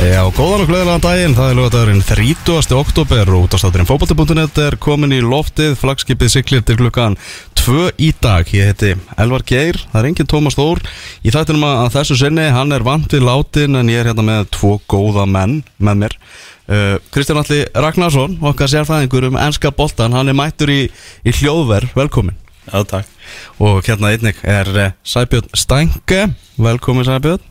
Já, 0.00 0.22
góðan 0.32 0.62
og 0.64 0.70
gleðilegan 0.70 1.02
daginn, 1.04 1.34
það 1.36 1.50
er 1.50 1.56
lögadagurinn 1.58 2.04
30. 2.08 2.70
oktober 2.72 3.30
og 3.36 3.42
útastátturinn 3.44 3.88
fókbalti.net 3.88 4.60
er 4.62 4.76
komin 4.80 5.12
í 5.12 5.18
loftið, 5.20 5.74
flagskipið 5.76 6.30
siklir 6.32 6.62
til 6.64 6.78
klukkan 6.78 7.18
2 7.60 7.90
í 8.00 8.08
dag. 8.24 8.48
Ég 8.56 8.70
heiti 8.70 8.94
Elvar 9.20 9.44
Geir, 9.44 9.76
það 9.90 9.98
er 10.00 10.08
enginn 10.08 10.30
Tómas 10.32 10.56
Þór. 10.56 10.80
Í 11.20 11.34
þættinum 11.34 11.66
að 11.68 11.90
þessu 11.98 12.16
sinni, 12.16 12.46
hann 12.48 12.72
er 12.72 12.86
vant 12.86 13.12
við 13.12 13.26
látin 13.28 13.76
en 13.76 13.92
ég 13.92 14.00
er 14.00 14.08
hérna 14.08 14.24
með 14.24 14.48
tvo 14.56 14.72
góða 14.88 15.28
menn 15.28 15.58
með 15.76 16.00
mér. 16.06 16.16
Uh, 16.64 16.96
Kristján 17.12 17.42
Alli 17.42 17.60
Ragnarsson, 17.76 18.38
okkar 18.40 18.72
sérfæðingur 18.72 19.28
um 19.28 19.38
ennska 19.42 19.74
boltan, 19.76 20.16
hann 20.16 20.32
er 20.32 20.40
mættur 20.40 20.72
í, 20.72 20.80
í 21.28 21.36
hljóðverð, 21.42 21.92
velkomin. 22.00 22.40
Já, 22.70 22.80
takk. 22.88 23.12
Og 23.60 23.84
hérna 23.84 24.14
einnig 24.14 24.40
er 24.48 24.72
uh, 24.72 24.90
Sæbjörn 25.04 25.52
Stænke, 25.52 26.30
velkomin 26.56 27.04
Sæbjörn. 27.04 27.44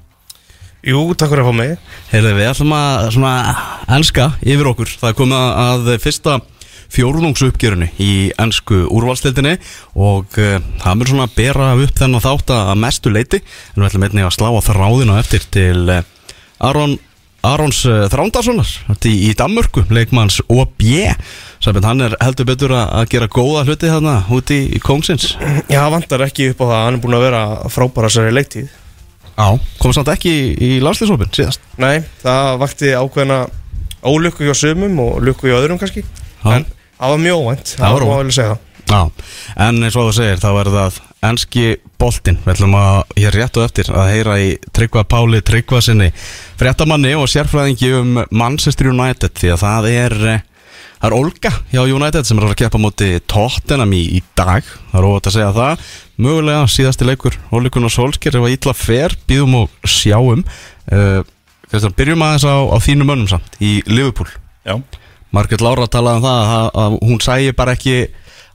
Jú, 0.80 1.02
takk 1.12 1.34
fyrir 1.34 1.44
að 1.44 1.50
fá 1.50 1.56
mig. 1.58 1.74
Heyrðu, 2.14 2.30
við 2.38 2.50
ætlum 2.54 2.78
að 2.78 3.10
svona 3.12 3.34
enska 3.98 4.30
yfir 4.40 4.70
okkur. 4.72 4.94
Það 5.02 5.10
er 5.10 5.18
komið 5.18 5.50
að 5.66 5.90
fyrsta 6.00 6.38
fjórðungsuppgjörinu 6.94 7.90
í 8.02 8.14
ennsku 8.40 8.86
úrvalstildinni 8.88 9.58
og 10.00 10.40
uh, 10.40 10.56
það 10.82 10.96
mér 10.98 11.12
svona 11.12 11.28
að 11.28 11.36
bera 11.38 11.68
upp 11.76 12.00
þennan 12.00 12.24
þátt 12.24 12.56
að 12.56 12.72
mestu 12.82 13.14
leiti 13.14 13.42
en 13.42 13.84
við 13.84 13.90
ætlum 13.92 14.08
einnig 14.08 14.26
að 14.26 14.34
slá 14.38 14.50
á 14.50 14.68
þráðina 14.70 15.20
eftir 15.22 15.46
til 15.54 15.84
uh, 15.86 16.02
Aron 16.66 16.98
Arons 17.46 17.84
uh, 17.88 18.08
Þrándarssonar 18.12 18.72
í, 19.08 19.14
í 19.30 19.36
Danmörku, 19.38 19.86
leikmanns 19.94 20.42
OB 20.50 20.82
Sæbjörn, 21.62 21.86
hann 21.88 22.08
er 22.08 22.18
heldur 22.24 22.50
betur 22.50 22.74
að, 22.76 23.06
gera 23.14 23.30
góða 23.32 23.68
hluti 23.68 23.92
þarna 23.92 24.18
úti 24.34 24.64
í, 24.66 24.82
Kongsins 24.84 25.36
Já, 25.70 25.84
það 25.84 25.94
vantar 26.00 26.26
ekki 26.26 26.52
upp 26.56 26.64
á 26.64 26.66
það, 26.66 26.84
hann 26.88 26.98
er 26.98 27.04
búin 27.06 27.20
að 27.20 27.26
vera 27.30 27.44
frábæra 27.72 28.12
sér 28.12 28.32
í 28.32 28.36
leiktíð 28.36 28.79
kom 29.80 29.94
samt 29.96 30.10
ekki 30.12 30.34
í, 30.60 30.70
landslýsópin 30.84 31.32
síðast? 31.36 31.62
Nei, 31.80 32.02
það 32.24 32.58
vakti 32.64 32.94
ákveðna 33.00 33.38
ólukku 34.10 34.48
hjá 34.48 34.56
sumum 34.58 35.00
og 35.04 35.22
lukku 35.24 35.48
hjá 35.50 35.58
öðrum 35.62 35.80
kannski. 35.80 36.04
En 36.44 36.66
það 37.00 37.14
var 37.14 37.22
mjög 37.24 37.44
óvænt, 37.46 37.76
Það 37.80 37.94
var 37.96 38.06
óvænt. 38.08 38.20
vel 38.24 38.36
segja 38.36 38.50
það. 38.56 38.66
Já, 38.90 39.02
en 39.68 39.84
eins 39.86 39.96
og 40.00 40.08
þú 40.10 40.14
segir, 40.18 40.40
þá 40.42 40.50
er 40.64 40.70
það 40.74 40.96
enski 41.30 41.64
boltinn, 42.00 42.38
við 42.46 42.54
ætlum 42.56 42.76
að 42.80 43.18
hér 43.20 43.36
rétt 43.38 43.58
og 43.60 43.66
eftir 43.68 43.90
að 43.94 44.08
heyra 44.16 44.38
í 44.42 44.48
Tryggva 44.74 45.04
Páli 45.06 45.42
Tryggva 45.46 45.82
sinni 45.84 46.08
fréttamanni 46.58 47.12
og 47.20 47.28
sérfræðingi 47.30 47.92
um 48.00 48.16
Manchester 48.32 48.90
United 48.90 49.36
því 49.38 49.52
að 49.54 49.62
það 49.66 49.90
er, 49.92 50.16
eh, 50.34 50.42
það 51.00 51.08
er 51.10 51.16
Olga 51.18 51.52
hjá 51.72 51.82
United 51.86 52.28
sem 52.28 52.40
er 52.40 52.48
að 52.50 52.58
keppa 52.60 52.82
móti 52.82 53.10
Tottenham 53.32 53.96
í, 53.96 54.04
í 54.20 54.22
dag, 54.38 54.68
það 54.92 55.00
er 55.00 55.08
óvægt 55.10 55.30
að 55.32 55.36
segja 55.38 55.52
það. 55.56 55.90
Mögulega 56.20 56.64
síðasti 56.70 57.08
leikur 57.08 57.38
Ólikun 57.56 57.88
og 57.88 57.94
Solskjær 57.96 58.40
ef 58.40 58.48
að 58.48 58.56
ítla 58.58 58.76
fer, 58.76 59.16
býðum 59.30 59.62
og 59.62 59.88
sjáum. 59.88 60.44
Uh, 60.92 61.22
Kristján, 61.70 61.96
byrjum 61.96 62.26
aðeins 62.26 62.48
á, 62.50 62.56
á 62.68 62.78
þínum 62.84 63.12
mönnum 63.12 63.30
samt 63.32 63.60
í 63.64 63.78
Liverpool. 63.88 64.28
Já. 64.68 64.76
Margrét 65.36 65.62
Lára 65.62 65.86
talaði 65.92 66.20
um 66.20 66.26
það 66.26 66.54
að, 66.58 66.68
að 66.84 66.98
hún 67.06 67.22
sæi 67.22 67.54
bara 67.56 67.76
ekki 67.78 67.96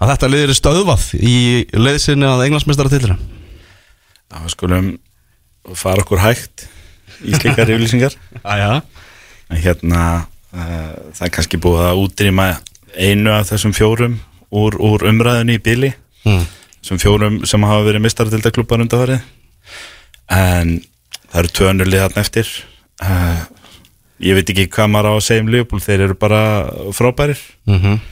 að 0.02 0.10
þetta 0.10 0.30
liðir 0.32 0.52
er 0.52 0.58
stöðvað 0.58 1.04
í 1.22 1.36
leiðsinni 1.78 2.26
að 2.26 2.42
englandsmeistara 2.48 2.90
tillina 2.90 3.14
Já, 4.34 4.40
við 4.42 4.54
skulum 4.56 4.88
fara 5.78 6.02
okkur 6.02 6.22
hægt 6.24 6.66
í 7.22 7.34
slikar 7.36 7.68
yfirlýsingar. 7.70 8.16
En 8.44 9.60
hérna, 9.62 10.02
það 10.55 11.27
er 11.27 11.34
kannski 11.34 11.60
búið 11.62 11.86
að 11.88 12.02
útrýma 12.05 12.48
einu 12.94 13.33
af 13.34 13.50
þessum 13.50 13.74
fjórum 13.74 14.19
úr, 14.55 14.78
úr 14.78 15.06
umræðinu 15.11 15.56
í 15.56 15.62
bíli. 15.62 15.92
mm. 16.27 16.46
Þessum 16.84 17.00
fjórum 17.00 17.36
sem 17.48 17.64
hafa 17.64 17.86
verið 17.86 18.05
mistaratildaklubbar 18.05 18.84
undarfarið. 18.84 19.22
En 20.30 20.74
það 21.30 21.38
eru 21.41 21.52
tvönulið 21.58 22.02
þarna 22.05 22.24
eftir. 22.24 22.50
Uh, 23.02 23.41
ég 24.22 24.36
veit 24.36 24.50
ekki 24.52 24.69
hvað 24.74 24.91
maður 24.92 25.08
á 25.11 25.14
að 25.14 25.24
segja 25.28 25.44
um 25.44 25.48
Liverpool, 25.55 25.80
þeir 25.83 26.05
eru 26.08 26.19
bara 26.20 26.42
frábærir. 26.94 27.41
Mm 27.70 28.02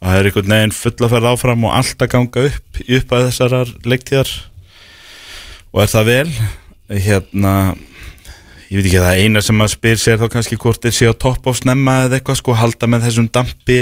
og 0.00 0.08
það 0.08 0.16
er 0.16 0.28
einhvern 0.28 0.54
veginn 0.54 0.72
fulla 0.72 1.06
að 1.06 1.12
ferða 1.14 1.30
áfram 1.34 1.64
og 1.68 1.74
alltaf 1.76 2.10
ganga 2.10 2.44
upp 2.48 2.78
upp 2.80 3.10
að 3.12 3.26
þessarar 3.26 3.72
leiktíðar 3.84 4.30
og 5.70 5.82
er 5.84 5.90
það 5.92 6.08
vel 6.08 6.30
hérna 7.04 7.54
ég 8.70 8.78
veit 8.78 8.86
ekki 8.86 9.02
það 9.02 9.24
eina 9.24 9.42
sem 9.42 9.56
maður 9.58 9.74
spyr 9.74 9.98
sér 9.98 10.20
þá 10.20 10.28
kannski 10.30 10.58
hvort 10.62 10.84
þeir 10.84 10.94
séu 10.94 11.10
á 11.10 11.22
topp 11.26 11.48
á 11.50 11.52
snemma 11.58 11.96
eða 12.04 12.20
eitthvað 12.20 12.38
sko 12.38 12.54
halda 12.54 12.88
með 12.90 13.08
þessum 13.08 13.26
dampi 13.34 13.80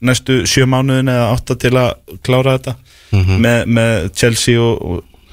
næstu 0.00 0.40
sjö 0.48 0.64
mánuðin 0.70 1.12
eða 1.12 1.28
átta 1.34 1.56
til 1.60 1.74
að 1.76 2.16
klára 2.24 2.56
þetta. 2.56 2.74
Með, 3.12 3.64
með 3.68 4.06
Chelsea 4.16 4.60
og, 4.62 4.80
og, 4.80 5.26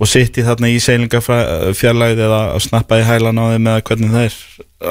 og 0.00 0.10
City 0.10 0.44
þarna 0.44 0.68
í 0.68 0.80
seilingafjarlæð 0.82 2.24
eða 2.26 2.40
að 2.50 2.64
snappa 2.66 3.00
í 3.00 3.06
hælan 3.06 3.40
á 3.40 3.44
þeim 3.54 3.70
eða 3.72 3.84
hvernig 3.88 4.12
það 4.16 4.26
er 4.26 4.38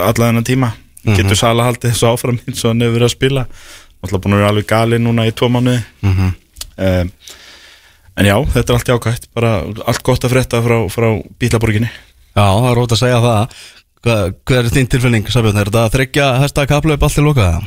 allan 0.07 0.31
þennan 0.31 0.49
tíma. 0.49 0.71
Getur 1.09 1.39
Sala 1.39 1.67
haldið 1.67 1.93
þessu 1.93 2.09
áfram 2.09 2.41
eins 2.41 2.63
og 2.63 2.73
hann 2.73 2.83
hefur 2.83 2.97
verið 2.97 3.09
að 3.09 3.15
spila? 3.15 3.45
Alltaf 3.99 4.23
búin 4.23 4.35
að 4.35 4.41
vera 4.41 4.51
alveg 4.53 4.69
gali 4.69 4.99
núna 5.01 5.27
í 5.29 5.35
tvo 5.35 5.51
mánuði. 5.53 5.83
Mhm. 6.05 6.33
um, 6.89 7.13
en 8.19 8.27
já, 8.27 8.35
þetta 8.51 8.65
er 8.65 8.75
allt 8.75 8.89
jákvæmt 8.91 9.29
bara 9.35 9.51
allt 9.87 10.03
gott 10.03 10.25
að 10.25 10.33
frétta 10.33 10.59
frá, 10.63 10.77
frá 10.91 11.07
Bílaborginni 11.39 11.87
Já, 12.35 12.45
það 12.45 12.69
er 12.69 12.77
rót 12.79 12.95
að 12.95 13.01
segja 13.01 13.19
það. 13.23 13.59
Hvað 13.99 14.57
er 14.57 14.69
þín 14.73 14.89
tilfinning, 14.93 15.29
Sabjörn? 15.29 15.59
Er 15.59 15.69
þetta 15.69 15.83
að 15.85 15.95
þryggja 15.97 16.27
hesta 16.43 16.65
kaplaup 16.69 17.05
allt 17.05 17.17
til 17.17 17.25
lokaða? 17.25 17.61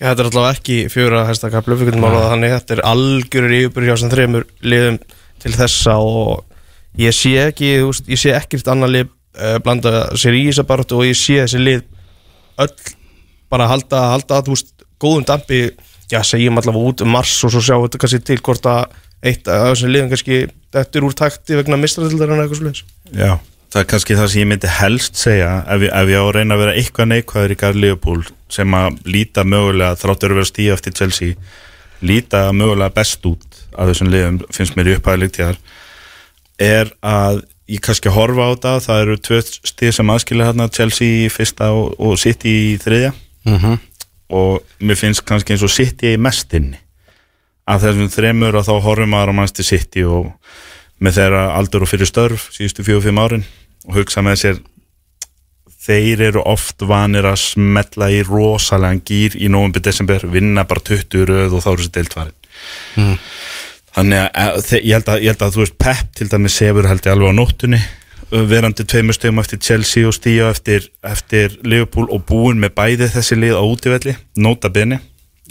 Já, 0.00 0.06
þetta 0.08 0.22
er 0.22 0.28
alltaf 0.30 0.58
ekki 0.58 0.76
fjóra 0.92 1.24
hæsta 1.28 1.50
kaplu, 1.52 1.76
við 1.76 1.90
getum 1.90 2.06
alveg 2.08 2.26
þannig. 2.32 2.54
Þetta 2.56 2.76
er 2.76 2.82
algjörur 2.88 3.86
hjá 3.88 3.94
sem 4.00 4.12
þreymur 4.12 4.46
liðum 4.64 4.98
til 5.40 5.52
þessa 5.56 5.96
og 6.00 6.46
ég 7.00 7.16
sé 7.16 7.34
ekki, 7.46 7.74
þú 7.82 7.90
veist, 7.90 8.08
ég 8.08 8.20
sé 8.20 8.32
ekkert 8.36 8.70
annað 8.72 8.94
lið 8.96 9.10
uh, 9.10 9.58
blanda 9.64 9.92
sér 10.20 10.38
í 10.38 10.46
þessa 10.48 10.66
baráttu 10.68 11.00
og 11.00 11.06
ég 11.08 11.20
sé 11.20 11.36
þessi 11.42 11.60
lið 11.60 11.84
öll 12.64 12.72
bara 13.52 13.68
halda, 13.70 14.02
halda 14.14 14.40
þú 14.46 14.56
veist, 14.56 14.74
góðum 15.00 15.28
dampi. 15.28 15.62
Já, 16.10 16.18
segjum 16.26 16.58
allavega 16.58 16.90
út 16.90 17.04
um 17.04 17.12
mars 17.14 17.36
og 17.46 17.52
svo 17.54 17.60
sjáum 17.62 17.84
við 17.84 18.00
kannski 18.02 18.18
til 18.26 18.40
hvort 18.42 18.64
að 18.66 18.96
eitt 19.20 19.48
af 19.52 19.68
þessum 19.68 19.92
liðum 19.92 20.10
kannski 20.10 20.38
þetta 20.72 20.98
er 20.98 21.06
úr 21.06 21.16
takti 21.16 21.58
vegna 21.58 21.78
mistratildar 21.80 22.32
en 22.32 22.42
eitthvað 22.42 22.60
sluðis 22.62 22.82
já, 23.12 23.36
það 23.70 23.80
er 23.82 23.88
kannski 23.92 24.18
það 24.18 24.30
sem 24.32 24.42
ég 24.42 24.50
myndi 24.50 24.74
helst 24.80 25.20
segja 25.20 25.50
ef 25.66 25.86
ef 25.88 26.12
ég 26.12 26.20
á 26.20 26.24
að 26.24 26.34
reyna 26.36 26.56
að 26.56 26.62
vera 26.64 26.76
eitthvað 26.78 27.10
neikvæður 27.12 27.54
í 27.54 27.58
Garð 27.62 27.82
Leopold 27.84 28.32
sem 28.50 28.74
að 28.74 28.98
líta 29.06 29.46
mögulega 29.46 29.98
þráttur 30.00 30.34
að 30.34 30.40
vera 30.40 30.50
stíð 30.50 30.72
eftir 30.74 30.96
Chelsea 30.98 31.36
líta 32.00 32.48
mögulega 32.56 32.94
best 32.96 33.26
út 33.28 33.46
af 33.76 33.90
þessum 33.90 34.10
liðum, 34.10 34.40
finnst 34.50 34.76
mér 34.76 34.90
í 34.90 34.96
upphæðilegt 34.98 35.38
tíðar 35.38 35.60
er 36.60 36.90
að 37.00 37.44
ég 37.70 37.82
kannski 37.84 38.12
horfa 38.12 38.50
á 38.50 38.52
þetta, 38.52 38.72
það 38.84 39.02
eru 39.04 39.16
tvö 39.26 39.40
stíð 39.70 39.92
sem 39.96 40.12
aðskilja 40.12 40.48
hérna 40.50 40.68
Chelsea 40.74 41.26
í 41.26 41.30
fyrsta 41.32 41.70
og, 41.76 41.94
og 42.02 42.18
City 42.20 42.54
í 42.72 42.78
þriðja. 42.82 43.12
Mhm. 43.48 43.78
Og 44.30 44.82
mér 44.86 44.98
finnst 44.98 45.24
kannski 45.26 45.54
eins 45.54 45.64
og 45.66 45.72
City 45.74 46.14
í 46.14 46.20
mestinni. 46.20 46.78
Af 47.70 47.82
þessum 47.84 48.10
þremur 48.10 48.58
og 48.58 48.66
þá 48.66 48.74
horfum 48.82 49.14
maður 49.14 49.32
á 49.34 49.38
mannstu 49.40 49.66
City 49.66 50.04
og 50.06 50.30
með 51.00 51.16
þeirra 51.20 51.44
aldur 51.56 51.86
og 51.86 51.90
fyrir 51.90 52.08
störf 52.08 52.48
síðustu 52.54 52.84
fjóðu 52.86 53.06
fimm 53.08 53.22
árin 53.22 53.46
og 53.88 53.96
hugsa 54.00 54.22
með 54.24 54.40
sér 54.42 54.60
þeir 55.80 56.20
eru 56.28 56.42
oft 56.44 56.82
vanir 56.84 57.24
að 57.28 57.38
smetla 57.40 58.10
í 58.12 58.20
rosalega 58.26 59.00
gýr 59.08 59.38
í 59.40 59.48
november, 59.48 59.80
desember, 59.80 60.26
vinna 60.28 60.66
bara 60.68 60.82
20 60.84 61.24
röð 61.30 61.56
og 61.56 61.64
þá 61.64 61.70
eru 61.72 61.82
þessi 61.84 61.96
deiltvarin 61.98 62.36
Mm. 62.98 63.14
þannig 63.96 64.26
að 64.36 64.72
ég 64.84 64.92
held 64.92 65.06
að, 65.08 65.22
ég 65.24 65.30
held 65.32 65.42
að 65.46 65.54
þú 65.54 65.60
veist 65.62 65.76
Pep 65.80 66.10
til 66.18 66.26
dæmis 66.28 66.56
sefur 66.58 66.88
held 66.90 67.06
ég 67.06 67.14
alveg 67.14 67.32
á 67.32 67.38
nóttunni 67.38 67.78
verandi 68.50 68.84
tveimur 68.84 69.16
stegum 69.16 69.40
eftir 69.40 69.58
Chelsea 69.64 70.06
og 70.06 70.14
stíja 70.14 70.50
eftir, 70.52 70.90
eftir 71.02 71.56
Liverpool 71.64 72.10
og 72.12 72.26
búin 72.28 72.60
með 72.60 72.74
bæði 72.76 73.08
þessi 73.14 73.38
lið 73.38 73.56
á 73.56 73.64
útivelli 73.64 74.14
nota 74.36 74.68
bene 74.70 75.00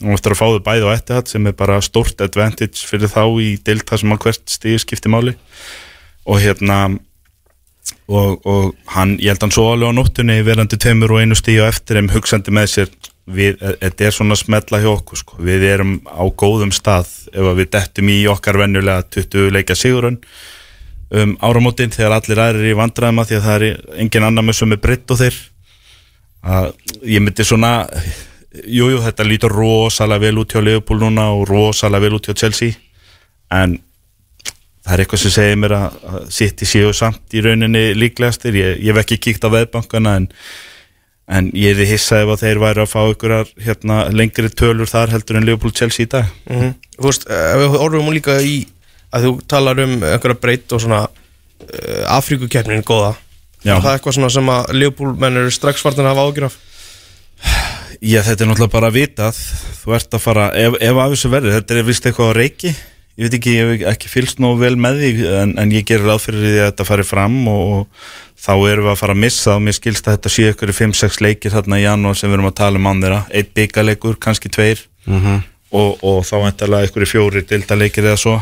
og 0.04 0.16
eftir 0.16 0.36
að 0.36 0.40
fá 0.40 0.46
þau 0.48 0.64
bæði 0.66 0.88
á 0.88 0.96
ettihatt 0.96 1.32
sem 1.32 1.48
er 1.50 1.56
bara 1.58 1.82
stort 1.84 2.22
advantage 2.24 2.88
fyrir 2.88 3.12
þá 3.12 3.24
í 3.44 3.52
delta 3.66 4.00
sem 4.00 4.16
að 4.16 4.26
hvert 4.26 4.56
stíð 4.56 4.82
skipti 4.86 5.12
máli 5.12 5.36
og 6.30 6.42
hérna 6.44 6.80
og, 8.10 8.46
og 8.46 8.76
hann, 8.96 9.18
ég 9.20 9.34
held 9.34 9.40
að 9.40 9.48
hann 9.48 9.56
svo 9.56 9.68
alveg 9.74 9.94
á 9.94 9.98
nóttunni 9.98 10.40
verandi 10.46 10.80
tveimur 10.82 11.16
og 11.16 11.24
einu 11.24 11.38
stíja 11.38 11.70
eftir 11.70 12.00
þeim 12.00 12.12
hugsandi 12.14 12.54
með 12.56 12.72
sér 12.74 12.94
þetta 13.30 14.08
er 14.08 14.16
svona 14.16 14.38
smetla 14.38 14.80
hjá 14.82 14.90
okkur 14.92 15.20
sko. 15.22 15.36
við 15.46 15.66
erum 15.70 16.00
á 16.10 16.24
góðum 16.34 16.72
stað 16.74 17.12
ef 17.30 17.52
við 17.60 17.70
dettum 17.76 18.10
í 18.10 18.24
okkar 18.32 18.58
venjulega 18.58 19.06
20 19.06 19.54
leikja 19.54 19.78
sigurinn 19.78 20.18
um 21.10 21.36
áramótin 21.42 21.94
þegar 21.94 22.18
allir 22.18 22.42
aðrir 22.42 22.66
er 22.66 22.72
í 22.72 22.78
vandræðum 22.78 23.22
að 23.22 23.30
því 23.30 23.38
að 23.38 23.46
það 23.46 23.68
er 23.68 24.02
engin 24.04 24.26
annar 24.28 24.46
með 24.46 24.60
sem 24.60 24.74
er 24.74 24.82
breytt 24.82 25.14
og 25.14 25.22
þeir 25.22 25.38
að 26.40 26.68
ég 27.04 27.24
myndi 27.24 27.46
svona 27.46 27.72
jújú 28.54 28.96
jú, 28.96 29.04
þetta 29.06 29.28
lítur 29.28 29.54
rosalega 29.54 30.26
vel 30.26 30.42
út 30.42 30.56
hjá 30.56 30.64
Liverpool 30.64 31.04
núna 31.04 31.30
og 31.36 31.46
rosalega 31.50 32.08
vel 32.08 32.18
út 32.18 32.30
hjá 32.30 32.38
Chelsea. 32.38 32.78
En 33.54 33.78
það 34.86 34.96
er 34.96 35.04
eitthvað 35.04 35.24
sem 35.24 35.36
segir 35.36 35.62
mér 35.62 35.76
að, 35.78 36.00
að 36.10 36.26
City 36.34 36.70
séu 36.70 36.96
samt 36.98 37.38
í 37.38 37.44
rauninni 37.46 37.86
líklegastir. 37.98 38.58
Ég, 38.58 38.82
ég 38.82 38.94
hef 38.94 39.04
ekki 39.04 39.20
kíkt 39.28 39.46
á 39.46 39.54
veðbankana 39.54 40.16
en, 40.22 40.28
en 41.30 41.52
ég 41.58 41.78
er 41.78 41.92
hissað 41.92 42.26
ef 42.26 42.34
að 42.34 42.44
þeir 42.46 42.64
væri 42.66 42.84
að 42.86 42.92
fá 42.94 43.00
ykkur 43.14 43.36
hérna, 43.68 44.02
lengri 44.16 44.50
tölur 44.50 44.90
þar 44.90 45.14
heldur 45.14 45.40
en 45.40 45.46
Liverpool 45.50 45.76
Chelsea 45.76 46.08
í 46.08 46.12
dag. 46.18 46.30
Mm 46.50 46.76
Þú 47.00 47.08
veist, 47.08 47.30
ef 47.32 47.62
við 47.62 47.76
orðum 47.80 48.10
líka 48.12 48.34
í 48.44 48.56
að 49.16 49.26
þú 49.26 49.34
talar 49.48 49.80
um 49.80 49.94
einhverja 50.04 50.36
breytt 50.42 50.74
og 50.76 50.82
svona 50.84 51.06
uh, 51.08 52.18
Afríkukeppnin 52.18 52.84
góða. 52.84 53.14
Já. 53.64 53.78
Er 53.78 53.84
það 53.86 53.94
eitthvað 53.94 54.16
svona 54.18 54.32
sem 54.34 54.52
að 54.52 54.74
Leopold 54.76 55.22
menn 55.22 55.40
eru 55.40 55.52
strax 55.52 55.84
fartin 55.84 56.08
að 56.08 56.14
hafa 56.14 56.26
ágjur 56.28 56.48
af 56.50 56.58
Já, 58.00 58.22
þetta 58.24 58.46
er 58.46 58.48
náttúrulega 58.48 58.72
bara 58.72 58.90
vitað. 58.96 59.40
Þú 59.82 59.96
ert 59.98 60.16
að 60.16 60.24
fara, 60.24 60.46
ef, 60.56 60.78
ef 60.80 61.00
af 61.04 61.12
þessu 61.14 61.32
verður 61.34 61.56
Þetta 61.58 61.76
er 61.76 61.88
vist 61.88 62.06
eitthvað 62.08 62.32
á 62.32 62.34
reiki. 62.38 62.72
Ég 63.20 63.28
veit 63.28 63.36
ekki, 63.36 63.54
ég 63.58 63.70
hef 63.74 63.82
ekki 63.92 64.10
fylgst 64.14 64.40
nógu 64.40 64.62
vel 64.62 64.78
með 64.80 65.02
því 65.02 65.10
en, 65.42 65.50
en 65.60 65.72
ég 65.76 65.84
gerir 65.88 66.08
ráð 66.08 66.22
fyrir 66.24 66.46
því 66.46 66.52
að 66.62 66.70
þetta 66.70 66.86
fari 66.88 67.04
fram 67.04 67.34
og, 67.52 67.64
og 67.76 68.38
þá 68.40 68.54
erum 68.70 68.86
við 68.86 68.92
að 68.94 69.02
fara 69.02 69.16
að 69.18 69.20
missa 69.26 69.56
og 69.58 69.66
mér 69.66 69.76
skilst 69.76 70.08
að 70.08 70.16
þetta 70.16 70.32
sé 70.32 70.46
ykkur 70.54 70.72
í 70.72 70.76
5-6 70.78 71.20
leikir 71.26 71.52
þarna 71.52 71.82
í 71.82 71.84
janúar 71.84 72.16
sem 72.16 72.32
við 72.32 72.38
erum 72.38 72.48
að 72.48 72.56
tala 72.62 72.80
um 72.80 72.88
án 72.88 73.02
þeirra. 73.04 73.18
Eitt 73.36 73.52
byggaleikur, 73.60 74.16
kannski 74.24 74.52
tveir. 74.56 74.86
Og, 75.10 76.00
og 76.00 76.22
þá 76.30 76.38
endalega 76.46 76.88
ykkur 76.88 77.04
í 77.04 77.10
fjóri 77.12 77.44
dildaleikir 77.50 78.08
eða 78.08 78.22
svo. 78.24 78.38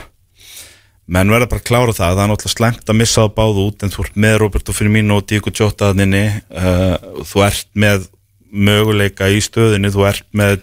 Menn 1.08 1.32
verða 1.32 1.48
bara 1.50 1.64
að 1.64 1.68
klára 1.72 1.96
það, 1.96 2.14
það 2.14 2.22
er 2.22 2.30
náttúrulega 2.34 2.54
slengt 2.54 2.92
að 2.92 3.00
missa 3.00 3.26
á 3.26 3.28
báðu 3.32 3.66
út 3.72 3.84
en 3.84 3.94
þú 3.94 4.06
ert 4.06 4.22
með 4.28 4.38
Roberto 4.44 4.76
Firmino 4.76 5.18
og 5.18 5.26
Diego 5.26 5.54
Jota 5.56 5.94
þannig 5.96 6.42
uh, 6.52 7.24
þú 7.26 7.44
ert 7.48 7.70
með 7.80 8.10
möguleika 8.52 9.28
í 9.32 9.40
stöðinu, 9.44 9.92
þú 9.94 10.08
ert 10.10 10.26
með 10.38 10.60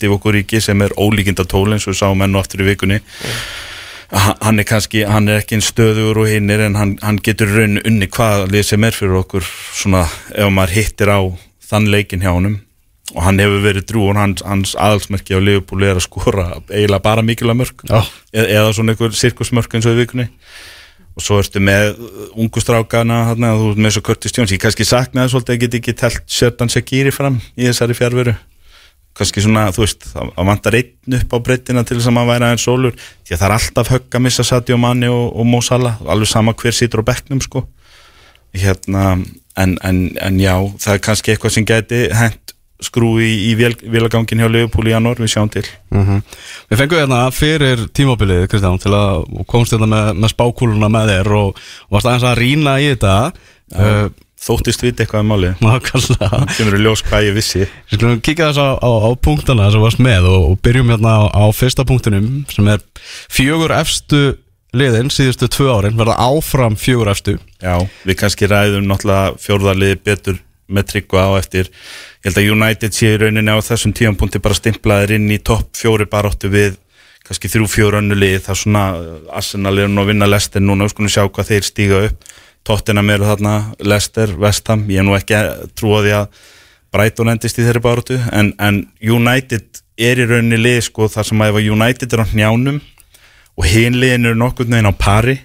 Divo 0.00 0.16
Ríki 0.32 0.60
sem 0.64 0.80
er 0.82 0.94
ólíkinda 0.96 1.44
tól 1.44 1.68
eins 1.74 1.84
og 1.86 1.92
við 1.92 1.98
sáum 2.00 2.22
enn 2.24 2.34
og 2.36 2.44
aftur 2.46 2.62
í 2.64 2.68
vikunni. 2.70 3.00
Ha- 4.12 4.36
hann 4.40 4.58
er 4.62 4.64
kannski, 4.64 5.02
hann 5.04 5.28
er 5.28 5.40
ekki 5.42 5.56
einn 5.58 5.64
stöðugur 5.66 6.22
og 6.22 6.28
hinnir 6.30 6.60
en 6.64 6.76
hann, 6.78 6.94
hann 7.02 7.18
getur 7.18 7.50
raun 7.50 7.80
unni 7.84 8.06
hvað 8.06 8.46
lið 8.54 8.64
sem 8.70 8.84
er 8.86 8.94
fyrir 8.96 9.18
okkur 9.20 9.42
svona 9.74 10.04
ef 10.32 10.48
maður 10.54 10.76
hittir 10.78 11.10
á 11.12 11.20
þann 11.66 11.90
leikin 11.92 12.22
hjá 12.22 12.30
honum. 12.32 12.60
Og 13.14 13.22
hann 13.22 13.38
hefur 13.38 13.60
verið 13.62 13.84
drú 13.90 14.08
og 14.10 14.16
hans, 14.18 14.42
hans 14.46 14.72
aðalsmerki 14.74 15.36
á 15.36 15.40
Liverpool 15.42 15.84
er 15.86 15.98
að 16.00 16.06
skora 16.08 16.46
eiginlega 16.70 17.02
bara 17.04 17.22
mikilvæg 17.22 17.58
mörg 17.60 17.84
Já. 17.86 18.00
eða, 18.32 18.46
eða 18.48 18.72
svona 18.74 18.94
einhver 18.94 19.14
sirkusmörk 19.14 19.74
eins 19.76 19.86
og 19.86 19.94
í 19.94 20.00
vikunni 20.00 20.26
og 21.16 21.24
svo 21.24 21.38
ertu 21.40 21.62
með 21.64 21.94
ungu 22.36 22.60
strákana 22.60 23.22
þarna, 23.30 23.54
þú 23.56 23.70
ert 23.72 23.80
með 23.86 23.96
svo 23.96 24.02
Curtis 24.04 24.36
Jones. 24.36 24.52
Ég 24.52 24.60
kannski 24.60 24.84
saknaði 24.84 25.32
svolítið 25.32 25.56
að 25.56 25.62
geta 25.64 25.80
ekki 25.80 25.96
telt 26.02 26.28
Sherdan 26.28 26.72
Shaqiri 26.72 27.14
fram 27.14 27.40
í 27.56 27.64
þessari 27.70 27.96
fjárveru 27.96 28.36
kannski 29.16 29.40
svona, 29.40 29.68
þú 29.72 29.84
veist, 29.84 30.06
það 30.12 30.48
vantar 30.50 30.76
einn 30.76 31.16
upp 31.18 31.32
á 31.32 31.38
breytina 31.46 31.84
til 31.86 31.96
þess 31.98 32.10
að 32.10 32.16
maður 32.18 32.30
væri 32.34 32.46
aðeins 32.48 32.66
sólur. 32.66 32.98
Því 33.24 33.32
að 33.34 33.40
það 33.40 33.46
er 33.46 33.54
alltaf 33.56 33.92
högg 33.94 34.18
að 34.18 34.24
missa 34.26 34.44
Sadio 34.44 34.76
Mani 34.80 35.08
og, 35.08 35.24
og 35.32 35.48
Mo 35.48 35.60
Salah, 35.64 35.96
alveg 36.04 36.30
sama 36.30 36.52
hver 36.52 36.76
situr 36.76 37.00
á 37.00 37.08
bekknum 37.08 37.40
sko. 37.44 37.64
Hérna, 38.56 39.06
en, 39.56 39.76
en, 39.84 40.02
en 40.20 40.40
já 40.40 40.54
það 40.82 40.92
er 40.92 41.02
kannski 41.08 41.32
eitthvað 41.32 41.56
sem 41.56 41.68
gæti 41.68 42.02
hent 42.16 42.55
skrú 42.82 43.14
í, 43.22 43.54
vélagangin 43.56 44.42
hjá 44.42 44.50
Leopold 44.52 44.90
í 44.90 44.92
janúar, 44.92 45.20
við 45.22 45.32
sjáum 45.32 45.50
til. 45.52 45.64
Mhm. 45.94 46.20
Við 46.70 46.82
fengum 46.82 47.00
hérna 47.00 47.22
fyrir 47.32 47.86
tímabilið 47.96 48.46
Kristján 48.52 48.82
til 48.82 48.92
að 48.96 49.24
komst 49.48 49.72
hérna 49.72 49.88
með, 49.88 50.12
með 50.20 50.34
spákúluna 50.34 50.92
með 50.92 51.12
þér 51.14 51.32
og, 51.40 51.64
og 51.88 51.96
varst 51.96 52.10
aðeins 52.10 52.28
að 52.30 52.38
rýna 52.42 52.78
í 52.82 52.88
þetta. 52.92 53.16
Uh, 53.76 54.08
þóttist 54.46 54.82
vita 54.84 55.02
eitthvað 55.02 55.24
um 55.24 55.30
málið. 55.32 55.54
Nákvæmlega. 55.64 56.40
Kemur 56.54 56.78
í 56.78 56.82
ljós 56.84 57.02
hvað 57.06 57.28
ég 57.30 57.36
vissi. 57.36 57.64
Við 57.90 57.98
skulum 57.98 58.20
kíkja 58.22 58.50
þess 58.50 58.62
á, 58.62 58.68
á, 58.78 58.90
á 59.02 59.10
punktana 59.18 59.70
sem 59.72 59.82
varst 59.82 60.02
með 60.02 60.28
og, 60.30 60.50
og 60.52 60.58
byrjum 60.64 60.92
hérna 60.94 61.14
á, 61.18 61.22
á 61.32 61.44
fyrsta 61.56 61.86
punktinum 61.88 62.44
sem 62.52 62.68
er 62.70 62.84
fjögur 63.32 63.74
efstu 63.74 64.36
liðin 64.76 65.08
síðustu 65.12 65.48
tvö 65.50 65.70
árin 65.72 65.96
verða 65.98 66.18
áfram 66.20 66.76
fjögur 66.78 67.10
efstu. 67.12 67.38
Já, 67.62 67.80
við 68.04 68.18
kannski 68.20 68.48
ræðum 68.50 68.86
náttúrulega 68.90 69.36
fjórðarliði 69.40 70.00
betur 70.04 70.42
með 70.66 70.88
tryggva 70.92 71.26
á 71.28 71.30
eftir. 71.38 71.70
Ég 72.24 72.30
held 72.30 72.40
að 72.40 72.50
United 72.54 72.96
sé 72.96 73.12
í 73.14 73.20
rauninni 73.20 73.54
á 73.54 73.58
þessum 73.62 73.94
tíampunkti 73.96 74.42
bara 74.42 74.58
stimplaðir 74.58 75.16
inn 75.18 75.30
í 75.30 75.38
topp 75.38 75.76
fjóri 75.78 76.08
baróttu 76.10 76.50
við 76.52 76.80
kannski 77.26 77.50
þrjú 77.50 77.70
fjóru 77.70 78.00
önnu 78.00 78.18
lið. 78.18 78.40
Það 78.46 78.54
er 78.54 78.60
svona 78.62 78.84
uh, 78.96 79.14
Arsenal 79.34 79.76
er 79.82 79.90
nú 79.90 80.02
að 80.02 80.12
vinna 80.12 80.28
Leicester 80.30 80.62
núna, 80.62 80.86
við 80.86 80.94
skulum 80.94 81.14
sjá 81.14 81.24
hvað 81.26 81.52
þeir 81.52 81.66
stíga 81.66 82.02
upp. 82.08 82.28
Tottenham 82.66 83.10
eru 83.14 83.26
þarna, 83.28 83.54
Leicester, 83.78 84.32
Vestham 84.42 84.86
ég 84.90 85.02
er 85.02 85.06
nú 85.06 85.14
ekki 85.14 85.36
að 85.38 85.68
trúa 85.78 86.02
því 86.02 86.14
að 86.18 86.44
Brighton 86.94 87.30
endist 87.30 87.58
í 87.60 87.64
þeirri 87.66 87.82
baróttu 87.84 88.16
en, 88.34 88.52
en 88.58 88.86
United 89.02 89.82
er 89.96 90.20
í 90.20 90.26
rauninni 90.28 90.58
lið 90.60 90.80
sko 90.88 91.08
þar 91.12 91.28
sem 91.28 91.42
að 91.42 91.52
ef 91.52 91.58
að 91.60 91.68
United 91.74 92.14
er 92.14 92.22
á 92.22 92.30
hnjánum 92.32 92.80
og 93.56 93.68
hinliðin 93.70 94.30
eru 94.30 94.38
nokkurn 94.40 94.74
veginn 94.74 94.90
á 94.90 94.94
pari 94.96 95.36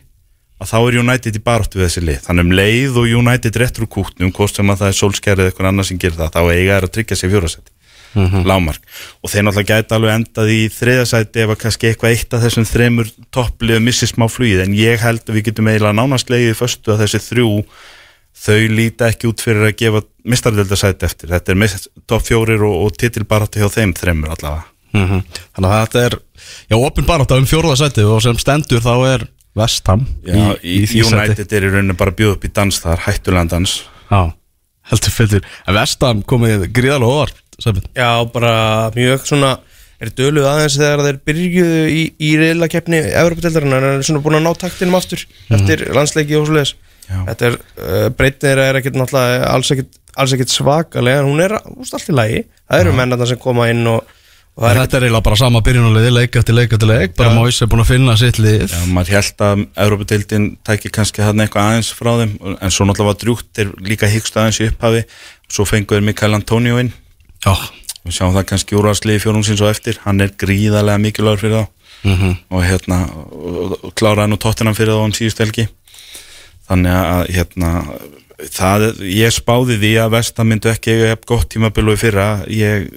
að 0.62 0.72
þá 0.72 0.78
er 0.80 0.98
United 1.02 1.38
í 1.38 1.44
baróttu 1.44 1.80
við 1.80 1.88
þessi 1.88 2.04
lið. 2.06 2.24
Þannig 2.28 2.48
um 2.48 2.56
leið 2.60 2.98
og 3.02 3.14
United 3.22 3.60
réttur 3.62 3.86
úr 3.88 3.94
kútnum 3.98 4.34
hvort 4.36 4.58
sem 4.58 4.72
að 4.72 4.82
það 4.84 4.92
er 4.92 4.98
solskærið 5.00 5.44
eða 5.44 5.52
eitthvað 5.52 5.70
annað 5.72 5.88
sem 5.90 6.02
gerir 6.02 6.20
það 6.20 6.36
þá 6.36 6.42
eiga 6.52 6.76
er 6.76 6.88
að 6.88 6.94
tryggja 6.98 7.18
sér 7.18 7.34
fjórasæti 7.34 7.78
lámark 8.12 8.84
og 9.24 9.32
þeir 9.32 9.46
náttúrulega 9.48 9.78
gæti 9.78 9.96
alveg 9.96 10.16
endað 10.18 10.52
í 10.52 10.60
þriðasæti 10.76 11.44
ef 11.46 11.54
að 11.54 11.60
kannski 11.62 11.88
eitthvað 11.88 12.16
eitt 12.16 12.36
af 12.36 12.44
þessum 12.44 12.68
þremur 12.68 13.12
topplið 13.32 13.80
missi 13.86 14.10
smá 14.10 14.28
flugið. 14.28 14.66
En 14.66 14.76
ég 14.76 15.00
held 15.00 15.24
að 15.24 15.38
við 15.38 15.48
getum 15.48 15.70
eiginlega 15.72 15.96
nánast 15.96 16.32
leiðið 16.32 16.60
föstu 16.60 16.92
að 16.92 17.06
þessi 17.06 17.22
þrjú 17.30 17.54
þau 18.42 18.60
líta 18.76 19.12
ekki 19.12 19.30
út 19.32 19.44
fyrir 19.44 19.70
að 19.70 19.78
gefa 19.80 20.04
mistardeldasæti 20.28 21.08
eftir. 21.08 21.32
Þetta 21.32 21.56
er 21.56 21.88
topp 22.10 22.28
fjórir 22.28 22.66
og, 22.68 22.78
og 22.86 23.00
titilbaráttu 23.00 23.62
hjá 23.62 23.72
þeim 23.72 23.96
þremur 23.96 24.36
allavega. 24.36 24.68
Mm 24.92 25.22
Þannig 25.56 25.70
að 25.72 25.78
þetta 25.86 26.02
er 26.06 26.16
já, 26.68 26.76
opin 26.76 27.06
barátt 27.08 27.32
um 27.32 27.48
fjórðasæti 27.48 28.04
og 28.04 28.20
sem 28.24 28.40
stendur 28.40 28.84
þá 28.84 28.96
er 29.08 29.24
Vestham. 29.58 30.06
United 30.26 31.56
er 31.58 31.66
í 31.68 31.72
rauninu 31.74 31.98
bara 32.00 32.14
að 32.14 32.22
bjóða 32.22 32.38
upp 32.38 32.46
í 32.48 32.54
dans 32.56 32.78
þar, 32.84 33.02
hættulegan 33.08 33.52
dans 33.52 33.74
Já, 34.12 34.22
heldur 34.92 35.16
fyrir 35.16 35.50
En 35.68 35.76
Vestham 35.76 36.22
komið 36.28 36.70
gríðalega 36.72 37.18
óvart. 37.18 37.42
Já, 37.96 38.12
bara 38.32 38.54
mjög 38.96 39.28
svona 39.28 39.58
er 40.02 40.10
döluð 40.18 40.48
aðeins 40.50 40.78
þegar 40.80 41.04
þeir 41.06 41.20
byrjuðu 41.30 41.82
í, 41.94 42.04
í 42.18 42.30
reyðlakeppni 42.40 43.02
Evropadeildarinnar 43.12 43.86
en 43.86 44.00
er 44.00 44.08
svona 44.08 44.24
búin 44.24 44.40
að 44.40 44.48
ná 44.48 44.56
taktinum 44.58 44.98
aftur 44.98 45.22
eftir 45.54 45.84
landsleiki 45.94 46.40
og 46.40 46.48
svoleiðis 46.50 46.74
Já. 47.12 47.20
Þetta 47.28 47.48
er, 47.50 47.58
uh, 47.60 48.08
breytin 48.16 48.48
þeirra 48.48 48.66
er 48.70 48.80
ekkert 48.80 48.98
náttúrulega 48.98 49.52
alls 49.52 49.72
ekkert, 49.76 49.98
alls 50.16 50.34
ekkert 50.36 50.54
svakalega 50.54 51.22
en 51.22 51.28
hún 51.28 51.44
er 51.44 51.58
úst 51.76 51.96
allt 51.98 52.08
í 52.08 52.16
lagi 52.16 52.42
það 52.48 52.84
eru 52.86 52.94
mennarna 52.98 53.28
sem 53.28 53.42
koma 53.42 53.68
inn 53.72 53.84
og, 53.92 54.08
og 54.58 54.64
það 54.66 54.72
er 54.72 54.80
Þetta 54.82 55.00
eiginlega 55.00 55.26
bara 55.26 55.40
sama 55.40 55.62
byrjunarliði 55.66 56.14
leik 56.14 56.38
eftir 56.42 56.58
leik 56.58 56.74
eftir 56.76 56.90
leik 56.90 57.14
bara 57.18 57.34
Móis 57.36 57.60
er 57.64 57.70
búin 57.72 57.84
að 57.84 57.92
finna 57.94 58.16
sitt 58.20 58.40
lið. 58.42 58.66
Já, 58.68 58.80
maður 58.92 59.14
held 59.18 59.44
að 59.48 59.66
Európa-deildin 59.86 60.48
tæki 60.68 60.92
kannski 60.94 61.24
hann 61.26 61.44
eitthvað 61.44 61.70
aðeins 61.70 61.92
frá 61.96 62.12
þeim 62.20 62.34
en 62.54 62.74
svo 62.74 62.88
náttúrulega 62.88 63.12
var 63.12 63.20
drjúkt, 63.22 63.52
þeir 63.56 63.72
líka 63.88 64.10
hyggst 64.12 64.38
aðeins 64.38 64.60
í 64.62 64.68
upphafi 64.72 65.04
svo 65.52 65.68
fenguður 65.68 66.08
Mikael 66.08 66.36
Antonio 66.36 66.80
inn. 66.84 66.92
Já, 67.46 67.56
við 68.06 68.18
sjáum 68.18 68.36
það 68.36 68.50
kannski 68.52 68.80
úrvarsliði 68.80 69.24
fjórumsins 69.24 69.64
og 69.64 69.72
eftir 69.72 70.02
hann 70.04 70.24
er 70.24 70.36
gríðarlega 70.36 71.06
mikilvægur 71.08 71.46
fyrir 71.46 71.62
þá. 71.62 71.78
Mhm. 72.02 72.32
og 72.50 72.64
hérna 72.66 72.98
og, 73.14 73.74
og 73.86 73.92
kláraði 73.94 74.32
nú 74.32 74.38
tóttinam 74.42 74.74
fyrir 74.74 74.96
þá 74.98 75.06
um 75.06 75.14
síðust 75.14 75.42
helgi. 75.44 75.68
Þannig 76.66 76.96
að 76.98 77.28
hérna 77.36 77.72
það, 78.50 78.86
ég 79.06 79.34
spáði 79.36 79.78
því 79.82 79.92
að 80.04 80.14
Vesta 80.16 80.46
myndu 80.48 80.72
ekki 80.72 80.96
eiga 80.96 81.12
jafn 81.12 81.28
gott 81.30 81.50
tímabilu 81.54 81.96
í 81.96 82.00
fyrra. 82.02 82.30
Ég 82.52 82.88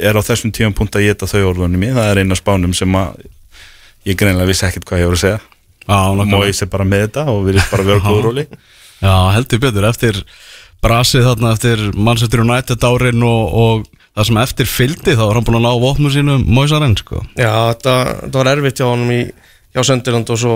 er 0.00 0.18
á 0.18 0.22
þessum 0.26 0.52
tíum 0.54 0.74
punkt 0.76 0.98
að 0.98 1.08
geta 1.08 1.28
þau 1.30 1.52
orðunum 1.52 1.86
í, 1.86 1.92
það 1.96 2.10
er 2.10 2.22
eina 2.22 2.38
spánum 2.38 2.74
sem 2.76 2.98
að 2.98 3.22
ég 4.08 4.18
greinlega 4.20 4.50
vissi 4.50 4.66
ekkert 4.68 4.88
hvað 4.88 5.02
ég 5.02 5.10
voru 5.10 5.20
að 5.20 5.24
segja. 5.24 5.40
Og. 5.90 6.24
Mois 6.28 6.62
er 6.62 6.70
bara 6.70 6.86
með 6.86 7.06
þetta 7.06 7.24
og 7.32 7.40
við 7.46 7.56
erum 7.56 7.70
bara 7.72 7.84
að 7.86 7.90
vera 7.92 8.04
góður 8.08 8.28
róli. 8.28 8.46
Já 9.00 9.14
heldur 9.32 9.62
betur 9.62 9.88
eftir 9.88 10.20
brasið 10.84 11.26
þarna 11.28 11.54
eftir 11.56 11.86
Manchester 11.96 12.42
United 12.44 12.84
árin 12.84 13.24
og, 13.24 13.56
og 13.62 13.88
það 14.16 14.28
sem 14.28 14.40
eftir 14.42 14.68
fylgdi 14.68 15.16
þá 15.16 15.24
var 15.24 15.38
hann 15.38 15.46
búin 15.48 15.58
að 15.60 15.66
ná 15.66 15.82
vopnum 15.82 16.12
sínum 16.12 16.44
Móisarinn 16.48 16.96
sko. 17.00 17.24
Já, 17.38 17.72
þetta, 17.72 17.96
þetta 18.26 18.42
var 18.42 18.52
erfitt 18.52 18.80
hjá 18.80 18.86
honum 18.88 19.12
í, 19.14 19.20
hjá 19.74 19.82
Söndirland 19.88 20.32
og 20.34 20.40
svo, 20.40 20.54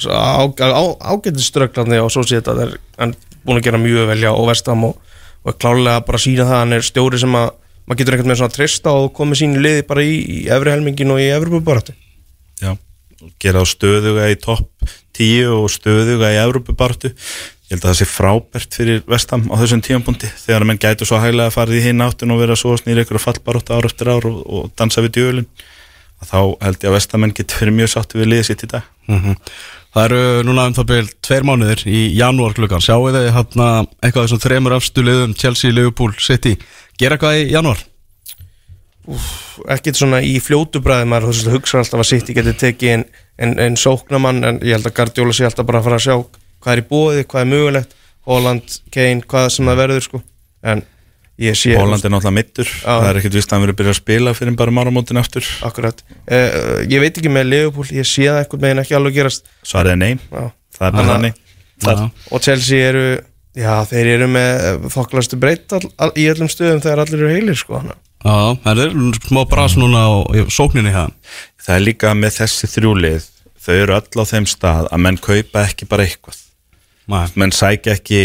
svo 0.00 0.20
ágætið 0.20 1.42
ströglarni 1.44 2.00
og 2.02 2.12
svo 2.12 2.24
sé 2.26 2.40
þetta 2.40 2.56
er 2.66 2.76
hann 3.00 3.16
búin 3.44 3.60
að 3.60 3.66
gera 3.68 3.80
mjög 3.82 4.10
vel 4.10 4.20
hjá 4.22 4.30
og 4.32 4.48
vestam 4.50 4.86
og, 4.88 4.96
og 5.44 5.52
er 5.52 5.58
klálega 5.62 6.04
bara 6.06 6.22
sína 6.22 6.46
það 6.48 6.62
hann 6.62 6.76
er 6.76 6.86
stjóri 6.86 7.20
sem 7.22 7.38
að 7.38 7.48
maður 7.86 8.00
getur 8.00 8.16
einhvern 8.16 8.30
veginn 8.30 8.40
svona 8.40 8.52
að 8.52 8.58
treysta 8.58 8.96
og 8.96 9.08
komið 9.16 9.42
sínu 9.42 9.62
liði 9.64 9.86
bara 9.88 10.04
í, 10.06 10.18
í 10.20 10.42
efri 10.52 10.74
helmingin 10.74 11.14
og 11.14 11.22
í 11.22 11.30
efri 11.34 11.62
baráttu 11.70 11.96
Já, 12.60 12.74
og 12.76 13.32
gera 13.42 13.64
á 13.64 13.66
stöðuga 13.66 14.28
í 14.30 14.36
topp 14.40 14.92
10 15.18 15.56
og 15.56 15.66
stöðuga 15.72 16.30
í 16.34 16.38
Európubartu 16.44 17.10
ég 17.10 17.76
held 17.76 17.84
að 17.84 17.90
það 17.90 17.98
sé 18.00 18.06
frábært 18.10 18.76
fyrir 18.76 19.02
Vestam 19.10 19.44
á 19.50 19.54
þessum 19.60 19.82
tímapunkti 19.86 20.30
þegar 20.44 20.66
menn 20.66 20.80
gætu 20.82 21.06
svo 21.06 21.20
hæglega 21.22 21.52
að 21.52 21.56
fara 21.56 21.76
í 21.76 21.82
hinn 21.84 22.02
áttin 22.02 22.34
og 22.34 22.40
vera 22.42 22.56
svo 22.58 22.74
snýri 22.78 23.04
ykkur 23.04 23.20
að 23.20 23.26
fallbarótt 23.28 23.70
ár 23.70 23.86
eftir 23.86 24.10
ár 24.10 24.26
og, 24.26 24.40
og 24.46 24.72
dansa 24.78 25.04
við 25.06 25.16
djölin 25.18 25.50
þá 26.20 26.40
held 26.60 26.82
ég 26.82 26.88
að 26.90 26.96
Vestamenn 26.96 27.34
getur 27.36 27.62
fyrir 27.62 27.76
mjög 27.76 27.92
sáttu 27.94 28.20
við 28.20 28.32
liðið 28.32 28.48
sitt 28.50 28.64
í 28.66 28.70
dag. 28.74 28.88
Mhm. 29.08 29.36
Það 29.90 30.04
eru 30.06 30.42
núna 30.46 30.68
um 30.70 30.74
það 30.76 30.90
byrjum 30.90 31.14
tveir 31.26 31.46
mánuðir 31.48 31.84
í 31.90 32.02
janúar 32.14 32.54
klukkan. 32.54 32.82
Sjáu 32.84 33.08
þið 33.10 33.30
hérna 33.34 33.70
eitthvað 33.98 34.26
þessum 34.26 34.42
þremur 34.44 34.76
afstu 34.76 35.02
liðum 35.06 35.36
Chelsea, 35.38 35.74
Liverpool, 35.74 36.12
City? 36.22 36.54
Gera 37.00 37.18
eitthvað 37.18 37.40
í 37.40 37.48
janúar? 37.54 37.86
ekkert 39.74 39.98
svona 39.98 40.20
í 40.22 40.36
fljótu 40.42 40.82
bræði 40.84 41.08
maður 41.08 41.34
þú 41.34 41.54
hugsa 41.56 41.80
alltaf 41.80 42.02
að 42.02 42.10
City 42.12 42.36
getur 42.36 42.56
tekið 42.60 42.92
en, 42.94 43.04
en, 43.42 43.54
en 43.64 43.78
sóknamann 43.80 44.44
en 44.46 44.60
ég 44.62 44.76
held 44.76 44.86
að 44.86 44.96
Guardiola 44.98 45.34
sé 45.34 45.46
alltaf 45.48 45.66
bara 45.66 45.80
að 45.80 45.88
fara 45.88 45.98
að 45.98 46.04
sjá 46.04 46.16
hvað 46.60 46.72
er 46.74 46.82
í 46.82 46.86
bóði, 46.90 47.26
hvað 47.26 47.42
er 47.42 47.50
mögulegt. 47.54 47.96
Holland, 48.28 48.74
Kane, 48.92 49.24
hvað 49.26 49.46
sem 49.54 49.68
það 49.70 49.80
verður 49.80 50.04
sko. 50.04 50.20
En 50.60 50.82
ég 51.40 51.56
sé 51.58 51.74
Holland 51.78 52.04
er 52.04 52.12
náttúrulega 52.12 52.36
mittur, 52.36 52.68
Já. 52.68 52.90
það 52.90 53.08
er 53.10 53.20
ekkert 53.20 53.38
vist 53.38 53.50
að 53.50 53.56
hann 53.56 53.64
verið 53.64 53.74
að 53.74 53.80
byrja 53.80 53.94
að 53.94 54.00
spila 54.00 54.34
fyrir 54.36 54.58
bara 54.60 54.74
máramótin 54.76 55.20
aftur 55.20 55.46
Akkurat 55.66 56.02
uh, 56.04 56.84
Ég 56.84 57.00
veit 57.02 57.16
ekki 57.16 57.32
með 57.32 57.48
Liverpool, 57.54 57.88
ég 57.96 58.08
sé 58.08 58.26
það 58.28 58.42
einhvern 58.42 58.66
veginn 58.66 58.82
ekki 58.84 58.98
alveg 58.98 59.16
gerast 59.20 59.48
svarið 59.64 59.96
er 59.96 60.00
nei, 60.02 60.12
Já. 60.28 60.44
það 60.76 60.86
er 60.90 60.98
bara 61.00 61.32
Já. 61.80 62.06
Og 62.30 62.44
Chelsea 62.44 62.90
eru 62.90 63.04
Já, 63.58 63.80
þeir 63.88 64.12
eru 64.12 64.28
með 64.30 64.84
þokkalastu 64.94 65.38
breytt 65.40 65.72
all, 65.74 65.88
all, 65.98 66.12
í 66.14 66.28
öllum 66.30 66.50
stöðum 66.50 66.82
þegar 66.84 67.00
allir 67.02 67.18
eru 67.24 67.30
heilir 67.32 67.58
sko. 67.58 67.80
Já, 67.82 68.36
það 68.62 68.82
er 68.84 68.92
smá 69.26 69.40
bras 69.50 69.74
núna 69.80 70.04
á 70.06 70.12
í 70.38 70.44
sókninni 70.54 70.92
hérna 70.94 71.10
Það 71.60 71.74
er 71.74 71.82
líka 71.82 72.12
með 72.14 72.36
þessi 72.36 72.70
þrjúlið 72.70 73.26
þau 73.60 73.74
eru 73.74 73.96
öll 73.96 74.22
á 74.22 74.24
þeim 74.30 74.46
stað 74.48 74.86
að 74.92 75.02
menn 75.06 75.18
kaupa 75.20 75.64
ekki 75.66 75.88
bara 75.90 76.06
eitthvað 76.06 76.38
Nei. 77.10 77.26
menn 77.42 77.52
sækja 77.52 77.96
ekki 77.98 78.22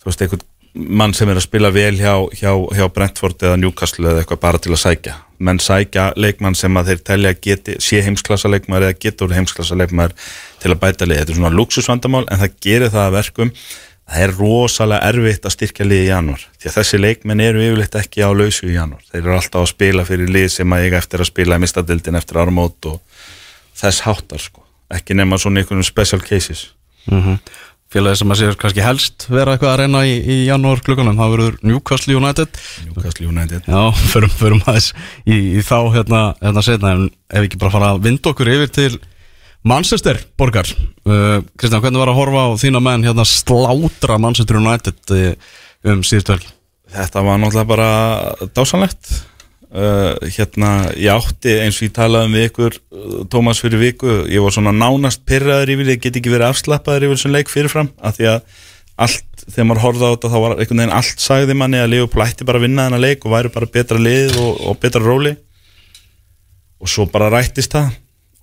þú 0.00 0.08
veist, 0.08 0.22
einhvern 0.22 0.46
mann 0.74 1.14
sem 1.16 1.28
er 1.30 1.38
að 1.40 1.46
spila 1.48 1.72
vel 1.74 1.96
hjá, 1.98 2.14
hjá, 2.36 2.52
hjá 2.76 2.86
Brentford 2.94 3.42
eða 3.42 3.58
Newcastle 3.58 4.12
eða 4.12 4.22
eitthvað 4.22 4.42
bara 4.44 4.62
til 4.62 4.72
að 4.74 4.82
sækja. 4.84 5.16
Menn 5.40 5.60
sækja 5.62 6.10
leikmann 6.20 6.56
sem 6.58 6.76
að 6.76 6.92
þeir 6.92 7.04
telja 7.10 7.34
geti, 7.34 7.76
sé 7.82 8.02
heimsklassa 8.06 8.50
leikmaður 8.52 8.90
eða 8.90 8.98
getur 9.02 9.34
heimsklassa 9.34 9.78
leikmaður 9.80 10.14
til 10.62 10.72
að 10.74 10.80
bæta 10.82 11.08
lið. 11.08 11.22
Þetta 11.22 11.34
er 11.34 11.40
svona 11.40 11.54
luxusvandamál 11.56 12.26
en 12.26 12.42
það 12.42 12.58
gerir 12.66 12.92
það 12.92 13.06
að 13.06 13.16
verkum 13.18 13.54
það 14.10 14.24
er 14.24 14.32
rosalega 14.36 15.10
erfitt 15.10 15.46
að 15.46 15.54
styrkja 15.54 15.86
lið 15.86 16.04
í 16.04 16.08
janúar. 16.08 16.46
Því 16.58 16.70
að 16.70 16.76
þessi 16.78 17.00
leikmenn 17.00 17.42
eru 17.44 17.62
yfirleitt 17.62 17.98
ekki 18.00 18.24
á 18.26 18.30
lausu 18.34 18.66
í 18.68 18.74
janúar. 18.74 19.04
Þeir 19.10 19.20
eru 19.22 19.36
alltaf 19.36 19.62
að 19.62 19.70
spila 19.70 20.06
fyrir 20.08 20.32
lið 20.34 20.48
sem 20.56 20.74
að 20.74 20.86
eiga 20.86 20.98
eftir 20.98 21.22
að 21.22 21.30
spila 21.30 21.58
í 21.58 21.62
mistadildin 21.62 22.18
eftir 22.18 22.40
áramót 22.42 22.90
og 22.90 22.98
þess 23.78 24.04
háttar 24.06 24.42
sko. 24.42 24.64
Ekki 24.90 25.14
nema 25.14 25.38
svona 25.38 25.62
einhvern 25.62 25.86
special 27.90 28.06
cases 28.06 28.20
mm 28.20 28.20
Félagi 28.20 28.20
sem 28.20 28.30
að 28.30 28.38
sér 28.38 28.56
kannski 28.56 28.82
helst 28.84 29.24
vera 29.26 29.56
eitthvað 29.56 29.72
að 29.72 29.80
reyna 29.80 30.00
í, 30.06 30.12
í 30.22 30.34
janúar 30.46 30.78
klukkanum 30.78 31.16
það 31.18 31.32
verður 31.32 31.54
Newcastle 31.66 32.14
United. 32.14 32.48
Newcastle 32.86 33.26
United. 33.26 33.64
Já, 33.66 33.90
förum, 34.12 34.30
förum 34.30 34.60
aðeins 34.62 34.92
í, 35.26 35.58
í 35.58 35.62
þá 35.66 35.90
hérna, 35.96 36.20
hérna 36.38 36.62
setna 36.62 36.92
en 36.94 37.08
ef 37.26 37.48
ekki 37.48 37.58
bara 37.58 37.74
fara 37.74 37.88
að 37.96 38.04
vinda 38.04 38.30
okkur 38.30 38.46
yfir 38.52 38.70
til 38.70 39.00
Manchester 39.66 40.20
borgar. 40.38 40.70
Uh, 41.02 41.42
Kristján, 41.58 41.82
hvernig 41.82 41.98
var 41.98 42.12
að 42.12 42.20
horfa 42.20 42.46
á 42.46 42.48
þína 42.62 42.80
menn 42.84 43.08
hérna 43.08 43.26
slátra 43.26 44.20
Manchester 44.22 44.60
United 44.62 45.14
uh, 45.16 45.34
um 45.90 46.06
síðustu 46.06 46.36
helgi? 46.36 46.54
Þetta 46.94 47.26
var 47.26 47.42
náttúrulega 47.42 47.70
bara 47.74 47.90
dásanlegt 48.54 49.10
uh, 49.74 50.16
hérna 50.36 50.72
ég 50.94 51.12
átti 51.12 51.58
eins 51.62 51.78
og 51.80 51.88
ég 51.88 51.94
talaði 51.96 52.30
um 52.30 52.38
við 52.38 52.48
ykkur 52.50 52.78
uh, 52.80 53.20
Tómas 53.32 53.62
fyrir 53.62 53.82
viku, 53.82 54.22
ég 54.30 54.42
var 54.44 54.56
svona 54.56 54.74
nánast 54.74 55.22
pyrraður 55.28 55.76
yfir, 55.76 55.94
ég 55.94 56.02
get 56.02 56.18
ekki 56.20 56.34
verið 56.34 56.50
afslappaður 56.50 57.08
yfir 57.08 57.20
þessum 57.20 57.36
leik 57.36 57.52
fyrirfram, 57.52 57.92
af 58.02 58.18
því 58.18 58.34
að 58.34 58.42
allt, 59.00 59.44
þegar 59.48 59.68
maður 59.68 59.84
horfði 59.84 60.08
á 60.08 60.12
þetta 60.12 60.30
þá 60.32 60.38
var 60.42 60.54
einhvern 60.56 60.82
veginn 60.82 60.98
allt 60.98 61.24
sagði 61.24 61.56
manni 61.56 61.80
að 61.80 61.92
Leopold 61.94 62.26
ætti 62.26 62.46
bara 62.48 62.60
að 62.60 62.66
vinna 62.66 62.86
þennan 62.86 63.04
leik 63.04 63.24
og 63.24 63.34
væri 63.34 63.52
bara 63.54 63.72
betra 63.78 64.00
lið 64.00 64.38
og, 64.40 64.60
og 64.68 64.78
betra 64.82 65.02
róli. 65.04 65.34
Og 66.80 66.88
svo 66.88 67.06
bara 67.12 67.30
rættist 67.32 67.74
það. 67.76 67.90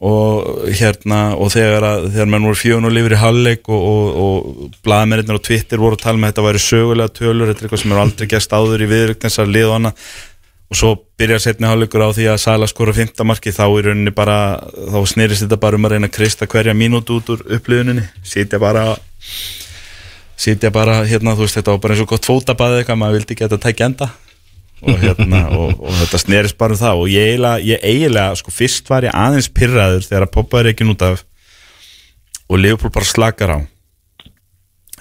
Og 0.08 0.68
hérna 0.78 1.20
og 1.42 1.50
þegar, 1.50 1.86
að, 1.88 2.04
þegar 2.14 2.28
mann 2.30 2.46
voru 2.46 2.60
fjögun 2.60 2.86
og 2.86 2.94
lifir 2.94 3.16
í 3.16 3.22
halleg 3.22 3.70
og, 3.74 3.86
og, 3.92 4.18
og 4.22 4.82
blaðmennir 4.86 5.40
og 5.40 5.46
Twitter 5.46 5.82
voru 5.82 5.98
að 5.98 6.04
tala 6.04 6.22
með 6.22 6.34
þetta 6.34 6.46
væri 6.46 6.62
sögulega 6.62 7.16
tölur, 7.18 7.50
þetta 7.50 7.64
er 7.64 7.66
eitthvað 7.66 7.82
sem 7.82 7.96
er 7.96 8.02
aldrei 8.04 8.30
gæst 8.34 8.54
áður 8.54 8.86
í 8.86 8.90
viðrögn 8.92 9.34
og 10.68 10.76
svo 10.76 10.90
byrjar 11.20 11.40
setni 11.40 11.68
hallegur 11.70 12.04
á 12.04 12.12
því 12.12 12.28
að 12.34 12.42
Sala 12.44 12.68
skora 12.68 12.94
fymtamarki 12.96 13.54
þá 13.56 13.64
í 13.72 13.84
rauninni 13.86 14.12
bara 14.16 14.60
þá 14.76 15.00
snýrist 15.08 15.46
þetta 15.46 15.60
bara 15.64 15.80
um 15.80 15.88
að 15.88 15.96
reyna 15.96 16.10
að 16.10 16.18
kristja 16.18 16.48
hverja 16.52 16.76
mínútu 16.76 17.22
út 17.22 17.32
úr 17.32 17.44
upplifuninni. 17.56 18.04
Sitja 18.28 18.60
bara 18.60 18.84
sitja 20.38 20.72
bara 20.76 21.00
hérna 21.08 21.38
þú 21.38 21.46
veist 21.46 21.60
þetta 21.62 21.76
var 21.76 21.84
bara 21.86 21.96
eins 21.96 22.04
og 22.04 22.12
gott 22.12 22.28
fótabæði 22.28 22.82
eitthvað 22.82 23.00
maður 23.00 23.22
vildi 23.22 23.40
geta 23.40 23.62
tækja 23.64 23.88
enda. 23.88 24.10
Og 24.84 25.00
hérna 25.02 25.46
og, 25.62 25.72
og 25.80 25.96
þetta 26.02 26.22
snerist 26.26 26.60
bara 26.60 26.76
um 26.76 26.82
það. 26.84 27.06
Og 27.06 27.16
ég 27.16 27.32
eiginlega, 27.32 27.64
ég 27.72 27.88
eiginlega 27.88 28.36
sko 28.44 28.54
fyrst 28.54 28.92
var 28.92 29.08
ég 29.08 29.16
aðeins 29.16 29.48
pyrraður 29.48 30.04
þegar 30.10 30.28
að 30.28 30.36
poppaður 30.36 30.74
ekki 30.74 30.90
nút 30.90 31.08
af 31.08 31.24
og 32.48 32.60
Leopold 32.60 32.96
bara 32.96 33.08
slakar 33.08 33.56
á 33.56 33.60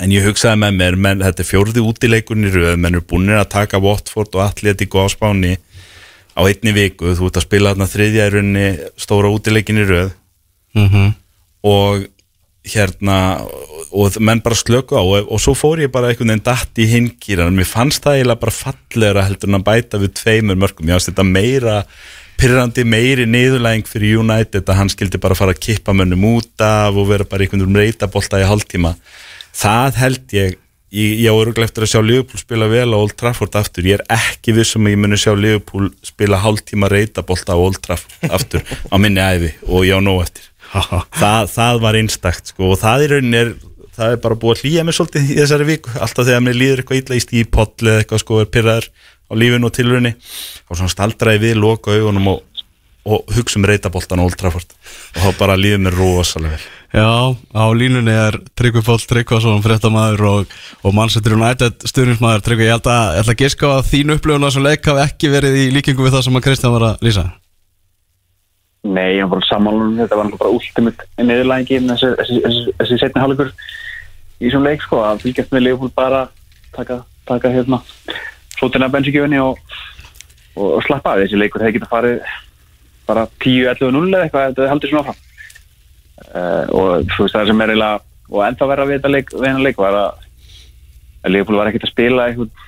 en 0.01 0.13
ég 0.13 0.27
hugsaði 0.27 0.61
með 0.63 0.81
mér 0.81 0.99
menn, 1.01 1.23
þetta 1.25 1.43
er 1.43 1.49
fjórði 1.49 1.85
útileikurinn 1.85 2.49
í 2.49 2.53
röð 2.53 2.75
menn 2.83 2.99
er 2.99 3.05
búin 3.07 3.31
að 3.33 3.49
taka 3.55 3.81
Watford 3.83 4.37
og 4.37 4.45
Atletico 4.45 5.05
á 5.05 5.09
spáni 5.13 5.57
á 6.37 6.41
einni 6.45 6.75
viku. 6.77 7.15
Þú 7.17 7.31
ert 7.31 7.41
að 7.41 7.47
spila 7.47 7.73
þarna 7.73 7.89
þriðja 7.89 8.27
í 8.27 8.35
rauninni 8.35 8.67
stóra 9.01 9.33
útileikin 9.33 9.81
í 9.81 9.87
röð. 9.89 10.13
Mm 10.77 10.89
-hmm. 10.89 11.15
og 11.65 12.07
hérna 12.67 13.47
og 13.91 14.19
menn 14.21 14.43
bara 14.43 14.59
slöku 14.59 14.99
á. 14.99 15.03
Og, 15.03 15.31
og 15.31 15.41
svo 15.41 15.55
fór 15.55 15.81
ég 15.81 15.93
bara 15.93 16.11
einhvern 16.11 16.35
veginn 16.35 16.45
datt 16.45 16.79
í 16.79 16.87
hingýran 16.91 17.57
mér 17.57 17.69
fannst 17.69 18.05
það 18.05 18.19
eiginlega 18.19 18.43
bara 18.43 18.59
fallegra 18.59 19.27
heldur 19.27 19.49
en 19.49 19.61
að 19.61 19.67
bæta 19.69 20.01
við 20.03 20.15
tveimur 20.21 20.59
mörgum 20.59 20.89
ég 20.89 20.99
fannst 20.99 21.13
þetta 21.13 21.25
meira 21.25 21.85
pyrrandi 22.37 22.85
meiri 22.85 23.25
niðurlæging 23.31 23.87
fyrir 23.89 24.21
United 24.21 24.67
að 24.69 24.81
hann 24.81 24.91
skildi 24.93 25.21
bara 25.23 25.39
fara 25.39 25.55
að 25.55 25.63
kippa 25.69 25.95
mönnum 25.97 26.27
út 26.35 26.65
af 26.65 26.97
og 26.97 27.09
vera 27.09 27.25
bara 27.25 27.47
einhvern 27.47 27.65
veginn 27.65 27.81
reytabolta 27.81 28.43
í 28.43 28.49
hálftíma 28.49 28.93
það 29.57 30.01
held 30.03 30.37
ég 30.37 30.57
ég, 30.97 31.21
ég 31.25 31.31
á 31.31 31.35
öruglega 31.35 31.69
eftir 31.69 31.87
að 31.87 31.93
sjá 31.93 32.01
Liverpool 32.05 32.41
spila 32.41 32.69
vel 32.71 32.89
á 32.95 32.97
Old 32.97 33.17
Trafford 33.19 33.57
aftur, 33.59 33.87
ég 33.89 34.01
er 34.01 34.05
ekki 34.17 34.55
vissum 34.57 34.87
að 34.87 34.95
ég 34.95 35.01
muni 35.03 35.21
sjá 35.21 35.33
Liverpool 35.35 35.91
spila 36.07 36.41
hálftíma 36.43 36.91
reytabolta 36.93 37.57
á 37.57 37.59
Old 37.59 37.81
Trafford 37.85 38.37
aftur 38.39 38.63
á 38.63 38.97
minni 39.01 39.23
æfi 39.23 39.55
og 39.67 39.87
ég 39.89 39.99
á 39.99 40.01
nóg 40.03 40.27
eftir. 40.27 40.51
Það, 41.17 41.51
það 41.55 41.81
var 41.85 41.99
einstakt 42.01 42.53
sko, 42.53 42.73
og 42.75 42.81
það 42.81 43.05
í 43.05 43.11
rauninni 43.15 43.43
er 43.43 43.53
það 43.97 44.15
er 44.15 44.23
bara 44.23 44.37
búið 44.37 44.57
að 44.57 44.63
hlýja 44.65 44.85
mig 44.85 44.97
svolítið 44.97 45.31
í 45.31 45.37
þessari 45.39 45.67
viku. 45.71 45.93
Alltaf 46.05 46.27
þegar 46.29 46.43
mér 46.45 46.59
líður 46.61 46.83
eitthvað 46.83 46.99
illa 47.01 47.17
í 47.17 47.23
stípoll 47.25 47.71
eða 47.87 48.03
eitthvað 48.03 48.23
sko 48.23 48.41
er 48.43 48.51
pyrraður 48.53 48.89
á 49.27 49.33
lífinu 49.41 49.69
og 49.69 49.75
tilrunni 49.75 50.13
og 50.69 50.79
svona 50.79 50.93
staldraði 50.93 51.43
við, 51.47 51.55
loka 51.63 51.95
augunum 51.97 52.29
og, 52.35 52.43
og 53.07 53.37
hugsa 53.37 53.61
um 53.61 53.67
reytaboltan 53.69 54.21
og 54.21 54.31
Old 54.31 54.41
Trafford. 54.41 54.75
Og 55.15 55.23
þá 55.23 55.39
bara 55.39 55.59
líður 55.59 55.85
mér 55.87 55.97
rosalega 56.01 56.57
vel. 56.57 56.67
Já, 56.97 57.35
á 57.35 57.65
línunni 57.77 58.13
er 58.15 58.39
Tryggvi 58.57 58.81
Póll 58.87 59.03
Tryggvason, 59.03 59.63
fréttamaður 59.65 60.23
og, 60.31 60.53
og 60.87 60.95
Manchester 60.95 61.35
United 61.37 61.83
stuðnismæður 61.91 62.45
Tryggvi, 62.47 62.69
ég 62.69 62.77
held 62.77 62.87
að, 62.89 63.09
ég 63.11 63.21
held 63.21 63.33
að 63.35 63.43
giska 63.43 63.69
á 63.69 63.73
að 63.75 63.91
þín 63.91 64.15
upplifun 64.15 64.47
á 64.47 64.49
þessum 64.49 64.65
leik 64.65 64.87
hafi 64.87 65.03
ekki 65.03 65.33
verið 65.33 65.59
í 65.61 65.67
líkingu 65.75 66.07
við 66.07 66.17
það 66.17 66.25
sem 66.29 66.39
að 66.39 66.47
Kristján 66.47 66.75
var 66.77 66.87
að 66.93 67.05
lýsa. 67.05 67.27
Nei, 68.87 69.19
ég 69.19 69.27
var 69.27 69.33
bara 69.35 69.49
sammálun, 69.49 69.99
þetta 69.99 70.21
var 70.21 70.33
bara 70.39 70.55
últimut 70.55 71.05
niðurlæðingi 71.19 71.83
þessi, 71.91 72.13
þessi, 72.23 72.41
þessi, 72.47 72.75
þessi 72.81 72.99
setni 73.03 73.25
hálfleikur 73.25 73.53
í 74.39 74.47
þessum 74.47 74.67
leik 74.71 74.87
sko, 74.87 75.03
að 75.03 75.27
fylgjast 75.27 75.53
með 75.53 75.67
Leopold 75.67 75.95
bara 75.99 76.23
taka, 76.77 77.03
taka 77.27 77.53
hérna 77.53 77.83
svotina 78.57 78.89
bensíkjöfunni 78.93 79.43
og, 79.43 79.59
og, 80.55 80.69
og 80.79 80.83
slappa 80.87 81.17
af 81.17 81.25
þessi 81.25 81.41
leikur. 81.43 81.67
Hefði 81.67 81.81
getað 81.81 81.93
farið 81.93 82.37
bara 83.07 83.27
10-11-0 83.43 84.11
eða 84.11 84.27
eitthvað, 84.27 84.51
þetta 84.51 84.69
heldur 84.73 84.93
svona 84.93 85.05
áfram. 85.05 85.23
Uh, 86.17 86.65
og 86.73 87.11
þú 87.13 87.27
veist 87.27 87.37
það 87.37 87.51
sem 87.51 87.63
er 87.63 87.73
eiginlega, 87.75 88.05
og 88.33 88.45
ennþá 88.47 88.71
verða 88.73 88.89
við 88.89 88.99
þetta 88.99 89.13
leik, 89.13 89.35
leik 89.67 89.81
var 89.81 89.99
að, 90.01 90.25
að 91.23 91.35
Leopold 91.35 91.61
var 91.61 91.71
ekkert 91.71 91.87
að 91.87 91.93
spila 91.93 92.29
eitthvað, 92.31 92.65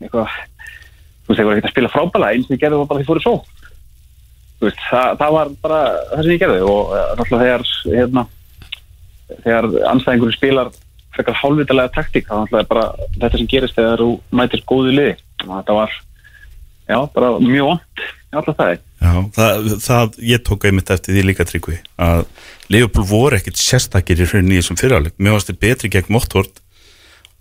eitthvað 0.00 0.32
þú 0.32 1.30
veist, 1.30 1.38
þeir 1.38 1.46
voru 1.48 1.56
ekkert 1.56 1.68
að 1.68 1.74
spila 1.74 1.92
frábæla 1.92 2.32
eins 2.32 2.48
og 2.48 2.54
þið 2.54 2.62
gerðu 2.64 2.86
bara 2.86 3.02
því 3.02 3.08
fóru 3.10 3.24
svo 3.24 3.36
veist, 4.62 4.80
það, 4.88 5.12
það 5.20 5.36
var 5.36 5.52
bara 5.66 5.78
það 6.10 6.22
sem 6.22 6.32
ég 6.32 6.42
gerði 6.42 6.64
og 6.64 6.92
uh, 6.96 7.04
náttúrulega 7.18 7.44
þegar 7.44 7.66
hérna, 7.98 8.26
þegar 9.44 9.68
anstæðingur 9.92 10.36
spilar 10.36 10.72
frekar 11.16 11.38
hálfvitalega 11.40 11.94
taktík 11.94 12.28
þá 12.28 12.34
náttúrulega 12.42 12.70
bara 12.70 12.86
þetta 13.16 13.40
sem 13.40 13.50
gerist 13.52 13.78
þegar 13.78 14.02
þú 14.04 14.10
mætir 14.36 14.64
góðu 14.68 14.92
liði. 14.92 15.14
Þetta 15.42 15.76
var 15.76 15.94
já, 16.88 16.98
bara 17.14 17.32
mjög 17.40 17.70
vond 17.72 18.06
alltaf 18.36 18.58
það 18.58 18.72
Já, 18.96 19.12
það, 19.36 19.72
það, 19.84 20.14
ég 20.24 20.44
tók 20.44 20.64
einmitt 20.64 20.90
eftir 20.94 21.12
því 21.16 21.24
líka 21.28 21.44
tryggvi 21.44 21.80
að 22.00 22.22
Leopold 22.72 23.08
voru 23.10 23.36
ekkit 23.36 23.58
sérstakir 23.60 24.22
í 24.22 24.28
rauninni 24.28 24.56
í 24.56 24.62
þessum 24.62 24.78
fyrirháleik, 24.80 25.18
mér 25.20 25.36
varst 25.36 25.50
þið 25.50 25.58
betri 25.66 25.90
gegn 25.92 26.14
Motvort 26.16 26.62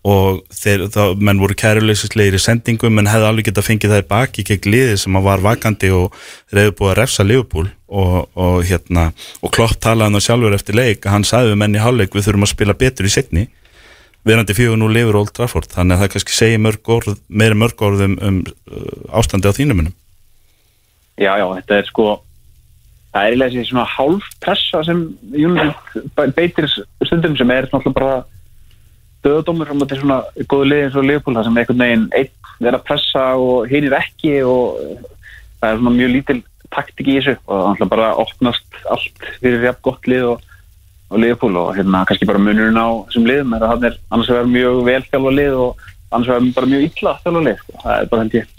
og 0.05 0.43
þeir, 0.53 0.83
það, 0.93 1.15
menn 1.25 1.39
voru 1.41 1.55
kæruleysislegir 1.57 2.37
í 2.37 2.43
sendingum 2.43 2.93
menn 2.93 3.09
hefði 3.09 3.29
alveg 3.29 3.47
getað 3.47 3.67
fengið 3.69 3.95
það 3.95 4.03
í 4.03 4.07
baki 4.11 4.45
gegn 4.51 4.69
liði 4.75 4.99
sem 5.01 5.17
var 5.25 5.41
vakandi 5.47 5.89
og 5.95 6.19
reyði 6.53 6.75
búið 6.77 6.91
að 6.91 6.99
refsa 6.99 7.25
Leopold 7.25 7.71
og, 7.87 8.17
og 8.35 8.59
hérna, 8.67 9.09
og 9.41 9.55
Klopp 9.55 9.79
talaði 9.81 10.11
hann 10.11 10.27
sjálfur 10.27 10.59
eftir 10.59 10.77
leik, 10.77 11.07
hann 11.09 11.25
sagði 11.25 11.55
við 11.55 11.61
menn 11.63 11.79
í 11.79 11.81
hálfleik 11.81 12.13
við 12.13 12.27
þurfum 12.27 12.45
að 12.49 12.53
spila 12.53 12.77
betur 12.83 13.07
í 13.07 13.15
setni 13.15 13.47
verandi 14.25 14.55
fjögur 14.57 14.79
nú 14.81 14.89
lifur 14.91 15.21
Old 15.21 15.33
Trafford 15.37 15.71
þannig 15.71 15.95
að 15.95 16.03
það 16.03 16.15
kannski 16.15 16.35
segja 16.35 16.61
mörg 16.61 16.95
orð, 16.97 17.19
meiri 17.29 17.57
mörg 17.57 17.85
orð 17.85 18.05
um, 18.09 18.17
um 18.21 18.41
uh, 18.43 19.17
ástandi 19.21 19.49
á 19.49 19.57
þínum 19.57 19.87
Já, 21.15 21.31
já, 21.39 21.45
þetta 21.59 21.77
er 21.79 21.89
sko 21.89 22.07
það 23.15 23.21
er 23.21 23.29
eiginlega 23.29 23.53
þessi 23.53 23.69
svona 23.69 23.85
hálf 23.87 24.31
pressa 24.43 24.81
sem 24.83 25.03
United 25.31 26.33
beitir 26.35 26.67
stundum 27.07 27.37
sem 27.39 27.53
er 27.55 27.69
náttúrulega 27.69 27.95
bara 27.95 28.15
döðdómur 29.25 29.69
frá 29.69 29.77
þetta 29.79 29.99
svona 30.01 30.17
góðu 30.51 30.67
liði 30.67 30.87
eins 30.87 30.97
og 30.99 31.07
Leopold 31.07 31.39
það 31.39 31.47
sem 31.47 31.61
einhvern 31.61 31.83
veginn 31.85 32.09
einn 32.19 32.67
er 32.67 32.77
að 32.77 32.83
pressa 32.89 33.23
og 33.39 33.69
hinir 33.71 33.95
ekki 33.97 34.33
og 34.43 34.75
það 35.61 35.69
er 35.69 35.79
svona 35.79 35.95
mjög 35.95 36.11
lítil 36.15 36.37
taktik 36.75 37.07
í 37.07 37.15
þessu 37.17 37.37
og 37.45 37.63
náttúrulega 37.63 37.93
bara 37.95 38.11
opnast 38.25 38.79
allt 38.91 39.25
fyrir 39.39 39.65
jafn 39.69 39.83
gott 39.87 40.11
lið 40.11 40.27
og, 40.33 40.45
og 41.09 41.23
Leopold 41.23 41.61
og 41.61 41.73
hérna 41.79 42.03
kannski 42.09 42.27
bara 42.27 42.43
munurinn 42.43 42.79
á 42.79 42.87
þessum 43.07 43.29
liðum 43.29 43.55
er 43.55 43.63
að 43.63 43.73
hann 43.73 43.89
er 43.91 43.99
annars 44.09 44.33
vegar 44.33 44.51
mjög 44.51 44.81
vel 44.89 45.01
þjálfa 45.07 45.35
lið 45.39 45.59
og 45.63 45.85
annars 46.11 46.33
vegar 46.33 46.51
bara 46.59 46.71
mjög 46.73 46.87
illa 46.89 47.17
þjálfa 47.23 47.45
lið 47.47 47.61
sko. 47.63 47.77
það 47.85 47.95
er 47.95 48.11
bara 48.11 48.25
held 48.25 48.39
ég 48.41 48.54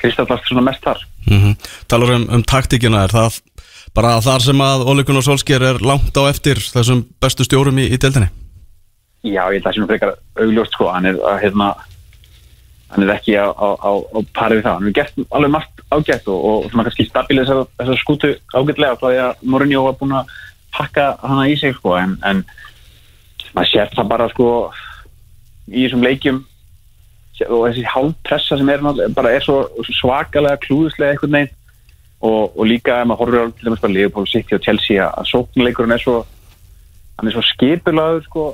Kristaflast 0.00 0.48
svona 0.48 0.64
mest 0.66 0.84
þar? 0.84 1.04
Mm 1.26 1.42
-hmm. 1.42 1.68
Talar 1.88 2.14
um, 2.14 2.26
um 2.30 2.42
taktíkina 2.42 3.04
er 3.04 3.14
það 3.14 3.40
bara 3.94 4.20
þar 4.20 4.42
sem 4.44 4.60
að 4.60 4.86
Ole 4.86 5.04
Gunnar 5.04 5.22
Solskjær 5.22 5.62
er 5.62 5.78
langt 5.80 6.16
á 6.16 6.22
eftir 6.28 6.56
þessum 6.60 7.06
bestu 7.20 7.44
stjórum 7.44 7.78
í, 7.78 7.88
í 7.88 7.98
deildinni? 7.98 8.28
Já, 9.24 9.42
ég 9.50 9.58
held 9.58 9.64
að 9.64 9.66
það 9.66 9.74
sé 9.74 9.80
nú 9.80 9.90
frekar 9.90 10.16
augljóst 10.38 10.72
sko, 10.76 10.88
hann 10.92 11.06
er 11.06 11.16
að 11.18 11.40
hérna 11.42 11.74
hann 12.92 13.02
er 13.02 13.14
ekki 13.16 13.34
á, 13.34 13.50
á, 13.50 13.68
á, 13.82 13.90
á 14.14 14.18
parið 14.36 14.60
við 14.60 14.66
það, 14.66 14.74
hann 14.74 14.86
hefur 14.86 14.98
gert 14.98 15.14
alveg 15.30 15.50
margt 15.50 15.80
ágætt 15.90 16.28
og, 16.30 16.44
og 16.46 16.68
svona 16.70 16.84
kannski 16.86 17.06
stabilið 17.08 17.48
þessar, 17.48 17.70
þessar 17.80 18.02
skútu 18.02 18.30
ágætlega 18.54 18.98
frá 19.00 19.08
því 19.08 19.22
að 19.24 19.42
Mourinho 19.42 19.82
var 19.88 19.96
búin 19.98 20.14
að 20.20 20.34
pakka 20.76 21.06
hana 21.24 21.48
í 21.50 21.56
sig 21.58 21.74
sko, 21.74 21.96
en, 21.98 22.14
en 22.22 22.44
maður 23.56 23.72
sér 23.72 23.96
það 23.96 24.12
bara 24.12 24.28
sko 24.30 24.50
í 25.72 25.86
þessum 25.86 26.06
leikjum 26.06 26.44
og 27.44 27.66
þessi 27.68 27.84
hálfpressa 27.92 28.58
sem 28.58 28.68
er 28.72 28.82
bara 29.14 29.32
er 29.36 29.44
svo 29.44 29.66
svakalega 29.84 30.60
klúðislega 30.64 31.14
einhvern 31.14 31.36
veginn. 31.36 31.54
Og, 32.26 32.56
og 32.56 32.64
líka 32.64 33.02
ef 33.02 33.06
maður 33.06 33.20
horfir 33.20 33.42
á 33.44 33.46
til 33.52 33.66
dæmis 33.68 33.82
bara 33.82 33.92
Liverpool 33.92 34.26
City 34.26 34.56
og 34.56 34.62
Chelsea 34.64 35.04
að- 35.04 35.28
sóknleikurinn 35.28 35.92
er 35.92 36.00
svo 36.00 36.24
hann 37.18 37.28
er 37.28 37.34
svo 37.36 37.42
skipulaður 37.44 38.24
sko 38.24 38.44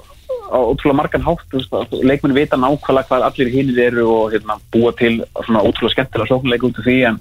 á 0.51 0.59
ótrúlega 0.59 0.99
margan 0.99 1.23
hátt. 1.23 1.47
Leikmenn 2.03 2.35
vita 2.35 2.57
nákvæmlega 2.57 3.07
hvað 3.09 3.27
allir 3.29 3.53
hinnir 3.55 3.79
eru 3.87 4.09
og 4.11 4.33
hérna, 4.33 4.59
búa 4.73 4.93
til 4.99 5.23
svona 5.47 5.62
ótrúlega 5.62 5.95
skemmtilega 5.95 6.31
sóknleik 6.33 6.67
út 6.67 6.79
af 6.79 6.85
því 6.85 6.99
en 7.09 7.21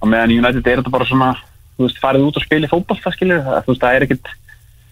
á 0.00 0.04
meðan 0.08 0.32
United 0.40 0.66
er 0.66 0.80
þetta 0.80 0.90
bara 0.90 1.04
svona 1.04 1.34
þú 1.76 1.84
veist, 1.86 2.00
farið 2.00 2.26
út 2.28 2.36
og 2.38 2.44
spila 2.44 2.66
í 2.66 2.70
fótball 2.70 3.00
það 3.02 3.14
skilur 3.16 3.44
það, 3.44 3.78
það 3.82 3.94
er 3.94 4.06
ekkit 4.06 4.28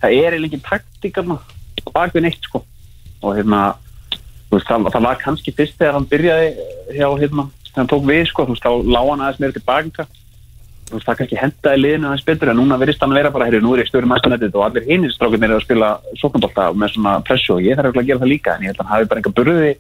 það 0.03 0.11
er 0.19 0.35
eiginlega 0.35 0.49
engin 0.51 0.67
taktík 0.67 1.15
þarna 1.17 1.37
á 1.39 1.89
bakvið 1.95 2.23
neitt 2.27 2.43
sko. 2.49 2.63
Og 3.23 3.37
hérna 3.39 3.61
veist, 4.57 4.69
það, 4.69 4.89
það 4.95 5.07
var 5.07 5.21
kannski 5.23 5.55
fyrst 5.57 5.79
þegar 5.79 5.97
hann 5.99 6.09
byrjaði 6.11 6.49
hjá 6.97 7.07
hérna, 7.21 7.47
þegar 7.69 7.81
hann 7.81 7.93
tók 7.93 8.09
við 8.09 8.27
sko, 8.31 8.47
þú 8.49 8.57
veist, 8.57 8.67
þá 8.67 8.91
lág 8.97 9.13
hann 9.13 9.25
aðeins 9.27 9.41
meira 9.43 9.57
tilbaka 9.57 10.07
þú 10.89 10.99
veist, 10.99 11.07
það 11.07 11.21
kannski 11.21 11.41
hendaði 11.41 11.83
liðinu 11.83 12.11
aðeins 12.11 12.27
betur 12.27 12.53
en 12.53 12.61
núna 12.61 12.81
verðist 12.81 13.05
hann 13.05 13.17
vera 13.17 13.33
bara, 13.33 13.47
heyrðu, 13.49 13.63
nú 13.65 13.77
er 13.77 13.85
ég 13.85 13.89
stöður 13.89 14.11
mæstanetið 14.11 14.59
og 14.59 14.67
allir 14.67 14.89
hinnir 14.89 15.15
strákunir 15.15 15.49
eru 15.49 15.61
að 15.61 15.65
spila 15.65 15.93
sóknabólta 16.21 16.67
með 16.77 16.93
svona 16.97 17.15
pressu 17.25 17.55
og 17.57 17.65
ég 17.65 17.79
þarf 17.79 17.89
örugglega 17.89 18.05
að 18.05 18.11
gera 18.11 18.23
það 18.25 18.33
líka 18.33 18.57
en 18.57 18.67
ég 18.67 18.73
held 18.73 18.83
að 18.83 18.85
hann 18.85 18.95
hafi 18.97 19.09
bara 19.09 19.23
einhver 19.23 19.37
burði 19.39 19.73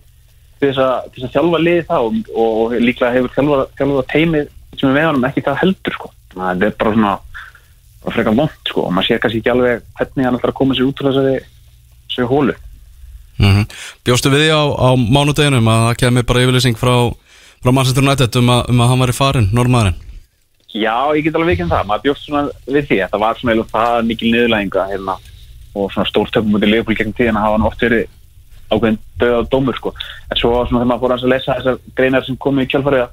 til 0.62 0.70
þess 0.70 0.80
að, 0.86 1.10
til 1.10 1.20
þess 1.20 1.28
að 1.28 1.34
þjálfa 1.36 1.60
liðið 1.66 1.86
það 1.90 2.06
og, 2.06 2.32
og 2.46 2.74
líklega 2.86 3.12
hefur 3.18 3.34
þjálfa, 3.36 3.60
þjálfa 3.80 4.06
teimið 4.14 4.50
sem 4.78 4.88
er 4.88 4.96
með 4.96 5.08
honum 5.10 5.28
ekki 5.28 5.44
það 5.44 5.60
heldur 5.60 5.96
sko. 5.98 6.12
Að 6.32 6.62
þetta 6.62 6.70
er 6.70 6.78
bara 6.80 6.94
svona 6.96 7.14
bara 8.02 8.14
frekar 8.16 8.36
vond 8.36 8.70
sko 8.70 8.86
og 8.86 8.94
maður 8.94 9.08
sér 9.08 9.22
kannski 9.22 9.42
ekki 9.42 9.52
alveg 9.52 9.82
hvernig 9.98 10.26
hann 10.26 10.38
ætlar 10.38 10.52
að 10.52 10.58
koma 10.58 10.76
sér 10.76 10.88
út 10.88 11.02
úr 11.02 11.10
þessari 11.10 12.28
hólu 12.30 12.54
mm 13.42 13.66
Bjóstu 14.06 14.32
við 14.32 14.46
því 14.46 14.54
á, 14.54 14.62
á 14.72 14.88
mánudeginum 14.96 15.68
að 15.68 15.84
það 15.88 16.00
kemur 16.04 16.28
bara 16.30 16.46
yfirlýsing 16.46 16.78
frá, 16.78 16.94
frá 17.62 17.70
Manchester 17.72 18.06
United 18.06 18.40
um 18.40 18.54
að, 18.54 18.64
um 18.70 18.82
að 18.82 18.90
hann 18.92 19.04
var 19.04 19.12
í 19.12 19.18
farin, 19.18 19.52
normaðurinn 19.52 20.00
Já, 20.72 21.12
ég 21.12 21.26
get 21.26 21.34
alveg 21.36 21.52
vikinn 21.52 21.68
það, 21.68 21.84
maður 21.88 22.04
bjóst 22.06 22.24
svona 22.24 22.42
við 22.64 22.86
því. 22.88 22.98
Þetta 23.02 23.18
var 23.20 23.36
svona 23.36 23.52
eiginlega 23.52 23.72
það 23.74 24.06
mikil 24.08 24.28
niðurlæðinga 24.32 24.84
hérna, 24.88 25.16
og 25.76 25.90
svona 25.92 26.08
stórtöfum 26.08 26.56
út 26.56 26.64
í 26.64 26.70
Leopold 26.70 27.00
gegn 27.00 27.12
tíðina 27.16 27.42
hafa 27.44 27.58
hann 27.58 27.66
oft 27.68 27.84
verið 27.84 28.06
ákveðin 28.72 28.96
döða 29.20 29.42
dómur 29.52 29.76
sko, 29.76 29.92
en 30.30 30.40
svo 30.40 30.52
svona 30.64 30.80
þegar 30.80 30.88
maður 30.88 31.02
fór 31.02 31.14
að 31.18 31.26
lesa 31.28 31.56
þessar 31.58 31.76
greinar 31.98 32.24
sem 32.24 32.38
komu 32.40 32.64
í 32.64 32.70
kjálfarið 32.72 33.04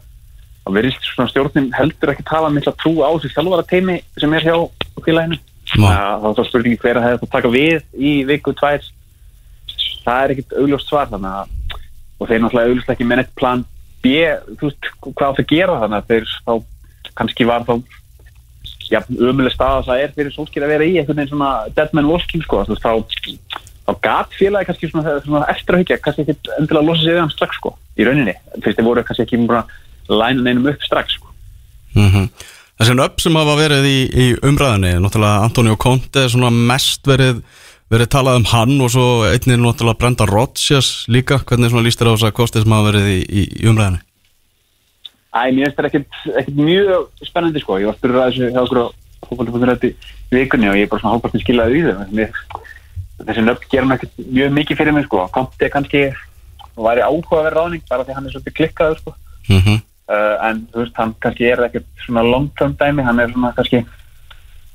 þá 0.64 0.70
verðist 0.78 1.10
svona 1.10 1.32
stjórnin 1.34 1.68
heldur 1.76 2.14
ekki 2.14 2.28
tafa 2.30 2.52
mikla 2.54 2.76
trú 2.80 2.94
á 3.04 3.10
þessi 3.12 3.34
þjálfara 3.36 3.68
teimi 3.68 3.98
sem 4.16 4.36
er 4.38 4.48
hjá 4.48 4.56
félaginu. 5.04 5.40
Má. 5.78 5.92
þá 6.24 6.30
er 6.32 6.38
það 6.40 6.48
spurningi 6.48 6.80
hver 6.82 6.98
að 6.98 7.04
hefði 7.06 7.20
það 7.22 7.34
taka 7.36 7.50
við 7.54 7.84
í 7.94 8.14
viku 8.26 8.56
tvær 8.58 8.88
það 10.06 10.24
er 10.24 10.34
ekkit 10.36 10.58
augljóst 10.62 10.90
svar 10.90 11.10
þannig 11.12 11.38
að 11.40 11.56
og 12.20 12.28
þeir 12.28 12.42
náttúrulega 12.44 12.74
augljóst 12.74 12.92
ekki 12.94 13.08
með 13.08 13.22
neitt 13.22 13.36
plan 13.40 13.64
B, 14.04 14.12
þú 14.60 14.70
veist, 14.70 14.92
hvað 15.04 15.26
átt 15.30 15.42
að 15.44 15.50
gera 15.52 15.80
þannig 15.84 16.00
að 16.00 16.12
þeir 16.12 16.30
þá 16.48 16.54
kannski 17.20 17.48
var 17.48 17.66
þá 17.68 17.74
já, 18.90 19.02
ömuleg 19.08 19.54
stað 19.54 19.80
að 19.80 19.90
það 19.90 20.04
er 20.04 20.14
fyrir 20.16 20.36
sólskir 20.36 20.66
að 20.66 20.74
vera 20.74 20.88
í 20.88 20.94
einhvern 21.00 21.20
veginn 21.20 21.32
svona 21.34 21.52
dead 21.76 21.96
man 21.96 22.10
walking 22.10 22.44
sko, 22.46 22.64
þú 22.68 22.76
veist, 22.76 22.86
þá, 22.86 23.60
þá 23.88 23.94
gat 24.06 24.38
félagi 24.40 24.70
kannski 24.70 24.92
svona, 24.92 25.18
svona 25.26 25.50
eftir 25.54 25.76
að 25.76 25.84
hyggja, 25.84 26.00
kannski 26.06 26.26
ekki 26.26 26.54
endilega 26.58 26.82
að 26.84 26.90
losa 26.90 27.04
sig 27.04 27.14
við 27.14 27.22
hann 27.24 27.34
strax 27.34 27.60
sko, 27.60 27.74
í 27.96 28.08
rauninni, 28.08 28.36
þú 28.56 28.64
veist, 28.66 28.80
þeir 28.80 28.88
voru 28.90 29.06
kannski 29.08 29.26
ekki 29.28 29.42
bara 29.50 29.66
læna 30.10 30.46
neinum 30.46 30.72
upp 30.72 30.88
strax 30.88 31.20
sko. 31.20 31.36
mm 31.98 32.32
Þessi 32.80 32.94
nöfn 32.96 33.20
sem 33.20 33.36
hafa 33.36 33.54
verið 33.60 33.86
í, 33.90 33.96
í 34.08 34.26
umræðinni 34.48 35.02
náttúrulega 35.04 35.44
Antonio 35.44 35.74
Conte 35.76 36.22
svona 36.32 36.48
mest 36.48 37.04
verið, 37.10 37.42
verið 37.90 38.12
talað 38.14 38.40
um 38.40 38.48
hann 38.52 38.76
og 38.86 38.92
svo 38.94 39.08
einnig 39.30 39.60
náttúrulega 39.60 40.00
Brenda 40.02 40.28
Rodgers 40.30 41.08
líka, 41.10 41.40
hvernig 41.42 41.72
svona 41.72 41.86
líst 41.86 42.02
þér 42.02 42.12
á 42.12 42.14
þess 42.16 42.30
að 42.30 42.38
kosti 42.38 42.64
sem 42.64 42.76
hafa 42.76 42.92
verið 42.92 43.10
í, 43.10 43.20
í, 43.26 43.44
í 43.64 43.70
umræðinni 43.72 44.06
Æ, 45.30 45.52
mér 45.54 45.70
finnst 45.70 45.78
þetta 45.78 45.90
ekkert, 45.90 46.56
mjög 46.58 47.28
spennandi 47.28 47.62
sko, 47.62 47.78
ég 47.78 47.90
var 47.90 47.98
spurður 48.00 48.24
að 48.24 48.32
þessu 48.32 48.50
hjá 48.50 48.62
okkur 48.66 48.82
á 48.82 49.86
í 49.86 49.94
vikunni 50.34 50.70
og 50.70 50.78
ég 50.78 50.88
er 50.88 50.90
bara 50.90 51.02
svona 51.02 51.14
hálfpartin 51.16 51.44
skilaði 51.44 51.80
í 51.80 51.84
þau 51.86 52.16
mér, 52.18 52.40
þessi 53.28 53.44
nöfn 53.46 53.70
gera 53.70 53.90
mér 53.90 54.00
ekkert 54.00 54.26
mjög 54.26 54.56
mikið 54.58 54.80
fyrir 54.80 54.96
mig 54.96 55.06
sko, 55.06 55.28
Conte 55.34 55.70
kannski 55.74 56.02
væri 56.80 57.04
áhuga 57.04 57.40
að 57.40 57.46
vera 57.48 57.60
ráðning 57.60 57.86
bara 57.90 58.06
því 58.08 58.18
hann 58.18 58.28
er 58.28 58.34
svolítið 58.34 58.58
klikkaður 58.60 59.00
sko. 59.02 59.14
Mm 59.50 59.62
-hmm. 59.62 59.80
uh, 60.14 60.36
en 60.48 60.62
þú 60.72 60.84
veist, 60.84 60.98
hann 60.98 61.16
kannski 61.20 61.50
er 61.50 61.64
ekkert 61.66 61.88
svona 62.06 62.24
long 62.24 62.50
term 62.58 62.76
dæmi, 62.80 63.04
hann 63.04 63.20
er 63.20 63.32
svona 63.32 63.54
kannski 63.58 63.86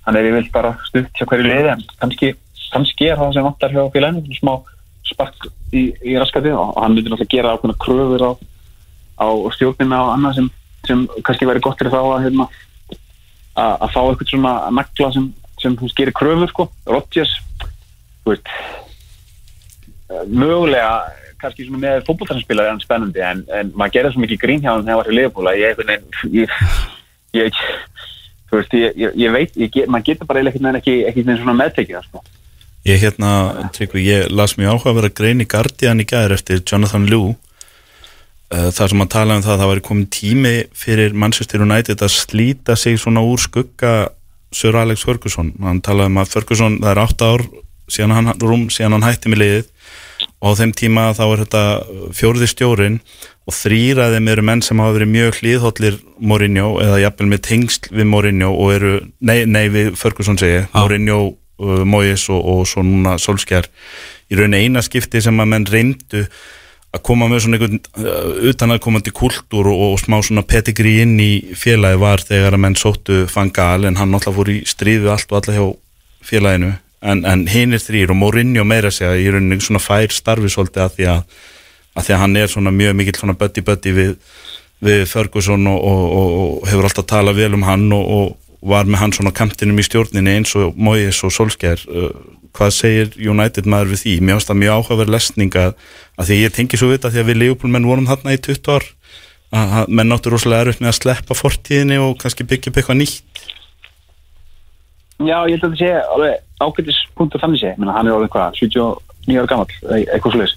hann 0.04 0.16
er 0.16 0.28
yfirvilt 0.28 0.52
bara 0.52 0.76
stutt 0.84 1.10
hjá 1.16 1.26
hverju 1.26 1.48
liði 1.48 1.70
en 1.72 1.84
kannski, 2.00 2.34
kannski 2.74 3.08
er 3.10 3.20
það 3.20 3.36
sem 3.36 3.46
vantar 3.46 3.74
hjá 3.74 3.82
félaginu, 3.94 4.24
svona 4.38 4.40
smá 4.40 4.74
spark 5.04 5.48
í, 5.74 5.86
í 6.02 6.18
raskati 6.18 6.52
og 6.54 6.74
hann 6.80 6.94
myndir 6.96 7.12
náttúrulega 7.12 7.36
gera 7.36 7.54
ákveðna 7.54 7.80
kröfur 7.84 8.24
á, 8.24 8.32
á 9.20 9.26
stjórnina 9.56 10.00
og 10.04 10.12
annað 10.14 10.38
sem, 10.38 10.52
sem 10.88 11.02
kannski 11.26 11.48
væri 11.48 11.64
gott 11.64 11.80
fyrir 11.80 11.94
þá 11.94 12.00
að 12.02 12.24
hérna, 12.26 12.48
að 13.54 13.74
að 13.86 13.92
fá 13.96 14.00
eitthvað 14.02 14.32
svona 14.32 14.54
nagla 14.78 15.10
sem, 15.16 15.28
sem 15.62 15.76
hún 15.80 15.92
gerir 15.98 16.16
kröfur 16.16 16.52
sko, 16.52 16.70
Rodgers 16.88 17.36
mögulega 20.28 20.94
kannski 21.42 21.66
svona 21.66 21.82
með 21.82 22.04
fótbolltarsinspilar 22.06 22.68
er 22.68 22.72
hann 22.72 22.82
spennandi 22.82 23.24
en, 23.24 23.42
en 23.52 23.72
maður 23.76 23.98
gerði 23.98 24.14
svo 24.14 24.24
mikið 24.24 24.40
grín 24.40 24.62
hjá 24.64 24.70
hann 24.72 24.86
þegar 24.86 24.94
hann 24.94 25.00
var 25.02 25.10
í 25.12 25.18
að 25.50 25.60
ég 25.60 26.54
ég, 27.34 27.58
ég, 28.94 29.10
ég, 29.18 29.30
veit 29.34 29.58
maður 29.90 30.06
getur 30.08 30.30
bara 30.30 30.44
ekki, 30.78 31.02
ekki 31.08 31.26
með 31.26 31.42
svona 31.42 31.58
meðtekið 31.58 31.98
það, 31.98 32.08
sko. 32.08 32.24
Ég 32.84 33.00
hérna, 33.00 33.68
Tryggvi, 33.72 34.02
ég 34.04 34.28
las 34.28 34.58
mjög 34.60 34.74
áhuga 34.74 34.90
að 34.92 34.98
vera 34.98 35.12
grein 35.16 35.40
í 35.40 35.48
Guardian 35.48 36.02
í 36.02 36.04
gæður 36.04 36.34
eftir 36.36 36.60
Jonathan 36.68 37.06
Liu 37.08 37.30
uh, 37.32 38.68
þar 38.76 38.92
sem 38.92 39.00
hann 39.00 39.12
talaði 39.14 39.40
um 39.40 39.44
það 39.46 39.54
að 39.54 39.62
það 39.62 39.70
væri 39.70 39.84
komin 39.86 40.10
tími 40.12 40.54
fyrir 40.76 41.16
Manchester 41.16 41.64
United 41.64 42.04
að 42.04 42.12
slíta 42.12 42.76
sig 42.76 43.00
svona 43.00 43.24
úr 43.24 43.40
skugga 43.40 43.94
Sir 44.54 44.76
Alex 44.76 45.02
Ferguson. 45.08 45.54
Hann 45.64 45.80
talaði 45.82 46.12
um 46.12 46.20
að 46.20 46.34
Ferguson, 46.36 46.76
það 46.82 46.92
er 46.92 47.00
8 47.06 47.30
ár 47.32 47.46
síðan 47.90 48.14
hann, 48.18 48.32
rúm, 48.40 48.66
síðan 48.72 48.98
hann 48.98 49.06
hætti 49.08 49.32
með 49.32 49.40
liðið 49.42 49.70
og 50.44 50.52
á 50.52 50.58
þeim 50.60 50.74
tíma 50.76 51.04
þá 51.16 51.22
er 51.24 51.42
þetta 51.44 51.62
fjórði 52.16 52.48
stjórin 52.48 52.98
og 53.44 53.56
þrýraði 53.56 54.20
með 54.24 54.36
eru 54.36 54.44
menn 54.48 54.62
sem 54.64 54.80
hafa 54.80 54.96
verið 54.96 55.10
mjög 55.12 55.38
hlýðhóllir 55.40 55.96
Mourinho 56.20 56.68
eða 56.84 57.00
jafnvel 57.02 57.30
með 57.32 57.42
tengsl 57.48 57.90
við 57.92 58.08
Mourinho 58.12 58.52
og 58.52 58.74
eru, 58.76 58.92
nei, 59.20 59.44
nei 59.48 59.66
við 59.72 59.90
Ferguson 60.00 60.40
segi, 60.40 60.66
Mourinho, 60.76 61.18
uh, 61.62 61.84
Moyes 61.86 62.28
og, 62.32 62.42
og 62.42 62.66
svo 62.68 62.84
núna 62.86 63.16
Solskjær 63.20 63.70
í 64.30 64.38
rauninni 64.38 64.64
eina 64.64 64.82
skipti 64.84 65.22
sem 65.22 65.40
að 65.40 65.50
menn 65.52 65.66
reyndu 65.70 66.24
að 66.94 67.02
koma 67.06 67.26
með 67.30 67.44
svona 67.44 67.58
einhvern 67.58 67.80
uh, 67.98 68.50
utan 68.50 68.74
að 68.74 68.82
komandi 68.84 69.12
kultúr 69.14 69.68
og, 69.70 69.82
og 69.88 69.96
smá 70.02 70.20
svona 70.22 70.44
pedigree 70.46 71.02
inn 71.04 71.16
í 71.20 71.32
félagi 71.58 72.00
var 72.00 72.22
þegar 72.24 72.56
að 72.56 72.64
menn 72.66 72.78
sóttu 72.78 73.24
Fangal 73.30 73.88
en 73.88 73.98
hann 73.98 74.14
náttúrulega 74.14 74.38
fór 74.38 74.52
í 74.52 74.60
stríðu 74.68 75.10
allt 75.12 75.32
og 75.32 75.40
alla 75.40 75.56
hjá 75.58 75.64
félaginu. 76.24 76.74
En, 77.04 77.24
en 77.28 77.44
hinn 77.50 77.76
er 77.76 77.82
þrýr 77.82 78.14
og 78.14 78.16
Mourinho 78.16 78.64
meira 78.64 78.92
segja 78.94 79.18
í 79.20 79.26
rauninni 79.32 79.60
svona 79.60 79.82
fær 79.82 80.14
starfi 80.14 80.52
svolítið 80.52 80.86
að 80.86 80.94
því 80.96 81.08
að, 81.12 81.42
að 81.94 82.06
því 82.06 82.14
að 82.14 82.22
hann 82.22 82.38
er 82.40 82.52
svona 82.54 82.72
mjög 82.72 82.96
mikill 83.00 83.18
svona 83.18 83.36
buddy 83.42 83.64
buddy 83.66 83.92
við, 83.98 84.14
við 84.86 85.04
Ferguson 85.10 85.68
og, 85.68 85.82
og, 85.90 86.06
og, 86.06 86.38
og 86.44 86.70
hefur 86.70 86.88
alltaf 86.88 87.10
talað 87.10 87.42
vel 87.42 87.58
um 87.58 87.66
hann 87.66 87.90
og, 87.92 88.06
og 88.16 88.32
var 88.64 88.88
með 88.88 89.02
hann 89.02 89.14
svona 89.16 89.34
kantinum 89.36 89.80
í 89.80 89.84
stjórninni 89.84 90.38
eins 90.38 90.54
og 90.56 90.76
Moyes 90.80 91.20
og 91.26 91.32
Solskjær 91.34 91.84
uh, 91.90 92.10
hvað 92.54 92.74
segir 92.74 93.14
United 93.18 93.68
maður 93.68 93.94
við 93.94 94.02
því? 94.04 94.14
Mér 94.20 94.38
finnst 94.38 94.50
það 94.50 94.60
mjög 94.62 94.76
áhugaverð 94.78 95.14
lesning 95.14 95.56
að, 95.58 95.72
að 96.18 96.30
því 96.30 96.40
ég 96.40 96.54
tengi 96.54 96.80
svo 96.80 96.90
við 96.90 96.98
þetta 96.98 97.12
því 97.14 97.22
að 97.22 97.30
við 97.30 97.40
Leopold 97.42 97.74
menn 97.74 97.88
vorum 97.88 98.08
þarna 98.10 98.36
í 98.36 98.42
20 98.46 98.74
ár 98.74 98.86
að, 99.54 99.74
að 99.80 99.94
menn 99.98 100.14
áttur 100.14 100.34
rosalega 100.34 100.66
erfitt 100.66 100.84
með 100.84 100.92
að 100.92 100.98
sleppa 101.00 101.38
fortíðinni 101.38 101.98
og 102.02 102.14
kannski 102.22 102.46
byggja 102.48 102.70
upp 102.70 102.80
eitthvað 102.80 103.00
nýtt. 103.02 103.42
Já, 105.22 105.36
ég 105.46 105.56
held 105.56 105.66
að 105.66 105.74
það 105.74 105.80
sé 105.82 105.90
alveg 106.14 106.38
ágætis 106.64 107.00
punktur 107.18 107.42
þannig 107.42 107.62
sé, 107.62 107.74
Menna, 107.78 107.94
hann 107.94 108.08
er 108.08 108.16
orðin 108.16 108.32
hvað 108.34 108.56
79 108.58 109.40
ára 109.40 109.50
gammal, 109.50 109.68
eitthvað 109.94 110.34
sluðis 110.34 110.54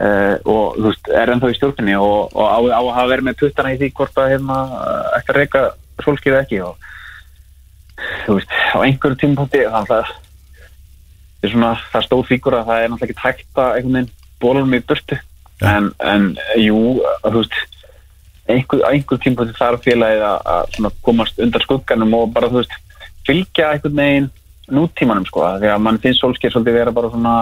uh, 0.00 0.36
og 0.48 0.78
þú 0.78 0.86
veist, 0.88 1.10
er 1.12 1.32
ennþá 1.34 1.50
í 1.52 1.58
stjórninni 1.58 1.96
og, 2.00 2.32
og 2.32 2.48
á, 2.48 2.58
á 2.80 2.82
að 3.02 3.12
verið 3.12 3.28
með 3.28 3.38
puttana 3.42 3.74
í 3.74 3.78
því 3.80 3.90
hvort 3.98 4.20
að 4.20 4.32
hérna 4.32 4.58
ekki 5.18 5.34
að 5.34 5.40
reyka 5.40 5.64
solskið 6.04 6.38
ekki 6.40 6.62
og 6.64 6.88
þú 8.26 8.38
veist, 8.38 8.54
á 8.74 8.78
einhverju 8.82 9.20
tímapunkti 9.20 9.64
þannig 9.64 9.78
að 9.78 9.90
það 9.92 10.12
er 11.44 11.52
svona, 11.54 11.72
það 11.92 12.06
stóð 12.08 12.26
fíkur 12.30 12.58
að 12.58 12.70
það 12.70 12.82
er 12.82 12.92
náttúrulega 12.92 13.12
ekki 13.12 13.22
tækt 13.22 13.60
að 13.60 13.78
einhvern 13.78 13.98
veginn 13.98 14.12
bólum 14.44 14.76
í 14.76 14.82
burtu. 14.88 15.20
En, 15.64 15.90
en 16.02 16.30
jú, 16.58 16.78
þú 17.24 17.34
veist 17.38 17.58
einhver, 18.50 18.80
á 18.84 18.88
einhver 18.90 19.20
tímapunkti 19.22 19.58
þarf 19.58 19.84
félagið 19.84 20.24
að, 20.30 20.88
komast 21.04 21.38
undan 21.40 21.64
skugganum 21.64 22.16
og 22.18 22.32
bara, 22.34 22.50
þú 22.52 22.62
veist, 22.62 22.80
fylgja 23.28 23.70
einhvern 23.72 24.00
veginn 24.00 24.32
nútímanum 24.72 25.26
sko, 25.28 25.44
því 25.60 25.70
að 25.72 25.84
mann 25.84 26.00
finnst 26.00 26.22
solskið 26.22 26.54
svolítið 26.54 26.78
vera 26.78 26.94
bara 26.96 27.10
svona 27.12 27.34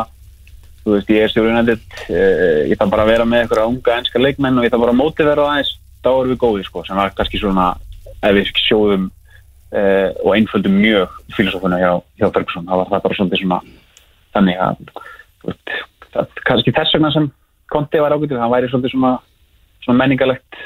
þú 0.83 0.97
veist, 0.97 1.11
ég 1.15 1.23
er 1.23 1.31
stjórnundið 1.31 1.83
uh, 2.11 2.63
ég 2.71 2.79
þarf 2.79 2.93
bara 2.95 3.07
að 3.07 3.13
vera 3.13 3.27
með 3.29 3.45
einhverja 3.45 3.71
unga 3.71 3.99
enska 4.01 4.23
leikmenn 4.23 4.59
og 4.59 4.67
ég 4.67 4.73
þarf 4.73 4.85
bara 4.85 4.95
að 4.95 4.99
mótivera 4.99 5.45
það 5.45 5.53
aðeins 5.53 5.73
þá 6.03 6.11
erum 6.13 6.33
við 6.33 6.41
góðir 6.43 6.69
sko, 6.69 6.85
sem 6.87 6.99
var 6.99 7.15
kannski 7.19 7.43
svona 7.43 7.67
ef 8.23 8.35
við 8.39 8.51
sjóðum 8.65 9.09
uh, 9.73 10.11
og 10.25 10.37
einföldum 10.37 10.77
mjög 10.81 11.17
filosófuna 11.37 11.81
hjá, 11.81 11.93
hjá 12.21 12.29
Ferguson, 12.29 12.69
það 12.69 12.83
var 12.83 12.93
það 12.93 13.07
bara 13.07 13.19
svona 13.19 13.41
svona 13.41 13.61
þannig 14.37 14.63
að 14.67 14.85
veist, 15.47 15.75
það, 16.13 16.39
kannski 16.49 16.77
þess 16.77 16.97
vegna 16.97 17.13
sem 17.15 17.31
Conte 17.73 18.01
var 18.05 18.13
ágætið, 18.13 18.37
hann 18.37 18.53
væri 18.53 18.69
svolítið 18.69 18.93
svona, 18.93 19.11
svona 19.81 19.97
menningalegt 20.03 20.59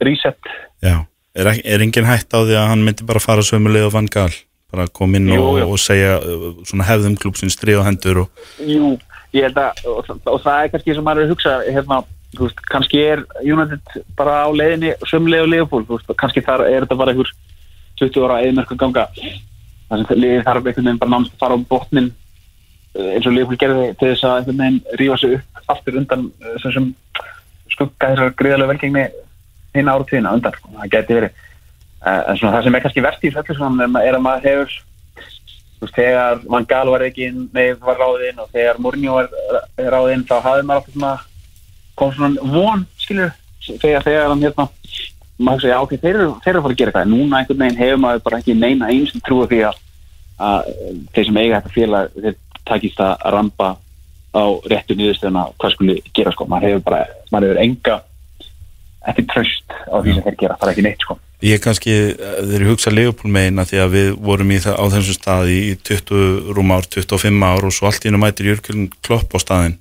reset. 0.00 0.52
Já, 0.80 1.02
er, 1.36 1.50
er 1.60 1.82
engin 1.84 2.08
hætt 2.08 2.32
á 2.32 2.40
því 2.40 2.56
að 2.56 2.70
hann 2.70 2.84
myndi 2.86 3.08
bara 3.08 3.20
fara 3.20 3.44
sömuleg 3.44 3.84
og 3.84 3.92
vann 3.92 4.08
gal 4.08 4.32
bara 4.72 4.86
kom 4.92 5.14
inn 5.16 5.30
Jú, 5.32 5.42
og, 5.42 5.58
jú. 5.60 5.66
og 5.72 5.80
segja 5.80 6.18
uh, 6.20 6.48
svona 6.68 6.86
hefðum 6.88 7.16
klúpsins 7.20 7.56
strið 7.56 7.82
og 7.82 7.86
hendur 7.88 8.22
og 8.24 8.42
Jú, 8.64 8.94
ég 9.36 9.48
held 9.48 9.60
að 9.60 9.84
og, 9.88 10.10
og 10.28 10.40
það 10.44 10.62
er 10.62 10.72
kannski 10.74 10.96
sem 10.96 11.06
maður 11.06 11.22
er 11.22 11.28
að 11.28 11.32
hugsa 11.32 11.54
hérna, 11.68 12.00
veist, 12.40 12.60
kannski 12.68 13.00
er 13.04 13.24
United 13.40 14.02
bara 14.18 14.42
á 14.44 14.48
leiðinni 14.52 14.92
þú 15.08 15.84
veist, 15.94 16.12
kannski 16.20 16.44
þar 16.44 16.66
er 16.68 16.84
þetta 16.84 17.00
bara 17.00 17.14
einhver 17.14 17.32
20 18.00 18.26
ára 18.26 18.40
eðmerku 18.46 18.78
ganga 18.78 19.06
þar 19.88 20.04
sem 20.04 20.22
liðið 20.22 20.46
þarf 20.46 20.64
einhvern 20.64 20.88
veginn 20.88 21.02
bara 21.02 21.14
námst 21.14 21.34
að 21.34 21.42
fara 21.44 21.58
á 21.58 21.68
botnin 21.72 22.12
eh, 22.94 23.10
eins 23.14 23.26
og 23.26 23.36
Leopold 23.36 23.62
gerði 23.62 23.90
til 23.98 24.12
þess 24.12 24.28
að 24.28 24.38
einhvern 24.38 24.62
veginn 24.62 25.02
rífa 25.02 25.20
sig 25.22 25.36
upp 25.38 25.74
aftur 25.76 26.00
undan 26.00 26.30
eh, 26.42 26.56
sem 26.62 26.76
sem 26.76 26.88
skugga 27.72 28.14
þessar 28.14 28.34
greiðlega 28.38 28.72
velgengni 28.72 29.04
hinn 29.76 29.90
ára 29.92 30.06
tíðina 30.08 30.32
undan, 30.34 30.56
sko. 30.56 30.72
það 30.78 30.94
geti 30.96 31.18
verið 31.18 31.44
Eh, 32.06 32.20
en 32.30 32.36
svona 32.38 32.54
það 32.54 32.66
sem 32.66 32.76
er 32.76 32.82
kannski 32.84 33.02
verst 33.02 33.24
í 33.26 33.30
þessu 33.34 33.54
er 33.58 34.14
að 34.14 34.22
maður 34.22 34.44
hefur 34.46 34.74
veist, 35.82 35.96
þegar 35.96 36.42
Van 36.46 36.66
Gaal 36.70 36.92
var 36.92 37.02
ekki 37.08 37.26
nei, 37.34 37.72
var 37.82 37.98
ráðinn 37.98 38.38
og 38.38 38.52
þegar 38.52 38.78
Mourinho 38.78 39.16
var 39.16 39.32
ráðinn 39.96 40.22
þá 40.28 40.36
hafði 40.44 40.68
maður 40.68 40.78
alltaf 40.78 40.94
svona 40.94 41.14
kom 41.98 42.12
svona 42.14 42.52
von, 42.54 42.84
skilur 43.02 43.34
þegar, 43.66 44.06
þegar 44.06 44.30
hann 44.30 44.44
hérna 44.46 44.68
maður 45.38 45.64
segja, 45.64 45.80
ok, 45.82 45.94
þeir 46.02 46.14
eru, 46.14 46.30
þeir 46.42 46.52
eru 46.52 46.60
að 46.60 46.66
fara 46.66 46.74
að 46.74 46.80
gera 46.80 46.92
eitthvað. 46.92 47.12
Núna 47.12 47.40
einhvern 47.40 47.62
veginn 47.64 47.82
hefur 47.82 48.02
maður 48.02 48.24
bara 48.26 48.40
ekki 48.42 48.56
neina 48.58 48.90
eins 48.92 49.12
sem 49.14 49.22
trúi 49.26 49.46
því 49.50 49.60
að, 49.68 49.78
að 50.48 50.72
þeir 51.14 51.28
sem 51.28 51.40
eiga 51.42 51.60
þetta 51.60 51.74
félag, 51.76 52.18
þeir 52.18 52.36
takist 52.68 53.04
að 53.04 53.14
rampa 53.36 53.70
á 54.34 54.44
réttu 54.68 54.96
niðurstöðuna 54.98 55.46
hvað 55.56 55.74
skuli 55.74 55.96
gera, 56.16 56.34
sko, 56.34 56.48
maður 56.50 56.68
hefur 56.72 56.84
bara 56.90 57.00
maður 57.32 57.52
hefur 57.52 57.62
enga 57.64 57.96
ekki 59.08 59.24
tröst 59.30 59.72
á 59.88 59.96
því 59.96 60.14
sem 60.14 60.26
þeir 60.26 60.38
gera, 60.42 60.58
það 60.58 60.68
er 60.68 60.74
ekki 60.74 60.86
neitt, 60.86 61.06
sko. 61.06 61.18
Ég 61.46 61.60
kannski, 61.62 61.94
uh, 62.12 62.38
þeir 62.50 62.64
hugsa 62.66 62.90
Leopold 62.90 63.32
meina 63.32 63.64
því 63.68 63.82
að 63.84 63.92
við 63.94 64.08
vorum 64.26 64.52
í 64.52 64.58
það, 64.62 64.74
á 64.74 64.84
þessum 64.96 65.16
staði 65.16 65.58
í 65.68 65.74
20 65.86 66.54
rúm 66.56 66.72
ár, 66.74 66.88
25 66.90 67.44
ár 67.46 67.68
og 67.68 67.74
svo 67.76 67.88
allt 67.88 68.02
í 68.02 68.10
hennu 68.10 68.20
mætir 68.20 68.50
Jörgjörn 68.50 68.88
Klopp 69.06 69.36
á 69.36 69.40
staðin 69.40 69.78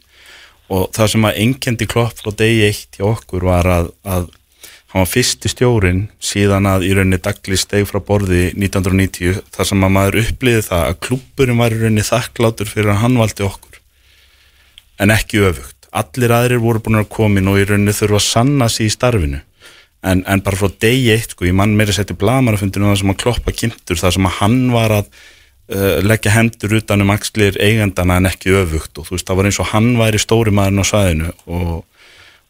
og 0.70 0.92
það 0.96 1.12
sem 1.14 1.28
að 1.28 1.40
engendi 1.44 1.88
Klopp 1.90 2.22
frá 2.22 2.30
degi 2.38 2.68
eitt 2.68 3.00
hjá 3.00 3.08
okkur 3.10 3.48
var 3.50 3.70
að, 3.72 3.90
að 4.06 4.30
hann 4.98 5.06
var 5.06 5.12
fyrsti 5.14 5.52
stjórin 5.52 6.04
síðan 6.24 6.66
að 6.70 6.88
í 6.88 6.94
rauninni 6.98 7.20
dagli 7.22 7.58
steg 7.60 7.86
frá 7.86 8.00
borði 8.02 8.48
1990 8.56 9.44
þar 9.54 9.70
sem 9.70 9.84
að 9.86 9.94
maður 9.94 10.20
upplýði 10.24 10.64
það 10.66 10.86
að 10.88 11.00
klúburinn 11.06 11.62
var 11.62 11.76
í 11.76 11.82
rauninni 11.82 12.06
þakklátur 12.08 12.72
fyrir 12.72 12.94
að 12.96 13.02
hann 13.04 13.20
valdi 13.22 13.46
okkur 13.46 13.82
en 14.98 15.14
ekki 15.14 15.44
öfugt. 15.46 15.76
Allir 15.94 16.34
aðrir 16.34 16.64
voru 16.64 16.82
búin 16.82 16.98
að 16.98 17.12
komin 17.14 17.50
og 17.52 17.62
í 17.62 17.68
rauninni 17.70 17.94
þurfa 17.94 18.18
að 18.18 18.26
sanna 18.26 18.70
sig 18.74 18.90
í 18.90 18.96
starfinu 18.96 19.44
en, 20.02 20.24
en 20.26 20.44
bara 20.46 20.58
frá 20.58 20.72
degi 20.82 21.12
eitt 21.14 21.34
sko, 21.36 21.46
ég 21.46 21.58
mann 21.58 21.76
meira 21.78 21.94
setti 21.96 22.18
blamarafundinu 22.18 22.90
það 22.90 23.02
sem 23.02 23.14
að 23.14 23.20
kloppa 23.24 23.54
kynntur 23.56 24.02
það 24.02 24.16
sem 24.18 24.30
að 24.30 24.38
hann 24.40 24.58
var 24.74 24.96
að 25.00 25.12
uh, 25.12 26.00
leggja 26.06 26.34
hendur 26.38 26.78
utan 26.80 27.06
um 27.06 27.14
axlir 27.14 27.60
eigendana 27.62 28.18
en 28.18 28.30
ekki 28.30 28.56
öfugt 28.64 28.98
og 28.98 29.10
þú 29.10 29.18
veist 29.18 29.30
það 29.30 29.40
var 29.42 29.52
eins 29.52 29.62
og 29.62 29.72
hann 29.74 29.94
væri 30.00 30.22
stóri 30.22 30.54
maðurinn 30.54 30.84
á 30.84 30.92
svæðinu 30.92 31.34
og, 31.46 31.78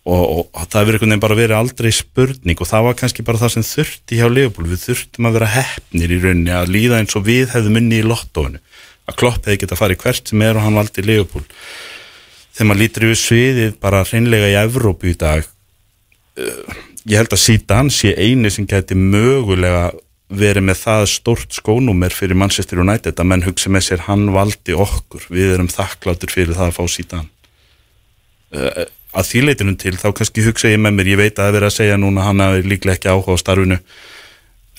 og, 0.08 0.48
og 0.56 0.68
það 0.72 0.80
hefur 0.80 0.96
einhvern 0.96 1.12
veginn 1.12 1.24
bara 1.26 1.38
verið 1.38 1.58
aldrei 1.58 1.92
spurning 1.96 2.62
og 2.64 2.70
það 2.70 2.86
var 2.88 2.98
kannski 3.02 3.26
bara 3.28 3.42
það 3.42 3.54
sem 3.58 3.68
þurfti 3.68 4.20
hjá 4.22 4.28
Leopold, 4.32 4.72
við 4.72 4.84
þurftum 4.86 5.28
að 5.28 5.38
vera 5.40 5.52
hefnir 5.58 6.14
í 6.14 6.20
rauninni 6.24 6.56
að 6.56 6.72
líða 6.76 7.02
eins 7.02 7.18
og 7.20 7.28
við 7.28 7.52
hefðum 7.52 7.80
unni 7.82 8.00
í 8.00 8.08
lottóinu, 8.08 8.62
að 9.08 9.20
klopp 9.20 9.44
hefði 9.44 9.62
geta 9.66 9.80
farið 9.80 10.02
hvert 10.06 10.32
sem 10.32 10.48
er 10.48 10.60
og 10.60 10.64
hann 10.64 10.80
valdi 10.80 11.06
Leopold 11.06 11.54
þegar 12.58 12.70
maður 12.72 12.84
lítur 12.86 13.08
yfir 13.10 13.22
sviðið 13.22 13.78
bara 13.84 14.04
hreinlega 14.08 14.50
í 14.50 14.58
Evrópu 14.64 15.12
í 15.12 15.16
dag 15.20 15.46
uh, 15.46 16.76
ég 17.04 17.20
held 17.20 17.36
að 17.36 17.44
Zidane 17.44 17.94
sé 17.94 18.16
eini 18.16 18.52
sem 18.54 18.68
geti 18.70 18.98
mögulega 18.98 19.90
verið 20.28 20.66
með 20.68 20.82
það 20.82 21.06
stórt 21.12 21.56
skónúmer 21.56 22.12
fyrir 22.12 22.36
Manchester 22.40 22.82
United 22.84 23.20
að 23.20 23.30
menn 23.32 23.46
hugsa 23.48 23.72
með 23.72 23.86
sér 23.86 24.08
hann 24.10 24.28
valdi 24.36 24.76
okkur, 24.76 25.28
við 25.32 25.54
erum 25.56 25.72
þakkláttur 25.72 26.34
fyrir 26.34 26.58
það 26.58 26.72
að 26.72 26.80
fá 26.80 26.84
uh, 28.58 28.88
að 29.18 29.30
því 29.32 29.44
leitinum 29.48 29.78
til 29.82 29.96
þá 29.98 30.08
kannski 30.20 30.46
hugsa 30.46 30.72
ég 30.72 30.82
með 30.84 30.98
mér, 31.00 31.12
ég 31.14 31.22
veit 31.22 31.34
að 31.34 31.42
það 31.42 31.50
er 31.50 31.58
verið 31.58 31.70
að 31.72 31.78
segja 31.78 32.00
núna 32.02 32.24
að 32.24 32.30
hann 32.30 32.44
hafi 32.46 32.66
líklega 32.72 32.98
ekki 32.98 33.12
áhuga 33.12 33.38
á 33.38 33.44
starfinu. 33.44 33.78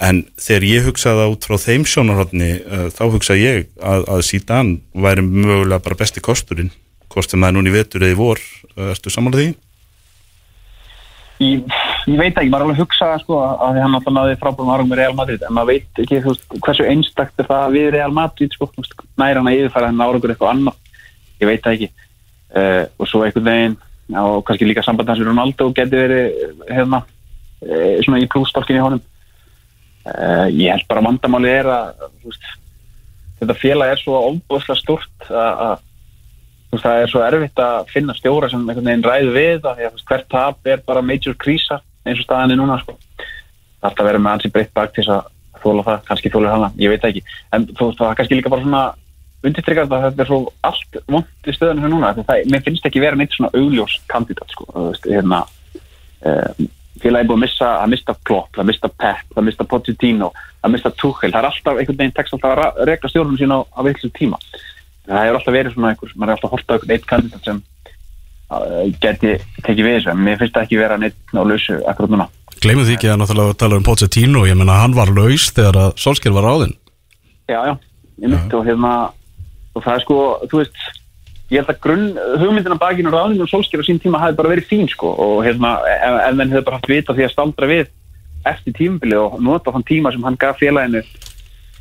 En 0.08 0.20
þegar 0.38 0.66
ég 0.68 0.84
hugsa 0.86 1.14
það 1.18 1.32
út 1.34 1.46
frá 1.48 1.56
þeim 1.58 1.86
sjónarhóttni 1.90 2.50
uh, 2.62 2.84
þá 2.94 3.04
hugsa 3.16 3.38
ég 3.38 3.66
að, 3.82 4.04
að 4.06 4.26
Zidane 4.28 4.78
væri 4.94 5.24
mögulega 5.26 5.82
bara 5.82 5.98
besti 5.98 6.22
kosturinn 6.22 6.74
sem 7.18 7.42
það 7.42 7.56
er 7.58 7.66
í 7.66 7.72
vetur 7.74 8.04
eða 8.06 8.14
í 8.14 8.18
vor. 8.18 8.42
Uh, 8.76 8.92
ertu 8.92 9.10
samanlega 9.10 9.48
því? 9.48 9.56
ég, 11.42 11.62
ég 12.08 12.18
veit 12.18 12.34
ekki, 12.34 12.50
maður 12.50 12.64
er 12.64 12.66
alveg 12.66 12.78
að 12.78 12.82
hugsa 12.82 13.08
sko, 13.22 13.38
að 13.38 13.76
því 13.76 13.82
hann 13.84 13.96
alltaf 13.98 14.14
náði 14.14 14.38
frábærum 14.40 14.72
árangum 14.72 14.92
með 14.92 15.00
Real 15.00 15.16
Madrid 15.18 15.44
en 15.46 15.54
maður 15.54 15.70
veit 15.72 16.02
ekki 16.02 16.20
veist, 16.24 16.46
hversu 16.66 16.86
einstakt 16.88 17.42
er 17.42 17.48
það 17.48 17.76
við 17.76 17.90
Real 17.94 18.14
Madrid 18.14 18.54
sko, 18.54 18.70
næra 19.20 19.42
hann 19.42 19.50
að 19.50 19.58
yfirfæra 19.60 19.90
hann 19.90 20.02
árangur 20.02 20.34
eitthvað 20.34 20.54
annað. 20.54 20.80
Ég 21.38 21.50
veit 21.50 21.62
það 21.64 21.76
ekki. 21.76 21.90
Uh, 22.48 22.84
og 22.96 23.10
svo 23.10 23.22
einhvern 23.24 23.48
veginn 23.50 23.76
og 24.16 24.44
kannski 24.46 24.68
líka 24.68 24.84
samband 24.84 25.10
hans 25.10 25.20
við 25.20 25.28
Ronaldo 25.30 25.68
geti 25.76 25.98
verið 25.98 26.54
hérna, 26.70 27.02
uh, 27.04 27.98
svona 28.04 28.22
í 28.22 28.28
plússtolkinni 28.30 28.80
í 28.80 28.84
honum 28.86 29.02
uh, 29.02 30.46
ég 30.52 30.72
held 30.72 30.88
bara 30.88 31.04
vandamáli 31.04 31.50
er 31.52 31.68
að 31.72 32.06
veist, 32.24 32.48
þetta 33.40 33.58
félag 33.60 33.92
er 33.92 34.02
svo 34.02 34.22
ofbúðslega 34.30 34.80
stort 34.80 35.28
að 35.28 35.74
veist, 36.72 36.84
það 36.84 37.02
er 37.02 37.12
svo 37.12 37.24
erfitt 37.26 37.64
að 37.64 37.92
finna 37.92 38.16
stjóra 38.16 38.50
sem 38.52 38.64
einhvern 38.64 38.90
veginn 38.90 39.06
ræðu 39.06 39.34
við 39.36 39.68
að 39.68 39.82
veist, 39.86 40.06
hvert 40.08 40.30
tap 40.32 40.72
er 40.72 40.84
bara 40.86 41.04
major 41.04 41.36
krísa 41.36 41.82
eins 42.04 42.22
og 42.22 42.28
staðan 42.28 42.54
er 42.54 42.60
núna 42.60 42.78
sko. 42.80 42.96
það 42.96 43.90
alltaf 43.90 44.04
að 44.04 44.08
vera 44.10 44.22
með 44.22 44.38
ansi 44.38 44.52
breytt 44.54 44.72
bak 44.74 44.94
til 44.94 45.04
þess 45.04 45.18
að 45.18 45.34
þóla 45.58 45.84
það, 45.84 46.02
kannski 46.06 46.30
þóla 46.32 46.54
hana, 46.54 46.72
ég 46.78 46.92
veit 46.92 47.04
ekki 47.04 47.22
en 47.52 47.66
þú 47.74 47.90
veist, 47.90 48.00
það 48.00 48.10
er 48.10 48.18
kannski 48.20 48.38
líka 48.38 48.52
bara 48.52 48.64
svona 48.64 48.82
undirtryggast 49.46 49.92
að 49.92 50.08
þetta 50.08 50.24
er 50.24 50.30
svo 50.30 50.40
allt 50.66 50.98
vond 51.06 51.46
í 51.46 51.54
stöðunum 51.54 51.84
sem 51.84 51.94
núna, 51.94 52.14
það, 52.18 52.42
mér 52.50 52.64
finnst 52.66 52.88
ekki 52.88 53.02
vera 53.04 53.18
neitt 53.18 53.36
svona 53.36 53.52
augljós 53.54 54.00
kandidat 54.10 54.50
sko, 54.54 54.88
hérna 55.06 55.44
um, 56.26 56.68
félagi 56.98 57.24
er 57.24 57.28
búið 57.28 57.38
að 57.38 57.44
missa, 57.44 57.68
að 57.78 57.92
mista 57.94 58.14
Klopp, 58.26 58.58
að 58.58 58.70
mista 58.72 58.90
Pep, 58.90 59.36
að 59.36 59.46
mista 59.46 59.66
Pochettino 59.68 60.32
að 60.64 60.74
mista 60.74 60.92
Tuchel, 60.98 61.30
það 61.32 61.40
er 61.40 61.48
alltaf 61.48 61.80
einhvern 61.80 61.98
veginn 62.00 62.14
tekst 62.16 62.34
alltaf 62.36 62.54
að 62.54 62.80
reka 62.88 63.10
stjórnum 63.10 63.38
sína 63.38 63.60
á, 63.60 63.66
á 63.78 63.80
villu 63.86 64.10
tíma. 64.16 64.38
Það 65.08 65.22
hefur 65.22 65.38
alltaf 65.38 65.54
verið 65.54 65.74
svona 65.74 65.92
einhver, 65.92 66.14
maður 66.14 66.32
er 66.32 66.36
alltaf 66.36 66.54
hort 66.54 66.68
á 66.68 66.72
einhvern 66.74 66.94
eitt 66.96 67.06
kandidat 67.08 67.46
sem 67.46 67.60
uh, 68.50 68.82
geti 69.04 69.36
tekið 69.62 69.86
við 69.86 69.96
þessu, 69.98 70.10
en 70.12 70.24
mér 70.26 70.40
finnst 70.40 70.56
það 70.56 70.66
ekki 70.66 70.80
vera 70.80 70.98
neitt 71.00 71.34
á 71.34 71.42
lausu 71.42 71.78
akkurat 71.88 72.14
núna. 72.14 72.28
Gleimum 72.58 72.88
því 72.88 72.96
ekki 72.96 73.12
að 73.12 73.20
náttúrulega 73.20 73.54
tala 73.60 73.78
um 73.78 73.84
Pochettino 73.86 74.40
Ég 74.48 74.56
menna 74.58 74.80
hann 74.80 74.96
var 74.96 75.12
laus 75.14 75.44
þegar 75.54 75.78
að 75.78 75.92
Solskjær 76.02 76.34
var 76.34 76.48
ráðinn. 76.48 76.74
Já, 77.46 77.60
já, 77.62 77.74
ég 78.18 78.32
myndi 78.32 78.58
og 78.58 78.66
hérna 78.66 78.94
og 79.78 79.84
það 79.86 79.94
er 79.94 80.04
sko, 80.04 80.18
þú 80.50 80.62
veist 80.62 80.80
ég 81.48 81.62
held 81.62 81.70
að 81.72 81.80
grunn, 81.84 82.08
hugmyndina 82.42 82.76
bakinn 82.80 83.08
og 83.08 83.14
ráðinu 83.14 83.46
og 83.46 83.52
solskjör 83.52 83.80
á 83.80 83.88
sín 83.88 84.00
tíma 84.02 84.20
hafi 84.20 84.36
bara 84.36 84.52
verið 84.52 84.68
fín 84.68 84.90
sko. 84.90 85.14
Og 85.16 85.38
hérna, 85.46 85.78
ef, 85.88 86.18
ef 86.26 86.36
menn 86.36 86.52
hefur 86.52 86.66
bara 86.66 86.80
haft 86.80 86.90
vita 86.90 87.16
því 87.16 87.24
að 87.24 87.32
staldra 87.32 87.70
við 87.70 87.88
eftir 88.48 88.76
tímabili 88.76 89.16
og 89.18 89.40
nota 89.42 89.72
þann 89.74 89.86
tíma 89.88 90.12
sem 90.12 90.24
hann 90.24 90.36
gaf 90.40 90.60
félaginu 90.60 91.02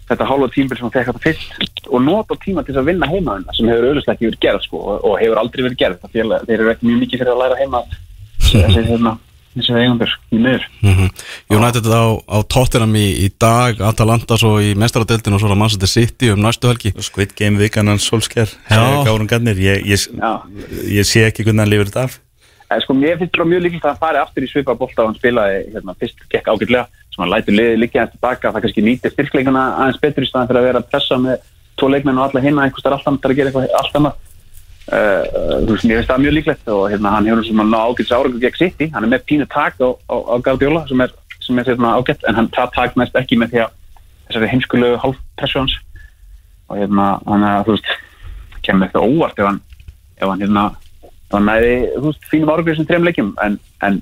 þetta 0.07 0.27
hálfa 0.29 0.49
tímabili 0.53 0.79
sem 0.79 0.88
hann 0.88 0.95
fekk 0.95 1.10
þetta 1.12 1.23
fyrst 1.25 1.89
og 1.91 2.03
nota 2.03 2.38
tíma 2.43 2.63
til 2.65 2.77
að 2.79 2.89
vinna 2.89 3.10
heima 3.12 3.38
sem 3.55 3.67
hefur 3.67 3.89
auðvitað 3.89 4.13
ekki 4.13 4.29
verið 4.29 4.43
gerð 4.45 4.65
sko 4.65 4.81
og, 4.81 4.97
og 5.03 5.17
hefur 5.21 5.41
aldrei 5.41 5.63
verið 5.67 5.79
gerð, 5.83 6.01
það 6.03 6.15
félag, 6.15 6.45
þeir 6.47 6.57
eru 6.57 6.73
ekki 6.73 6.88
mjög 6.88 7.01
mikið 7.03 7.23
fyrir 7.23 7.33
að 7.33 7.41
læra 7.43 7.60
heima. 7.62 7.83
Þessi, 8.47 8.83
hérna, 8.88 9.13
þessi 9.60 9.76
eigundur 9.82 10.13
í 10.32 10.41
miður. 10.41 10.67
Mm 10.84 11.10
United 11.58 11.89
á, 11.89 12.06
á 12.17 12.38
Tottenham 12.48 12.96
í, 13.00 13.08
í 13.26 13.32
dag 13.39 13.82
Atalanta 13.82 14.38
svo 14.39 14.58
í 14.63 14.74
mestaradeldin 14.80 15.38
og 15.38 15.41
svo 15.41 15.52
á 15.52 15.58
Manchester 15.58 15.91
City 15.91 16.32
um 16.34 16.43
næstu 16.43 16.70
helgi. 16.70 16.93
Squid 17.00 17.36
Game 17.38 17.60
vikan 17.60 17.88
hans 17.88 18.08
Solskjær 18.08 18.52
Já. 18.70 19.04
Gárun 19.08 19.30
Garnir, 19.30 19.58
ég, 19.58 19.84
ég, 19.88 20.08
ég 20.91 21.08
sé 21.08 21.26
ekki 21.28 21.48
hvernig 21.48 21.65
hann 21.65 21.74
lifir 21.74 21.91
þetta 21.91 22.08
af. 22.08 22.22
En 22.67 22.82
sko 22.84 22.93
mér 22.98 23.20
finnst 23.20 23.36
bara 23.38 23.48
mjög 23.48 23.63
líkilegt 23.63 23.86
að 23.86 23.93
hann 23.93 24.02
fari 24.02 24.20
aftur 24.20 24.43
í 24.43 24.50
svipa 24.52 24.76
bólta 24.76 25.04
og 25.04 25.12
hann 25.12 25.20
spilaði 25.20 25.60
hérna, 25.72 25.96
fyrst 26.00 26.26
gekk 26.32 26.50
ágætlega 26.52 26.88
sem 27.13 27.24
hann 27.24 27.32
lætur 27.32 27.56
liðið 27.56 27.80
líka 27.80 28.02
hans 28.04 28.15
tilbaka 28.15 28.52
það 28.52 28.65
kannski 28.65 28.84
nýtir 28.84 29.13
styrkleikuna 29.13 29.63
aðeins 29.78 30.02
betur 30.04 30.26
í 30.26 30.28
staðan 30.28 30.50
fyrir 30.50 30.62
að 30.62 30.67
vera 30.67 30.82
að 30.84 30.89
pressa 30.91 31.20
með 31.24 31.46
tvo 31.80 31.89
leikmenn 31.93 32.20
og 32.20 32.28
alla 32.28 32.43
hinna 32.43 32.65
einhvers 32.65 32.84
þar 32.84 32.98
alltaf 32.98 33.30
að 33.32 33.38
gera 33.38 33.52
eitthvað 33.52 33.78
allt 33.80 33.98
annað. 34.02 34.17
uh, 34.17 34.27
þú 34.88 35.73
veist, 35.73 35.84
mér 35.84 36.00
finnst 36.00 36.12
það 36.12 36.21
mjög 36.23 36.36
líklegt 36.38 36.69
og 36.71 36.84
hérna, 36.91 37.12
hann 37.17 37.28
hefur 37.28 37.43
sem 37.43 37.62
að 37.63 37.71
ná 37.73 37.80
ágætis 37.84 38.13
árangur 38.15 38.43
gegn 38.43 38.60
City. 38.62 38.89
Hann 38.93 39.04
er 39.04 39.12
með 39.12 39.26
pínu 39.28 39.47
tak 39.52 39.76
á, 39.84 39.89
á, 39.91 40.15
á 40.15 40.36
Guardiola 40.39 40.86
sem 40.88 41.02
er, 41.04 41.13
sem 41.43 41.60
er 41.60 41.67
hérna, 41.67 41.95
ágætt 42.00 42.23
en 42.28 42.39
hann 42.39 42.50
það 42.56 42.73
tak 42.78 42.95
mest 43.00 43.17
ekki 43.19 43.39
með 43.39 43.54
því 43.54 43.63
að 43.65 43.73
þessari 44.30 44.52
heimskulegu 44.54 45.00
hálfpressu 45.04 45.60
hans. 45.60 45.78
Og 46.71 46.80
hérna, 46.80 47.08
hann 47.28 47.47
er 47.47 47.67
þú 47.67 47.76
veist 47.76 47.91
kemur 48.63 48.88
eitthvað 48.88 49.10
óvart 49.12 49.41
ef 49.41 49.50
hann 49.50 49.63
ef 50.17 50.28
hann 50.28 50.45
hérna 50.45 50.67
hann 51.34 51.50
næði, 51.52 51.73
þú 51.97 52.06
veist, 52.08 52.30
fínum 52.32 52.54
árgrið 52.54 52.80
sem 52.80 52.88
þrejum 52.88 53.10
leikjum. 53.10 53.34
En, 53.43 53.60
en, 53.84 54.00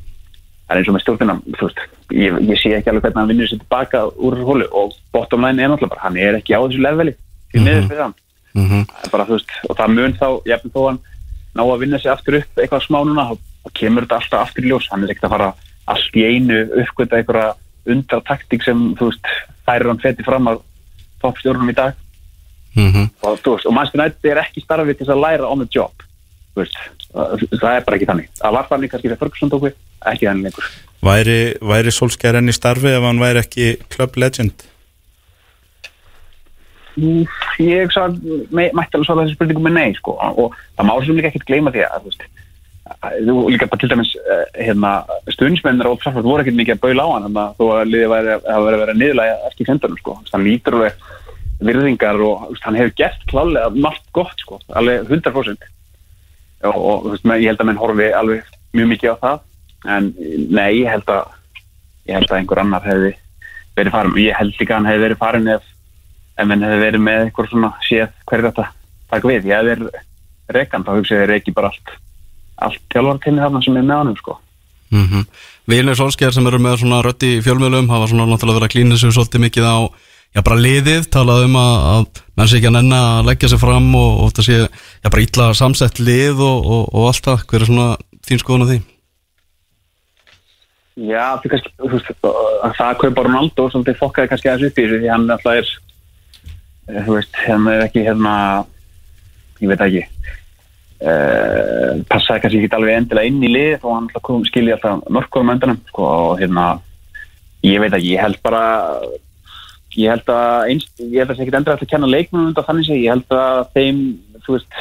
en 0.70 0.78
eins 0.78 0.92
og 0.92 0.98
með 0.98 1.06
stjórnina 1.06 1.38
þú 1.48 1.70
veist, 1.70 1.82
ég, 2.14 2.38
ég 2.52 2.62
sé 2.62 2.76
ekki 2.78 2.94
alveg 2.94 3.08
hvernig 3.08 3.22
hann 3.24 3.32
vinnur 3.34 3.50
sér 3.50 3.64
tilbaka 3.64 4.04
úr 4.22 4.38
hólu 4.46 4.70
og 4.70 4.94
bottom 5.14 5.46
line 5.46 5.62
er 5.62 5.74
náttúrulega 5.74 5.96
bara, 5.96 6.06
hann 6.06 6.22
er 6.22 6.38
ekki 6.38 6.54
á 6.54 6.62
þessu 6.62 6.86
leveli 6.86 7.16
því 7.54 7.66
miður 7.66 7.90
fyrir 7.90 8.04
hann 8.06 8.16
Það 8.56 9.04
er 9.04 9.12
bara, 9.14 9.28
veist, 9.30 9.52
og 9.68 9.78
það 9.80 9.94
mun 9.98 10.16
þá, 10.20 10.28
jafnir 10.48 10.74
þó 10.76 10.82
hann 10.86 11.02
ná 11.56 11.64
að 11.66 11.82
vinna 11.84 12.00
sig 12.00 12.12
aftur 12.12 12.40
upp 12.40 12.62
eitthvað 12.62 12.86
smá 12.86 13.00
núna, 13.04 13.28
þá 13.66 13.70
kemur 13.82 14.06
þetta 14.06 14.20
alltaf 14.22 14.46
aftur 14.46 14.66
í 14.66 14.72
ljós, 14.72 14.88
hann 14.92 15.04
er 15.04 15.14
ekkert 15.14 15.28
að 15.30 15.36
fara 15.36 15.52
allt 15.92 16.18
í 16.18 16.26
einu 16.26 16.62
uppgöta 16.82 17.20
einhverja 17.20 17.52
undra 17.86 18.22
taktík 18.26 18.66
sem, 18.66 18.88
þú 18.98 19.12
veist, 19.12 19.30
færir 19.68 19.92
hann 19.92 20.02
feti 20.02 20.26
fram 20.26 20.50
að 20.50 20.64
toppstjórnum 21.22 21.70
í 21.72 21.78
dag. 21.78 22.02
Mhm. 22.76 23.06
og, 23.24 23.38
þú 23.40 23.54
veist, 23.56 23.68
og 23.70 23.74
Manchester 23.74 24.02
United 24.02 24.32
er 24.32 24.42
ekki 24.42 24.64
starfið 24.64 24.98
til 25.00 25.08
að 25.08 25.22
læra 25.24 25.48
on 25.48 25.62
the 25.64 25.68
job 25.72 26.06
veist, 26.56 26.78
það 27.12 27.44
það 27.60 27.72
er 27.72 27.86
bara 27.88 28.00
ekki 28.00 28.10
þannig. 28.10 28.30
Það 28.40 28.56
var 28.58 28.70
þannig 28.70 28.92
kannski 28.92 29.10
þegar 29.10 29.22
Ferguson 29.24 29.52
tók 29.52 29.66
við 29.66 29.76
ekki 30.12 30.30
þannig 30.30 30.48
lengur. 30.50 30.70
Væri, 31.06 31.40
væri 31.72 31.94
Solskjær 31.94 32.40
enn 32.40 32.52
í 32.52 32.56
starfi 32.56 32.94
ef 32.94 33.06
hann 33.06 33.22
væri 33.22 33.44
ekki 33.44 33.68
club 33.94 34.18
legend? 34.22 34.66
Ég 36.96 37.92
sá, 37.92 38.06
me, 38.52 38.70
mætti 38.76 38.96
alveg 38.98 39.08
svara 39.10 39.26
þessi 39.26 39.36
spurningum 39.38 39.66
með 39.68 39.74
nei 39.80 39.94
sko. 39.98 40.16
og 40.20 40.56
það 40.78 40.88
má 40.90 40.94
sem 41.06 41.16
líka 41.18 41.32
ekkert 41.32 41.48
gleyma 41.50 41.72
því 41.76 41.84
að 41.88 42.02
þú 42.06 42.12
veist 42.12 42.26
að- 42.86 43.20
þú 43.28 43.36
líka 43.52 43.68
bara 43.72 43.82
til 43.82 43.90
dæmis 43.92 44.12
uh, 44.22 44.46
hérna, 44.62 44.92
stuðnismennir 45.34 45.90
og 45.90 46.00
Trafford 46.02 46.28
voru 46.28 46.44
ekkert 46.46 46.60
mikið 46.60 46.76
að 46.78 46.84
baula 46.86 47.04
á 47.04 47.10
hann 47.16 47.26
þannig 47.26 47.42
að 47.44 47.56
þó 47.60 47.66
að 47.76 47.96
væri 48.14 48.34
að 48.36 48.66
verið 48.66 48.76
að 48.76 48.82
vera 48.86 48.98
niðurlega 49.00 49.38
ekki 49.50 49.68
sendanum 49.70 49.98
sko, 50.02 50.16
Þú 50.16 50.22
veist, 50.26 50.34
hann 50.36 50.48
lítur 50.48 50.78
alveg 50.80 50.94
virðingar 51.66 52.22
og 52.22 52.46
þú 52.52 52.60
hann 52.68 52.76
hefur 52.80 52.96
gert 53.00 53.26
klálega 53.32 53.70
margt 53.76 54.08
gott 54.16 54.40
sko, 54.44 54.60
alveg 54.76 55.08
100% 55.10 55.68
og, 56.66 56.76
og 56.76 57.04
þú 57.06 57.14
veist, 57.16 57.26
ég 57.42 57.50
held 57.52 57.62
að 57.64 57.70
menn 57.72 57.82
horfi 57.82 58.10
alveg 58.16 58.56
mjög 58.76 58.90
mikið 58.92 59.12
á 59.12 59.18
það. 59.26 59.40
En 59.96 60.08
nei, 60.50 60.72
ég 60.82 60.90
held 60.90 61.10
að 61.14 61.28
ég 62.10 62.18
held 62.20 62.32
að 62.32 62.38
einhver 62.40 62.62
annar 62.64 62.84
hefði 62.86 63.12
verið 63.78 63.94
farin. 63.94 64.16
Ég 64.24 64.38
held 64.40 64.56
líka 64.60 64.74
að 64.74 64.78
hann 64.80 64.90
hefði 64.90 65.04
verið 65.06 65.20
farin 65.22 65.52
ef 65.56 65.68
ef 66.36 66.48
menn 66.48 66.66
hefði 66.66 66.82
verið 66.82 67.06
með 67.06 67.22
eitthvað 67.26 67.52
svona 67.52 67.72
séð 67.86 68.10
hverju 68.30 68.50
þetta 68.50 68.66
taka 69.12 69.32
við, 69.32 69.48
ég 69.52 69.70
verið 69.70 70.02
rekan, 70.56 70.86
þá 70.86 70.92
hugsa 70.98 71.22
ég 71.22 71.36
ekki 71.40 71.54
bara 71.56 71.72
allt 71.74 71.94
allt 72.66 72.82
tjálfartinni 72.94 73.44
þarna 73.44 73.62
sem 73.64 73.78
er 73.78 73.84
með 73.84 74.02
honum 74.02 74.18
sko. 74.20 74.38
Mm 74.94 75.08
-hmm. 75.10 75.24
Vinir 75.68 75.98
Solskjær 75.98 76.34
sem 76.34 76.48
eru 76.48 76.60
með 76.60 76.78
svona 76.80 77.02
í 77.02 77.42
fjölmjölum 77.42 77.90
hafa 77.90 78.08
svona 78.08 78.28
náttúrulega 78.30 78.60
verið 78.60 78.70
að 78.70 78.74
klína 78.76 78.98
sig 78.98 79.12
svolítið 79.12 79.42
mikið 79.42 79.66
á 79.66 79.78
já 80.36 80.42
bara 80.44 80.60
liðið, 80.60 81.08
talað 81.10 81.46
um 81.48 81.56
að, 81.56 81.76
að 81.94 82.06
menn 82.38 82.48
sé 82.48 82.58
ekki 82.58 82.68
að 82.68 82.78
nenna 82.78 83.00
að 83.20 83.26
leggja 83.30 83.50
sig 83.50 83.60
fram 83.60 83.96
og, 83.96 84.12
og 84.24 84.34
það 84.36 84.46
sé 84.46 84.58
já 85.04 85.10
bara 85.10 85.24
ítla 85.24 85.54
samsett 85.54 86.00
lið 86.00 86.40
og, 86.40 86.60
og, 86.66 86.84
og 86.94 87.08
allt 87.08 87.26
það, 87.26 87.46
hver 87.48 87.62
er 87.62 87.66
svona 87.66 87.88
þín 88.28 88.42
skoðun 88.44 88.66
á 88.68 88.70
því? 88.72 88.80
Já, 90.96 91.26
því 91.44 91.50
kannski, 91.52 91.72
þú 91.76 91.90
veist, 91.92 92.12
að 92.24 92.76
það 92.78 92.90
að 92.90 93.00
kaupa 93.02 93.24
Ronaldo 93.24 93.70
svolítið 93.72 93.98
fokkaði 94.00 94.30
kannski 94.32 94.50
aðeins 94.50 94.70
upp 94.70 94.78
í 94.80 94.86
þessu 94.86 95.00
því 95.02 95.10
hann 95.12 95.26
alltaf 95.36 95.58
er 95.60 95.72
þú 96.88 97.18
veist, 97.18 97.36
hann 97.46 97.68
er 97.72 97.86
ekki 97.88 98.06
hérna 98.06 98.34
ég 99.62 99.72
veit 99.72 99.86
ekki. 99.86 100.06
Uh, 101.06 102.02
passaði 102.10 102.42
kannski 102.44 102.62
ekki 102.64 102.78
alveg 102.78 102.98
endilega 102.98 103.30
inn 103.30 103.44
í 103.44 103.52
lið 103.52 103.84
og 103.84 103.92
hann 103.92 104.08
alltaf 104.08 104.24
kom, 104.26 104.46
skilji 104.48 104.74
alltaf 104.74 105.04
mörkurum 105.12 105.52
öndanum 105.54 105.82
sko, 105.90 106.08
og 106.32 106.40
hérna 106.40 106.66
ég 107.66 107.82
veit 107.84 107.94
ekki, 107.94 108.14
ég 108.16 108.24
held 108.24 108.40
bara 108.46 108.64
ég 109.96 110.12
held 110.12 110.32
að 110.32 110.72
einst, 110.72 110.92
ég 111.00 111.20
held 111.20 111.30
að 111.30 111.34
það 111.34 111.38
sé 111.38 111.46
ekki 111.46 111.58
endilega 111.60 111.86
að 111.86 111.92
kenna 111.92 112.12
leikmennum 112.12 112.52
undan 112.52 112.68
þannig 112.68 112.88
sé, 112.88 113.00
ég 113.00 113.12
held 113.12 113.36
að 113.36 113.62
þeim, 113.76 114.02
þú 114.46 114.56
veist 114.58 114.80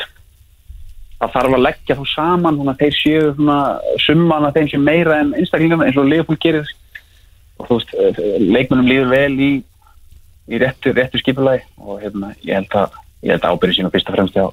það 1.25 1.35
þarf 1.35 1.57
að 1.57 1.65
leggja 1.65 1.99
þú 1.99 2.07
saman 2.11 2.63
að 2.71 2.81
þeir 2.83 2.97
séu 2.99 3.29
svona 3.35 3.59
summan 4.03 4.49
að 4.49 4.59
þeim 4.59 4.71
sé 4.71 4.81
meira 4.81 5.21
en 5.23 5.35
einstaklingarna 5.39 5.89
eins 5.89 6.01
og 6.01 6.09
Leopold 6.11 6.41
gerir. 6.43 6.73
Og 7.59 7.69
þú 7.69 7.79
veist, 7.79 7.95
eh, 7.95 8.23
leikmennum 8.41 8.91
líður 8.91 9.11
vel 9.13 9.35
í, 9.39 9.51
í 10.51 10.61
réttu, 10.61 10.93
réttu 10.93 11.21
skipulagi 11.23 11.65
og 11.81 12.03
hérna, 12.03 12.35
ég 12.45 12.55
held 12.61 12.77
að 12.77 13.01
ég 13.25 13.33
held 13.35 13.45
að 13.45 13.55
ábyrði 13.57 13.77
sín 13.79 13.89
og 13.89 13.95
fyrst 13.95 14.11
og 14.11 14.17
fremst 14.19 14.37
hjá 14.37 14.47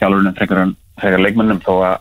þjálfurinn 0.00 0.36
frekar, 0.36 0.62
en- 0.64 0.76
frekar 1.00 1.22
leikmennum 1.22 1.60
þó 1.62 1.72
að 1.86 1.96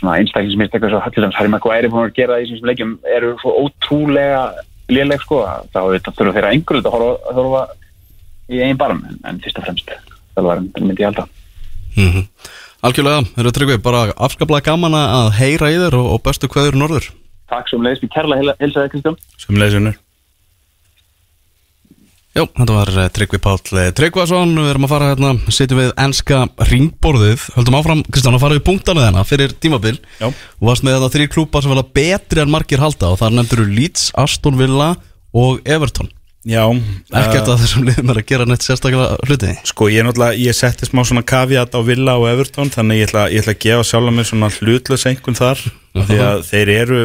svona 0.00 0.16
einstaklingsmyndstekur 0.20 0.90
svo 0.92 1.00
dæmis 1.16 1.36
Harry 1.36 1.48
Maguire 1.52 1.84
er 1.88 1.92
búin 1.92 2.08
að 2.08 2.16
gera 2.16 2.36
það 2.36 2.44
í 2.44 2.50
þessum 2.50 2.70
leikjum 2.70 2.92
eru 3.16 3.34
svo 3.40 3.54
ótrúlega 3.64 4.42
léleg 4.90 5.20
sko 5.24 5.42
að 5.46 5.68
þá 5.72 5.80
auðvitað 5.80 6.16
þurfa 6.18 6.36
þeirra 6.36 6.52
einhverju 6.54 6.84
að 6.84 6.94
horfa, 6.94 7.12
að 7.30 7.40
horfa 7.40 7.62
í 8.50 8.62
einn 8.64 8.80
barm 8.80 9.04
en, 9.08 9.18
en 9.24 9.40
fyrst 9.44 9.60
og 9.60 9.66
fremst 9.66 9.92
þjálfarinn 10.34 10.72
myndi 10.80 11.04
ég 11.04 11.12
halda 11.12 11.28
Mm 11.96 12.10
-hmm. 12.12 12.26
Algjörlega, 12.86 13.24
eru 13.36 13.50
tryggvi, 13.50 13.78
bara 13.82 14.12
afskaplega 14.16 14.70
gaman 14.70 14.94
að 14.94 15.32
heyra 15.40 15.70
í 15.74 15.76
þér 15.82 15.94
og, 15.98 16.06
og 16.14 16.22
bestu 16.22 16.48
kveður 16.48 16.78
norður. 16.78 17.10
Takk 17.50 17.68
sem 17.68 17.82
leiðist 17.82 18.02
mér 18.02 18.12
kærlega 18.14 18.54
hilsaði 18.60 18.88
Kristján. 18.88 19.16
Sem 19.36 19.56
leysunur 19.58 19.98
Jó, 22.30 22.44
þetta 22.46 22.74
var 22.76 22.90
eh, 22.94 23.08
Tryggvi 23.10 23.40
Páll 23.42 23.78
eh, 23.80 23.88
Tryggvason, 23.98 24.52
við 24.54 24.68
erum 24.70 24.84
að 24.86 24.92
fara 24.92 25.08
hérna, 25.10 25.32
sitjum 25.50 25.80
við 25.80 25.88
enska 25.98 26.44
ringborðið, 26.68 27.48
höldum 27.56 27.78
áfram, 27.80 28.04
Kristján, 28.06 28.36
að 28.38 28.44
fara 28.44 28.58
við 28.58 28.66
punktana 28.68 29.08
þennan 29.08 29.26
fyrir 29.26 29.54
tímabil 29.58 29.96
Já. 30.20 30.28
og 30.30 30.68
varst 30.68 30.86
með 30.86 31.00
þetta 31.00 31.10
þrý 31.16 31.26
klúpa 31.34 31.64
sem 31.64 31.74
verða 31.74 31.88
betri 31.98 32.44
en 32.44 32.52
margir 32.54 32.82
halda 32.84 33.10
og 33.10 33.18
þar 33.18 33.34
nefndur 33.34 33.64
Leeds, 33.66 34.12
Aston 34.14 34.60
Villa 34.60 34.92
og 35.34 35.58
Everton. 35.66 36.12
Já 36.46 36.62
Ekkert 36.70 37.50
uh, 37.50 37.52
að 37.52 37.64
þessum 37.66 37.82
liðum 37.84 38.12
er 38.14 38.18
að 38.22 38.28
gera 38.30 38.46
neitt 38.48 38.64
sérstaklega 38.64 39.18
hluti. 39.26 39.50
Sko 39.68 39.90
ég 39.92 40.06
náttúrulega, 40.06 40.38
ég 40.40 40.56
setti 40.56 40.86
smá 40.88 41.02
svona 41.04 41.20
kaviat 41.26 41.74
á 41.76 41.80
Villa 41.84 42.14
og 42.16 42.30
Everton 42.30 42.70
Þannig 42.72 43.02
ég 43.02 43.10
ætla, 43.10 43.26
ég 43.28 43.42
ætla 43.42 43.52
að 43.52 43.60
gefa 43.66 43.84
sjálf 43.90 44.14
mér 44.16 44.28
svona 44.30 44.48
hlutlös 44.54 45.04
einhvern 45.10 45.36
þar 45.36 45.60
Því 45.98 46.20
að 46.24 46.40
þeir 46.48 46.72
eru, 46.78 47.02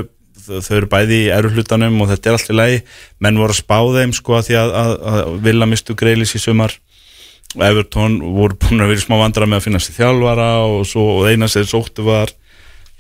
þau 0.48 0.78
eru 0.78 0.90
bæði 0.92 1.20
í 1.26 1.30
eru 1.34 1.52
hlutanum 1.54 2.02
og 2.04 2.10
þetta 2.12 2.30
er 2.30 2.38
allt 2.38 2.52
í 2.52 2.56
lagi. 2.56 2.80
Menn 3.24 3.40
voru 3.42 3.56
að 3.56 3.62
spá 3.62 3.78
þeim 3.98 4.16
sko 4.16 4.38
að 4.38 4.50
því 4.50 4.58
að, 4.62 4.74
að, 4.82 4.92
að 5.12 5.38
Villa 5.46 5.68
mistu 5.70 5.96
greilis 5.98 6.36
í 6.38 6.42
sumar. 6.42 6.76
Og 7.56 7.64
Everton 7.64 8.18
voru 8.36 8.58
búin 8.60 8.84
að 8.84 8.92
vera 8.92 9.04
smá 9.06 9.16
vandra 9.22 9.48
með 9.48 9.62
að 9.62 9.68
finna 9.68 9.82
sér 9.84 10.00
þjálfara 10.00 10.50
og, 10.66 10.82
svo, 10.90 11.06
og 11.20 11.30
eina 11.30 11.48
sér 11.52 11.68
sóttu 11.70 12.06
var 12.08 12.34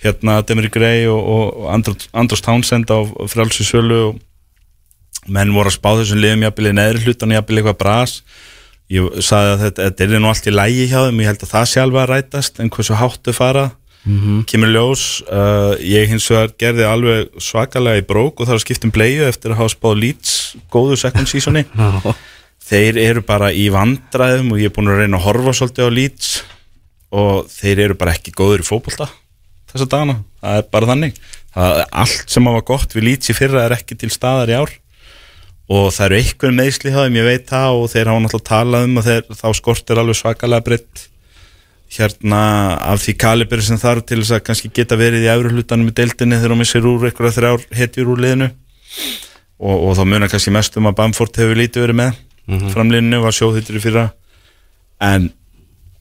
hérna 0.03 0.39
Demri 0.47 0.69
Grey 0.71 1.08
og, 1.12 1.19
og 1.19 1.69
Andros, 1.73 2.10
Andros 2.15 2.43
Townsend 2.45 2.91
á 2.91 2.99
frálsi 3.31 3.65
sölu 3.67 4.01
og 4.10 4.19
menn 5.25 5.53
voru 5.55 5.71
að 5.71 5.77
spá 5.79 5.89
þessum 5.97 6.21
liðum 6.21 6.45
jafnvel 6.45 6.69
í 6.69 6.75
neðri 6.77 7.08
hlutan 7.08 7.34
jafnvel 7.34 7.62
eitthvað 7.62 7.79
bras. 7.81 8.19
Ég 8.93 9.23
sagði 9.25 9.55
að 9.55 9.63
þetta, 9.63 9.88
þetta 9.88 10.05
er 10.05 10.21
nú 10.21 10.29
allt 10.29 10.47
í 10.47 10.53
lægi 10.53 10.89
hjá 10.91 10.99
þeim. 11.08 11.21
Ég 11.23 11.31
held 11.31 11.45
að 11.47 11.53
það 11.55 11.71
sjálfa 11.71 12.01
að 12.03 12.12
rætast 12.12 12.62
en 12.62 12.71
hversu 12.75 12.99
háttu 12.99 13.34
fara 13.34 13.65
kemur 14.50 14.70
ljós 14.70 15.04
uh, 15.26 15.74
ég 15.82 16.12
hins 16.12 16.28
vegar 16.30 16.54
gerði 16.62 16.86
alveg 16.86 17.41
svakalega 17.41 18.04
í 18.04 18.06
brók 18.06 18.39
og 18.39 18.46
það 18.46 18.58
var 18.58 18.63
skipt 18.63 18.86
um 18.86 18.94
bleiðu 18.94 19.28
eftir 19.30 19.54
að 19.54 19.62
hafa 19.63 19.74
spáð 19.74 20.00
Leeds 20.04 20.34
góðu 20.74 20.98
second 21.02 21.32
seasoni. 21.32 21.65
Þeir 22.70 22.98
eru 23.02 23.22
bara 23.26 23.52
í 23.54 23.68
vandræðum 23.74 24.54
og 24.54 24.62
ég 24.62 24.72
er 24.72 24.76
búin 24.76 24.89
að 24.89 25.04
reyna 25.04 25.20
að 25.20 25.28
horfa 25.28 25.54
svolítið 25.58 25.89
á 25.89 25.96
Leeds 25.98 26.32
og 27.15 27.46
þeir 27.54 27.82
eru 27.84 27.98
bara 28.00 28.15
ekki 28.18 28.34
góður 28.34 28.63
í 28.63 28.65
fótbolta 28.65 29.06
þessa 29.70 29.88
dagana, 29.91 30.15
það 30.41 30.58
er 30.58 30.70
bara 30.74 30.89
þannig. 30.89 31.20
Það, 31.56 31.82
allt 32.04 32.34
sem 32.34 32.50
var 32.50 32.65
gott 32.68 32.96
við 32.96 33.08
Leeds 33.10 33.32
í 33.32 33.36
fyrra 33.38 33.65
er 33.68 33.76
ekki 33.76 33.98
til 34.00 34.10
staðar 34.13 34.52
í 34.52 34.58
ár 34.58 34.74
og 35.72 35.89
það 35.96 36.06
eru 36.06 36.18
einhver 36.22 36.56
meðsli 36.56 36.94
hjá 36.94 37.02
þeim, 37.02 37.20
ég 37.20 37.28
veit 37.30 37.46
það 37.50 37.80
og 37.80 37.88
þeir 37.94 38.12
hafa 38.12 38.24
náttúrulega 38.26 38.50
talað 38.50 38.88
um 38.88 39.00
og 39.00 39.06
þeir, 39.08 39.30
þá 39.39 39.48
skortir 39.58 40.02
alveg 40.02 40.20
svakalega 40.20 40.65
breytt 40.68 41.06
hérna 41.99 42.41
af 42.81 43.01
því 43.03 43.15
kalibri 43.21 43.63
sem 43.65 43.79
þarf 43.79 44.05
til 44.10 44.19
þess 44.21 44.36
að 44.38 44.43
kannski 44.49 44.71
geta 44.75 44.97
verið 44.99 45.25
í 45.25 45.31
efru 45.31 45.53
hlutanum 45.53 45.91
í 45.91 45.95
deildinni 45.95 46.39
þegar 46.39 46.53
hún 46.53 46.62
missir 46.63 46.88
úr 46.89 47.08
einhverja 47.10 47.38
þrjár 47.38 47.65
hetjur 47.79 48.12
úr 48.13 48.21
liðinu. 48.25 48.51
Og, 49.55 49.75
og 49.75 49.95
þá 49.97 50.03
munar 50.03 50.31
kannski 50.31 50.53
mest 50.53 50.77
um 50.79 50.89
að 50.89 50.97
Bamford 50.99 51.39
hefur 51.39 51.60
lítið 51.60 51.86
verið 51.86 51.99
með 52.01 52.12
mm 52.13 52.60
-hmm. 52.60 52.69
framliðinu, 52.75 53.21
var 53.23 53.36
sjóðhýttur 53.36 53.79
í 53.79 53.84
fyrra. 53.84 54.05
En 55.01 55.31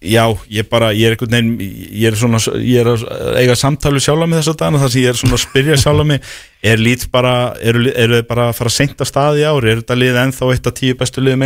já, 0.04 0.38
ég 0.50 0.68
bara, 0.68 0.92
ég 0.92 1.06
er 1.06 1.10
einhvern 1.14 1.30
veginn 1.30 1.58
ég 1.60 2.06
er 2.10 2.16
svona, 2.16 2.38
ég 2.60 2.80
er 2.80 2.86
að 2.92 3.38
eiga 3.40 3.56
samtali 3.56 4.00
sjálf 4.00 4.28
með 4.28 4.42
þess 4.42 4.52
að 4.52 4.60
dana, 4.60 4.78
þar 4.78 4.90
sem 4.90 5.02
ég 5.02 5.08
er 5.08 5.16
svona 5.16 5.34
að 5.34 5.44
spyrja 5.46 5.76
sjálf 5.76 6.06
mig, 6.06 6.20
er 6.62 6.78
lít 6.78 7.10
bara 7.10 7.54
eru, 7.60 7.92
eru 7.94 8.20
þið 8.20 8.26
bara 8.28 8.48
að 8.48 8.56
fara 8.58 8.68
að 8.68 8.76
seinta 8.76 9.04
staði 9.04 9.44
ári 9.44 9.70
er 9.70 9.80
þetta 9.82 9.94
lið 9.94 10.16
ennþá 10.16 10.52
eitt 10.52 10.66
af 10.66 10.74
tíu 10.74 10.94
bestu 10.94 11.20
liðum 11.20 11.42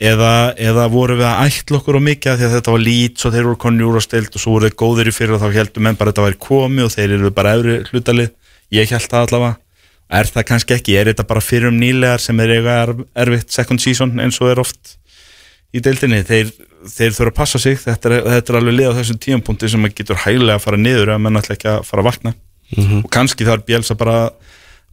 eða, 0.00 0.32
eða 0.58 0.86
voru 0.92 1.16
við 1.18 1.26
að 1.28 1.42
ætla 1.48 1.78
okkur 1.78 1.98
á 1.98 2.02
mikið 2.08 2.38
því 2.38 2.46
að 2.46 2.54
þetta 2.56 2.74
var 2.74 2.84
lít 2.86 3.24
og 3.24 3.34
þeir 3.34 3.48
voru 3.48 3.60
konni 3.64 3.86
úr 3.86 3.98
á 3.98 4.02
stilt 4.02 4.36
og 4.36 4.42
svo 4.42 4.54
voru 4.56 4.68
þeir 4.68 4.78
góðir 4.82 5.10
í 5.10 5.14
fyrra 5.16 5.36
og 5.36 5.42
þá 5.42 5.58
heldum 5.58 5.86
menn 5.86 5.98
bara 5.98 6.12
að 6.12 6.14
þetta 6.14 6.26
væri 6.28 6.40
komi 6.46 6.86
og 6.86 6.94
þeir 6.94 7.14
eru 7.18 7.32
bara 7.34 7.54
efri 7.58 7.76
hlutalið, 7.90 8.32
ég 8.78 8.94
held 8.94 9.08
það 9.08 9.26
allavega. 9.26 9.58
Er 10.12 10.28
það 10.28 10.48
kannski 10.50 10.76
ekki, 10.76 10.96
er 11.00 11.08
þetta 11.08 11.28
bara 11.28 11.40
fyrir 11.44 11.70
um 11.70 11.78
nýlegar 11.80 12.20
sem 12.20 12.40
er 12.44 12.56
eiga 12.58 12.74
erfitt 13.24 13.54
second 13.54 13.80
season 13.80 14.18
eins 14.20 14.40
og 14.42 14.50
er 14.52 14.60
oft 14.60 14.96
í 15.72 15.80
deildinni, 15.80 16.20
þeir, 16.28 16.50
þeir 16.84 17.14
þurfa 17.16 17.32
að 17.32 17.38
passa 17.38 17.60
sig. 17.62 17.78
Þetta 17.80 18.10
er, 18.10 18.18
þetta 18.34 18.52
er 18.52 18.58
alveg 18.58 18.76
lið 18.76 18.90
á 18.92 18.98
þessum 18.98 19.20
tíampunkti 19.24 19.70
sem 19.72 19.80
maður 19.80 19.96
getur 20.02 20.20
hægilega 20.26 20.58
að 20.58 20.66
fara 20.66 20.80
niður 20.80 21.14
ef 21.14 21.22
mann 21.24 21.40
ætla 21.40 21.56
ekki 21.56 21.70
að 21.72 21.86
fara 21.88 22.04
að 22.04 22.08
vakna. 22.10 22.34
Og 23.00 23.08
kannski 23.12 23.46
þarf 23.48 23.64
Bjelsa 23.68 23.96
bara 23.96 24.18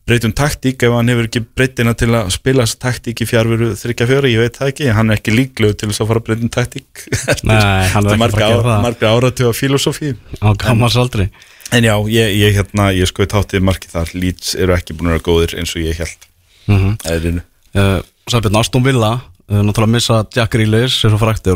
breytum 0.10 0.34
taktík 0.36 0.84
ef 0.86 0.96
hann 0.96 1.12
hefur 1.12 1.30
ekki 1.30 1.44
breytina 1.46 1.94
til 1.98 2.10
að 2.18 2.32
spila 2.36 2.66
þessa 2.66 2.82
taktík 2.86 3.22
í 3.24 3.28
fjárveru 3.30 3.70
þryggja 3.80 4.10
fjöri, 4.10 4.34
ég 4.34 4.44
veit 4.44 4.58
það 4.60 4.74
ekki 4.74 4.90
hann 4.98 5.14
er 5.14 5.22
ekki 5.22 5.36
líklegu 5.36 5.78
til 5.78 5.92
þess 5.92 6.04
að 6.04 6.12
fara 6.12 6.24
að 6.24 6.28
breytum 6.30 6.54
taktík. 6.54 7.06
Hann 7.94 8.10
er 8.10 8.20
marga, 8.20 9.14
áratug 9.14 9.52
af 9.52 9.60
filosófí 9.60 10.16
á 10.42 10.50
gammars 10.60 10.98
aldri. 11.00 11.30
en 11.72 11.86
já, 11.86 11.96
ég, 12.10 12.34
ég 12.40 12.58
hérna, 12.58 12.90
ég 12.98 13.10
skoði 13.10 13.30
táttið 13.36 13.66
markið 13.70 13.96
þar. 13.96 14.14
Leeds 14.18 14.56
eru 14.58 14.74
ekki 14.74 14.98
búin 14.98 15.12
að 15.12 15.20
vera 15.20 15.28
góðir 15.30 15.58
eins 15.62 15.76
og 15.78 15.86
ég 15.86 16.02
held 16.02 16.30
mm 16.70 16.78
-hmm. 16.78 17.12
eðrinu 17.14 17.42
uh, 17.76 18.00
Sæbjörn 18.30 18.60
Aston 18.60 18.84
Villa 18.84 19.12
uh, 19.50 19.62
náttúrulega 19.62 19.94
missa 19.94 20.26
Jack 20.36 20.56
eins 20.56 21.04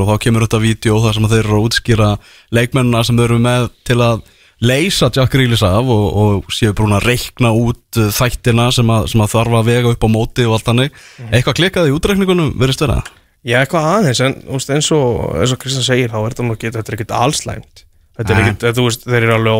og 0.01 0.09
þá 0.09 0.17
kemur 0.19 0.45
þetta 0.45 0.59
vídeo 0.59 1.01
þar 1.01 1.13
sem 1.13 1.29
þeir 1.29 1.45
eru 1.45 1.57
að 1.57 1.65
útskýra 1.67 2.09
leikmennina 2.51 3.03
sem 3.03 3.17
þeir 3.17 3.31
eru 3.31 3.39
með 3.39 3.69
til 3.83 3.99
að 4.01 4.21
leysa 4.63 5.09
Jack 5.13 5.33
Grealish 5.33 5.65
af 5.67 5.89
og, 5.91 6.05
og 6.23 6.53
séu 6.53 6.75
brún 6.75 6.95
að 6.95 7.09
reikna 7.11 7.51
út 7.55 7.99
uh, 7.99 8.11
þættina 8.15 8.69
sem 8.75 8.93
að, 8.93 9.09
sem 9.11 9.23
að 9.23 9.33
þarf 9.35 9.59
að 9.59 9.67
vega 9.71 9.91
upp 9.95 10.07
á 10.07 10.09
móti 10.11 10.47
og 10.47 10.57
allt 10.57 10.71
hannig 10.71 11.03
eitthvað 11.29 11.59
klikkaði 11.59 11.91
í 11.91 11.97
útreikningunum 11.97 12.55
verið 12.59 12.79
stöða 12.79 13.01
Já, 13.43 13.57
eitthvað 13.59 13.87
aðeins, 13.91 14.19
en 14.23 14.35
þú 14.39 14.55
veist, 14.55 14.69
eins 14.71 14.89
og, 14.95 15.07
eins 15.35 15.51
og 15.51 15.59
Kristján 15.59 15.83
segir, 15.83 16.11
þá 16.13 16.21
er 16.21 16.31
þetta 16.31 16.43
nú 16.47 16.53
ekki, 16.55 16.69
þetta 16.71 16.91
er 16.91 16.95
ekkert 16.95 17.17
allslæmt. 17.17 17.81
Þetta 18.15 18.31
er 18.31 18.39
ekkert, 18.39 18.63
þú 18.77 18.85
veist, 18.85 19.03
þeir 19.03 19.25
eru 19.25 19.33
alveg 19.35 19.57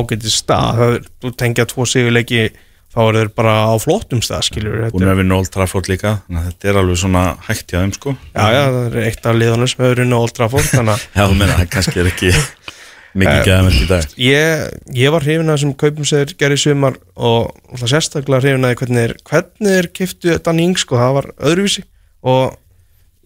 ágætið 0.00 0.34
stað, 0.34 0.80
það 0.80 0.96
er, 0.96 1.06
þú 1.22 1.32
tengja 1.38 1.66
tvo 1.70 1.86
sigurleiki, 1.86 2.42
þá 2.90 2.98
eru 3.04 3.22
þeir 3.22 3.30
bara 3.38 3.54
á 3.70 3.74
flottum 3.78 4.24
stað, 4.26 4.42
skiljur. 4.48 4.82
búin 4.90 5.12
að 5.12 5.22
vinna 5.22 5.38
Old 5.38 5.52
Trafford 5.54 5.90
líka 5.92 6.16
þannig 6.24 6.40
að 6.40 6.48
þetta 6.50 6.70
er 6.72 6.80
alveg 6.82 7.00
svona 7.04 7.24
hægt 7.46 7.70
hjá 7.70 7.78
þeim 7.78 7.94
sko. 7.94 8.16
Já, 8.34 8.44
já, 8.50 8.62
það 8.66 8.82
er 8.88 8.98
eitt 9.06 9.30
af 9.30 9.38
liðanum 9.38 9.70
sem 9.70 9.84
hefur 9.86 10.02
unni 10.06 10.18
Old 10.18 10.34
Trafford, 10.34 10.70
þannig 10.74 10.96
að 10.96 11.06
já, 11.20 11.22
þú 11.22 11.38
meina, 11.38 11.58
það 11.60 11.72
kannski 11.76 12.02
er 12.02 12.10
ekki 12.10 12.32
mikið 13.18 13.40
gæðamönd 13.48 13.80
í 13.80 13.86
dag. 13.90 14.12
ég, 14.20 14.64
ég 14.94 15.14
var 15.14 15.24
hrifin 15.26 15.50
að 15.50 15.58
þessum 15.58 15.74
kaupum 15.80 16.06
sem 16.08 16.22
þeir 16.22 16.34
gerði 16.42 16.58
sumar 16.62 16.98
og 17.16 17.50
það 17.80 17.92
sérstaklega 17.94 18.42
hrifin 18.44 18.68
að 18.68 18.76
hvernig 18.80 19.00
þeir, 19.02 19.14
hvernig 19.30 19.74
þeir 19.76 19.90
kiftu 19.98 20.36
Dan 20.46 20.62
Ings, 20.62 20.84
sko, 20.86 21.00
það 21.00 21.16
var 21.18 21.28
öðruvísi. 21.50 21.84
Og 22.20 22.56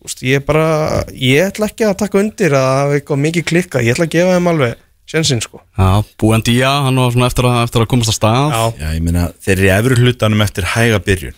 úst, 0.05 0.25
ég 0.25 0.45
bara, 0.47 1.05
ég 1.13 1.51
ætla 1.51 1.69
ekki 1.71 1.89
að 1.89 1.99
taka 2.05 2.21
undir 2.23 2.57
að 2.57 2.67
það 2.69 2.81
hafa 2.81 2.99
eitthvað 2.99 3.23
mikið 3.29 3.47
klikka, 3.53 3.85
ég 3.85 3.97
ætla 3.97 4.09
að 4.09 4.17
gefa 4.17 4.35
þeim 4.39 4.51
alveg 4.55 4.75
sensinn, 5.15 5.45
sko. 5.45 5.61
Já, 5.77 5.89
Búendía, 6.21 6.75
hann 6.87 6.97
var 7.01 7.13
svona 7.13 7.29
eftir 7.29 7.49
að, 7.51 7.63
eftir 7.67 7.85
að 7.85 7.91
komast 7.93 8.13
að 8.15 8.21
stað. 8.23 8.55
Já, 8.57 8.85
Já, 8.85 8.93
ég 8.97 9.05
meina, 9.05 9.29
þeir 9.45 9.57
eru 9.59 9.67
í 9.69 9.73
efru 9.79 9.99
hlutanum 10.01 10.45
eftir 10.47 10.71
hæga 10.75 11.01
byrjun 11.05 11.37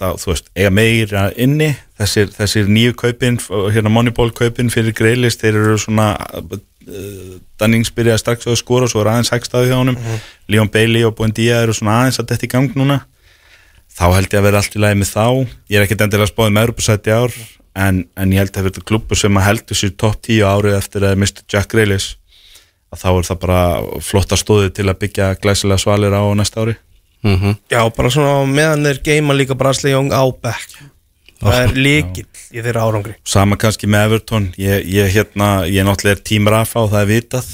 þá, 0.00 0.16
þú 0.20 0.32
veist, 0.32 0.50
eiga 0.56 0.72
meira 0.74 1.28
inni. 1.40 1.70
Þessir, 2.00 2.32
þessir 2.34 2.72
nýju 2.72 2.96
kaupin 3.02 3.38
hérna 3.74 3.92
Moneyball 3.92 4.32
kaupin 4.36 4.72
fyrir 4.72 4.96
Greilist 4.96 5.44
þeir 5.44 5.60
eru 5.60 5.78
svona 5.80 6.14
uh, 6.16 6.58
Dannings 7.60 7.92
byrjaði 7.94 8.22
strax 8.22 8.48
á 8.48 8.52
að 8.54 8.60
skora 8.62 8.88
og 8.88 8.92
svo 8.94 9.04
er 9.04 9.12
aðeins 9.12 9.32
hægstaði 9.34 9.70
hjá 9.70 9.78
honum. 9.78 9.98
Leon 10.50 10.72
Bailey 10.72 11.04
og 11.06 11.16
Buendía 11.18 11.60
eru 11.64 11.76
svona 11.76 12.00
aðeins 12.00 12.20
að 12.22 12.32
þetta 12.32 12.48
í 12.48 12.52
gang 12.56 12.76
núna. 12.80 13.02
Þá 13.90 14.06
held 14.16 14.30
ég 14.30 14.38
að 14.40 14.46
vera 14.48 14.62
allt 14.62 14.76
í 14.76 14.80
lagi 14.80 15.00
með 15.00 15.12
þá. 15.12 15.26
Ég 15.68 15.76
er 15.80 15.84
ekkert 15.84 16.06
endilega 16.06 16.28
að 16.28 16.32
spáði 16.32 16.54
með 16.56 16.68
Europasæti 16.68 17.12
ár 17.12 17.36
en, 17.76 18.04
en 18.16 18.32
ég 18.32 18.40
held 18.40 18.56
að 18.56 18.70
þetta 18.70 18.86
klubbu 18.88 19.18
sem 19.18 19.36
að 19.36 19.46
heldur 19.48 19.78
sér 19.78 19.92
topp 20.00 20.22
10 20.26 20.46
árið 20.46 20.78
eftir 20.78 21.06
að 21.06 21.18
Mr. 21.20 21.44
Jack 21.50 21.70
Grealish 21.74 22.16
að 22.90 23.02
þá 23.04 23.10
er 23.10 23.26
það 23.28 23.42
bara 23.44 23.60
flotta 24.02 24.38
stóði 24.38 24.70
til 24.74 24.88
að 24.88 24.98
byggja 25.04 25.34
glæsilega 25.42 25.82
svalir 25.84 26.16
á 26.16 26.22
næsta 26.34 26.64
ári 26.64 26.74
mm 27.26 27.56
já, 27.70 27.80
bara 27.96 28.10
svona 28.10 28.44
meðan 28.48 28.86
þeir 28.88 29.02
geima 29.04 29.36
líka 29.36 29.56
Brasli 29.58 29.92
Young 29.94 30.12
á 30.12 30.24
back. 30.42 30.78
Það 31.40 31.62
er 31.62 31.74
líkill 31.76 32.28
í 32.52 32.60
þeirra 32.60 32.84
árangri. 32.84 33.14
sama 33.24 33.56
kannski 33.56 33.88
með 33.88 34.06
Everton. 34.10 34.52
Ég, 34.60 34.84
ég, 34.84 35.10
hérna, 35.14 35.64
ég 35.64 35.86
náttúrulega 35.86 36.18
er 36.18 36.24
tím 36.24 36.48
Rafa 36.52 36.84
og 36.84 36.90
það 36.92 37.00
er 37.00 37.10
vitað. 37.14 37.50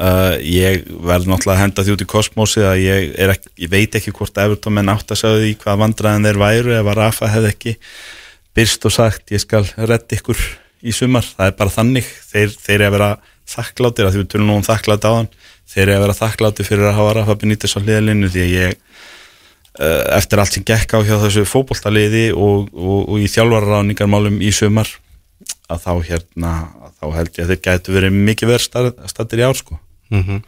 Uh, 0.00 0.36
ég 0.44 0.84
verð 0.86 1.28
náttúrulega 1.28 1.56
að 1.56 1.62
henda 1.64 1.84
því 1.84 1.94
út 1.96 2.04
í 2.04 2.08
kosmósi 2.08 2.62
að 2.64 2.82
ég, 2.84 3.08
ekki, 3.34 3.50
ég 3.64 3.72
veit 3.72 3.96
ekki 3.98 4.12
hvort 4.16 4.38
Everton 4.38 4.76
menn 4.76 4.92
átt 4.92 5.12
að 5.12 5.20
segja 5.22 5.40
því 5.42 5.54
hvað 5.64 5.80
vandræðin 5.82 6.28
þeir 6.28 6.40
væru 6.40 6.76
ef 6.76 6.90
að 6.92 6.98
Rafa 7.00 7.30
hefði 7.32 7.50
ekki 7.54 7.74
byrst 8.56 8.86
og 8.86 8.94
sagt 8.94 9.34
ég 9.34 9.42
skal 9.42 9.64
redda 9.76 10.16
ykkur 10.16 10.40
í 10.80 10.94
sumar, 10.96 11.26
það 11.26 11.50
er 11.50 11.58
bara 11.58 11.74
þannig. 11.74 12.08
Þeir, 12.30 12.54
þeir 12.54 12.78
er 12.78 12.86
að 12.86 12.96
vera 12.96 13.10
þakkláttir 13.50 14.06
að 14.06 14.14
því 14.14 14.22
við 14.22 14.30
tölum 14.32 14.50
nú 14.50 14.58
um 14.60 14.66
þakklátt 14.66 15.06
á 15.06 15.12
hann 15.12 15.30
þeir 15.70 15.82
eru 15.84 15.96
að 15.96 16.04
vera 16.04 16.18
þakklátti 16.20 16.66
fyrir 16.66 16.88
að 16.90 16.98
hafa 16.98 17.14
Rafa 17.18 17.36
Benítez 17.40 17.76
á 17.76 17.82
hliðalinu 17.82 18.30
því 18.30 18.44
að 18.44 18.54
ég 18.54 18.74
uh, 19.78 20.02
eftir 20.18 20.42
allt 20.42 20.56
sem 20.56 20.66
gekk 20.66 20.96
á 20.96 20.98
hjá 21.06 21.14
þessu 21.24 21.46
fótboltaliði 21.48 22.24
og, 22.34 22.70
og, 22.74 22.98
og 23.10 23.22
í 23.22 23.28
þjálfararáningarmálum 23.30 24.40
í 24.42 24.50
sumar 24.54 24.90
að 25.70 25.84
þá 25.86 25.92
hérna 26.10 26.54
að 26.80 26.96
þá 26.98 27.06
held 27.18 27.30
ég 27.36 27.44
að 27.44 27.52
þeir 27.52 27.62
gætu 27.66 27.94
verið 27.96 28.18
mikið 28.30 28.52
verð 28.54 28.66
stættir 29.12 29.42
í 29.42 29.46
ár 29.46 29.58
sko 29.58 29.78
-hmm. 30.10 30.42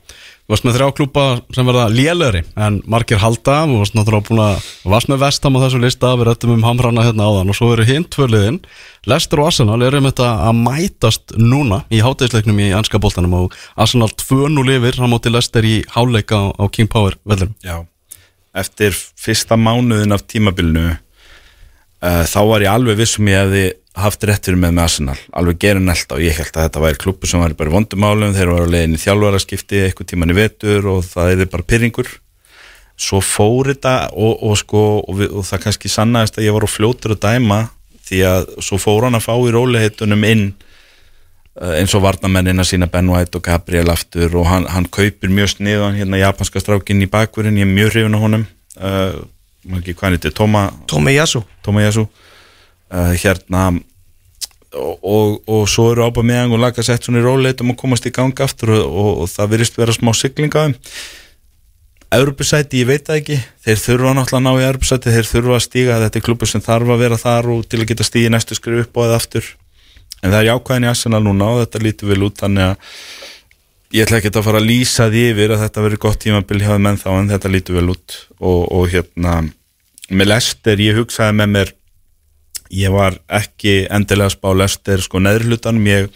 Þú 0.53 0.57
varst 0.59 0.67
með 0.69 0.75
þrjá 0.77 0.93
klúpa 0.93 1.23
sem 1.57 1.65
verða 1.65 1.85
lélegri 1.89 2.41
en 2.61 2.75
margir 2.93 3.23
halda 3.23 3.55
Þú 3.71 3.77
varst 3.79 3.95
náttúrulega 3.97 4.27
búin 4.27 4.41
að 4.45 4.67
varst 4.93 5.09
með 5.09 5.23
vestam 5.23 5.57
á 5.57 5.63
þessu 5.63 5.79
lista 5.81 6.11
Við 6.21 6.29
rættum 6.29 6.53
um 6.53 6.67
hamrana 6.67 7.05
hérna 7.07 7.29
áðan 7.31 7.53
Og 7.55 7.57
svo 7.57 7.71
eru 7.73 7.87
hinn 7.89 8.05
tvöliðin 8.05 8.59
Lester 9.09 9.41
og 9.41 9.49
Arsenal 9.49 9.81
eru 9.81 10.03
um 10.03 10.11
þetta 10.11 10.29
að 10.51 10.61
mætast 10.61 11.33
núna 11.41 11.79
Í 11.89 12.03
hátegisleiknum 12.05 12.61
í 12.61 12.69
anska 12.77 13.01
boltanum 13.01 13.39
Og 13.39 13.57
Arsenal 13.81 14.13
2-0 14.13 14.77
yfir 14.77 15.01
Hann 15.01 15.15
móti 15.15 15.33
Lester 15.33 15.65
í 15.65 15.79
háleika 15.97 16.43
á, 16.53 16.65
King 16.69 16.93
Power 16.93 17.17
vellinum. 17.25 17.57
Já, 17.65 17.89
eftir 18.53 18.93
fyrsta 18.93 19.57
mánuðin 19.57 20.13
af 20.13 20.29
tímabilinu 20.29 20.91
uh, 20.93 22.25
þá 22.29 22.41
var 22.53 22.67
ég 22.69 22.77
alveg 22.77 23.01
vissum 23.01 23.33
ég 23.33 23.41
hefði 23.41 23.71
haft 23.99 24.25
rétt 24.25 24.47
fyrir 24.49 24.61
með 24.61 24.77
með 24.77 24.85
Arsenal. 24.87 25.19
Alveg 25.37 25.59
gerin 25.61 25.93
elda 25.93 26.17
og 26.17 26.25
ég 26.25 26.37
held 26.39 26.57
að 26.57 26.67
þetta 26.67 26.83
væri 26.87 27.01
klubbu 27.03 27.29
sem 27.29 27.43
var 27.43 27.55
bara 27.59 27.75
vondumálum, 27.75 28.35
þeir 28.37 28.53
var 28.55 28.65
á 28.65 28.73
leiðin 28.73 28.97
í 28.97 29.03
þjálfaraskipti 29.03 29.83
eitthvað 29.87 30.13
tíman 30.13 30.33
í 30.33 30.39
vetur 30.39 30.89
og 30.95 31.05
það 31.05 31.35
er 31.35 31.51
bara 31.53 31.69
pyrringur 31.69 32.09
svo 33.03 33.21
fór 33.25 33.73
þetta 33.73 33.95
og, 34.13 34.43
og 34.47 34.59
sko 34.61 34.83
og, 35.01 35.15
við, 35.19 35.31
og 35.33 35.47
það 35.49 35.65
kannski 35.67 35.91
sannaðist 35.93 36.39
að 36.39 36.47
ég 36.47 36.57
var 36.57 36.67
á 36.67 36.71
fljótur 36.71 37.17
að 37.17 37.23
dæma 37.25 37.61
því 38.07 38.21
að 38.29 38.51
svo 38.65 38.79
fór 38.81 39.07
hann 39.07 39.19
að 39.19 39.27
fá 39.27 39.33
í 39.35 39.53
róliheitunum 39.55 40.27
inn 40.29 40.45
uh, 40.53 41.75
eins 41.79 41.95
og 41.97 42.05
varnamennina 42.05 42.67
sína 42.69 42.91
Ben 42.93 43.11
White 43.11 43.39
og 43.39 43.47
Gabriel 43.47 43.93
aftur 43.93 44.37
og 44.39 44.49
hann, 44.51 44.69
hann 44.71 44.89
kaupir 44.93 45.33
mjög 45.33 45.57
sniðan 45.57 45.99
hérna 45.99 46.21
japanska 46.21 46.63
strákinn 46.63 47.05
í 47.05 47.11
bakverðin 47.11 47.63
ég 47.63 47.69
er 47.69 47.73
mjög 47.73 47.95
hrifin 47.95 48.19
á 48.19 48.21
honum. 48.23 48.45
Uh, 48.77 49.23
maður 49.65 49.83
ekki 49.83 49.97
hvað 49.97 50.09
hann 50.09 50.19
heitir, 50.19 50.37
Toma. 50.37 50.67
Toma 51.65 51.87
Jesu 51.87 52.07
uh, 52.93 53.15
hérna 53.17 53.65
og, 54.73 54.95
og, 55.03 55.41
og 55.49 55.65
svo 55.69 55.91
eru 55.93 56.07
ábæð 56.07 56.29
meðan 56.29 56.55
og 56.57 56.63
laga 56.63 56.85
sett 56.85 57.05
svona 57.05 57.21
í 57.21 57.27
róleit 57.27 57.61
um 57.65 57.75
að 57.75 57.81
komast 57.83 58.07
í 58.09 58.15
gang 58.15 58.45
aftur 58.45 58.77
og, 58.79 58.87
og, 58.87 59.11
og 59.25 59.33
það 59.33 59.53
virðist 59.57 59.81
vera 59.81 59.97
smá 59.97 60.13
siglinga 60.17 60.69
um 60.71 60.79
Europasæti, 62.13 62.83
ég 62.83 62.89
veit 62.91 63.07
það 63.07 63.19
ekki. 63.23 63.37
Þeir 63.65 63.79
þurfa 63.81 64.11
náttúrulega 64.19 64.37
að 64.37 64.45
ná 64.45 64.51
í 64.53 64.65
Europasæti 64.67 65.13
þeir 65.15 65.29
þurfa 65.31 65.55
að 65.57 65.63
stíga, 65.65 65.99
þetta 66.03 66.19
er 66.19 66.25
klubur 66.27 66.51
sem 66.51 66.65
þarf 66.65 66.91
að 66.93 67.01
vera 67.01 67.19
þar 67.23 67.49
og 67.55 67.63
til 67.65 67.79
að 67.81 67.89
geta 67.89 68.05
stígi 68.05 68.33
næstu 68.33 68.57
skrif 68.59 68.83
upp 68.83 68.99
og 69.01 69.07
eða 69.07 69.17
aftur. 69.17 69.47
En 70.21 70.29
það 70.29 70.37
er 70.43 70.49
jákvæðin 70.51 70.87
í 70.87 70.91
Arsenal 70.91 71.23
núna 71.25 71.49
og 71.55 71.63
þetta 71.63 71.83
lítur 71.87 72.11
vel 72.13 72.27
út 72.27 72.43
þannig 72.43 72.67
að 72.67 72.93
ég 73.97 74.05
ætla 74.05 74.21
ekki 74.21 74.33
að 74.35 74.47
fara 74.51 74.61
að 74.61 74.69
lýsa 74.69 75.09
því 75.09 75.25
yfir 75.31 75.55
að 75.55 75.65
þetta 75.65 75.87
verður 75.87 76.03
gott 76.05 76.21
tímabil 76.27 76.61
hjá 76.61 76.75
en 76.77 77.01
þá 77.01 77.09
en 77.15 77.33
þetta 77.33 77.53
lítur 77.57 77.79
vel 77.81 77.89
út. 77.95 78.19
Og, 78.43 78.61
og 78.69 78.85
hérna 78.93 79.39
með 80.13 80.33
Lester, 80.35 80.85
ég 80.85 81.01
hugsaði 81.01 81.39
með 81.41 81.53
mér 81.57 81.75
ég 82.73 82.93
var 82.93 83.19
ekki 83.29 83.83
endilega 83.93 84.31
að 84.31 84.37
spá 84.37 84.51
Lester 84.57 85.05
sko 85.05 85.21
neðrhlutanum 85.21 85.87
ég 85.91 86.11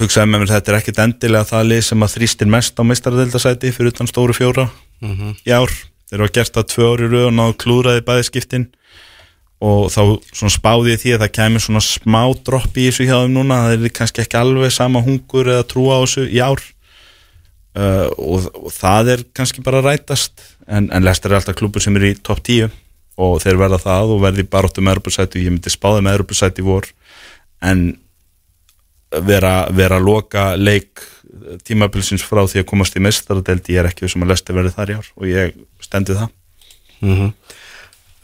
hugsaði 0.00 0.30
með 0.30 0.42
mér 0.42 0.52
þetta 0.52 0.72
er 0.72 0.78
ekkit 0.80 1.02
endilega 1.04 1.48
það 1.48 1.68
lið 1.70 1.82
sem 1.88 2.04
að 2.04 2.14
þrýstir 2.16 2.50
mest 2.50 2.80
á 2.80 2.82
meistaradeildasæti 2.88 3.72
fyrir 3.74 3.94
utan 3.94 4.10
stóru 4.10 4.36
fjóra 4.36 4.68
í 5.44 5.54
ár. 5.54 5.72
Þeir 6.10 6.24
að 6.26 6.32
gert 6.36 6.54
það 6.54 6.70
tvö 6.72 6.88
ári 6.92 7.10
rauð 7.10 7.28
og 7.28 7.34
náðu 7.38 7.56
klúraði 7.62 8.04
bæði 8.06 8.26
skiptin. 8.28 8.66
Og 9.64 9.88
þá 9.88 10.00
svona 10.34 10.52
spáði 10.52 10.92
ég 10.92 11.00
því 11.00 11.14
að 11.14 11.22
það 11.24 11.34
kemur 11.38 11.64
svona 11.64 11.82
smá 11.84 12.20
dropp 12.44 12.76
í 12.76 12.86
þessu 12.90 13.06
hjá 13.08 13.16
þeim 13.22 13.34
núna. 13.38 13.60
Það 13.64 13.86
er 13.88 13.94
kannski 13.96 14.24
ekki 14.24 14.40
alveg 14.40 14.74
sama 14.74 15.02
hungur 15.04 15.48
eða 15.54 15.66
trúa 15.70 15.98
á 15.98 16.04
þessu 16.04 16.26
í 16.28 16.40
ár. 16.44 16.64
Uh, 17.74 18.06
og, 18.20 18.50
og 18.54 18.70
það 18.74 19.14
er 19.14 19.24
kannski 19.34 19.64
bara 19.64 19.82
rætast. 19.82 20.44
En, 20.68 20.90
en 20.92 21.06
Lester 21.06 21.32
er 21.32 21.40
alltaf 21.40 21.56
klubur 21.58 21.82
sem 21.82 21.96
er 21.98 22.10
í 22.12 22.16
topp 22.20 22.44
10 22.44 22.68
og 23.20 23.36
þeir 23.42 23.60
verða 23.60 23.80
það 23.82 24.14
og 24.14 24.22
verði 24.24 24.46
baróttu 24.50 24.82
með 24.82 24.98
Europasæti 24.98 25.40
og 25.40 25.46
ég 25.46 25.54
myndi 25.54 25.72
spáði 25.72 26.04
með 26.04 26.18
Europasæti 26.18 26.64
í 26.64 26.66
vor 26.66 26.88
en 27.64 27.84
vera, 29.22 29.54
vera 29.74 30.00
að 30.00 30.08
loka 30.08 30.46
leik 30.58 31.04
tímabilsins 31.66 32.24
frá 32.26 32.44
því 32.46 32.62
að 32.62 32.68
komast 32.70 32.96
í 32.96 33.02
mestaradeldi 33.02 33.74
ég 33.74 33.82
er 33.82 33.90
ekki 33.90 34.10
sem 34.10 34.24
að 34.24 34.34
Lester 34.34 34.56
verði 34.56 34.74
þar 34.74 34.92
í 34.92 34.98
ár 34.98 35.08
og 35.14 35.30
ég 35.30 35.56
stendi 35.82 36.18
það. 36.18 36.34
Mm 37.04 37.32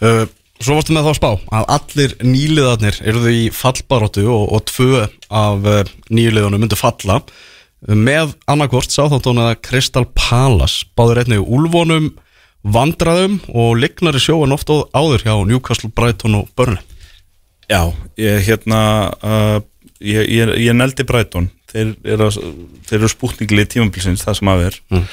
uh, 0.07 0.27
Svo 0.61 0.75
varstu 0.77 0.93
með 0.93 1.07
þá 1.07 1.09
að 1.09 1.17
spá 1.17 1.29
að 1.57 1.71
allir 1.73 2.15
nýliðarnir 2.21 2.97
eru 3.09 3.21
þau 3.23 3.33
í 3.33 3.45
fallbaróttu 3.57 4.27
og, 4.29 4.43
og 4.53 4.67
tvö 4.69 5.07
af 5.33 5.69
uh, 5.73 5.93
nýliðunum 6.13 6.61
myndu 6.61 6.77
falla. 6.77 7.23
Með 7.89 8.35
annarkvort 8.45 8.93
sáþáttónu 8.93 9.47
að 9.47 9.63
Crystal 9.65 10.05
Palace. 10.13 10.85
Báður 10.93 11.23
einnig 11.23 11.49
úlvonum 11.49 12.11
vandraðum 12.63 13.39
og 13.49 13.77
lignari 13.81 14.21
sjóan 14.21 14.55
oft 14.55 14.71
áður 14.71 15.25
hjá 15.25 15.35
Newcastle, 15.49 15.91
Brighton 15.95 16.39
og 16.43 16.49
Burnley. 16.57 16.83
Já, 17.71 17.93
ég 18.19 18.43
hérna 18.49 18.81
uh, 19.23 19.59
ég, 20.03 20.25
ég, 20.29 20.55
ég 20.67 20.77
neldi 20.77 21.07
Brighton. 21.07 21.51
Þeir 21.71 21.93
eru, 22.17 22.31
þeir 22.89 22.99
eru 22.99 23.11
spútninglið 23.13 23.69
tímabilsins 23.77 24.25
það 24.27 24.41
sem 24.41 24.51
að 24.51 24.65
er. 24.67 24.79
Mm. 24.91 25.05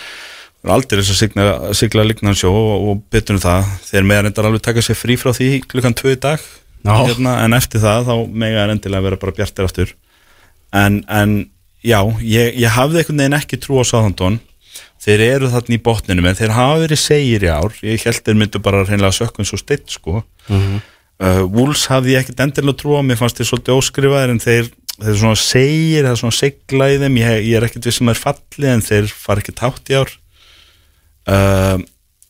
aldrei 0.73 0.99
þess 0.99 1.13
að 1.13 1.19
sigla, 1.21 1.51
sigla 1.77 2.05
lignansjó 2.07 2.49
og, 2.51 2.87
og 2.89 3.03
betur 3.13 3.37
um 3.37 3.43
það. 3.43 3.69
Þeir 3.91 4.07
meðan 4.09 4.31
endar 4.31 4.49
alveg 4.49 4.65
taka 4.65 4.83
sér 4.83 4.97
frí 4.99 5.19
frá 5.19 5.31
því 5.37 5.51
klukkan 5.69 5.95
tvö 5.97 6.15
í 6.15 6.19
dag 6.23 6.41
Já. 6.83 6.95
hérna, 7.05 7.37
en 7.45 7.55
eftir 7.57 7.83
það 7.83 8.09
þá 8.09 8.15
mega 8.43 8.65
er 8.65 8.73
endilega 8.73 9.05
vera 9.05 9.21
bara 9.21 9.37
bjartir 9.37 9.67
aftur. 9.67 9.93
En, 10.75 11.03
en 11.07 11.37
já, 11.85 12.01
ég, 12.25 12.57
ég 12.57 12.73
hafði 12.73 13.03
einhvern 13.03 13.23
veginn 13.23 13.37
ekki 13.37 13.61
trú 13.61 13.79
á 13.79 13.85
Sáðandón 13.87 14.41
þeir 15.03 15.23
eru 15.27 15.49
þarna 15.53 15.77
í 15.77 15.81
botninu 15.83 16.27
en 16.27 16.37
þeir 16.37 16.53
hafa 16.55 16.77
verið 16.83 17.01
segir 17.01 17.45
í 17.45 17.51
ár. 17.51 17.73
Ég 17.85 18.05
held 18.07 18.21
þeir 18.25 18.39
myndu 18.41 18.61
bara 18.63 18.83
reynilega 18.85 19.15
sökkun 19.15 19.47
svo 19.47 19.59
steitt 19.61 19.89
sko. 19.93 20.23
Uh, 21.17 21.43
Wolves 21.49 21.87
hafði 21.89 22.13
ég 22.13 22.25
ekkert 22.25 22.43
endilega 22.45 22.77
trú 22.81 22.97
á 22.97 23.01
mér 23.05 23.19
fannst 23.19 23.39
þeir 23.39 23.49
svolítið 23.51 23.79
óskrifaðir 23.79 24.33
en 24.35 24.41
þeir, 24.43 24.71
þeir 25.01 25.19
svona 25.23 25.41
segir, 25.41 26.05
er 26.05 26.19
svona 26.19 26.37
segla 26.37 26.89
í 26.93 27.01
þeim. 27.01 27.19
Ég, 27.23 27.35
ég 27.49 27.59
er 27.59 27.67
ekkert 27.67 27.89
við 27.89 27.97
sem 27.97 28.13
er 28.13 28.21
fallið 28.21 28.73
en 28.73 28.85
þeir 28.85 29.13
fara 29.13 29.43
ekki 29.43 29.55
tátt 29.57 29.93
í 29.93 29.97
ár. 29.97 30.17
Uh, 31.27 31.85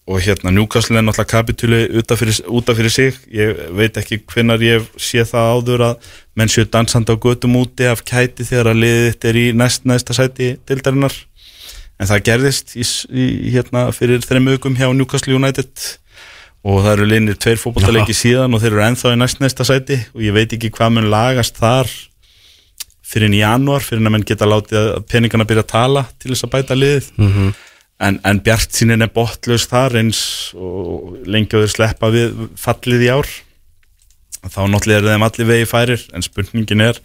og 0.08 0.22
hérna 0.24 0.54
Newcastle 0.56 0.96
er 0.96 1.04
náttúrulega 1.04 1.34
kapitúli 1.34 1.80
útaf 2.00 2.78
fyrir 2.80 2.92
sig. 2.92 3.18
Ég 3.28 3.58
veit 3.76 3.98
ekki 4.00 4.22
hvenar 4.24 4.64
ég 4.64 4.86
sé 4.96 5.26
það 5.28 5.50
áður 5.52 5.84
að 5.90 6.12
menn 6.40 6.52
séu 6.52 6.64
dansandi 6.64 7.12
á 7.12 7.20
götum 7.20 7.58
úti 7.60 7.90
af 7.92 8.06
kæti 8.08 8.48
þegar 8.48 8.72
að 8.72 8.80
liðið 8.86 9.10
þetta 9.10 9.30
er 9.34 9.40
í 9.42 9.46
næst 9.52 9.90
næsta 9.90 10.16
sæti 10.16 10.54
dildarinnar 10.64 11.18
en 11.98 12.10
það 12.10 12.26
gerðist 12.30 12.76
í, 12.78 12.84
í, 13.12 13.28
hérna 13.54 13.88
fyrir 13.96 14.22
þreim 14.26 14.52
aukum 14.54 14.78
hjá 14.78 14.90
Newcastle 14.94 15.38
United. 15.38 15.72
Og 16.68 16.82
það 16.84 16.92
eru 16.98 17.08
liðnir 17.08 17.38
tveir 17.40 17.60
fótballtaleiki 17.62 18.16
síðan 18.18 18.56
og 18.56 18.60
þeir 18.64 18.74
eru 18.74 18.84
ennþá 18.90 19.14
í 19.14 19.20
næst 19.22 19.40
næsta 19.40 19.66
sæti. 19.68 20.00
Og 20.18 20.26
ég 20.26 20.36
veit 20.36 20.54
ekki 20.56 20.72
hvað 20.74 20.98
mun 20.98 21.10
lagast 21.14 21.60
þar 21.62 21.92
fyrir 23.08 23.32
í 23.32 23.40
janúar, 23.40 23.86
fyrir 23.86 24.04
að 24.04 24.14
menn 24.18 24.28
geta 24.28 24.50
látið 24.50 24.80
að 24.82 25.06
peningana 25.08 25.48
byrja 25.48 25.64
að 25.64 25.72
tala 25.72 26.04
til 26.20 26.34
þess 26.34 26.48
að 26.48 26.54
bæta 26.58 26.78
liðið. 26.78 27.10
En, 28.04 28.20
en 28.30 28.42
Bjart 28.46 28.76
sínin 28.76 29.02
er 29.02 29.14
botlaus 29.14 29.66
þar 29.72 29.96
eins 30.02 30.20
og 30.54 31.16
þeir 31.26 31.72
sleppa 31.72 32.12
við 32.14 32.36
fallið 32.60 33.06
í 33.08 33.14
ár. 33.16 33.32
Þá 34.44 34.60
náttúrulega 34.70 35.00
eru 35.00 35.14
þeim 35.14 35.26
allir 35.26 35.50
vegi 35.50 35.70
færir 35.72 36.04
en 36.14 36.26
spurningin 36.26 36.84
er 36.92 37.00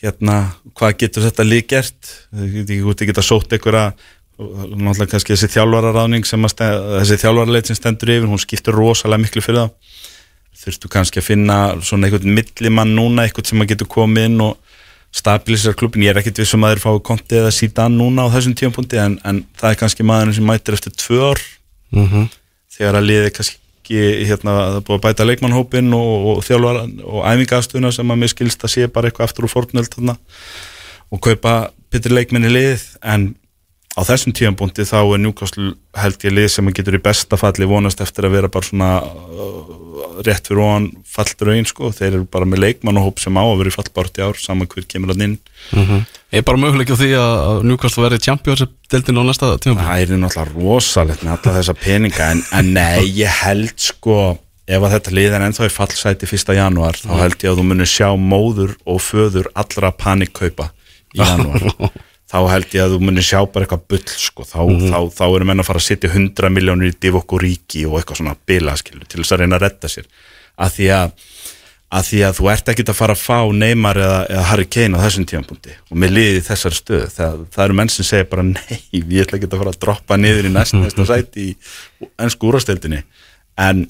hérna, 0.00 0.38
hvað 0.76 0.96
getur 1.04 1.26
þetta 1.28 1.46
lið 1.46 1.66
gert? 1.74 2.14
Þau 2.32 2.94
geta 3.04 3.24
sótt 3.24 3.52
einhverja 3.52 3.90
náttúrulega 4.40 5.10
kannski 5.12 5.34
þessi 5.34 5.50
þjálfararáðning 5.52 6.24
sem 6.24 6.46
þessi 6.48 7.18
þjálfaraleit 7.20 7.68
sem 7.68 7.76
stendur 7.76 8.14
yfir 8.14 8.30
hún 8.30 8.40
skiptur 8.40 8.78
rosalega 8.78 9.20
miklu 9.20 9.42
fyrir 9.44 9.66
það 9.66 9.98
þurftu 10.60 10.90
kannski 10.92 11.20
að 11.20 11.26
finna 11.26 11.58
svona 11.84 12.08
einhvern 12.08 12.34
millimann 12.36 12.92
núna, 12.96 13.24
einhvern 13.24 13.48
sem 13.48 13.62
að 13.62 13.72
getur 13.72 13.88
komið 13.90 14.28
inn 14.28 14.42
og 14.44 14.58
stabilisera 15.14 15.76
klubin, 15.78 16.04
ég 16.04 16.12
er 16.12 16.20
ekkit 16.20 16.42
vissum 16.42 16.64
að 16.66 16.74
þeir 16.74 16.82
fá 16.84 16.90
konti 17.08 17.38
eða 17.40 17.54
síta 17.54 17.88
núna 17.90 18.28
á 18.28 18.32
þessum 18.34 18.56
tímapunkti 18.58 19.00
en, 19.02 19.16
en 19.26 19.40
það 19.58 19.72
er 19.72 19.80
kannski 19.80 20.06
maðurinn 20.06 20.36
sem 20.36 20.46
mætir 20.46 20.76
eftir 20.76 20.94
tvö 20.94 21.32
ár. 21.32 21.42
Þegar 22.70 23.00
að 23.00 23.08
liði 23.08 23.32
kannski 23.34 23.59
hérna, 23.98 24.54
það 24.56 24.78
er 24.78 24.86
búið 24.86 24.98
að 24.98 25.04
bæta 25.06 25.26
leikmannhópin 25.26 25.94
og, 25.96 26.28
og 26.32 26.40
þjálfara 26.46 26.86
og 27.04 27.26
æfingastöðuna 27.26 27.92
sem 27.96 28.14
að 28.14 28.22
mér 28.22 28.32
skilst 28.32 28.64
að 28.66 28.74
sé 28.74 28.88
bara 28.92 29.10
eitthvað 29.10 29.30
aftur 29.30 29.48
úr 29.48 29.52
fornöld 29.52 29.92
þarna 29.94 30.16
og 31.10 31.22
kaupa 31.26 31.54
betri 31.90 32.14
leikmenni 32.14 32.52
liðið 32.52 32.86
en 33.02 33.30
á 33.98 34.00
þessum 34.06 34.34
tímapunkti 34.36 34.86
þá 34.86 34.98
er 35.02 35.22
Newcastle 35.24 35.72
held 35.98 36.26
ég 36.26 36.36
lið 36.36 36.48
sem 36.54 36.70
að 36.70 36.76
getur 36.78 36.98
í 37.00 37.02
besta 37.02 37.38
falli 37.40 37.66
vonast 37.68 38.02
eftir 38.04 38.28
að 38.28 38.36
vera 38.36 38.52
bara 38.52 38.68
svona 38.68 38.90
uh, 39.02 39.79
rétt 40.26 40.48
fyrir 40.48 40.62
ofan 40.64 40.88
falldraugin 41.08 41.68
sko, 41.68 41.90
þeir 41.94 42.10
eru 42.14 42.26
bara 42.30 42.48
með 42.48 42.64
leikmannhóp 42.64 43.20
sem 43.22 43.38
á 43.38 43.44
að 43.44 43.56
vera 43.60 43.72
í 43.72 43.76
fallbárt 43.76 44.20
í 44.20 44.24
ár, 44.26 44.40
saman 44.40 44.70
hver 44.70 44.86
kemur 44.90 45.14
að 45.14 45.24
inn. 45.26 45.38
Ég 45.70 46.40
er 46.40 46.46
bara 46.46 46.60
möguleik 46.62 46.92
á 46.92 46.96
því 47.00 47.10
að 47.18 47.32
að 47.50 47.64
Newcastle 47.68 48.04
verði 48.06 48.20
champions 48.26 48.64
deildin 48.90 49.18
á 49.18 49.24
næsta 49.26 49.50
tíma 49.62 49.86
Það 49.86 50.04
er 50.04 50.20
náttúrulega 50.22 50.54
rosalegt 50.54 51.24
með 51.26 51.32
alla 51.36 51.56
þessa 51.58 51.76
peninga 51.78 52.28
en, 52.34 52.44
en 52.58 52.70
nei, 52.76 53.08
ég 53.18 53.40
held 53.42 53.74
sko 53.82 54.18
ef 54.70 54.84
að 54.86 54.92
þetta 54.94 55.14
lið 55.18 55.34
er 55.34 55.46
ennþá 55.48 55.66
í 55.66 55.72
fallsæti 55.74 56.28
1. 56.30 56.52
janúar, 56.60 56.98
þá 57.00 57.14
held 57.18 57.42
ég 57.42 57.50
að 57.50 57.58
þú 57.58 57.64
munir 57.66 57.90
sjá 57.90 58.08
móður 58.14 58.76
og 58.86 59.00
föður 59.02 59.50
allra 59.58 59.90
panikkaupa 59.98 60.70
í 61.16 61.22
janúar 61.26 61.66
þá 62.30 62.38
held 62.52 62.76
ég 62.76 62.84
að 62.84 62.94
þú 62.94 63.00
munir 63.06 63.26
sjá 63.26 63.40
bara 63.50 63.66
eitthvað 63.66 63.86
bull 63.90 64.04
sko, 64.14 64.46
þá, 64.46 64.60
þá, 64.86 64.98
þá 65.18 65.24
eru 65.28 65.48
menn 65.50 65.62
að 65.62 65.70
fara 65.70 65.82
að 65.82 65.88
setja 65.88 66.12
100 66.12 66.52
miljónir 66.54 66.92
í 66.92 66.98
Divok 67.02 67.34
og 67.36 67.42
Ríki 67.44 67.86
og 67.88 67.98
eitthvað 67.98 68.22
svona 68.22 68.36
bilaskilu 68.46 69.02
til 69.06 69.22
þess 69.22 69.34
að 69.34 69.42
reyna 69.42 69.58
að 69.58 69.66
redda 69.66 69.90
sér. 69.90 70.06
Að 70.60 70.76
því 70.76 70.90
að 70.96 71.16
að 71.90 72.04
því 72.06 72.20
að 72.22 72.36
þú 72.38 72.48
ert 72.52 72.68
ekkit 72.70 72.90
að 72.92 72.98
fara 73.00 73.14
að 73.16 73.22
fá 73.24 73.38
Neymar 73.50 73.98
eða, 73.98 74.18
eða 74.30 74.42
Harry 74.46 74.66
Kane 74.70 74.94
á 74.98 75.02
þessum 75.02 75.24
tímapunkti. 75.26 75.72
Og 75.90 75.98
með 75.98 76.12
liðið 76.14 76.36
í 76.38 76.44
þessari 76.46 76.78
stöð 76.78 77.06
það, 77.16 77.40
það 77.50 77.64
eru 77.64 77.78
menn 77.80 77.90
sem 77.90 78.06
segja 78.06 78.28
bara 78.30 78.44
nei 78.52 78.76
við 78.92 79.24
ætla 79.24 79.40
ekki 79.40 79.48
að 79.50 79.56
fara 79.62 79.72
að 79.74 79.80
droppa 79.84 80.18
niður 80.20 80.46
í 80.46 80.52
næst 80.54 80.76
næsta 80.78 81.06
sæti 81.08 81.48
í 81.48 81.56
ennsku 82.22 82.50
úrasteldinni 82.50 83.02
en 83.60 83.88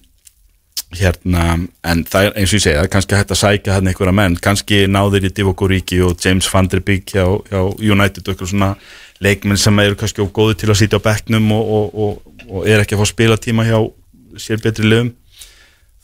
hérna, 0.97 1.45
en 1.87 2.03
það 2.09 2.27
er 2.27 2.39
eins 2.41 2.51
og 2.51 2.59
ég 2.59 2.65
segja 2.65 2.81
það 2.81 2.89
er 2.89 2.93
kannski 2.95 3.19
hægt 3.19 3.35
að 3.35 3.41
sækja 3.41 3.77
hann 3.77 3.91
einhverja 3.91 4.15
menn. 4.17 4.37
Kannski 4.43 4.81
náður 4.91 5.29
í 5.29 5.31
Divock 5.35 5.63
Origi 5.67 6.01
og 6.03 6.19
James 6.25 6.49
van 6.51 6.69
der 6.71 6.83
Beek 6.83 7.15
hjá, 7.15 7.25
hjá 7.47 7.61
United 7.79 8.25
og 8.25 8.33
eitthvað 8.33 8.53
svona 8.53 8.71
leikmenn 9.23 9.61
sem 9.61 9.79
eru 9.85 9.99
kannski 10.01 10.27
góði 10.35 10.59
til 10.61 10.73
að 10.73 10.81
sitja 10.81 10.99
á 10.99 11.07
bekknum 11.07 11.51
og, 11.55 11.73
og, 11.79 11.95
og, 11.95 12.45
og 12.49 12.69
er 12.69 12.83
ekki 12.83 12.97
að 12.97 13.05
fá 13.05 13.11
spilatíma 13.13 13.67
hjá 13.69 13.79
sér 14.41 14.63
betri 14.65 14.89
liðum. 14.89 15.15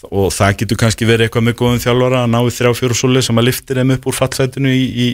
Og 0.07 0.29
það 0.35 0.59
getur 0.61 0.79
kannski 0.79 1.09
verið 1.09 1.27
eitthvað 1.27 1.47
með 1.49 1.59
góðum 1.59 1.83
þjálfara 1.83 2.23
að 2.23 2.35
ná 2.35 2.41
í 2.45 2.53
þrjá 2.53 2.75
fjóru 2.77 2.99
súli 2.99 3.23
sem 3.25 3.41
að 3.41 3.49
liftir 3.49 3.81
þeim 3.81 3.95
upp 3.97 4.07
úr 4.07 4.19
fallsætinu 4.19 4.71
í, 4.71 4.85
í 4.87 5.07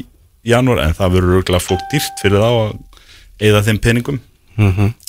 janúar 0.53 0.83
en 0.85 0.97
það 0.99 1.15
verður 1.17 1.39
örgulega 1.39 1.65
fólk 1.65 1.85
dýrt 1.93 2.21
fyrir 2.21 2.43
þá 2.43 2.51
að 2.51 2.73
eigða 3.41 3.63
þeim 3.69 3.81
peningum. 3.87 4.19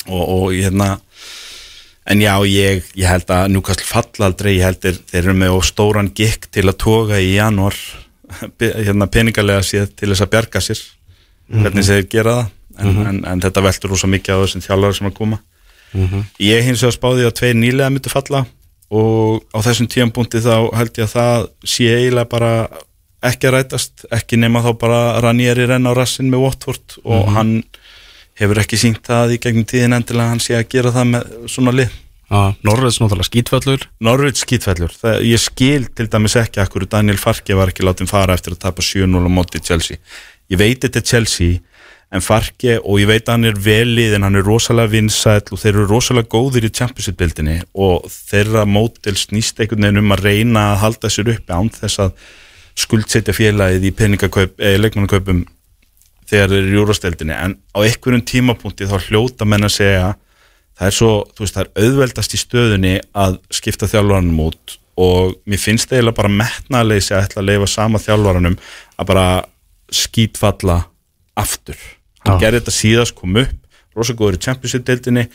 Og, 0.08 0.24
og 0.24 0.46
hérna 0.54 0.94
en 2.10 2.24
já, 2.24 2.34
ég, 2.50 2.90
ég 3.00 3.08
held 3.08 3.30
að 3.32 3.52
Newcastle 3.54 3.88
falla 3.88 4.30
aldrei, 4.30 4.58
ég 4.58 4.68
held 4.68 4.82
þeir, 4.84 5.00
þeir 5.12 5.22
eru 5.22 5.38
með 5.40 5.60
stóran 5.70 6.12
gikk 6.16 6.50
til 6.52 6.66
að 6.68 6.80
toga 6.84 7.22
í 7.22 7.36
janúar. 7.36 7.78
Hérna 8.88 9.08
peningalega 9.12 9.64
séð 9.66 9.92
til 9.96 10.12
þess 10.12 10.26
að 10.26 10.34
bjarga 10.36 10.64
sér. 10.64 10.84
Hvernig 11.54 11.88
þeir 11.88 12.06
gera 12.12 12.36
það. 12.42 12.52
En, 12.74 12.96
en, 13.06 13.18
en 13.30 13.42
þetta 13.44 13.62
veltur 13.62 13.92
rosa 13.94 14.08
mikið 14.10 14.40
á 14.40 14.42
þessum 14.44 14.64
þjálfara 14.66 14.98
sem 14.98 15.10
að 15.12 15.18
koma. 15.20 15.38
Ég 16.42 16.66
hins 16.66 16.82
vegar 16.82 16.96
spáði 16.96 17.28
að 17.28 17.36
tveir 17.38 17.58
nýlega 17.60 17.92
myndu 17.94 18.10
falla 18.10 18.46
og 18.94 19.44
á 19.54 19.58
þessum 19.66 19.90
tíambúndi 19.90 20.42
þá 20.42 20.56
held 20.78 20.98
ég 20.98 21.06
að 21.06 21.14
það 21.14 21.46
sé 21.70 21.90
eiginlega 21.94 22.30
bara 22.30 22.52
ekki 23.24 23.48
að 23.48 23.56
rætast, 23.56 24.06
ekki 24.14 24.40
nema 24.42 24.64
þá 24.66 24.72
bara 24.82 25.02
Ranieri 25.24 25.68
renn 25.70 25.88
á 25.88 25.94
rassin 25.96 26.30
með 26.32 26.44
Watford 26.48 26.98
og 27.06 27.30
hann 27.38 27.54
hefur 28.44 28.62
ekki 28.64 28.80
sínt 28.80 29.04
það 29.08 29.36
í 29.36 29.42
gegnum 29.44 29.68
tíðin 29.70 29.98
endilega 29.98 30.28
að 30.28 30.34
hann 30.34 30.44
sé 30.44 30.58
að 30.58 30.70
gera 30.76 30.94
það 30.96 31.12
með 31.14 31.36
svona 31.56 31.76
lið? 31.76 32.00
Norræðs 32.34 32.98
náttúrulega 32.98 33.28
skítfællur 33.28 33.84
Norvits 34.02 34.42
skítfellur, 34.42 34.94
það, 34.96 35.20
ég 35.28 35.42
skil 35.42 35.84
til 35.94 36.08
dæmis 36.10 36.38
ekki 36.40 36.64
hverju 36.64 36.90
Daniel 36.90 37.20
Farke 37.22 37.58
var 37.58 37.70
ekki 37.70 37.86
látið 37.86 38.10
fara 38.10 38.34
eftir 38.38 38.56
að 38.56 38.64
tapa 38.64 38.82
7-0 38.82 39.22
á 39.22 39.30
móti 39.30 39.62
Chelsea. 39.62 40.00
Ég 40.50 40.58
veit 40.62 40.82
þetta 40.82 41.02
er 41.02 41.08
Chelsea 41.12 41.60
en 42.14 42.24
Farke 42.24 42.78
og 42.80 43.02
ég 43.02 43.10
veit 43.10 43.28
að 43.28 43.36
hann 43.36 43.50
er 43.50 43.60
velið 43.68 44.18
en 44.18 44.26
hann 44.28 44.40
er 44.40 44.48
rosalega 44.48 44.94
vinsæll 44.94 45.44
og 45.52 45.62
þeir 45.62 45.74
eru 45.74 45.88
rosalega 45.90 46.32
góðir 46.34 46.68
í 46.68 46.74
Championship-bildinni 46.74 47.60
og 47.74 48.08
þeirra 48.10 48.66
mótil 48.70 49.16
snýst 49.20 49.62
einhvern 49.62 49.88
veginn 49.88 50.02
um 50.04 50.16
að 50.16 50.26
reyna 50.28 50.68
að 50.72 50.82
halda 50.88 51.14
sér 51.14 51.34
uppi 51.36 51.54
án 51.54 51.72
þess 51.74 52.02
að 52.08 52.16
skuldsetja 52.84 53.36
félagið 53.38 53.90
í 53.90 53.94
peningakaup, 53.94 54.56
eða 54.58 54.82
leikmannakaupum 54.82 55.44
þegar 56.34 56.52
þeir 56.52 56.60
eru 56.60 56.72
í 56.72 56.78
júrasteldinni 56.80 57.38
en 57.38 57.56
á 57.74 57.78
einhverjum 57.86 58.26
tímapunkti 58.28 58.90
þá 58.90 58.98
hljóta 59.08 59.48
menn 59.48 59.68
að 59.68 59.76
segja 59.78 60.14
það 60.80 60.88
er 60.90 60.96
svo, 60.98 61.12
þú 61.34 61.46
veist, 61.46 61.58
það 61.58 61.66
er 61.66 61.84
auðveldast 61.86 62.34
í 62.34 62.40
stöðunni 62.42 62.94
að 63.24 63.38
skipta 63.54 63.90
þjálfaranum 63.92 64.46
út 64.48 64.78
og 65.04 65.36
mér 65.50 65.62
finnst 65.62 65.90
það 65.90 66.00
eiginlega 66.00 66.20
bara 66.20 66.34
metnaðleysi 66.42 67.14
að 67.14 67.28
ætla 67.28 67.42
að 67.42 67.50
leifa 67.50 67.70
sama 67.70 68.02
þjálfaranum 68.02 68.58
að 68.98 69.10
bara 69.10 69.28
skítfalla 69.94 70.78
aftur. 71.40 71.78
Hann 72.24 72.42
gerði 72.42 72.62
þetta 72.62 72.74
síðast, 72.74 73.16
kom 73.18 73.38
upp 73.42 73.60
rosa 73.94 74.16
góður 74.18 74.40
í 74.40 74.44
Championship-deildinni 74.44 75.28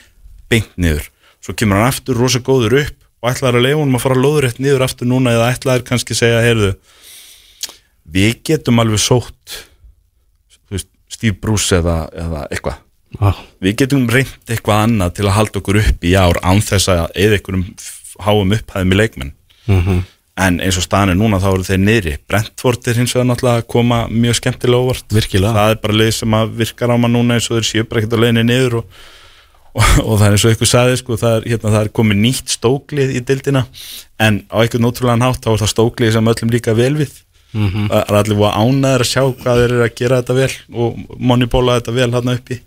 beint 0.50 0.70
niður, 0.80 1.06
svo 1.44 1.54
kemur 1.58 1.78
hann 1.78 1.92
aftur 1.92 2.18
rosa 2.18 2.42
góður 2.42 2.80
upp 2.82 2.96
og 3.22 3.32
ætlaður 3.32 3.58
að 3.60 3.66
leifa 3.66 3.80
honum 3.82 3.98
að 3.98 4.04
fara 4.04 4.22
lóðurétt 4.22 4.60
niður 4.62 4.86
aftur 4.86 5.10
núna 5.10 5.34
eða 5.34 5.50
ætlaður 5.54 5.86
kannski 5.90 6.16
segja, 6.18 6.42
heyrðu 6.42 6.72
við 8.08 8.38
getum 8.46 8.78
alveg 8.82 9.02
sótt 9.02 9.58
Steve 11.08 11.38
Bruce 11.40 11.78
eða, 11.80 12.02
eða 12.12 12.44
eitthvað. 12.52 12.84
Við 13.64 13.78
getum 13.80 14.04
reynd 14.12 14.52
eitthvað 14.52 14.84
annað 14.84 15.16
til 15.16 15.26
að 15.26 15.36
halda 15.38 15.60
okkur 15.62 15.80
upp 15.80 16.04
í 16.04 16.12
ár 16.18 16.38
án 16.44 16.60
þess 16.62 16.90
að 16.92 17.04
eða 17.16 17.38
einhverjum 17.38 17.66
háum 18.26 18.54
upphæðum 18.58 18.94
í 18.94 18.98
leikmenn. 19.00 19.34
En 20.38 20.60
eins 20.62 20.76
og 20.78 20.84
staðan 20.84 21.14
er 21.14 21.18
núna 21.18 21.40
þá 21.42 21.48
eru 21.50 21.64
þeir 21.66 21.80
niðri. 21.82 22.16
Brentford 22.30 22.86
er 22.86 22.98
hins 23.00 23.14
vegar 23.16 23.26
náttúrulega 23.26 23.62
að 23.64 23.70
koma 23.74 24.04
mjög 24.12 24.36
skemmtilega 24.38 24.84
óvart. 24.84 25.06
Virkilega. 25.10 25.54
það 25.56 25.72
er 25.72 25.80
bara 25.82 25.96
leið 25.98 26.12
sem 26.14 26.36
að 26.38 26.52
virkar 26.60 26.92
á 26.94 26.96
maður 26.96 27.14
núna 27.16 27.38
eins 27.38 27.48
og 27.50 27.58
þeir 27.58 27.66
séu 27.70 27.88
bara 27.88 28.02
ekkert 28.02 28.14
að 28.14 28.22
leiðinni 28.22 28.44
niður 28.46 28.76
og, 28.78 29.00
og, 29.72 29.82
og 30.04 30.12
það 30.20 30.26
er 30.28 30.36
eins 30.36 30.44
og 30.44 30.52
eitthvað 30.52 30.70
saði 30.74 31.00
sko, 31.00 31.18
það, 31.18 31.38
er, 31.40 31.48
hérna, 31.54 31.72
það 31.74 31.80
er 31.80 31.92
komið 31.98 32.22
nýtt 32.22 32.54
stóklið 32.54 33.16
í 33.18 33.24
dildina 33.32 33.64
en 34.22 34.42
á 34.46 34.56
eitthvað 34.62 34.84
nótrúlegan 34.84 35.26
hátt 35.26 35.42
þá 35.42 35.50
er 35.56 35.64
það 35.64 35.72
stóklið 35.74 36.14
sem 36.14 36.30
öllum 36.34 36.54
líka 36.54 36.76
vel 36.78 36.94
við 37.00 37.18
það 37.52 38.00
er 38.02 38.18
allir 38.18 38.38
búið 38.38 38.56
ánæður 38.62 39.04
að 39.04 39.10
sjá 39.10 39.22
hvað 39.42 39.60
þeir 39.62 39.68
eru 39.72 39.84
að 39.86 39.94
gera 40.00 40.22
þetta 40.22 40.38
vel 40.38 40.50
og 40.84 40.98
moneybola 41.18 41.78
þetta 41.78 41.94
vel 41.96 42.10
hann 42.16 42.32
uppi. 42.34 42.58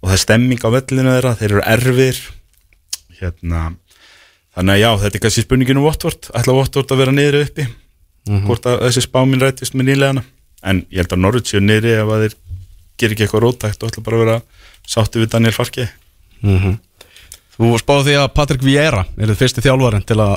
Og 0.00 0.10
það 0.10 0.16
er 0.16 0.22
stemming 0.24 0.60
á 0.64 0.68
vellinu 0.74 1.14
þeirra, 1.14 1.32
þeir 1.40 1.50
eru 1.50 1.64
erfir. 1.74 2.20
Hérna 3.20 3.62
þannig 4.54 4.74
að 4.74 4.82
já, 4.84 4.90
þetta 5.02 5.18
er 5.18 5.24
kannski 5.24 5.44
spurningin 5.46 5.80
um 5.80 5.88
Watford. 5.88 6.30
Ætla 6.36 6.54
Watford 6.54 6.94
að 6.94 7.02
vera 7.02 7.14
niður 7.16 7.40
uppi? 7.42 7.66
Hvort 8.46 8.66
að 8.70 8.86
þessi 8.86 9.02
spáminn 9.04 9.42
rættist 9.42 9.74
með 9.76 9.90
nýlegana 9.90 10.22
en 10.64 10.86
ég 10.88 11.02
held 11.02 11.12
að 11.12 11.20
Norwich 11.20 11.50
séu 11.50 11.60
niðri 11.60 11.90
ef 11.98 12.08
að 12.08 12.22
þeir 12.24 12.36
gerir 12.96 13.14
ekki 13.14 13.24
eitthvað 13.26 13.42
rótækt 13.44 13.82
og 13.84 13.90
ætla 13.90 14.04
bara 14.06 14.16
að 14.16 14.22
vera 14.24 14.36
sátti 14.94 15.20
við 15.20 15.30
Daniel 15.34 15.52
Farki 15.52 15.84
Þú 17.54 17.68
spáði 17.78 18.08
því 18.08 18.14
að 18.18 18.30
Patrik 18.34 18.62
Vieira 18.66 19.04
er 19.14 19.30
þið 19.30 19.36
fyrsti 19.38 19.62
þjálfarinn 19.62 20.04
til 20.08 20.16
að, 20.18 20.32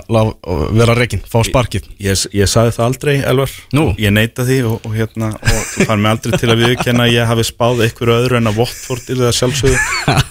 vera 0.78 0.96
reygin, 0.98 1.24
fá 1.26 1.40
sparkið. 1.48 1.88
Ég, 2.04 2.26
ég 2.38 2.52
saði 2.52 2.76
það 2.76 2.86
aldrei, 2.86 3.14
Elvar. 3.26 3.56
Nú? 3.74 3.86
ég 3.98 4.14
neita 4.14 4.46
því 4.46 4.58
og, 4.70 4.86
og 4.86 4.94
hérna 4.94 5.32
og 5.34 5.64
þú 5.72 5.88
fær 5.90 6.04
mig 6.04 6.12
aldrei 6.14 6.38
til 6.38 6.52
að 6.54 6.62
viðkenna 6.62 7.08
að 7.08 7.16
ég 7.16 7.32
hafi 7.32 7.48
spáð 7.50 7.84
einhverju 7.88 8.18
öðru 8.20 8.38
en 8.38 8.52
að 8.52 8.62
Watford 8.62 9.10
er 9.10 9.24
það 9.24 9.36
sjálfsögðu 9.40 9.82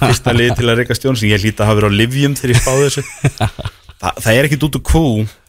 fyrsta 0.04 0.36
liði 0.38 0.56
til 0.60 0.68
að 0.70 0.80
reyka 0.80 0.98
stjórn 1.00 1.18
sem 1.18 1.32
ég 1.32 1.42
hlýta 1.42 1.66
að 1.66 1.72
hafa 1.72 1.80
verið 1.80 1.90
á 1.90 1.98
livjum 2.04 2.38
þegar 2.38 2.54
ég 2.54 2.62
spáði 2.62 2.86
þessu. 2.86 3.06
Þa, 3.96 4.10
það 4.22 4.32
er 4.36 4.46
ekkit 4.46 4.66
út 4.68 4.78
úr 4.78 4.86
kú 4.86 5.06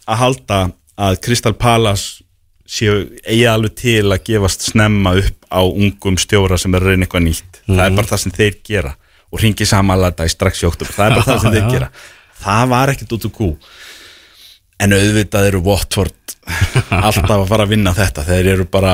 að 0.08 0.22
halda 0.24 0.62
að 0.98 1.20
Crystal 1.28 1.54
Palace 1.54 2.24
séu 2.68 3.04
eigi 3.24 3.46
alveg 3.48 3.78
til 3.78 4.08
að 4.10 4.24
gefast 4.28 4.66
snemma 4.72 5.14
upp 5.22 5.52
á 5.54 5.62
ungum 5.64 6.18
stjóra 6.20 6.58
sem 6.60 6.74
er 6.74 6.84
að 6.84 6.96
reyna 6.96 7.06
eitthvað 7.06 7.28
nýtt. 7.30 7.62
Það 7.68 7.84
er 7.86 8.00
bara 8.00 8.10
það 8.10 8.24
sem 8.26 8.34
þeir 8.42 8.58
gera 8.66 8.98
og 9.32 9.42
ringi 9.44 9.68
samanlega 9.68 10.28
í 10.28 10.32
strax 10.32 10.64
í 10.64 10.70
oktober, 10.70 10.94
það 10.96 11.10
er 11.10 11.18
bara 11.18 11.28
það 11.28 11.44
sem 11.44 11.58
þeir 11.58 11.70
gera. 11.74 11.92
Það 12.38 12.68
var 12.70 12.92
ekkit 12.92 13.14
út 13.16 13.24
úr 13.26 13.32
kú 13.34 13.46
en 14.84 14.94
auðvitað 14.94 15.52
eru 15.52 15.64
Watford 15.66 16.16
alltaf 16.48 17.32
að 17.34 17.46
fara 17.50 17.66
að 17.66 17.74
vinna 17.74 17.92
þetta. 17.96 18.24
Þeir 18.28 18.50
eru 18.54 18.66
bara, 18.72 18.94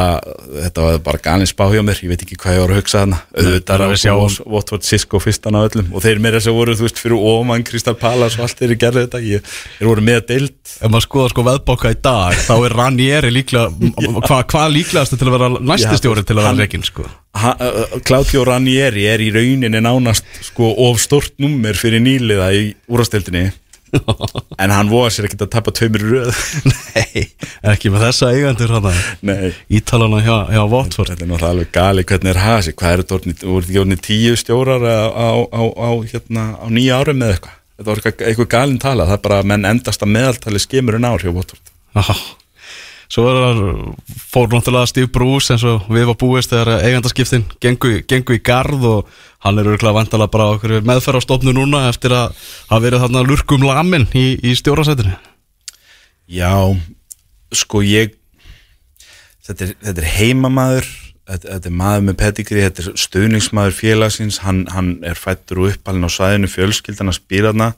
þetta 0.66 0.86
var 0.86 1.00
bara 1.06 1.22
galin 1.24 1.50
spá 1.50 1.66
hjá 1.72 1.82
mér, 1.86 2.00
ég 2.02 2.14
veit 2.14 2.26
ekki 2.26 2.38
hvað 2.42 2.58
ég 2.58 2.64
var 2.64 2.74
að 2.74 2.80
hugsa 2.82 3.02
þarna. 3.04 3.20
Auðvitað 3.38 3.84
að 3.86 3.96
sjá 4.02 4.14
Watford 4.56 4.88
Cisco 4.88 5.22
fyrstan 5.22 5.58
á 5.58 5.62
öllum. 5.62 5.92
Og 5.94 6.06
þeir 6.06 6.22
meira 6.24 6.42
að 6.42 6.58
voru, 6.58 6.76
þú 6.78 6.88
veist, 6.88 7.02
fyrir 7.04 7.20
ómann 7.20 7.66
Kristal 7.68 7.96
Palace 8.00 8.40
og 8.40 8.48
allt 8.48 8.62
þeir 8.62 8.76
gerðu 8.82 9.06
þetta, 9.06 9.24
ég, 9.28 9.56
þeir 9.78 9.92
voru 9.92 10.06
með 10.10 10.22
deild. 10.32 10.56
Ef 10.74 10.90
maður 10.90 11.08
skoða 11.08 11.34
sko 11.34 11.48
veðbóka 11.50 11.94
í 11.94 11.98
dag 12.04 12.38
þá 12.42 12.54
er 12.56 12.78
Ranieri 12.80 13.34
líklega 13.34 13.92
hvað 14.28 14.46
hva 14.54 14.64
líklegast 14.74 15.18
til 15.18 15.28
að 15.30 15.36
vera 15.38 15.50
næsti 15.60 16.00
stjóri 16.00 16.24
til 16.26 16.38
að 16.40 16.48
vera 16.48 16.56
reygin 16.64 16.86
sko? 16.88 17.06
Claudio 18.08 18.46
Ranieri 18.48 19.06
er 19.10 19.22
í 19.22 19.30
rauninni 19.34 19.82
nánast 19.84 20.26
sko 20.50 20.72
of 20.88 21.02
stort 21.04 21.36
nummer 21.42 21.78
fyrir 21.78 22.02
nýliða 22.04 22.50
í 22.56 22.66
úrastildinni 22.90 23.52
en 24.64 24.74
hann 24.74 24.91
voða 24.91 25.12
sér 25.14 25.28
ekki 25.28 25.39
að 25.39 25.52
tapa 25.54 25.74
tveimur 25.76 26.06
röð. 26.10 26.41
Nei, 26.72 27.24
ekki 27.74 27.91
með 27.94 28.08
þessa 28.08 28.32
Nei, 29.26 29.52
Ítalana 29.80 30.22
hjá, 30.26 30.36
hjá 30.54 30.62
Watford. 30.72 31.14
Þetta 31.14 31.26
er 31.26 31.32
náttúrulega 31.32 31.54
alveg 31.54 31.74
gali 31.76 32.06
hvernig 32.10 32.34
er 32.34 32.41
hasi, 32.44 32.76
hvað 32.78 32.94
er 32.94 33.04
þetta 33.04 33.18
orðnið, 33.20 33.44
voru 33.48 33.66
þetta 33.66 33.74
ekki 33.74 33.84
orðnið 33.84 34.06
tíu 34.10 34.38
stjórar 34.39 34.88
á, 34.88 35.00
á, 35.14 35.30
á, 35.50 35.62
á, 35.78 35.89
hérna, 36.14 36.46
á 36.58 36.66
nýja 36.74 37.02
árum 37.02 37.22
með 37.22 37.36
eitthvað? 37.36 37.60
Þetta 37.74 37.89
var 37.89 38.02
eitthvað, 38.04 38.30
eitthvað 38.30 38.54
galin 38.54 38.80
tala, 38.82 39.10
það 39.10 39.18
er 39.18 39.26
bara 39.28 39.41
að 39.41 39.52
menn 39.54 39.70
endast 39.74 40.06
að 40.06 40.16
meðaltali 40.16 40.64
skemur 40.64 40.98
en 41.00 41.10
ár 41.10 41.26
hjá 41.26 41.34
Watford. 41.34 41.76
Aha. 41.98 42.18
Svo 43.14 43.28
það 43.30 43.60
fór 44.32 44.48
náttúrulega 44.50 44.89
Steve 44.89 45.10
Bruce 45.14 45.54
eins 45.54 45.64
og 45.70 45.86
við 45.94 46.08
var 46.10 46.18
búist 46.18 46.50
þegar 46.50 46.82
eigandaskiptin 46.82 47.44
gengu, 47.62 48.00
gengu 48.10 48.34
í 48.34 48.41
garð 48.41 48.88
og 48.89 49.20
hann 49.44 49.60
er 49.60 49.70
örgulega 49.74 49.98
vantalega 50.00 50.34
bara 50.34 50.50
okkur 50.56 50.80
meðferðarstofnu 50.88 51.54
núna 51.56 51.88
eftir 51.89 52.16
að 52.16 52.34
hafa 52.70 52.82
verið 52.86 53.06
þarna 53.06 53.24
lurkum 53.28 53.66
lamin 53.68 54.08
í, 54.16 54.34
í 54.39 54.56
stjórasætinu 54.60 55.16
Já, 56.32 56.56
sko 57.52 57.84
ég 57.84 58.16
þetta 59.44 59.68
er, 59.68 59.76
þetta 59.84 60.04
er 60.04 60.10
heimamaður 60.18 60.88
þetta, 61.28 61.46
þetta 61.50 61.70
er 61.70 61.78
maður 61.82 62.08
með 62.08 62.18
pedigri 62.24 62.64
þetta 62.64 62.86
er 62.86 62.98
stuðningsmaður 63.04 63.78
félagsins 63.78 64.41
hann, 64.46 64.64
hann 64.72 64.96
er 65.06 65.20
fættur 65.20 65.64
og 65.64 65.74
uppalinn 65.74 66.08
á 66.08 66.12
svæðinu 66.16 66.52
fjölskyldan 66.52 67.12
að 67.12 67.20
spila 67.20 67.52
þarna 67.52 67.70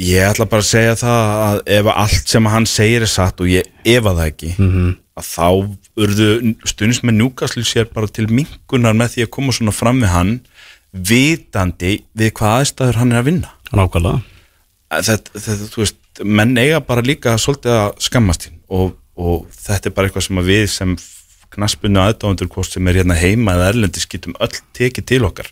ég 0.00 0.26
ætla 0.26 0.48
bara 0.50 0.64
að 0.64 0.70
segja 0.72 0.98
það 0.98 1.32
að 1.44 1.62
ef 1.76 1.90
allt 1.94 2.34
sem 2.34 2.50
hann 2.50 2.66
segir 2.66 3.04
er 3.06 3.12
satt 3.12 3.40
og 3.44 3.50
ég 3.50 3.68
efa 3.84 4.14
það 4.16 4.26
ekki 4.26 4.54
-hmm. 4.56 4.92
Að 5.14 5.26
þá 5.28 5.48
urðu 6.04 6.28
stuðningsmenn 6.66 7.20
njúkaslu 7.20 7.64
sér 7.66 7.90
bara 7.92 8.10
til 8.10 8.26
mingunar 8.30 8.96
með 8.98 9.14
því 9.14 9.26
að 9.26 9.32
koma 9.36 9.54
svona 9.54 9.74
fram 9.74 10.02
við 10.02 10.14
hann 10.14 10.32
vitandi 10.94 11.96
við 12.14 12.32
hvað 12.38 12.60
aðstæður 12.60 13.00
hann 13.00 13.14
er 13.14 13.20
að 13.20 13.28
vinna. 13.30 13.52
Nákvæmlega. 13.74 14.22
Þetta, 14.94 15.34
þetta, 15.34 15.70
þú 15.72 15.82
veist, 15.82 16.00
menn 16.22 16.58
eiga 16.58 16.82
bara 16.86 17.02
líka 17.02 17.34
svolítið 17.40 17.78
að 17.78 17.88
skammast 18.06 18.46
þín 18.46 18.60
og, 18.74 18.94
og 19.18 19.48
þetta 19.54 19.90
er 19.90 19.96
bara 19.96 20.10
eitthvað 20.10 20.26
sem 20.28 20.44
við 20.46 20.66
sem 20.70 20.94
knaspunni 21.54 22.02
aðdáðundur 22.02 22.50
hvort 22.50 22.70
sem 22.70 22.90
er 22.90 23.00
hérna 23.00 23.18
heima 23.18 23.54
eða 23.54 23.72
erlendis 23.72 24.06
getum 24.10 24.34
öll 24.42 24.54
tekið 24.74 25.08
til 25.10 25.22
okkar. 25.26 25.50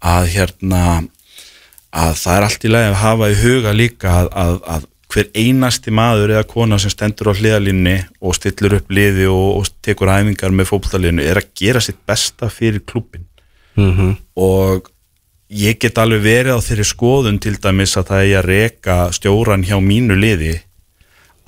Að 0.00 0.30
hérna 0.34 0.84
að 1.90 2.14
það 2.20 2.36
er 2.36 2.46
allt 2.46 2.64
í 2.64 2.70
lagi 2.70 2.90
að 2.90 3.00
hafa 3.00 3.28
í 3.30 3.38
huga 3.40 3.74
líka 3.76 4.12
að, 4.20 4.30
að, 4.42 4.56
að 4.74 4.89
hver 5.10 5.28
einasti 5.34 5.92
maður 5.94 6.36
eða 6.36 6.46
kona 6.48 6.78
sem 6.78 6.92
stendur 6.92 7.32
á 7.32 7.38
hliðalínni 7.38 7.96
og 8.20 8.36
stillur 8.38 8.78
upp 8.78 8.94
liði 8.94 9.26
og, 9.30 9.60
og 9.60 9.68
tekur 9.84 10.12
æfingar 10.12 10.54
með 10.54 10.70
fótboltalínu 10.70 11.26
er 11.26 11.42
að 11.42 11.50
gera 11.58 11.82
sitt 11.84 12.00
besta 12.06 12.50
fyrir 12.52 12.84
klubbin 12.86 13.26
mm 13.76 14.16
og 14.40 14.88
ég 15.50 15.80
get 15.82 15.98
alveg 15.98 16.22
verið 16.22 16.56
á 16.56 16.60
þeirri 16.62 16.84
skoðun 16.86 17.38
til 17.42 17.56
dæmis 17.58 17.96
að 17.98 18.12
það 18.12 18.20
er 18.24 18.36
að 18.38 18.46
reka 18.46 18.96
stjóran 19.12 19.64
hjá 19.66 19.76
mínu 19.82 20.14
liði 20.14 20.54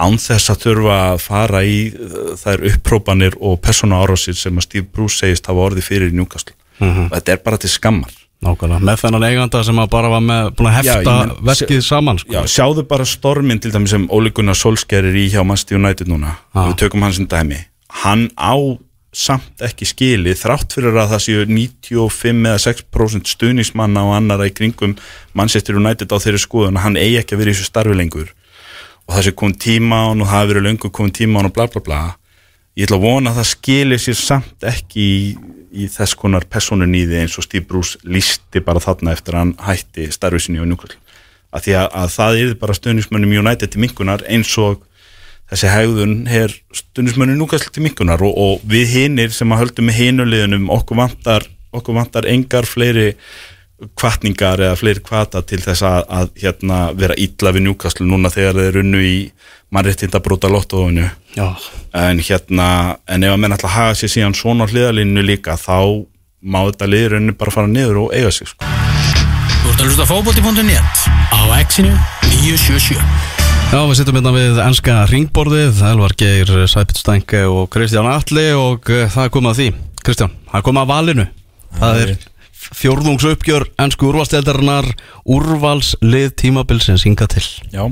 án 0.03 0.19
þess 0.19 0.51
að 0.51 0.65
þurfa 0.65 0.97
að 1.13 1.21
fara 1.23 1.61
í 1.63 1.79
uh, 1.93 2.33
þær 2.41 2.65
upprópanir 2.73 3.37
og 3.39 3.61
persóna 3.63 4.01
árásir 4.03 4.37
sem 4.39 4.59
að 4.59 4.67
Steve 4.67 4.89
Bruce 4.91 5.21
segist 5.21 5.47
hafa 5.47 5.69
orðið 5.69 5.87
fyrir 5.87 6.11
í 6.11 6.19
Newcastle. 6.19 6.57
Mhm. 6.83 7.13
og 7.13 7.15
þetta 7.15 7.33
er 7.33 7.43
bara 7.45 7.61
til 7.63 7.71
skammar 7.71 8.15
Nákvæmlega, 8.43 8.83
með 8.83 9.03
þennan 9.05 9.27
eiganda 9.29 9.61
sem 9.67 9.79
að 9.79 9.91
bara 9.93 10.09
var 10.11 10.23
með 10.27 10.49
búin 10.59 10.69
að 10.71 10.79
hefta 10.81 11.13
Já, 11.15 11.35
verkið 11.47 11.83
saman 11.87 12.19
sko. 12.19 12.33
Já, 12.35 12.41
sjáðu 12.51 12.83
bara 12.91 13.05
stormin 13.07 13.61
til 13.63 13.71
dæmis 13.75 13.93
sem 13.95 14.09
Ole 14.11 14.33
Gunnar 14.35 14.59
Solskjær 14.59 15.07
er 15.13 15.19
í 15.19 15.29
hjá 15.31 15.45
Manchester 15.47 15.79
United 15.79 16.11
núna 16.11 16.33
Já. 16.51 16.65
við 16.65 16.81
tökum 16.83 17.07
hann 17.07 17.15
sem 17.15 17.29
dæmi 17.31 17.61
hann 18.03 18.25
á 18.35 18.55
samt 19.13 19.61
ekki 19.63 19.87
skilið 19.87 20.39
þrátt 20.41 20.73
fyrir 20.73 20.97
að 20.97 21.11
það 21.13 21.23
séu 21.27 21.43
95 21.45 22.47
eða 22.49 22.61
6% 22.65 23.29
stuðnismanna 23.35 24.07
og 24.09 24.15
annara 24.17 24.49
í 24.49 24.55
kringum 24.57 24.95
Manchester 25.37 25.77
United 25.77 26.09
á 26.09 26.17
þeirri 26.17 26.41
skoðun 26.41 26.81
hann 26.81 26.97
eigi 26.97 27.21
ekki 27.21 27.37
að 27.37 27.43
vera 27.45 27.53
í 27.53 27.57
þessu 27.59 27.69
starfi 27.69 27.99
lengur 27.99 28.33
og 29.07 29.13
það 29.13 29.27
sé 29.29 29.35
komið 29.37 29.59
tíma 29.67 29.99
á 30.01 30.05
hann 30.09 30.25
og 30.25 30.31
það 30.31 30.39
hafi 30.39 30.53
verið 30.55 30.67
löngu 30.69 30.93
komið 30.97 31.17
tíma 31.21 31.37
á 31.37 31.39
hann 31.43 31.51
og 31.51 31.57
bla 31.59 31.69
bla 31.69 31.85
bla 31.85 32.01
ég 32.73 32.89
ætla 32.89 32.99
að 32.99 33.05
vona 33.05 33.35
að 33.35 33.43
það 33.43 33.51
skilir 33.53 34.01
sér 34.01 34.19
samt 34.23 34.67
ekki 34.73 35.05
í, 35.05 35.37
í 35.73 35.89
þess 35.91 36.17
konar 36.21 36.47
personunýði 36.53 37.23
eins 37.23 37.39
og 37.41 37.47
Steve 37.47 37.67
Bruce 37.69 38.01
lísti 38.05 38.63
bara 38.65 38.83
þarna 38.83 39.15
eftir 39.17 39.37
að 39.37 39.43
hann 39.43 39.53
hætti 39.67 40.09
starfi 40.13 40.43
sinni 40.45 40.61
á 40.61 40.69
Newcastle. 40.69 41.01
Að 41.53 41.67
því 41.67 41.77
að, 41.81 41.87
að 42.01 42.11
það 42.17 42.41
er 42.41 42.55
bara 42.61 42.77
stuðnismönnum 42.77 43.37
United 43.43 43.73
til 43.73 43.83
minkunar 43.83 44.25
eins 44.29 44.53
og 44.61 44.85
þessi 45.53 45.73
hegðun 45.73 46.15
er 46.33 46.55
stuðnismönnum 46.77 47.41
Newcastle 47.41 47.73
til 47.73 47.85
minkunar 47.85 48.23
og, 48.25 48.37
og 48.37 48.67
við 48.69 48.95
hinnir 48.97 49.35
sem 49.35 49.53
að 49.53 49.65
höldum 49.65 49.89
með 49.89 49.99
hinuliðunum 50.01 50.71
okkur 50.73 51.01
vantar, 51.03 51.49
okkur 51.73 51.99
vantar 51.99 52.29
engar 52.33 52.69
fleiri 52.69 53.13
kvartningar 53.99 54.61
eða 54.63 54.79
fleiri 54.79 55.03
kvata 55.05 55.43
til 55.47 55.61
þess 55.63 55.85
að, 55.87 56.05
að 56.09 56.31
hérna, 56.43 56.79
vera 56.99 57.17
illa 57.19 57.53
við 57.55 57.67
Newcastle 57.67 58.07
núna 58.07 58.31
þegar 58.33 58.61
þeir 58.61 58.79
runnu 58.79 59.03
í 59.03 59.17
mannréttinda 59.73 60.21
brota 60.23 60.51
lottóðinu 60.53 61.09
Já, 61.37 61.49
en 61.97 62.23
hérna, 62.23 62.69
en 63.09 63.27
ef 63.27 63.35
að 63.35 63.43
menn 63.43 63.57
ætla 63.57 63.71
að 63.71 63.77
haga 63.79 63.99
sér 63.99 64.15
síðan 64.15 64.39
svona 64.39 64.69
hliðalínu 64.71 65.25
líka 65.27 65.57
þá 65.61 66.05
má 66.43 66.65
þetta 66.67 66.91
liðurinn 66.91 67.37
bara 67.39 67.55
fara 67.55 67.71
niður 67.71 68.07
og 68.07 68.17
eiga 68.17 68.33
sig 68.35 68.51
sko. 68.51 68.67
Þú 69.63 69.71
ert 69.71 69.85
að 69.85 69.87
hlusta 69.87 70.07
á 70.07 70.11
fótbolti.net 70.11 71.07
á 71.33 71.41
exinu 71.61 71.95
977 72.43 73.41
Já, 73.73 73.79
við 73.89 73.95
sittum 73.97 74.19
hérna 74.19 74.33
við 74.35 74.59
ennska 74.61 74.95
ringborðið, 75.09 75.79
Elvar 75.89 76.13
Geir, 76.21 76.51
Sæpitt 76.69 76.99
Stænke 77.01 77.47
og 77.49 77.71
Kristján 77.73 78.05
Alli 78.11 78.51
og 78.53 78.91
uh, 78.93 79.07
það 79.09 79.25
er 79.25 79.31
komið 79.33 79.49
að 79.49 79.61
því. 79.61 79.69
Kristján, 80.05 80.35
það 80.51 80.59
er 80.59 80.67
komið 80.67 80.83
að 80.83 80.91
valinu. 80.91 81.25
Það 81.79 82.01
er 82.03 82.13
fjórðungsuppgjör 82.71 83.67
ennsku 83.83 84.09
úrvalsteldarinnar, 84.11 84.89
úrvalslið 85.27 86.33
tímabilsins 86.43 87.07
hinga 87.09 87.29
til. 87.31 87.45
Já. 87.75 87.85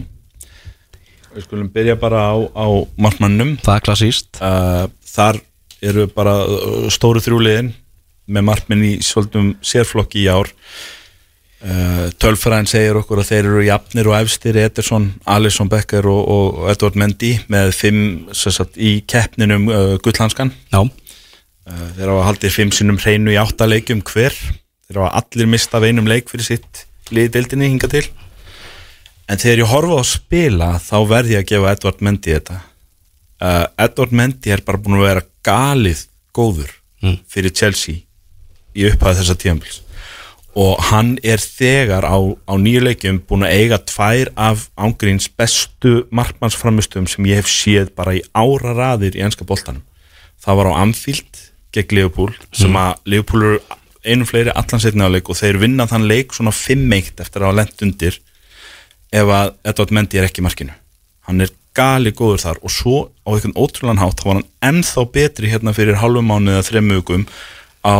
Við 1.31 1.47
skulum 1.47 1.69
byrja 1.71 1.95
bara 2.01 2.25
á, 2.31 2.37
á 2.59 2.67
markmannum. 2.99 3.57
Það 3.63 3.77
er 3.77 3.85
klassíst. 3.87 4.41
uh, 4.43 4.87
Þar 5.11 5.43
eru 5.83 6.07
bara 6.15 6.41
uh, 6.47 6.89
stóru 6.93 7.23
þrjúliðin 7.23 7.73
með 8.31 8.47
markminn 8.47 8.87
í 8.87 8.95
svolítum 9.03 9.53
sérflokki 9.63 10.25
í 10.25 10.31
ár. 10.31 10.51
Uh, 11.61 12.09
Tölfræðin 12.17 12.69
segir 12.71 12.97
okkur 12.97 13.21
að 13.21 13.31
þeir 13.31 13.49
eru 13.51 13.63
jafnir 13.67 14.09
og 14.09 14.17
efstir 14.17 14.57
Ederson, 14.57 15.11
Alisson 15.29 15.69
Becker 15.69 16.07
og, 16.09 16.21
og 16.25 16.71
Edward 16.73 16.97
Mendy 16.97 17.35
með 17.53 17.75
fimm 17.77 18.01
sagt, 18.33 18.79
í 18.81 19.03
keppninum 19.07 19.69
uh, 19.69 19.97
gullhanskan. 20.01 20.55
Já, 20.73 20.81
Uh, 21.71 21.85
þeir 21.97 22.11
hafa 22.11 22.25
haldið 22.29 22.55
fimm 22.57 22.73
sinnum 22.75 22.99
hreinu 22.99 23.31
í 23.35 23.39
átta 23.41 23.69
leikjum 23.71 24.03
hver. 24.11 24.35
Þeir 24.89 25.03
hafa 25.05 25.23
allir 25.23 25.51
mistað 25.53 25.87
einum 25.91 26.09
leik 26.11 26.31
fyrir 26.33 26.49
sitt 26.49 26.85
liði 27.15 27.33
deildinni 27.37 27.71
hinga 27.71 27.91
til. 27.91 28.05
En 29.31 29.39
þegar 29.39 29.63
ég 29.63 29.71
horfa 29.71 29.95
á 29.95 30.03
að 30.03 30.11
spila 30.11 30.71
þá 30.83 30.97
verð 31.11 31.33
ég 31.37 31.45
að 31.45 31.49
gefa 31.53 31.73
Edvard 31.77 32.03
Mendy 32.03 32.35
þetta. 32.35 32.59
Uh, 33.41 33.65
Edvard 33.87 34.13
Mendy 34.19 34.51
er 34.53 34.63
bara 34.67 34.79
búin 34.83 34.99
að 34.99 35.07
vera 35.07 35.27
galið 35.47 36.05
góður 36.35 36.77
Mm. 37.01 37.15
fyrir 37.33 37.53
Chelsea 37.57 38.03
í 38.77 38.83
upphæðu 38.91 39.23
þessa 39.23 39.35
tíðanbils 39.41 39.79
og 40.61 40.83
hann 40.91 41.15
er 41.25 41.41
þegar 41.41 42.05
á, 42.05 42.13
á 42.45 42.55
nýju 42.61 42.83
leikjum 42.85 43.21
búin 43.25 43.47
að 43.47 43.55
eiga 43.57 43.79
tvær 43.89 44.29
af 44.37 44.67
ángríns 44.77 45.31
bestu 45.33 46.03
markmannsframistum 46.13 47.07
sem 47.09 47.25
ég 47.31 47.41
hef 47.41 47.49
séð 47.49 47.89
bara 47.97 48.19
í 48.19 48.21
ára 48.37 48.75
raðir 48.77 49.17
í 49.17 49.23
enska 49.25 49.47
boltanum. 49.49 49.81
Það 50.45 50.59
var 50.61 50.69
á 50.69 50.81
Anfield 50.83 51.41
gegn 51.75 51.97
Liverpool 51.99 52.35
sem 52.57 52.75
að 52.77 52.97
Liverpool 53.13 53.47
eru 53.47 53.61
einum 54.05 54.29
fleiri 54.29 54.53
allansetni 54.57 55.05
á 55.05 55.13
leik 55.13 55.29
og 55.29 55.39
þeir 55.39 55.61
vinna 55.61 55.87
þann 55.91 56.09
leik 56.09 56.35
svona 56.35 56.53
5-1 56.57 57.21
eftir 57.21 57.43
að 57.43 57.51
hafa 57.51 57.59
lent 57.61 57.85
undir 57.85 58.21
ef 59.11 59.33
að 59.37 59.53
Edvard 59.67 59.93
Mendy 59.95 60.21
er 60.21 60.29
ekki 60.29 60.41
í 60.41 60.47
markinu. 60.47 60.75
Hann 61.29 61.45
er 61.45 61.53
gali 61.77 62.13
góður 62.17 62.43
þar 62.43 62.61
og 62.65 62.73
svo 62.75 62.97
á 63.23 63.29
einhvern 63.31 63.57
ótrúlan 63.59 64.01
hátt 64.01 64.23
þá 64.23 64.27
var 64.27 64.41
hann 64.41 64.49
ennþá 64.71 65.05
betri 65.15 65.51
hérna 65.53 65.75
fyrir 65.77 66.01
halvum 66.01 66.27
mánu 66.31 66.55
eða 66.55 66.67
þrem 66.67 66.89
mjögum 66.91 67.27
á 67.87 67.97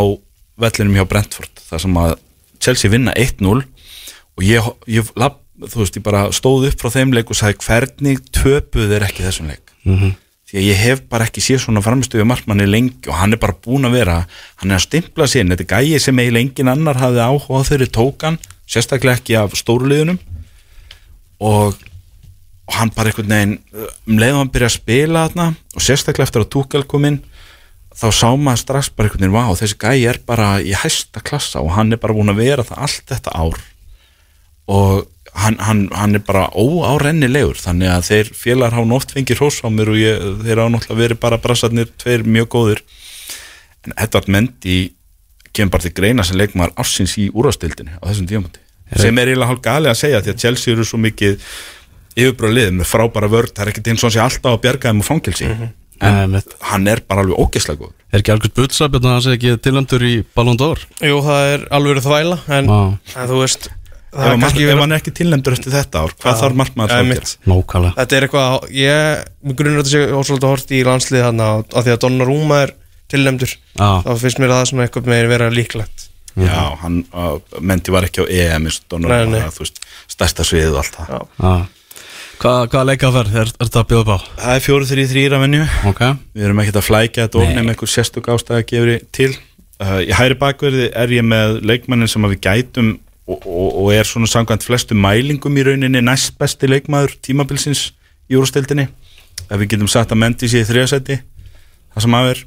vellinum 0.61 0.97
hjá 0.99 1.07
Brentford 1.11 1.63
þar 1.69 1.85
sem 1.85 2.01
að 2.01 2.17
Chelsea 2.61 2.93
vinna 2.93 3.15
1-0 3.17 3.53
og 3.61 4.45
ég, 4.45 4.67
ég 4.91 5.13
lab, 5.19 5.39
veist, 5.61 5.97
ég 5.97 6.05
bara 6.05 6.27
stóð 6.35 6.71
upp 6.71 6.83
frá 6.83 6.93
þeim 6.97 7.15
leik 7.17 7.31
og 7.31 7.39
sagði 7.39 7.63
hvernig 7.67 8.25
töpuð 8.35 8.97
er 8.97 9.07
ekki 9.07 9.25
þessum 9.25 9.53
leik? 9.53 9.65
-hmm. 9.85 10.19
Því 10.51 10.59
að 10.59 10.67
ég 10.67 10.81
hef 10.83 11.03
bara 11.11 11.27
ekki 11.29 11.43
séð 11.45 11.63
svona 11.65 11.83
framistöðu 11.85 12.27
markmanni 12.27 12.67
lengi 12.67 13.07
og 13.07 13.19
hann 13.21 13.37
er 13.37 13.41
bara 13.43 13.55
búin 13.55 13.87
að 13.87 14.01
vera 14.01 14.17
hann 14.61 14.73
er 14.73 14.81
að 14.81 14.87
stimpla 14.89 15.29
sér, 15.31 15.47
þetta 15.53 15.67
er 15.67 15.71
gæi 15.71 16.01
sem 16.03 16.19
eiginlega 16.19 16.47
engin 16.47 16.73
annar 16.73 16.99
hafði 16.99 17.23
áhuga 17.23 17.63
á 17.63 17.69
þeirri 17.69 17.89
tókan 17.95 18.41
sérstaklega 18.71 19.21
ekki 19.21 19.39
af 19.39 19.55
stóruliðunum 19.59 20.19
og, 21.47 21.79
og 22.67 22.77
hann 22.81 22.91
bara 22.97 23.13
einhvern 23.13 23.31
veginn 23.31 23.57
um 24.11 24.19
leiðum 24.19 24.43
hann 24.43 24.53
byrja 24.55 24.73
að 24.73 24.77
spila 24.81 25.27
þarna 25.29 25.49
og 25.77 25.87
sérstaklega 25.87 26.27
eftir 26.27 26.45
að 26.45 26.53
Tuchel 26.57 26.87
kom 26.91 27.07
inn 27.07 27.23
þá 28.01 28.09
sá 28.15 28.29
maður 28.35 28.63
strax 28.65 28.91
bara 28.95 29.09
einhvern 29.09 29.27
veginn 29.27 29.37
vá, 29.39 29.59
þessi 29.59 29.79
gæi 29.81 30.07
er 30.11 30.21
bara 30.27 30.51
í 30.63 30.75
hæsta 30.77 31.23
klassa 31.23 31.63
og 31.63 31.75
hann 31.77 31.93
er 31.93 32.01
bara 32.03 32.17
búin 32.17 32.33
að 32.33 32.43
vera 32.43 32.67
það 32.67 32.85
allt 32.87 33.15
þetta 33.15 33.35
ár. 33.35 33.65
Og 34.71 35.09
hann, 35.35 35.59
hann, 35.63 35.83
hann 35.95 36.15
er 36.19 36.25
bara 36.27 36.47
óárennilegur 36.55 37.59
þannig 37.61 37.93
að 37.93 38.07
þeir 38.11 38.33
félagar 38.35 38.79
hafa 38.79 38.97
oft 38.97 39.13
fengið 39.17 39.41
hrós 39.43 39.61
á 39.63 39.69
mér 39.71 39.93
og 39.93 40.01
ég, 40.01 40.25
þeir 40.45 40.63
hafa 40.63 40.73
náttúrulega 40.75 41.03
verið 41.03 41.21
bara 41.23 41.39
brassarnir 41.43 41.93
tveir 42.01 42.25
mjög 42.27 42.49
góðir. 42.57 42.83
En 43.87 43.95
Edvard 43.97 44.29
Mendy 44.29 44.79
kemur 45.57 45.75
bara 45.77 45.87
til 45.87 45.95
greina 45.97 46.27
sem 46.27 46.39
leikmaður 46.39 46.75
ársins 46.81 47.17
í 47.21 47.29
úrvastildinu 47.33 47.99
á 47.99 48.05
þessum 48.07 48.29
díamandi 48.31 48.61
sem 48.99 49.19
er 49.23 49.31
eiginlega 49.31 49.51
hálf 49.53 49.61
gali 49.63 49.91
að 49.91 50.01
segja 50.01 50.23
því 50.25 50.33
að 50.33 50.41
Chelsea 50.45 50.75
eru 50.75 50.87
svo 50.87 50.99
mikið 51.03 51.37
yfirbróð 52.19 52.57
lið 52.57 52.73
með 52.79 52.89
frábæra 52.91 53.29
vörd 53.31 53.53
það 53.55 53.65
er 53.65 53.73
ekkert 53.73 53.91
eins 53.93 54.03
og 54.03 54.09
hann 54.09 54.17
sé 54.17 54.23
alltaf 54.25 54.57
að 54.57 54.63
bjarga 54.65 54.91
þeim 54.91 55.03
á 55.03 55.07
fangilsi 55.07 55.51
en 55.51 55.69
Einmitt. 56.01 56.55
hann 56.71 56.89
er 56.89 57.03
bara 57.07 57.23
alveg 57.23 57.37
ógeðslega 57.37 57.83
góður. 57.83 57.97
Er 58.11 58.23
ekki 58.23 58.33
algjörð 58.33 58.55
butsab 58.57 58.95
að 58.97 59.07
það 59.07 59.19
sé 59.27 59.35
ekki 59.37 59.51
tilöndur 59.67 60.05
í 60.09 60.13
Ballon 60.35 60.57
d'Or? 60.59 60.81
Jú, 61.05 61.19
það 61.27 61.49
er 61.51 61.67
alveg 61.77 62.01
þvæla 62.07 62.39
en, 62.57 62.71
en 62.73 63.29
þú 63.31 63.41
veist 63.43 63.69
ef, 64.11 64.19
er 64.19 64.29
hann- 64.31 64.43
er 64.93 65.01
ekki 65.01 65.13
tilnæmdur 65.15 65.57
eftir 65.57 65.73
þetta 65.75 66.05
ár 66.05 66.15
hvað 66.19 66.41
þarf 66.43 66.59
markmaður 66.61 66.91
þá 66.91 67.01
að 67.01 67.35
Nókala 67.51 67.95
Þetta 67.97 68.17
er 68.17 68.27
eitthvað, 68.27 68.69
ég, 68.75 69.25
mér 69.47 69.59
grunir 69.61 69.83
þetta 69.83 69.93
sé 69.95 70.05
ósvölda 70.21 70.51
hort 70.51 70.71
í 70.75 70.85
landslið 70.87 71.27
hann 71.29 71.41
á 71.41 71.79
því 71.81 71.95
að 71.95 72.01
Donnarumma 72.05 72.63
er 72.67 72.75
tilnæmdur 73.11 73.53
Já. 73.75 73.91
þá 74.07 74.11
finnst 74.23 74.41
mér 74.43 74.55
það 74.55 74.65
svona 74.71 74.87
eitthvað 74.87 75.11
með 75.11 75.29
vera 75.35 75.51
líklegt. 75.51 76.07
Já, 76.39 76.77
hann 76.81 77.03
Mendy 77.61 77.91
var 77.93 78.07
ekki 78.07 78.23
á 78.23 78.27
EM 78.31 78.67
nei. 79.35 79.41
var, 79.43 79.53
þú 79.55 79.65
veist, 79.65 79.81
stærsta 80.11 80.47
sviðið 80.47 80.77
og 80.77 80.83
allt 80.85 80.99
það. 80.99 81.11
Já. 81.11 81.21
Já. 81.43 81.55
Hvað 82.41 82.71
hva 82.73 82.83
leikaferð 82.89 83.35
er, 83.37 83.51
er 83.51 83.67
þetta 83.67 83.81
að 83.83 83.89
bjóða 83.91 84.01
upp 84.01 84.13
á? 84.17 84.19
það 84.41 84.55
er 84.55 84.63
fjóru 84.65 84.87
þrý 84.89 85.03
þrýra 85.11 85.41
venju. 85.43 85.65
Ok. 85.91 85.99
Við 86.33 86.47
erum 86.47 86.63
ekkert 86.63 86.79
að 86.81 86.87
flækja 86.87 87.27
þetta 87.27 87.41
ofn 87.43 87.59
ef 87.61 87.67
einhver 87.75 87.91
sérstök 87.93 88.31
ástæða 88.33 88.61
gefur 88.71 88.93
til. 89.13 89.31
Uh, 89.81 89.99
í 90.05 90.15
hæri 90.17 90.37
bakverði 90.41 90.87
er 90.97 91.13
ég 91.13 91.27
með 91.27 91.59
leikmannin 91.69 92.09
sem 92.09 92.25
að 92.25 92.35
við 92.37 92.41
gætum 92.47 92.89
og, 93.31 93.47
og, 93.47 93.69
og 93.85 93.93
er 93.95 94.09
svona 94.09 94.29
samkvæmt 94.31 94.67
flestu 94.67 94.99
mælingum 94.99 95.59
í 95.59 95.67
rauninni 95.67 96.03
næst 96.05 96.37
besti 96.41 96.71
leikmaður 96.71 97.17
tímabilsins 97.23 97.91
í 98.31 98.39
úrstildinni 98.39 98.89
ef 99.47 99.59
við 99.59 99.75
getum 99.75 99.91
sagt 99.91 100.13
að 100.15 100.23
Mendy 100.23 100.51
sé 100.51 100.63
í 100.65 100.69
þriðasæti 100.69 101.21
það 101.95 102.07
sem 102.07 102.17
af 102.17 102.31
er. 102.31 102.47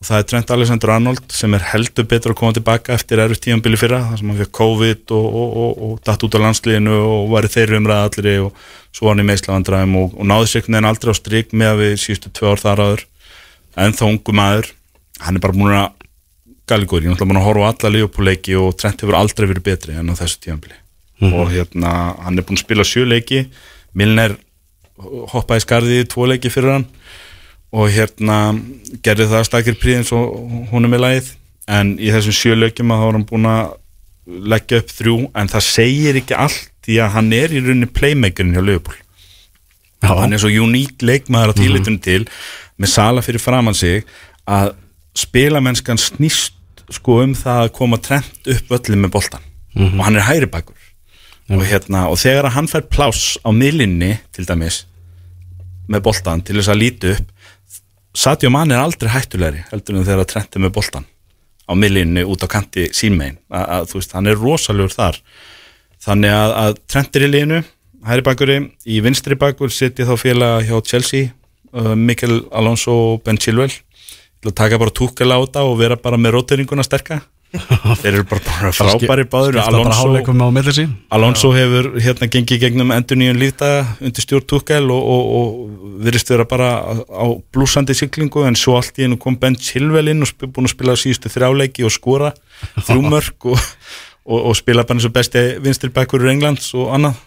Og 0.00 0.06
það 0.08 0.16
er 0.16 0.26
Trent 0.30 0.50
Alexander-Arnold 0.54 1.32
sem 1.36 1.54
er 1.54 1.64
heldur 1.74 2.06
betur 2.08 2.32
að 2.32 2.38
koma 2.40 2.56
tilbaka 2.56 2.94
eftir 2.96 3.20
erfið 3.20 3.42
tímabili 3.44 3.76
fyrra 3.76 3.98
það 4.06 4.20
sem 4.20 4.30
hann 4.30 4.38
fyrir 4.38 4.52
COVID 4.56 5.12
og, 5.12 5.26
og, 5.36 5.98
datt 6.08 6.24
út 6.24 6.36
á 6.40 6.44
landsliðinu 6.46 6.94
og 7.04 7.26
var 7.34 7.44
í 7.44 7.50
þeirri 7.52 7.76
umræða 7.76 8.06
allir 8.08 8.46
og 8.46 8.62
svo 8.96 9.06
var 9.06 9.12
hann 9.12 9.24
í 9.26 9.28
meðslavandræðum 9.28 9.98
og, 10.00 10.14
náði 10.30 10.48
sér 10.54 10.70
en 10.72 10.88
aldrei 10.88 11.12
á 11.12 11.20
strik 11.20 11.52
með 11.52 11.72
að 11.74 11.82
við 11.82 11.92
síðustu 12.00 12.32
tvö 12.32 12.54
ár 12.54 12.64
þar 12.64 12.82
áður. 12.86 13.04
En 13.76 13.98
þá 13.98 14.04
ungu 14.08 14.36
maður 14.40 14.72
hann 15.20 15.36
er 15.36 15.44
bara 15.44 15.58
búin 15.58 15.76
að 15.76 16.08
galgur, 16.70 17.02
ég 17.02 17.10
er 17.10 17.14
náttúrulega 17.14 17.32
búin 17.32 17.40
að 17.40 17.48
horfa 17.48 17.66
á 17.66 17.70
alla 17.70 17.90
liðupúleiki 17.96 18.54
og 18.60 18.76
Trent 18.78 19.02
hefur 19.02 19.18
aldrei 19.18 19.48
verið 19.50 19.66
betri 19.66 19.96
enn 19.98 20.12
á 20.12 20.18
þessu 20.18 20.40
tímabili. 20.44 20.78
Og 21.26 21.50
hérna 21.52 21.90
hann 22.22 22.38
er 22.38 22.46
búin 22.46 22.56
að 22.56 22.64
spila 22.64 22.86
sjö 22.86 23.04
leiki. 23.08 23.42
Milner 23.98 24.38
hoppaði 25.34 25.60
í 25.60 25.66
skarði 25.66 25.98
í 26.00 26.08
tvo 26.08 26.30
leiki 26.30 26.52
fyrir 26.52 26.76
hann. 26.78 26.86
Og 27.74 27.90
hérna 27.92 28.38
gerði 29.04 29.28
það 29.30 29.46
stakir 29.50 29.78
príð 29.82 30.00
eins 30.00 30.14
og 30.16 30.32
hún 30.72 30.86
er 30.86 30.94
með 30.94 31.04
lagið. 31.04 31.34
En 31.70 31.92
í 32.00 32.08
þessum 32.14 32.38
sjö 32.38 32.56
leikjum 32.56 32.94
að 32.94 33.02
þá 33.02 33.06
var 33.06 33.18
hann 33.18 33.28
búin 33.28 33.50
að 33.50 33.76
leggja 34.54 34.80
upp 34.80 34.96
þrjú. 34.96 35.18
En 35.36 35.52
það 35.52 35.68
segir 35.68 36.22
ekki 36.22 36.38
allt 36.38 36.72
því 36.86 36.98
að 37.04 37.14
hann 37.18 37.32
er 37.36 37.52
í 37.52 37.62
rauninni 37.62 37.92
playmakerin 37.92 38.56
hjá 38.56 38.64
Já. 40.00 40.14
hann 40.16 40.32
er 40.32 40.40
svo 40.40 40.48
uník 40.48 41.02
leikmaður 41.04 41.52
að 41.52 41.60
tílitunum 41.60 42.00
til 42.00 42.22
með 42.80 42.92
sala 42.94 43.24
fyrir 43.24 43.42
framann 43.42 43.76
sig 43.76 44.06
að 44.48 44.72
spilamennskan 45.18 46.00
snýst 46.00 46.56
sko 46.94 47.20
um 47.24 47.34
það 47.38 47.64
að 47.64 47.72
koma 47.76 47.98
trend 48.02 48.52
upp 48.54 48.76
öllum 48.78 49.04
með 49.04 49.14
boltan 49.16 49.46
og 49.76 50.00
hann 50.02 50.18
er 50.18 50.26
hæri 50.26 50.48
bakur. 50.50 50.76
Og, 51.50 51.64
hérna, 51.66 52.04
og 52.10 52.18
þegar 52.18 52.52
hann 52.54 52.68
fær 52.70 52.84
pláss 52.86 53.34
á 53.42 53.50
miðlinni 53.50 54.12
til 54.34 54.44
dæmis 54.46 54.84
með 55.90 56.04
boltan 56.06 56.42
til 56.46 56.60
þess 56.60 56.70
að 56.70 56.82
líti 56.84 57.14
upp 57.16 57.32
Sadio 58.14 58.50
Mann 58.50 58.70
er 58.74 58.82
aldrei 58.82 59.10
hættulegri 59.10 59.64
heldur 59.70 59.98
en 59.98 60.06
þegar 60.06 60.24
að 60.24 60.30
trendi 60.32 60.62
með 60.62 60.72
boltan 60.74 61.06
á 61.70 61.72
miðlinni 61.78 62.24
út 62.26 62.42
á 62.42 62.48
kanti 62.50 62.88
sínmein 62.94 63.38
að, 63.50 63.90
þú 63.90 64.00
veist, 64.00 64.14
hann 64.16 64.30
er 64.30 64.38
rosalegur 64.38 64.94
þar. 64.94 65.20
Þannig 66.02 66.34
að, 66.34 66.54
að 66.62 66.80
trendir 66.90 67.26
í 67.26 67.30
liðinu 67.30 67.60
hæri 68.06 68.24
bakuri, 68.26 68.56
í 68.88 68.98
vinstri 69.04 69.36
bakur 69.38 69.70
setja 69.74 70.08
þá 70.08 70.14
félaga 70.18 70.64
hjá 70.66 70.76
Chelsea 70.86 71.30
uh, 71.74 71.94
Mikkel 71.94 72.40
Alonso 72.56 72.94
og 73.12 73.22
Ben 73.26 73.38
Chilwell 73.38 73.72
til 74.40 74.50
að 74.52 74.56
taka 74.56 74.80
bara 74.80 74.94
túkala 74.96 75.36
á 75.36 75.40
þetta 75.44 75.66
og 75.68 75.76
vera 75.80 76.00
bara 76.00 76.18
með 76.20 76.38
róteiringuna 76.38 76.86
sterka. 76.86 77.20
Þeir 78.00 78.12
eru 78.12 78.24
bara, 78.30 78.70
frábæri 78.70 79.24
báður 79.26 79.56
Alonso, 79.58 80.12
Alonso 81.10 81.48
hefur 81.50 81.88
hérna 81.98 82.28
gengið 82.30 82.60
gegnum 82.62 82.92
endur 82.94 83.18
nýjum 83.18 83.40
lífdaga 83.40 83.80
undir 83.98 84.22
stjórn 84.22 84.46
Tuchel 84.46 84.86
og, 84.94 85.00
og, 85.02 85.32
og 85.34 85.96
virðist 86.06 86.30
vera 86.30 86.46
bara 86.46 86.68
á, 87.10 87.26
blúsandi 87.50 87.96
siglingu 87.98 88.44
en 88.46 88.54
svo 88.54 88.76
allt 88.78 89.02
í 89.02 89.08
hennu 89.08 89.18
kom 89.18 89.34
Ben 89.40 89.58
Chilwell 89.58 90.12
inn 90.12 90.22
og 90.22 90.30
búin 90.46 90.70
að 90.70 90.76
spila 90.76 90.94
síðustu 90.94 91.32
þrjáleiki 91.34 91.88
og 91.88 91.94
skora 91.96 92.30
þrjúmörk 92.86 93.48
og, 93.50 93.58
og, 93.58 94.38
og 94.38 94.54
spila 94.60 94.86
bara 94.86 95.00
eins 95.00 95.10
og 95.10 95.16
besti 95.18 95.42
vinstilbækur 95.66 96.28
í 96.28 96.30
Englands 96.36 96.70
og 96.78 96.94
annað 96.94 97.18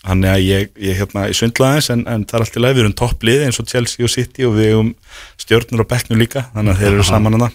Þannig 0.00 0.30
að 0.32 0.42
ég, 0.46 0.68
ég 0.80 0.96
hérna 0.96 1.26
í 1.28 1.34
sundlaðins 1.36 1.90
en, 1.92 2.06
en 2.08 2.22
það 2.24 2.38
er 2.38 2.44
allt 2.46 2.54
í 2.56 2.60
leið, 2.64 2.76
við 2.78 2.82
erum 2.86 2.94
topplið 2.96 3.42
eins 3.44 3.58
og 3.60 3.66
Chelsea 3.68 4.06
og 4.06 4.12
City 4.14 4.46
og 4.48 4.54
við 4.56 4.70
erum 4.70 4.94
stjórnur 5.42 5.82
á 5.84 5.90
bekknu 5.90 6.16
líka, 6.16 6.46
þannig 6.54 6.72
að 6.72 6.80
þeir 6.80 6.94
eru 6.94 7.04
saman 7.10 7.36
hana 7.36 7.50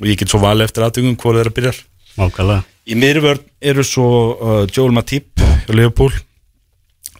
og 0.00 0.08
ég 0.08 0.16
get 0.20 0.32
svo 0.32 0.40
valið 0.40 0.70
eftir 0.70 0.86
aðtöngum 0.86 1.18
hvort 1.20 1.36
þeir 1.40 1.50
að 1.50 1.56
byrjar. 1.58 1.82
Nákvæmlega 2.16 2.64
Í 2.86 2.94
miðurvörn 2.96 3.44
eru 3.66 3.82
svo 3.84 4.06
uh, 4.38 4.64
Joel 4.72 4.92
Matip 4.94 5.42
hjá 5.42 5.74
Liverpool 5.74 6.12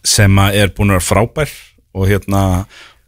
sem 0.07 0.37
er 0.47 0.71
búin 0.75 0.93
að 0.93 1.01
vera 1.01 1.05
frábær 1.07 1.51
og 1.97 2.05
hérna 2.07 2.41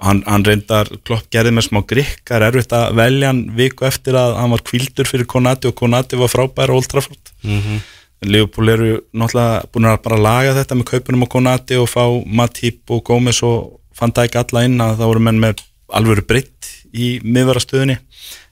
hann, 0.03 0.21
hann 0.27 0.43
reyndar 0.47 0.89
klopp 1.07 1.29
gerði 1.33 1.53
með 1.55 1.69
smá 1.69 1.79
grikk 1.87 2.21
það 2.27 2.35
er 2.41 2.47
erfitt 2.49 2.75
að 2.75 2.97
velja 2.99 3.29
hann 3.31 3.41
viku 3.57 3.87
eftir 3.87 4.17
að 4.19 4.35
hann 4.41 4.51
var 4.53 4.63
kvildur 4.67 5.07
fyrir 5.09 5.29
Konati 5.29 5.69
og 5.71 5.77
Konati 5.79 6.19
var 6.19 6.31
frábær 6.33 6.73
á 6.73 6.75
Old 6.77 6.89
Trafford 6.91 7.31
Mhm. 7.43 7.77
en 7.79 7.98
Liverpool 8.25 8.69
eru 8.69 8.89
náttúrulega 9.15 9.63
búin 9.71 9.87
að 9.87 10.01
bara 10.03 10.19
laga 10.19 10.55
þetta 10.57 10.75
með 10.75 10.89
kaupunum 10.89 11.23
á 11.23 11.31
Konati 11.31 11.77
og 11.79 11.87
fá 11.87 12.03
Matip 12.27 12.91
og 12.91 13.03
Gómez 13.07 13.39
og 13.47 13.79
fann 13.95 14.11
það 14.15 14.27
ekki 14.27 14.41
alla 14.41 14.63
inn 14.67 14.83
að 14.83 14.95
það 14.99 15.11
voru 15.11 15.23
menn 15.27 15.39
með 15.39 15.63
alvöru 15.95 16.25
breytt 16.27 16.71
í 16.91 17.19
miðvarastöðunni. 17.23 17.95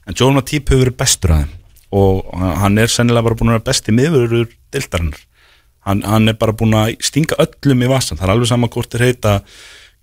En 0.08 0.16
Joel 0.16 0.38
Matip 0.38 0.72
hefur 0.72 0.86
verið 0.86 1.00
bestur 1.02 1.34
að 1.34 1.42
þeim 1.44 1.56
og 1.98 2.32
hann 2.60 2.80
er 2.80 2.92
sennilega 2.92 3.24
bara 3.28 3.36
búin 3.40 3.50
að 3.52 3.58
vera 3.58 3.66
besti 3.68 3.94
miðvörur 3.96 4.48
deildarinnar. 4.72 5.20
Hann, 5.88 6.02
hann 6.04 6.28
er 6.28 6.36
bara 6.40 6.56
búin 6.56 6.76
að 6.76 6.96
stinga 7.04 7.36
öllum 7.40 7.84
í 7.84 7.88
vasan, 7.88 8.18
það 8.18 8.26
er 8.26 8.34
alveg 8.34 8.50
sama 8.50 8.72
hvort 8.72 8.96
er 8.96 9.04
heita 9.06 9.38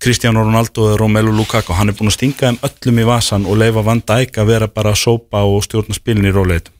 Cristiano 0.02 0.42
Ronaldo 0.42 0.90
eða 0.90 1.00
Romelu 1.00 1.34
Lukaku. 1.34 1.74
Hann 1.78 1.90
er 1.90 1.98
búin 1.98 2.10
að 2.10 2.18
stinga 2.18 2.50
þeim 2.50 2.62
öllum 2.70 3.02
í 3.02 3.06
vasan 3.06 3.46
og 3.46 3.58
leifa 3.62 3.86
Van 3.86 4.02
Dijk 4.02 4.42
að 4.42 4.50
vera 4.50 4.70
bara 4.70 4.94
að 4.94 5.02
sópa 5.02 5.46
og 5.46 5.62
stjórna 5.66 5.94
spilin 5.98 6.26
í 6.26 6.34
róleitum 6.34 6.75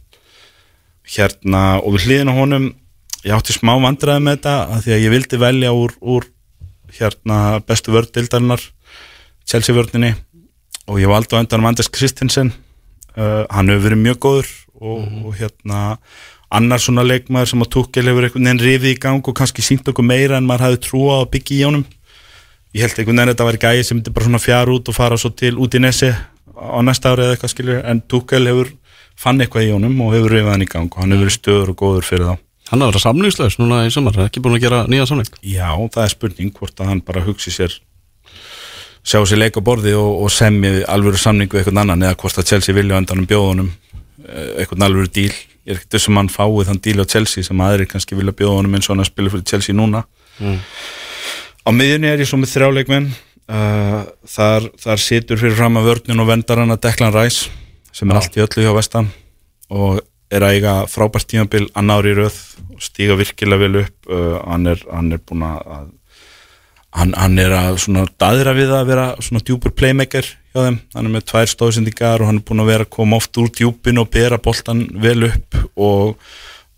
hérna 1.06 1.62
og 1.82 1.96
við 1.96 2.06
hliðin 2.06 2.32
á 2.32 2.38
honum 2.38 2.70
ég 3.26 3.34
átti 3.34 3.54
smá 3.54 3.74
vandræði 3.82 4.22
með 4.22 4.38
þetta 4.38 4.54
af 4.76 4.84
því 4.84 4.94
að 4.96 5.04
ég 5.04 5.14
vildi 5.14 5.40
velja 5.42 5.74
úr, 5.74 5.94
úr 6.02 6.26
hérna 6.96 7.40
bestu 7.66 7.94
vörð 7.94 8.12
deildarinnar 8.14 8.62
Chelsea 9.46 9.74
vörðinni 9.74 10.14
og 10.86 11.00
ég 11.02 11.10
valdi 11.10 11.34
á 11.34 11.42
endan 11.42 11.66
Anders 11.66 11.90
Christensen. 11.90 12.52
Uh, 13.16 13.46
hann 13.50 13.70
hefur 13.70 13.88
verið 13.88 14.02
mjög 14.02 14.18
góður 14.22 14.48
og, 14.76 15.04
og 15.24 15.36
hérna 15.38 15.96
annar 16.52 16.82
svona 16.82 17.04
leikmaður 17.06 17.52
sem 17.52 17.64
að 17.64 17.70
Tukkel 17.74 18.06
hefur 18.10 18.26
einhvern 18.26 18.48
veginn 18.50 18.62
rifið 18.62 18.92
í 18.92 18.98
gang 19.02 19.24
og 19.24 19.36
kannski 19.38 19.64
sínt 19.64 19.88
okkur 19.88 20.06
meira 20.06 20.38
en 20.38 20.46
maður 20.46 20.66
hafði 20.66 20.82
trúa 20.84 21.20
að 21.22 21.30
byggja 21.34 21.56
í 21.56 21.62
honum. 21.66 21.86
Ég 22.76 22.84
held 22.84 23.00
einhvern 23.00 23.16
veginn 23.16 23.24
að 23.24 23.32
þetta 23.32 23.48
væri 23.48 23.62
gæði 23.64 23.86
sem 23.88 23.98
myndi 23.98 24.14
bara 24.14 24.28
svona 24.28 24.42
fjara 24.42 24.74
út 24.76 24.90
og 24.92 24.98
fara 24.98 25.18
svo 25.20 25.32
til 25.32 25.54
út 25.56 25.78
í 25.78 25.82
nesi 25.82 26.12
á 26.12 26.78
næsta 26.84 27.14
ári 27.14 27.24
eða 27.24 27.36
eitthvað 27.36 27.54
skilur 27.54 27.80
en 27.82 28.02
Tukkel 28.04 28.50
hefur 28.50 28.74
fann 29.20 29.40
eitthvað 29.40 29.68
í 29.68 29.72
honum 29.74 29.96
og 30.04 30.14
hefur 30.16 30.36
rifið 30.36 30.52
hann 30.52 30.66
í 30.66 30.70
gang 30.70 30.90
og 30.90 31.02
hann 31.02 31.14
hefur 31.14 31.26
verið 31.26 31.38
stöður 31.38 31.72
og 31.72 31.80
góður 31.80 32.08
fyrir 32.08 32.30
þá. 32.30 32.42
Hann 32.70 32.82
har 32.82 32.90
verið 32.92 33.04
samlingslaus 33.06 33.58
núna 33.60 33.82
í 33.86 33.92
sumar, 33.94 34.18
ekki 34.26 34.42
búin 34.42 34.56
að 34.58 34.64
gera 34.66 34.84
nýja 34.90 35.06
samling 35.06 35.28
Já, 35.40 35.70
það 35.94 36.02
er 36.02 36.12
spurning 36.12 36.54
hvort 36.56 36.80
að 36.82 36.90
hann 36.90 37.02
bara 37.06 37.22
hugsi 37.24 37.54
sér 37.54 37.76
sjá 39.06 39.20
sér 39.22 39.38
leik 39.38 39.58
á 39.58 39.62
borði 39.62 39.94
og, 39.94 40.24
og 40.26 40.32
semmi 40.34 40.80
alvöru 40.90 41.20
samning 41.20 41.52
við 41.52 41.62
eitthvað 41.62 41.84
annan 41.84 42.02
eða 42.08 42.18
hvort 42.18 42.40
að 42.42 42.48
Chelsea 42.50 42.74
vilja 42.74 42.98
endan 42.98 43.22
um 43.22 43.28
bjóðunum 43.30 43.70
eitthvað 44.26 44.86
alvöru 44.88 45.12
díl 45.14 45.30
ég 45.66 45.74
er 45.74 45.80
ekkert 45.80 45.96
þessum 45.96 46.20
hann 46.20 46.30
fáið 46.30 46.68
þann 46.70 46.82
díl 46.82 47.02
á 47.02 47.10
Chelsea 47.10 47.46
sem 47.46 47.62
aðri 47.62 47.88
kannski 47.90 48.18
vilja 48.18 48.34
bjóðunum 48.38 48.76
eins 48.78 48.86
og 48.86 48.94
hann 48.94 49.02
að 49.02 49.10
spila 49.10 49.32
fyrir 49.32 49.46
Chelsea 49.50 49.74
núna. 49.74 50.04
Á 51.66 51.70
miðjunni 51.74 52.10
er 52.12 52.22
ég 52.22 52.28
svo 52.30 52.38
með 52.38 52.52
þrjáleikmenn 52.52 53.08
uh, 53.10 54.02
þar, 54.30 54.68
þar 54.78 55.02
situr 55.02 55.40
fyrir 55.40 55.56
fram 55.58 55.80
að 55.80 55.88
vörnun 55.90 56.22
og 56.22 56.30
vendar 56.30 56.62
hann 56.62 56.74
að 56.74 56.84
Declan 56.86 57.14
Rice 57.16 57.50
sem 57.96 58.10
er 58.12 58.20
allt 58.20 58.36
í 58.36 58.44
öllu 58.44 58.66
hjá 58.66 58.74
vestan 58.76 59.10
og 59.72 60.02
er 60.32 60.42
að 60.42 60.56
eiga 60.56 60.74
frábært 60.90 61.28
tímabil 61.30 61.68
annári 61.78 62.12
í 62.12 62.16
röð 62.18 62.38
og 62.74 62.82
stíga 62.82 63.16
virkilega 63.18 63.62
vel 63.62 63.82
upp 63.84 64.10
uh, 64.10 64.40
hann, 64.42 64.66
er, 64.72 64.82
hann 64.90 65.14
er 65.14 65.22
búin 65.22 65.44
að 65.46 65.92
hann, 66.96 67.12
hann 67.16 67.38
er 67.40 67.54
að 67.56 67.78
svona 67.84 68.06
daðra 68.20 68.56
við 68.56 68.72
að 68.74 68.90
vera 68.90 69.06
svona 69.20 69.44
djúpur 69.44 69.74
playmaker 69.76 70.26
hjá 70.26 70.58
þeim, 70.58 70.80
hann 70.96 71.08
er 71.08 71.14
með 71.14 71.28
tvær 71.30 71.52
stóðsendingar 71.52 72.24
og 72.24 72.30
hann 72.30 72.40
er 72.40 72.46
búin 72.48 72.64
að 72.64 72.72
vera 72.72 72.86
að 72.86 72.92
koma 72.96 73.20
oft 73.20 73.40
úr 73.40 73.52
djúpin 73.52 74.02
og 74.02 74.10
bera 74.12 74.40
boltan 74.42 74.86
vel 75.02 75.28
upp 75.28 75.60
og, 75.74 76.16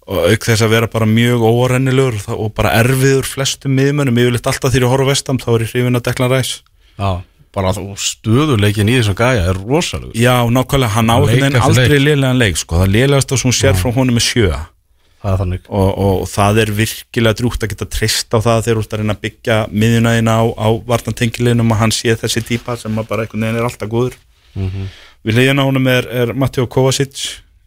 og 0.09 0.31
auk 0.33 0.49
þess 0.51 0.67
að 0.67 0.75
vera 0.75 0.91
bara 0.93 1.09
mjög 1.09 1.47
órennilegur 1.49 2.21
og, 2.27 2.45
og 2.47 2.55
bara 2.59 2.75
erfiður 2.83 3.29
flestum 3.29 3.77
miðmönnum, 3.79 4.21
yfirleitt 4.25 4.51
alltaf 4.51 4.75
þegar 4.75 4.89
ég 4.89 4.95
horfa 4.97 5.11
vestam 5.13 5.41
þá 5.43 5.51
er 5.55 5.67
ég 5.67 5.75
hrifin 5.75 6.01
að 6.01 6.07
Declan 6.09 6.33
Rice. 6.35 6.63
Já, 6.99 7.11
bara 7.55 7.73
stöðuleikin 7.75 8.91
í 8.91 8.97
þessum 8.99 9.17
gæja 9.19 9.47
er 9.51 9.61
rosalegur. 9.61 10.17
Já, 10.19 10.35
nákvæmlega, 10.53 10.95
hann 10.95 11.13
á 11.13 11.17
Leik 11.19 11.31
einhvern 11.31 11.45
veginn 11.45 11.61
eftir 11.61 11.69
aldrei 11.69 12.03
liðlegan 12.03 12.43
leik 12.43 12.61
sko, 12.61 12.81
það 12.83 12.93
liðlegast 12.97 13.33
að 13.33 13.41
svona 13.43 13.59
sér 13.59 13.79
frá 13.79 13.91
honum 13.97 14.19
með 14.19 14.27
sjö. 14.27 14.51
Það 15.19 15.41
þannig. 15.43 15.65
Og, 15.75 15.89
og 15.99 16.29
það 16.31 16.61
er 16.63 16.73
virkilega 16.79 17.39
drúgt 17.41 17.65
að 17.65 17.73
geta 17.73 17.89
treyst 17.91 18.35
á 18.35 18.39
það 18.39 18.61
þegar 18.67 18.79
þú 18.79 18.85
ert 18.85 18.93
að 18.95 19.01
reyna 19.03 19.17
að 19.17 19.23
byggja 19.27 19.57
miðjunæðina 19.75 20.35
á, 20.39 20.45
á 20.55 20.69
vartantengilinum 20.93 21.75
að 21.75 21.81
hann 21.83 21.95
sé 21.97 22.15
þessi 22.21 22.45
típa 22.47 22.77
sem 22.79 23.01
bara 23.01 23.25
einhvern 23.25 23.47
veginn 23.49 23.59
er 23.59 23.67
alltaf 23.67 23.91
góður. 23.91 24.19
Við 25.27 25.41
hliðina 25.41 25.65
á 25.67 25.69
honum 25.69 25.91
er, 25.91 26.07
er 26.07 26.35
Matteo 26.39 26.69
Kovacic 26.71 27.25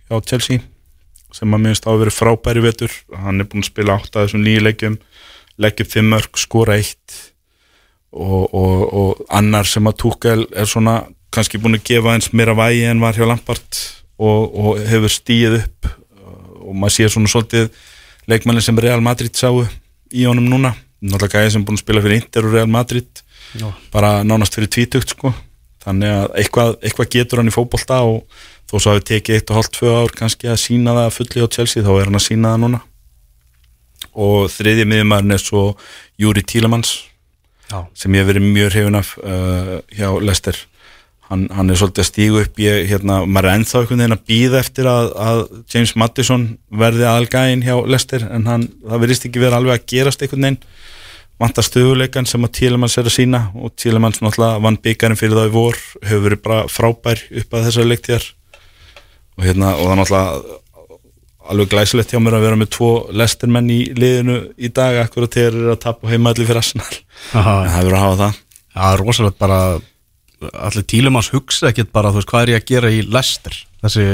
á 0.08 0.16
Chelsea 0.24 0.64
sem 1.36 1.52
að 1.56 1.64
minnst 1.66 1.88
á 1.88 1.92
að 1.92 2.06
vera 2.06 2.16
frábæri 2.16 2.64
vetur. 2.64 2.96
Hann 3.12 3.44
er 3.44 3.50
búin 3.52 3.66
að 3.66 3.72
spila 3.72 4.00
átt 4.00 4.16
að 4.16 4.30
þessum 4.30 4.46
nýju 4.48 4.64
leikjum 4.64 4.98
leggja 5.62 5.86
upp 5.86 5.92
fimm 5.92 6.12
mörg, 6.12 6.40
skora 6.40 6.80
eitt 6.80 7.20
og, 8.12 8.54
og, 8.54 8.94
og 8.94 9.26
annar 9.32 9.68
sem 9.68 9.88
að 9.88 9.98
Tuchel 10.04 10.46
er 10.52 10.68
svona 10.70 11.02
kannski 11.32 11.60
búin 11.62 11.80
að 11.80 11.88
gefa 11.88 12.14
eins 12.16 12.32
meira 12.36 12.56
vægi 12.58 12.86
en 12.92 13.02
var 13.04 13.16
hjá 13.16 13.26
Lampard 13.28 13.82
og, 14.20 14.52
og 14.52 14.82
hefur 14.88 15.12
stíð 15.12 15.62
upp 15.62 15.92
og 16.62 16.76
maður 16.78 16.98
sér 16.98 17.14
svona 17.14 17.32
svolítið 17.32 17.70
leikmanni 18.30 18.64
sem 18.64 18.78
Real 18.80 19.02
Madrid 19.04 19.36
sáu 19.36 19.64
í 20.12 20.26
honum 20.28 20.50
núna. 20.52 20.76
Náttúrulega 21.02 21.42
gæði 21.42 21.54
sem 21.56 21.64
búin 21.66 21.80
að 21.80 21.86
spila 21.86 22.04
fyrir 22.04 22.20
Inter 22.20 22.46
og 22.46 22.54
Real 22.54 22.70
Madrid 22.70 23.24
Já. 23.58 23.72
bara 23.92 24.22
nánast 24.28 24.56
fyrir 24.56 24.70
tvítugt 24.72 25.16
sko. 25.16 25.34
Þannig 25.82 26.12
að 26.14 26.26
eitthvað, 26.38 26.76
eitthvað 26.84 27.12
getur 27.16 27.42
hann 27.42 27.50
í 27.50 27.56
fótbolta 27.56 28.04
og 28.06 28.22
þó 28.70 28.76
svo 28.78 28.94
hafi 28.94 29.08
tekið 29.10 29.40
eitt 29.40 29.50
og 29.50 29.58
hálft 29.58 29.74
tvö 29.80 29.96
ár 29.98 30.14
kannski 30.16 30.52
að 30.52 30.62
sína 30.62 30.94
það 31.00 31.16
fulli 31.16 31.42
á 31.42 31.54
Chelsea 31.56 31.86
þá 31.88 31.92
er 31.96 32.12
hann 32.12 32.20
að 32.20 32.28
sína 32.28 32.54
það 32.54 32.64
núna. 32.66 32.82
Og 34.12 34.52
þriðji 34.52 34.86
miðjumæðurinn 34.92 35.38
er 35.38 35.42
svo 35.42 35.64
Júri 36.22 36.44
Tílemans 36.46 36.94
Já. 37.72 37.80
sem 37.96 38.16
ég 38.16 38.22
hef 38.22 38.30
verið 38.30 38.46
mjög 38.52 38.70
hrifin 38.76 39.00
af 39.00 39.16
uh, 39.24 39.80
hjá 39.96 40.08
Lester. 40.20 40.60
Hann, 41.32 41.46
hann 41.56 41.72
er 41.72 41.80
svolítið 41.80 42.04
að 42.04 42.10
stígu 42.10 42.40
upp 42.42 42.58
ég, 42.60 42.90
hérna, 42.90 43.22
maður 43.24 43.48
er 43.48 43.58
ennþá 43.62 43.78
einhvern 43.80 44.02
veginn 44.04 44.16
að 44.18 44.26
býða 44.28 44.60
eftir 44.60 44.90
að, 44.92 45.12
að 45.16 45.44
James 45.72 45.94
Madison 45.96 46.48
verði 46.82 47.08
aðalgæðin 47.08 47.64
hjá 47.64 47.76
Lester 47.88 48.26
en 48.28 48.50
hann, 48.52 48.66
það 48.84 49.06
verðist 49.06 49.28
ekki 49.30 49.44
verið 49.46 49.60
alveg 49.62 49.78
að 49.78 49.86
gerast 49.94 50.26
einhvern 50.26 50.50
veginn. 50.50 50.60
Vantar 51.42 51.66
stöðuleikan 51.66 52.28
sem 52.30 52.44
að 52.46 52.54
Tílemans 52.60 53.00
er 53.00 53.08
að 53.08 53.16
sína 53.16 53.46
og 53.56 53.72
Tílemans 53.80 54.20
náttúrulega 54.22 54.62
vann 54.62 54.78
byggarinn 54.84 55.18
fyrir 55.18 55.40
það 55.40 55.48
í 55.48 55.54
vor 55.56 55.80
hefur 56.04 56.26
verið 56.28 56.44
bara 56.44 56.66
frábær 56.70 57.24
upp 57.32 57.56
að 57.56 57.70
þessari 57.70 57.94
leiktíðar 57.94 58.28
og 59.40 59.48
hérna 59.48 59.72
og 59.78 59.88
það 59.88 59.94
er 59.94 60.02
náttúrulega 60.02 60.60
alveg 61.52 61.72
glæsilegt 61.72 62.14
hjá 62.14 62.20
mér 62.22 62.38
að 62.38 62.46
vera 62.46 62.60
með 62.60 62.70
tvo 62.76 62.92
lestermenn 63.18 63.72
í 63.74 63.80
liðinu 63.98 64.38
í 64.62 64.70
dag 64.70 65.00
akkurat 65.02 65.34
þegar 65.34 65.56
þeir 65.56 65.64
eru 65.64 65.74
að 65.74 65.82
tapa 65.88 66.12
heimaðli 66.12 66.48
fyrir 66.48 66.62
Arsenal 66.62 67.00
en 67.34 67.44
það 67.44 67.78
verður 67.84 67.98
að 67.98 68.04
hafa 68.06 68.20
það. 68.24 68.40
Það 68.76 68.94
er 68.96 69.04
rosalegt 69.06 69.38
bara 69.42 69.60
allir 70.66 70.86
tílumans 70.90 71.30
hugsa 71.36 71.70
ekkert 71.70 71.92
bara 71.94 72.12
veist 72.16 72.30
hvað 72.32 72.44
er 72.48 72.52
ég 72.56 72.62
að 72.64 72.70
gera 72.72 72.90
í 72.90 73.02
Lester 73.06 73.54
þessi, 73.84 74.06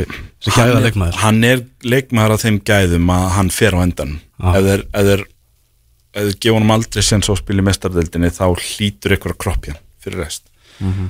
þessi 0.44 0.56
gæða 0.58 0.74
Hann 0.74 0.84
leikmaður. 0.84 1.20
hann 1.24 1.44
er 1.48 1.62
leikmaður 1.88 2.34
af 2.36 2.42
þeim 2.44 2.58
gæðum 2.68 3.12
að 3.16 3.28
hann 3.38 3.52
fer 3.56 3.78
á 3.78 3.80
endan 3.86 4.18
ef 4.44 4.68
þeir 5.08 6.34
gefa 6.42 6.56
honum 6.58 6.74
aldrei 6.76 7.04
sem 7.06 7.22
svo 7.24 7.36
spil 7.40 7.60
í 7.62 7.66
mestardeldinni 7.68 8.32
þá 8.34 8.44
hlýtur 8.58 9.16
ykkur 9.16 9.36
að 9.36 9.40
kroppja 9.44 9.76
fyrir 10.04 10.24
rest. 10.26 10.50
Mhm. 10.84 11.10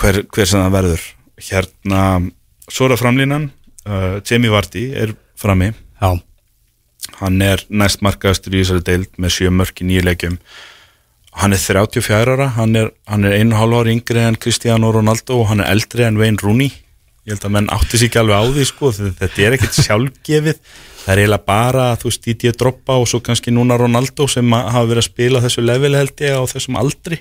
hver, 0.00 0.22
hver 0.32 0.46
sem 0.48 0.60
það 0.64 0.74
verður. 0.78 1.02
Hérna, 1.48 2.00
svo 2.70 2.86
er 2.86 2.94
það 2.94 3.02
framlínan. 3.02 3.50
Uh, 3.84 4.20
Jamie 4.24 4.50
Vardy 4.52 4.84
er 4.96 5.12
frammi. 5.36 5.72
Já, 6.00 6.10
hann 7.20 7.42
er 7.42 7.62
næst 7.68 8.00
markaðastur 8.00 8.54
í 8.56 8.62
þessari 8.62 8.84
deild 8.86 9.18
með 9.20 9.34
sjö 9.36 9.50
mörk 9.52 9.82
í 9.82 9.88
nýju 9.90 10.04
leikjum 10.08 10.38
hann 11.40 11.54
er 11.56 11.60
34 11.60 12.34
ára 12.36 12.48
hann 12.56 12.76
er, 12.78 12.90
hann 13.10 13.26
er 13.26 13.36
einu 13.40 13.58
hálf 13.58 13.82
ári 13.82 13.94
yngri 13.96 14.22
en 14.22 14.38
Cristiano 14.40 14.92
Ronaldo 14.94 15.40
og 15.40 15.50
hann 15.50 15.64
er 15.64 15.72
eldri 15.74 16.06
en 16.06 16.18
Wayne 16.20 16.40
Rooney. 16.42 16.70
Ég 17.24 17.34
held 17.34 17.46
að 17.48 17.54
menn 17.56 17.70
átti 17.72 17.98
sér 17.98 18.10
ekki 18.10 18.20
alveg 18.20 18.36
á 18.36 18.44
því 18.52 18.64
sko, 18.68 18.90
þetta 18.92 19.28
er 19.40 19.56
ekkert 19.56 19.78
sjálfgefið. 19.80 20.58
Það 21.04 21.12
er 21.12 21.20
eiginlega 21.22 21.46
bara, 21.48 21.84
þú 22.00 22.10
veist, 22.10 22.24
Didier 22.24 22.56
Droppa 22.56 22.96
og 23.00 23.06
svo 23.08 23.20
kannski 23.24 23.52
núna 23.52 23.78
Ronaldo 23.80 24.26
sem 24.28 24.56
að 24.56 24.68
hafa 24.72 24.90
verið 24.90 25.02
að 25.02 25.06
spila 25.08 25.40
þessu 25.44 25.64
level 25.64 25.96
held 25.96 26.20
ég 26.24 26.36
á 26.36 26.42
þessum 26.52 26.78
aldri. 26.80 27.18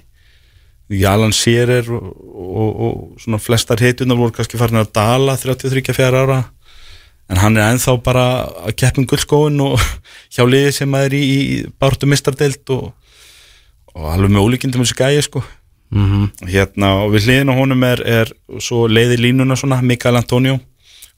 Jalan 0.92 1.34
Shearer 1.36 1.88
og, 1.96 2.10
og, 2.12 2.70
og 2.86 3.22
svona 3.24 3.40
flestar 3.40 3.80
heitunar 3.84 4.20
voru 4.20 4.36
kannski 4.36 4.60
farin 4.60 4.82
að 4.82 4.92
dala 4.96 5.38
33-4 5.40 6.24
ára. 6.24 6.42
En 7.32 7.40
hann 7.40 7.56
er 7.58 7.72
ennþá 7.72 7.96
bara 8.04 8.26
að 8.68 8.76
keppum 8.80 9.08
guldskóin 9.08 9.60
og 9.64 9.80
hjá 10.36 10.44
liði 10.44 10.76
sem 10.76 11.00
að 11.00 11.08
er 11.08 11.16
í, 11.18 11.24
í 11.24 11.40
bártu 11.80 12.12
mistardeild 12.12 12.76
og, 12.76 12.92
og 13.94 14.08
alveg 14.14 14.34
með 14.34 14.46
ólíkindum 14.48 14.86
þessu 14.86 14.98
gæi 15.00 15.26
sko. 15.26 15.44
Mm 15.94 16.30
hérna 16.50 16.88
og 17.04 17.12
við 17.14 17.28
hliðin 17.28 17.52
á 17.54 17.60
honum 17.60 17.84
er, 17.86 18.00
er 18.02 18.32
svo 18.62 18.88
leiði 18.90 19.20
línuna 19.22 19.58
svona 19.60 19.82
Mikael 19.86 20.18
Antonio. 20.18 20.58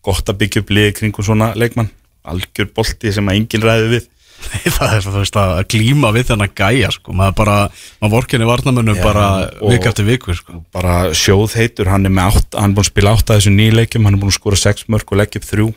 Gott 0.04 0.28
að 0.30 0.42
byggja 0.42 0.64
upp 0.64 0.74
liði 0.76 0.98
kringum 1.00 1.26
svona 1.26 1.54
leikmann. 1.56 1.90
Algjör 2.26 2.68
bolti 2.76 3.14
sem 3.14 3.30
að 3.30 3.40
enginn 3.40 3.66
ræði 3.66 3.88
við. 3.94 4.10
Það 4.76 4.94
er 4.98 5.06
þú 5.06 5.14
veist 5.16 5.38
að 5.40 5.54
glíma 5.72 6.12
við 6.14 6.28
þennan 6.30 6.52
gæja 6.60 6.90
sko, 6.92 7.14
maður 7.16 7.38
bara, 7.40 7.56
maður 8.02 8.14
vorkinni 8.18 8.50
varnamönnum 8.50 9.00
Já, 9.00 9.04
bara 9.06 9.26
vik 9.62 9.88
eftir 9.90 10.08
viku 10.10 10.36
sko. 10.36 10.60
bara 10.76 10.98
sjóð 11.16 11.56
heitur, 11.56 11.90
hann 11.90 12.06
er 12.06 12.14
með 12.14 12.42
átt 12.42 12.58
hann 12.60 12.74
er 12.74 12.76
búin 12.76 12.84
að 12.84 12.92
spila 12.92 13.14
átt 13.16 13.32
að 13.32 13.40
þessu 13.40 13.54
nýleikjum 13.56 14.06
hann 14.06 14.18
er 14.18 14.22
búin 14.22 14.34
að 14.34 14.38
skora 14.38 14.60
sex 14.60 14.90
mörg 14.92 15.08
og 15.08 15.22
leggja 15.22 15.42
upp 15.42 15.50
þrjú. 15.50 15.70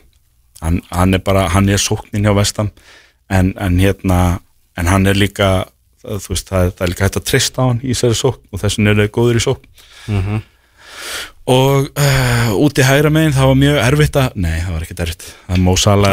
Hann, 0.59 0.81
hann 0.91 1.15
er 1.15 1.23
bara, 1.23 1.47
hann 1.55 1.71
er 1.71 1.81
sóknin 1.81 2.27
hjá 2.27 2.35
vestam 2.35 2.73
en, 3.31 3.53
en 3.55 3.79
hérna 3.79 4.19
en 4.75 4.91
hann 4.91 5.07
er 5.07 5.17
líka 5.17 5.69
það, 6.03 6.29
veist, 6.29 6.47
það, 6.49 6.71
það 6.75 6.85
er 6.85 6.93
líka 6.93 7.07
hægt 7.07 7.19
að 7.19 7.27
treysta 7.29 7.65
á 7.65 7.69
hann 7.69 7.81
í 7.83 7.91
þessari 7.91 8.19
sókn 8.19 8.47
og 8.49 8.63
þessin 8.63 8.91
er 8.91 9.11
góður 9.15 9.39
í 9.39 9.43
sókn. 9.43 10.39
Og 11.49 11.89
uh, 11.89 12.49
úti 12.61 12.85
hægra 12.85 13.11
megin 13.13 13.33
það 13.33 13.51
var 13.51 13.59
mjög 13.63 13.77
erfitt 13.87 14.17
að 14.21 14.35
nei, 14.37 14.57
það 14.61 14.73
var 14.75 14.85
ekki 14.85 14.97
erfitt, 15.05 15.27
það 15.47 15.55
er 15.55 15.63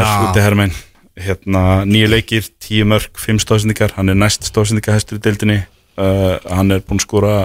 er 0.01 0.07
Já. 0.07 0.13
úti 0.31 0.45
hægra 0.45 0.61
megin. 0.63 0.83
Hérna, 1.27 1.63
nýju 1.89 2.09
leikir, 2.13 2.49
tíu 2.61 2.87
mörg 2.89 3.21
fimm 3.21 3.41
stóðsendingar, 3.41 3.95
hann 3.97 4.13
er 4.13 4.19
næst 4.21 4.49
stóðsendingahestur 4.49 5.21
í 5.21 5.25
deildinni. 5.25 5.63
Uh, 5.97 6.37
hann 6.53 6.75
er 6.75 6.83
búin 6.85 7.01
að 7.01 7.07
skora 7.07 7.37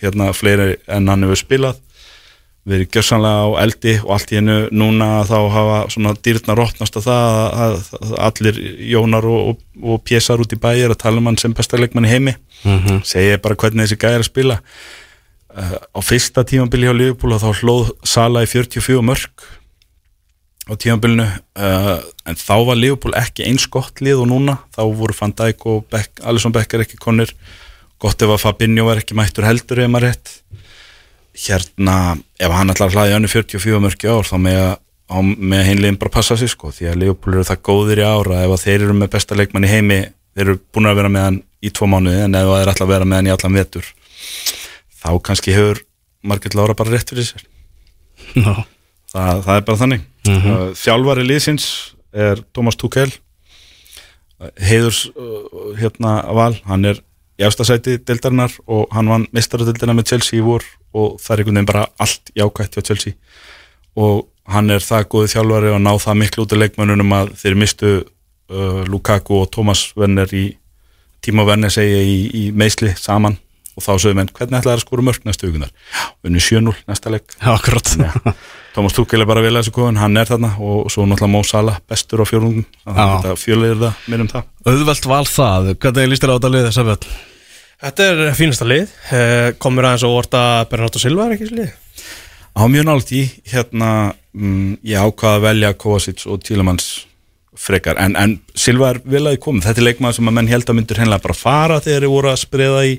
hérna 0.00 0.30
fleiri 0.36 0.78
en 0.88 1.08
hann 1.10 1.26
hefur 1.26 1.40
spilað 1.42 1.80
verið 2.68 2.90
gjörsanlega 2.92 3.48
á 3.48 3.48
eldi 3.62 3.94
og 4.02 4.12
allt 4.16 4.32
í 4.32 4.38
hennu 4.38 4.56
núna 4.74 5.08
þá 5.28 5.36
hafa 5.54 5.78
svona 5.92 6.14
dýrnar 6.24 6.60
opnast 6.62 6.98
á 6.98 7.00
það 7.00 7.28
að, 7.28 7.44
að, 7.64 7.76
að 7.98 8.14
allir 8.26 8.60
Jónar 8.92 9.28
og, 9.28 9.52
og, 9.52 9.60
og 9.94 10.02
pjessar 10.04 10.42
út 10.42 10.52
í 10.52 10.60
bæi 10.60 10.82
er 10.82 10.92
að 10.92 11.00
tala 11.04 11.22
um 11.22 11.30
hann 11.30 11.38
sem 11.40 11.54
besta 11.56 11.80
leikmann 11.80 12.08
í 12.08 12.12
heimi. 12.12 12.34
Mhm. 12.64 13.04
segja 13.06 13.38
bara 13.42 13.56
hvernig 13.58 13.86
þessi 13.86 14.00
gæði 14.02 14.18
er 14.18 14.24
að 14.24 14.30
spila. 14.30 14.58
Uh, 15.48 15.78
á 15.96 16.00
fyrsta 16.04 16.44
tímabili 16.44 16.88
hjá 16.88 16.96
Liverpool 16.96 17.38
þá 17.40 17.48
hlóð 17.62 17.94
Sala 18.06 18.44
í 18.44 18.50
44 18.50 19.00
mörg 19.06 19.46
á 20.68 20.72
tímabilinu. 20.76 21.28
Uh, 21.56 21.96
en 22.28 22.36
þá 22.36 22.56
var 22.68 22.76
Liverpool 22.78 23.16
ekki 23.16 23.46
eins 23.48 23.64
gott 23.70 24.02
lið 24.04 24.26
og 24.26 24.28
núna. 24.34 24.58
Þá 24.76 24.82
voru 24.92 25.16
Van 25.16 25.32
Dijk 25.32 25.64
og 25.70 25.88
Beck, 25.88 26.20
Alisson 26.20 26.52
Becker 26.54 26.84
ekki 26.84 27.00
konir 27.00 27.32
gott 27.98 28.20
ef 28.22 28.30
að 28.30 28.42
Fabinho 28.44 28.84
var 28.86 29.00
ekki 29.00 29.16
mættur 29.18 29.46
heldur 29.48 29.80
ef 29.82 29.90
maður 29.90 30.12
rétt 30.12 30.34
hérna, 31.46 31.96
ef 32.40 32.54
hann 32.54 32.72
ætlar 32.72 32.90
að 32.90 32.98
hlaði 32.98 33.16
önnu 33.18 33.30
44 33.30 33.82
mörg 33.84 34.04
í 34.04 34.12
ár 34.12 34.28
þá 34.28 34.36
með 34.42 34.62
með 35.08 35.62
hinlegin 35.64 35.96
bara 35.96 36.12
passa 36.12 36.36
sig 36.36 36.50
sko 36.52 36.68
því 36.74 36.90
að 36.90 36.98
Leopold 37.00 37.38
eru 37.38 37.44
það 37.48 37.62
góðir 37.64 38.02
í 38.02 38.04
ára 38.04 38.42
ef 38.44 38.64
þeir 38.64 38.82
eru 38.82 38.96
með 38.98 39.14
besta 39.14 39.38
leikmann 39.38 39.64
í 39.64 39.70
heimi 39.70 40.00
þeir 40.36 40.42
eru 40.44 40.56
búin 40.74 40.90
að 40.90 40.98
vera 40.98 41.12
með 41.14 41.24
hann 41.24 41.38
í 41.64 41.70
tvo 41.72 41.88
mánuði 41.88 42.26
en 42.26 42.36
ef 42.36 42.50
það 42.50 42.60
er 42.60 42.70
alltaf 42.72 42.84
að 42.84 42.92
vera 42.92 43.08
með 43.08 43.20
hann 43.22 43.30
í 43.30 43.32
allan 43.32 43.56
vetur 43.56 43.88
þá 44.98 45.08
kannski 45.24 45.54
hefur 45.56 45.80
Margit 46.22 46.54
Lára 46.54 46.74
bara 46.76 46.92
rétt 46.92 47.10
fyrir 47.12 47.26
sér. 47.26 47.44
Já. 48.34 48.66
það, 49.12 49.42
það 49.46 49.54
er 49.54 49.64
bara 49.68 49.80
þannig. 49.82 50.06
Uh, 50.28 50.62
þjálfari 50.76 51.26
liðsins 51.26 51.68
er 52.12 52.42
Thomas 52.56 52.78
Tuchel. 52.78 53.10
Heiðurs 54.62 55.06
uh, 55.14 55.74
hérna 55.78 56.20
val, 56.36 56.52
hann 56.68 56.90
er 56.90 57.00
í 57.38 57.46
efstasæti 57.46 57.96
deildarinnar 58.02 58.54
og 58.66 58.90
hann 58.94 59.10
vann 59.10 59.28
mistaradildina 59.34 59.94
með 59.96 60.12
Chelsea 60.12 60.40
í 60.40 60.44
vor 60.44 60.66
og 60.98 61.16
það 61.22 61.34
er 61.34 61.42
einhvern 61.42 61.58
veginn 61.58 61.70
bara 61.70 61.86
allt 62.04 62.32
jákvætt 62.38 62.78
hjá 62.78 62.86
Chelsea. 62.90 63.16
Og 63.98 64.26
hann 64.52 64.70
er 64.72 64.84
það 64.84 65.08
góði 65.14 65.32
þjálfari 65.34 65.74
og 65.74 65.82
ná 65.84 65.92
það 66.02 66.22
miklu 66.22 66.44
út 66.44 66.54
af 66.54 66.62
leikmönnunum 66.62 67.18
að 67.18 67.34
þeir 67.42 67.58
mistu 67.58 67.90
uh, 67.98 68.84
Lukaku 68.88 69.42
og 69.42 69.50
Thomas 69.54 69.88
Werner 69.98 70.32
í 70.34 70.46
Timo 71.24 71.44
Werner 71.48 71.72
segja 71.72 72.00
í, 72.00 72.18
í 72.30 72.44
meisli 72.56 72.94
saman. 72.96 73.38
Og 73.78 73.84
þá 73.84 73.92
sögum 74.02 74.18
enn 74.24 74.30
hvernig 74.34 74.58
ætlaði 74.58 74.74
að 74.74 74.82
skora 74.82 75.02
mörg 75.06 75.26
næstu 75.28 75.46
hugunar 75.46 75.70
unni 76.26 76.40
7-0 76.42 76.72
næsta 76.88 77.12
leik. 77.14 77.36
Akkurat. 77.46 77.92
Thomas 78.74 78.96
Tuchel 78.96 79.22
er 79.22 79.28
bara 79.30 79.44
vel 79.44 79.52
að 79.52 79.60
þessu 79.62 79.74
kóðun, 79.76 80.00
hann 80.02 80.18
er 80.18 80.26
þarna 80.26 80.50
og 80.58 80.90
svo 80.90 81.06
náttúrulega 81.06 81.30
Mo 81.30 81.44
Salah 81.46 81.78
bestur 81.86 82.22
á 82.22 82.26
fjórungum 82.26 82.66
þannig 82.82 83.02
að 83.04 83.14
þetta 83.14 83.36
fjölir 83.38 83.78
það 83.84 84.02
mér 84.10 84.24
um 84.24 84.30
það. 84.32 84.48
Auðvelt 84.66 85.08
val 85.12 85.22
það, 85.30 85.70
hvernig 85.84 86.10
líst 86.10 86.24
þér 86.24 86.34
á 86.34 86.36
þetta 86.36 86.52
lið 86.56 86.66
þess 86.66 86.82
að 86.82 86.90
völd? 86.90 87.08
Þetta 87.78 88.06
er 88.10 88.34
fínasta 88.34 88.66
lið. 88.66 88.88
Uh, 89.12 89.52
Komur 89.62 89.86
aðeins 89.86 90.06
og 90.08 90.16
orta 90.18 90.40
Bernardo 90.70 90.98
Silva 90.98 91.28
er 91.28 91.36
ekki 91.36 91.46
þessi 91.46 91.60
lið 91.60 91.76
á 92.58 92.62
mjög 92.66 92.86
nált 92.88 93.12
í 93.14 93.20
hérna 93.52 93.90
mm, 94.34 94.80
ég 94.86 94.98
ákvaða 94.98 95.38
að 95.38 95.44
velja 95.46 95.74
Kovacic 95.78 96.24
og 96.26 96.42
Tílemans 96.46 96.88
frekar. 97.58 97.98
En, 98.02 98.16
en 98.18 98.36
Silva 98.58 98.92
er 98.92 99.00
vel 99.06 99.24
að 99.26 99.38
komið. 99.42 99.66
Þetta 99.66 99.82
er 99.82 99.86
leikmaður 99.88 100.18
sem 100.18 100.30
að 100.30 100.36
menn 100.38 100.50
held 100.50 100.70
að 100.70 100.78
myndur 100.78 101.00
hennilega 101.00 101.24
bara 101.26 101.38
fara 101.38 101.78
þegar 101.82 102.04
þeir 102.04 102.12
voru 102.14 102.30
að 102.32 102.42
spreða 102.42 102.82
í 102.86 102.98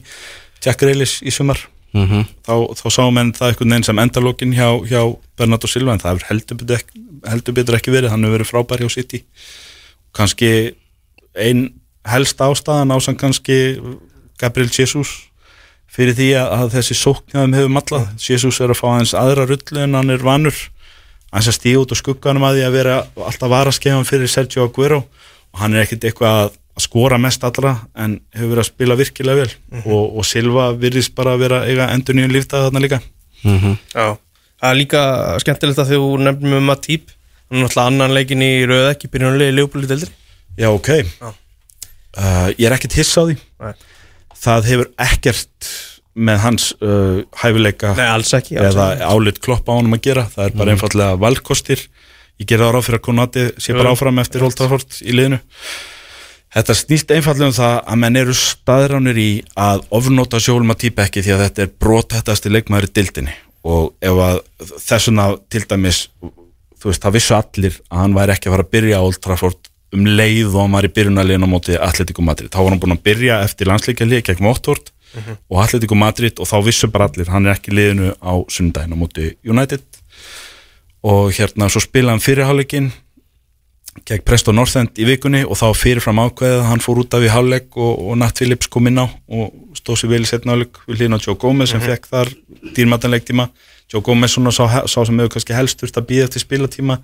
Jack 0.64 0.84
Reilis 0.84 1.20
í 1.24 1.32
sumar. 1.32 1.62
Mm 1.96 2.06
-hmm. 2.06 2.26
þá, 2.46 2.56
þá 2.78 2.88
sáum 2.94 3.16
menn 3.18 3.32
það 3.34 3.52
einhvern 3.52 3.74
veginn 3.74 3.88
sem 3.88 4.00
endalókin 4.04 4.52
hjá, 4.54 4.68
hjá 4.86 5.02
Bernardo 5.40 5.68
Silva 5.68 5.96
en 5.96 6.04
það 6.04 6.12
hefur 6.12 6.28
heldur 6.30 6.60
betur 6.60 6.76
ekki, 6.78 7.04
heldur 7.32 7.56
betur 7.58 7.80
ekki 7.80 7.96
verið. 7.96 8.12
Hann 8.14 8.28
hefur 8.28 8.38
verið 8.38 8.52
frábær 8.52 8.84
hjá 8.84 8.92
City. 8.94 9.24
Kannski 10.16 10.52
ein 11.36 11.66
helst 12.10 12.40
ástæðan 12.42 12.94
ásang 12.94 13.18
kannski 13.20 13.58
Gabriel 14.40 14.72
Jesus 14.74 15.16
fyrir 15.90 16.16
því 16.18 16.30
að, 16.40 16.52
að 16.56 16.76
þessi 16.78 16.98
sóknjaðum 17.00 17.56
hefur 17.58 17.74
mallað. 17.76 18.06
Jesus 18.24 18.60
er 18.62 18.74
að 18.74 18.80
fá 18.80 18.86
aðeins 18.92 19.16
aðra 19.18 19.48
rullu 19.50 19.84
en 19.84 19.98
hann 19.98 20.14
er 20.14 20.24
vanur. 20.24 20.62
Aðeins 21.30 21.52
að 21.52 21.58
stíða 21.58 21.84
út 21.84 21.94
og 21.94 22.00
skugganum 22.00 22.46
að 22.48 22.60
því 22.60 22.64
að 22.68 22.78
vera 22.78 22.96
alltaf 23.28 23.54
varaskefan 23.54 24.08
fyrir 24.08 24.32
Sergio 24.32 24.70
Aguero. 24.70 25.04
Og 25.54 25.62
hann 25.64 25.76
er 25.76 25.86
ekkit 25.86 26.10
eitthvað 26.10 26.40
að 26.46 26.58
skora 26.80 27.20
mest 27.20 27.44
allra 27.44 27.76
en 28.00 28.20
hefur 28.32 28.54
verið 28.54 28.64
að 28.64 28.70
spila 28.70 28.98
virkilega 29.00 29.44
vel. 29.44 29.54
Og, 29.84 30.18
og 30.22 30.28
Silva 30.30 30.70
virðist 30.80 31.16
bara 31.18 31.36
að 31.36 31.46
vera 31.46 31.62
eiga 31.68 31.90
endur 31.94 32.18
nýjum 32.18 32.36
líftað 32.38 32.68
þarna 32.70 32.84
líka. 32.86 33.02
Já. 33.44 34.08
Það 34.60 34.70
er 34.70 34.80
líka 34.80 35.02
skemmtilegt 35.44 35.80
að 35.80 35.94
þú 35.96 36.08
nefnum 36.20 36.58
um 36.60 36.74
að 36.74 36.82
típ 36.88 37.14
Hann 37.50 37.64
er 37.64 37.66
náttúrulega 37.66 37.90
annan 37.90 38.12
leikin 38.14 38.44
í 38.46 38.50
ekki 38.92 39.08
Byrjunarlegi 39.10 39.54
Leopold 39.56 39.88
deildri 39.90 40.12
Já, 40.60 40.68
ok. 40.70 40.90
Já. 40.92 41.30
Uh, 42.20 42.50
Ég 42.60 42.66
er 42.68 42.76
ekkit 42.76 42.98
hissa 43.00 43.24
á 43.24 43.28
því. 43.30 43.38
Nei. 43.64 43.72
Það 44.40 44.70
hefur 44.72 44.90
ekkert 45.06 45.70
með 46.20 46.42
hans 46.44 46.70
uh, 46.84 47.22
hæfileika 47.40 47.94
Nei, 47.96 48.08
alls 48.10 48.32
ekki 48.36 48.58
eða 48.60 48.90
álit 49.08 49.40
kloppa 49.44 49.76
á 49.76 49.78
honum 49.78 49.96
að 49.96 50.04
gera. 50.10 50.26
Það 50.34 50.46
er 50.46 50.58
bara 50.60 50.74
einfallega 50.76 51.20
valkostir. 51.22 51.86
Ég 52.40 52.48
gerði 52.50 52.66
það 52.66 52.74
ráð 52.76 52.86
fyrir 52.88 53.00
að 53.00 53.06
Konati 53.08 53.46
sé 53.60 53.76
bara 53.76 53.92
Jú. 53.92 53.96
áfram 53.98 54.22
eftir 54.24 54.44
Old 54.48 54.58
Trafford 54.60 55.00
í 55.04 55.16
liðinu. 55.16 55.40
Þetta 56.56 56.76
snýst 56.80 57.12
einfallega 57.14 57.52
um 57.52 57.56
það 57.60 57.76
að 57.94 58.00
menn 58.02 58.20
eru 58.24 58.36
staðránir 58.40 59.20
í 59.22 59.30
að 59.60 59.84
ofnóta 60.00 60.40
sjólum 60.42 60.74
að 60.74 60.82
típa 60.88 61.06
ekki 61.06 61.22
því 61.26 61.36
að 61.36 61.44
þetta 61.46 61.66
er 61.66 61.74
brothættasti 61.86 62.52
leikmaður 62.54 62.88
í 62.90 62.94
dildinni 62.98 63.36
og 63.70 63.92
ef 64.02 64.22
að 64.24 64.40
þessuna 64.88 65.26
til 65.52 65.66
dæmis 65.70 66.00
þú 66.80 66.90
veist, 66.90 67.04
það 67.04 67.16
vissu 67.18 67.36
allir 67.36 67.76
að 67.92 68.02
hann 68.02 68.16
væri 68.16 68.34
ekki 68.34 68.50
að 68.50 68.56
fara 68.56 68.66
að 68.66 68.72
byrja 68.78 69.02
Old 69.04 69.20
Trafford 69.22 69.70
um 69.96 70.06
leið 70.06 70.54
og 70.54 70.72
var 70.74 70.86
í 70.86 70.94
byrjunarliðin 70.94 71.48
á 71.48 71.50
móti 71.50 71.78
Atletico 71.80 72.24
Madrid, 72.26 72.52
þá 72.54 72.62
var 72.62 72.74
hann 72.74 72.82
búin 72.84 72.96
að 72.96 73.04
byrja 73.08 73.42
eftir 73.46 73.70
landsleikjalið 73.72 74.26
gegn 74.28 74.46
Votvort 74.46 74.92
og 75.50 75.62
Atletico 75.64 75.98
Madrid 75.98 76.40
og 76.40 76.50
þá 76.50 76.58
vissu 76.66 76.90
bara 76.94 77.10
allir 77.10 77.30
hann 77.34 77.48
er 77.48 77.58
ekki 77.58 77.74
liðinu 77.74 78.14
á 78.22 78.34
sundaginn 78.52 78.94
á 78.94 78.98
móti 79.00 79.32
United. 79.46 79.82
Og 81.02 81.32
hérna 81.34 81.70
svo 81.72 81.82
spilaði 81.82 82.18
hann 82.18 82.26
fyrirháleikin 82.26 82.92
gegn 84.06 84.26
Preston 84.26 84.58
North 84.60 84.78
End 84.78 85.00
í 85.02 85.08
vikunni 85.08 85.42
og 85.46 85.58
þá 85.60 85.72
fyrirfram 85.78 86.22
ákveðið 86.22 86.68
hann 86.68 86.84
fór 86.84 87.02
út 87.04 87.16
af 87.18 87.26
í 87.26 87.32
hálfleik 87.32 87.74
og, 87.78 88.04
og 88.12 88.20
Nat 88.20 88.38
Phillips 88.38 88.70
kom 88.72 88.88
inn 88.90 89.02
á 89.02 89.08
og 89.08 89.76
stóð 89.78 90.04
sér 90.04 90.14
vel 90.14 90.22
í 90.24 90.30
setna 90.30 90.54
hálfleik 90.54 90.80
við 90.86 91.02
hlýðin 91.02 91.18
á 91.18 91.24
Joe 91.26 91.40
Gomez 91.42 91.74
sem 91.74 91.84
fekk 91.84 92.06
þar 92.12 92.32
dýrmatanleiktíma 92.78 93.50
Joe 93.90 94.04
Gomez 94.06 94.36
svona 94.36 94.54
sá, 94.54 94.86
sá 94.86 95.00
sem 95.02 95.18
hefur 95.18 95.34
kannski 95.36 95.58
helst 95.58 95.82
þurft 95.82 95.98
að 96.00 96.08
býða 96.12 96.30
eftir 96.30 96.46
spilatíma 96.46 97.00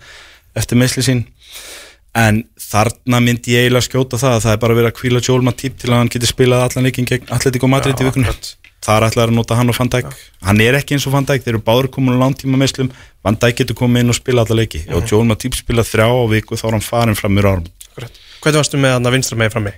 eftir 0.56 0.80
meðsli 0.80 1.06
sín 1.08 1.26
en 2.16 2.44
þarna 2.62 3.22
myndi 3.24 3.56
ég 3.56 3.66
eiginlega 3.66 3.88
skjóta 3.88 4.20
það 4.22 4.38
að 4.38 4.44
það 4.46 4.56
er 4.56 4.62
bara 4.64 4.78
verið 4.78 4.92
að 4.92 5.00
kvíla 5.00 5.24
Joel 5.24 5.46
Matip 5.46 5.80
til 5.82 5.92
að 5.92 6.00
hann 6.02 6.12
geti 6.14 6.30
spilað 6.30 6.66
allan 6.68 6.88
leikin 6.88 7.10
gegn 7.10 7.34
Atletico 7.36 7.70
Madrid 7.72 8.00
í 8.00 8.08
vikunni. 8.08 8.36
þar 8.86 9.08
ætlaði 9.08 9.32
að 9.32 9.38
nota 9.40 9.58
hann 9.58 9.72
og 9.72 9.80
Van 9.80 9.90
Dijk. 9.90 10.12
Hann 10.46 10.62
er 10.62 10.78
ekki 10.78 10.96
eins 10.96 11.08
og 11.10 11.16
Van 11.16 11.26
Dijk, 11.26 11.42
þeir 11.44 11.56
eru 11.56 11.64
báður 11.66 11.90
komin 11.96 12.16
á 12.16 12.24
langtíma 12.24 12.60
meðslum, 12.62 12.92
Van 13.26 13.40
Dijk 13.42 13.64
getur 13.64 13.80
komið 13.80 14.06
inn 14.06 14.14
og 14.14 14.20
spila 14.20 14.46
alla 14.46 14.60
leiki, 14.62 14.84
og 14.94 15.10
Joel 15.10 15.26
Matip 15.26 15.58
spilað 15.58 15.90
þrjá 15.90 16.06
á 16.06 16.24
viku 16.30 16.60
þá 16.60 16.68
er 16.68 16.78
hann 16.78 16.86
farin 16.86 17.18
fram 17.18 17.34
mér 17.34 17.50
árum. 17.50 17.68
Hvernig 17.96 18.62
varstu 18.62 18.78
með 18.78 19.00
hann 19.00 19.10
að 19.10 19.18
vinstra 19.18 19.40
megin 19.40 19.56
frammi? 19.58 19.74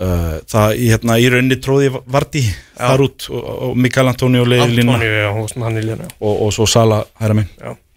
uh, 0.00 0.40
það 0.50 0.74
í, 0.76 0.88
hérna, 0.92 1.18
í 1.20 1.28
rauninni 1.32 1.58
tróði 1.62 1.92
Vardí 1.92 2.42
þar 2.78 3.04
út 3.06 3.28
og, 3.30 3.52
og 3.68 3.78
Mikael 3.78 4.08
leiði 4.48 5.20
já, 5.20 5.30
var 5.36 5.68
hann 5.68 5.80
í 5.80 5.86
lína 5.86 6.08
og, 6.18 6.34
og 6.34 6.52
svo 6.56 6.66
Sala 6.70 7.02
hæra 7.20 7.36
minn. 7.36 7.48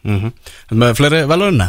Mm 0.03 0.19
-hmm. 0.19 0.31
Með 0.83 0.95
fleiri 0.99 1.23
velurinn? 1.29 1.63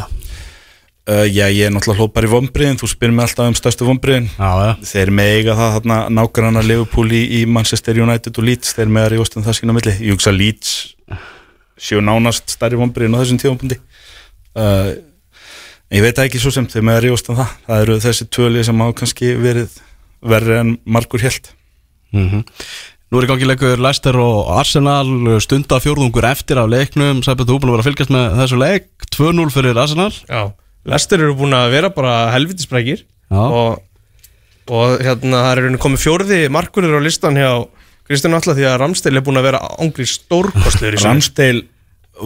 Uh, 1.09 1.25
já, 1.29 1.45
ég 1.49 1.67
er 1.67 1.73
náttúrulega 1.73 2.01
hlópar 2.03 2.27
í 2.27 2.31
vombriðin 2.31 2.79
þú 2.81 2.89
spyrir 2.91 3.15
mig 3.15 3.25
alltaf 3.27 3.49
um 3.51 3.57
stærstu 3.57 3.87
vombriðin 3.87 4.29
Já, 4.35 4.51
já. 4.61 4.71
Þeir 4.91 5.11
með 5.19 5.31
eiga 5.37 5.57
það 5.59 5.73
þarna 5.77 5.97
nágranna 6.17 6.63
Liverpool 6.65 7.07
í, 7.13 7.23
í 7.39 7.41
Manchester 7.49 7.99
United 8.01 8.39
og 8.39 8.47
Leeds 8.47 8.75
þeir 8.77 8.93
með 8.93 9.07
að 9.07 9.11
rífast 9.15 9.37
um 9.37 9.45
það 9.45 9.59
sína 9.59 9.75
milli. 9.77 9.95
Ég 10.01 10.15
hugsa 10.17 10.33
Leeds 10.35 10.71
séu 11.75 12.01
nánast 12.03 12.55
stærri 12.55 12.79
vombriðin 12.79 13.17
á 13.17 13.21
þessum 13.21 13.41
tífampundi 13.41 13.77
uh, 14.55 14.95
ég 15.91 16.05
veit 16.05 16.23
ekki 16.23 16.41
svo 16.41 16.53
sem 16.55 16.67
þeir 16.71 16.87
með 16.87 16.99
að 16.99 17.05
rífast 17.07 17.31
um 17.31 17.39
það. 17.41 17.53
Það 17.67 17.85
eru 17.85 18.01
þessi 18.07 18.29
tvöli 18.31 18.65
sem 18.65 18.83
hafa 18.85 18.97
kannski 19.01 19.35
verið 19.39 19.79
verri 20.25 20.59
en 20.63 20.75
margur 20.85 21.25
helt 21.25 21.53
mm 22.15 22.43
Nú 23.13 23.19
er 23.21 23.27
í 23.27 23.29
gangi 23.29 23.45
leikur 23.45 23.79
Leicester 23.79 24.17
og 24.17 24.47
Arsenal 24.57 25.37
stunda 25.43 25.77
fjórðungur 25.79 26.25
eftir 26.25 26.57
af 26.57 26.65
leiknum. 26.67 27.21
Sæbjörn, 27.23 27.47
þú 27.47 27.57
búin 27.61 27.69
að 27.69 27.75
vera 27.75 27.83
að 27.83 27.87
fylgjast 27.87 28.13
með 28.15 28.33
þessu 28.39 28.57
leik. 28.59 28.87
2-0 29.13 29.45
fyrir 29.53 29.79
Arsenal. 29.79 30.09
Já, 30.25 30.41
Lester 30.85 31.21
eru 31.23 31.35
búin 31.37 31.55
að 31.57 31.71
vera 31.73 31.89
bara 31.93 32.15
helvitisbrækir 32.35 33.01
Já. 33.01 33.41
og, 33.41 33.79
og 34.69 34.99
hérna 35.01 35.41
það 35.41 35.51
er 35.51 35.61
rauninni 35.63 35.81
komið 35.81 36.03
fjórði 36.05 36.41
markurður 36.53 36.99
á 37.01 37.05
listan 37.05 37.39
hjá 37.39 37.49
Kristján 38.05 38.37
Alla 38.37 38.53
því 38.53 38.67
að 38.69 38.75
Ramstil 38.83 39.15
er 39.15 39.25
búin 39.25 39.41
að 39.41 39.47
vera 39.47 39.63
ángri 39.81 40.05
stórkostlegur 40.05 40.97
í 40.97 41.01
sinni. 41.01 41.09
Ramsdale 41.09 41.63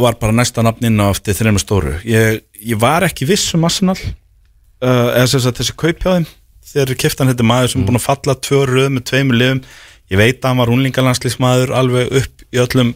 var 0.04 0.18
bara 0.20 0.36
næsta 0.36 0.64
nafninn 0.66 1.00
á 1.00 1.08
eftir 1.08 1.38
þreymur 1.38 1.64
stóru 1.64 1.94
ég, 2.04 2.42
ég 2.60 2.82
var 2.82 3.06
ekki 3.08 3.28
viss 3.30 3.56
um 3.56 3.64
Arsenal 3.66 3.96
uh, 3.98 5.16
eða 5.16 5.30
sem 5.32 5.44
sagt 5.46 5.62
þessi 5.62 5.78
kaup 5.80 6.04
hjá 6.04 6.12
þeim 6.18 6.28
þegar 6.70 7.00
keftan 7.02 7.32
þetta 7.32 7.48
maður 7.48 7.72
sem 7.74 7.82
er 7.82 7.88
búin 7.88 8.02
að 8.02 8.06
falla 8.06 8.36
tvö 8.48 8.66
röð 8.70 8.90
með 8.98 9.08
tveimur 9.10 9.40
liðum 9.40 9.64
ég 10.12 10.20
veit 10.20 10.44
að 10.44 10.50
hann 10.52 10.62
var 10.62 10.74
unlingalandslismadur 10.76 11.74
alveg 11.80 12.12
upp 12.22 12.44
í 12.50 12.62
öllum 12.62 12.92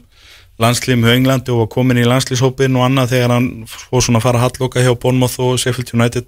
landslíðum 0.61 1.05
hjá 1.07 1.15
Englandi 1.17 1.53
og 1.53 1.63
var 1.63 1.69
komin 1.73 2.01
í 2.01 2.07
landslíðshópin 2.07 2.75
og 2.77 2.85
annað 2.87 3.15
þegar 3.15 3.33
hann 3.35 3.47
fór 3.69 4.03
svona 4.05 4.19
að 4.21 4.27
fara 4.27 4.41
að 4.41 4.45
halloka 4.47 4.83
hjá 4.83 4.91
Bournemouth 4.93 5.39
og 5.41 5.55
Sheffield 5.61 5.93
United. 5.95 6.27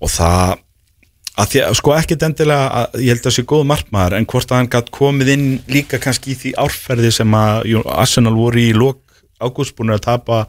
Og 0.00 0.12
það 0.12 0.62
að 1.36 1.50
því 1.52 1.62
að 1.66 1.74
sko 1.76 1.92
ekkit 1.92 2.24
endilega 2.24 2.68
að 2.80 3.02
ég 3.04 3.12
held 3.12 3.20
að 3.20 3.28
það 3.28 3.34
sé 3.36 3.44
góð 3.50 3.64
markmaður 3.68 4.16
en 4.16 4.28
hvort 4.32 4.52
að 4.52 4.60
hann 4.60 4.70
gætt 4.72 4.92
komið 4.94 5.32
inn 5.34 5.48
líka 5.68 6.00
kannski 6.00 6.32
í 6.32 6.38
því 6.40 6.52
árferði 6.62 7.10
sem 7.12 7.36
að 7.36 7.68
jú, 7.72 7.82
Arsenal 7.92 8.32
voru 8.38 8.62
í 8.62 8.72
lok 8.76 9.02
ágúst 9.36 9.76
búin 9.76 9.92
að 9.92 10.06
tapa 10.08 10.46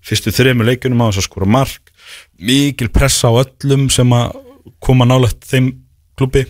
fyrstu 0.00 0.32
þrejum 0.32 0.64
leikunum 0.64 1.04
á 1.04 1.12
þess 1.12 1.20
að 1.20 1.28
skora 1.28 1.50
mark. 1.58 1.92
Mikil 2.40 2.88
pressa 2.88 3.28
á 3.28 3.36
öllum 3.42 3.90
sem 3.92 4.16
að 4.16 4.38
koma 4.80 5.04
nálægt 5.04 5.44
þeim 5.50 5.74
klubbi 6.16 6.46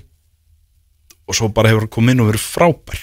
og 1.27 1.35
svo 1.35 1.51
bara 1.55 1.73
hefur 1.73 1.91
komið 1.91 2.15
inn 2.15 2.23
og 2.25 2.31
verið 2.31 2.47
frábær 2.47 3.03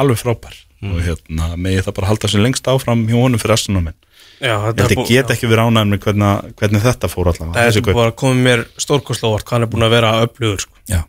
alveg 0.00 0.20
frábær 0.20 0.60
og 0.82 1.00
hérna 1.04 1.50
megi 1.60 1.82
það 1.84 1.94
bara 1.98 2.08
halda 2.12 2.28
sér 2.32 2.44
lengst 2.46 2.68
áfram 2.72 3.02
hjá 3.08 3.18
honum 3.20 3.40
fyrir 3.42 3.56
Arsenal 3.58 3.82
menn 3.84 3.98
Já, 4.40 4.54
ég 4.56 4.62
þetta 4.72 4.80
held 4.86 4.92
ég 4.94 4.96
bú- 4.96 5.08
get 5.10 5.30
ekki 5.34 5.48
verið 5.50 5.66
ánægð 5.68 5.88
með 5.90 5.98
hvernig, 6.00 6.52
hvernig 6.56 6.82
þetta 6.86 7.08
fór 7.12 7.28
allavega 7.28 7.56
Það 7.58 7.66
þessi 7.68 7.80
er 7.82 7.96
bara 7.98 8.12
komið 8.22 8.38
mér 8.46 8.62
stórkostlega 8.80 9.40
hvað 9.44 9.52
hann 9.52 9.66
er 9.66 9.70
búin 9.74 9.84
að 9.84 9.90
vera 9.92 10.12
öflugur 10.24 10.62
sko. 10.64 10.72
Já. 10.88 11.00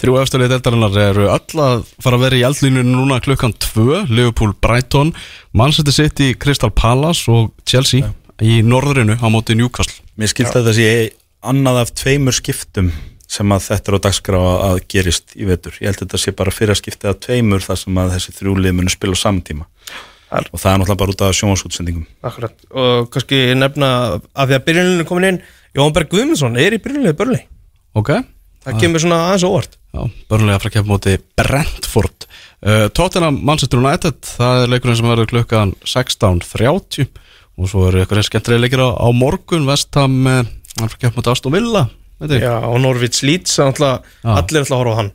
Þrjú 0.00 0.14
eftirlið 0.22 0.52
deltarinnar 0.54 0.96
eru 1.04 1.26
öll 1.34 1.60
að 1.66 1.84
fara 2.00 2.16
að 2.16 2.24
vera 2.24 2.38
í 2.40 2.44
eldlínu 2.48 2.84
núna 2.88 3.18
klukkan 3.20 3.52
2 3.60 4.06
Liverpool 4.08 4.54
Brighton, 4.64 5.12
Manchester 5.52 5.92
City 5.92 6.30
Crystal 6.34 6.70
Palace 6.72 7.28
og 7.28 7.52
Chelsea 7.68 8.08
í 8.40 8.62
norðrinu 8.64 9.18
á 9.20 9.26
móti 9.28 9.52
Newcastle. 9.56 10.00
Mér 10.16 10.32
skilst 10.32 10.56
að 10.56 10.70
það 10.70 10.78
sé 10.80 10.88
annað 11.44 11.82
af 11.84 11.92
tveimur 12.00 12.32
skiptum 12.40 12.88
sem 13.36 13.52
að 13.56 13.64
þetta 13.68 13.92
er 13.92 13.96
á 13.96 14.04
dagskrá 14.06 14.40
að- 14.40 14.64
að 14.70 14.80
gerist 14.94 15.36
í 15.36 15.44
vetur. 15.48 15.76
Ég 15.80 15.90
held 15.90 16.00
að 16.00 16.06
þetta 16.06 16.22
sé 16.24 16.32
bara 16.36 16.54
fyrir 16.54 16.72
að 16.74 16.80
skipta 16.82 17.12
af 17.12 17.20
tveimur 17.20 17.60
þar 17.64 17.78
sem 17.84 17.94
að 18.02 18.12
þessi 18.16 18.36
þrjúlið 18.40 18.76
munu 18.80 18.92
spila 18.92 19.14
á 19.14 19.24
samtíma. 19.24 19.66
Al- 20.30 20.48
Og 20.52 20.58
það 20.58 20.72
er 20.72 20.78
náttúrulega 20.82 20.98
bara 21.02 21.12
út 21.14 21.20
af 21.22 21.34
sjónvarsútsendingum. 21.38 22.06
Akkurat 22.26 22.54
Og 22.74 23.10
kannski 23.14 23.38
nefna 23.54 23.90
að 24.34 24.48
því 24.50 24.54
að 24.58 24.64
byrjuninu 24.66 25.00
er 25.04 25.06
komin 25.06 25.28
inn 25.28 25.42
Jón 25.76 25.92
Berg 25.94 26.08
Guðmundsson 26.10 26.56
er 26.58 26.74
í 26.74 26.80
byrjuninu 26.82 27.12
börli 27.14 27.38
Ok, 27.94 28.10
Það 28.66 28.80
kemur 28.80 28.98
svona 29.04 29.18
aðeins 29.28 29.44
óvart 29.46 29.76
já, 29.94 30.00
börnlega 30.28 30.58
frá 30.64 30.70
kemur 30.74 30.96
móti 30.96 31.14
Brentford 31.38 32.26
uh, 32.66 32.88
Tottenham 32.90 33.38
Manchester 33.46 33.78
United 33.78 34.18
það 34.26 34.64
er 34.64 34.72
leikurinn 34.74 34.96
sem 34.98 35.06
verður 35.06 35.30
klukkan 35.30 35.74
16.30 35.86 37.06
og 37.56 37.70
svo 37.70 37.86
eru 37.88 38.02
eitthvað 38.02 38.26
skemmtilega 38.26 38.64
leikir 38.66 38.82
á, 38.82 38.90
á 38.98 39.08
morgun 39.14 39.64
Vestham, 39.68 40.18
uh, 40.26 40.42
hann 40.80 40.90
frá 40.90 40.98
kemur 41.00 41.20
móti 41.22 41.30
Aston 41.32 41.54
Villa. 41.54 41.86
Já, 42.40 42.54
og 42.64 42.78
Norvits 42.80 43.22
Leeds. 43.26 43.58
Allir 43.60 44.00
ætla 44.40 44.62
að 44.62 44.70
horfa 44.80 44.94
á 44.96 45.00
hann 45.02 45.12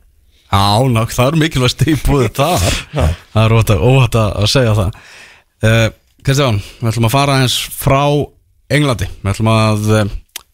Já, 0.51 0.83
ná, 0.91 1.01
það 1.07 1.29
er 1.29 1.39
mikilvægt 1.39 1.77
stíðbúið 1.77 2.27
þar 2.35 2.65
Það 3.33 3.41
er 3.45 3.55
óhætt 3.55 3.71
að, 3.71 3.85
óhætt 3.87 4.17
að 4.19 4.49
segja 4.51 4.73
það 4.77 4.99
uh, 5.63 5.87
Kristján, 6.21 6.59
við 6.81 6.91
ætlum 6.91 7.07
að 7.07 7.15
fara 7.15 7.37
eins 7.41 7.55
frá 7.71 8.01
Englandi 8.71 9.07
Við 9.23 9.31
ætlum 9.31 9.51
að 9.53 9.89
uh, 9.95 10.03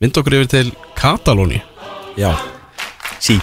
vinda 0.03 0.21
okkur 0.21 0.37
yfir 0.37 0.51
til 0.53 0.71
Katalóni 0.97 1.59
Já. 2.17 2.31
Sí. 3.19 3.35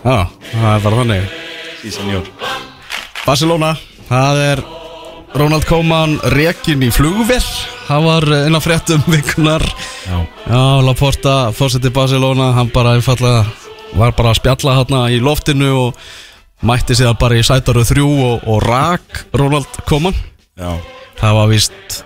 Já, 0.00 0.26
það 0.50 0.72
er 0.72 0.84
bara 0.88 0.98
þannig 1.04 1.38
Sí, 1.80 1.92
senjór. 1.94 2.26
Barcelona, 3.24 3.70
það 4.08 4.40
er 4.44 4.60
Ronald 5.34 5.64
Koeman 5.68 6.16
rekin 6.34 6.82
í 6.82 6.90
flugvél 6.94 7.42
Það 7.86 8.06
var 8.06 8.26
inn 8.46 8.58
á 8.58 8.60
fréttum 8.62 9.02
vikunar 9.10 9.62
Já. 10.06 10.16
Já, 10.46 10.62
Laporta, 10.84 11.34
fórseti 11.54 11.92
Barcelona 11.94 12.50
Hann 12.56 12.72
bara 12.74 12.96
einfallega 12.98 13.44
var 13.98 14.14
bara 14.14 14.30
að 14.30 14.38
spjalla 14.38 14.76
hérna 14.78 15.00
í 15.10 15.18
loftinu 15.22 15.70
og 15.74 16.00
mætti 16.66 16.94
sig 16.94 17.10
bara 17.18 17.38
í 17.38 17.42
sætaru 17.46 17.82
þrjú 17.88 18.06
og, 18.06 18.46
og 18.46 18.62
rak 18.62 19.24
Ronald 19.34 19.82
Koeman 19.88 20.14
Já. 20.58 20.76
Það 21.20 21.36
var 21.40 21.50
víst 21.50 22.00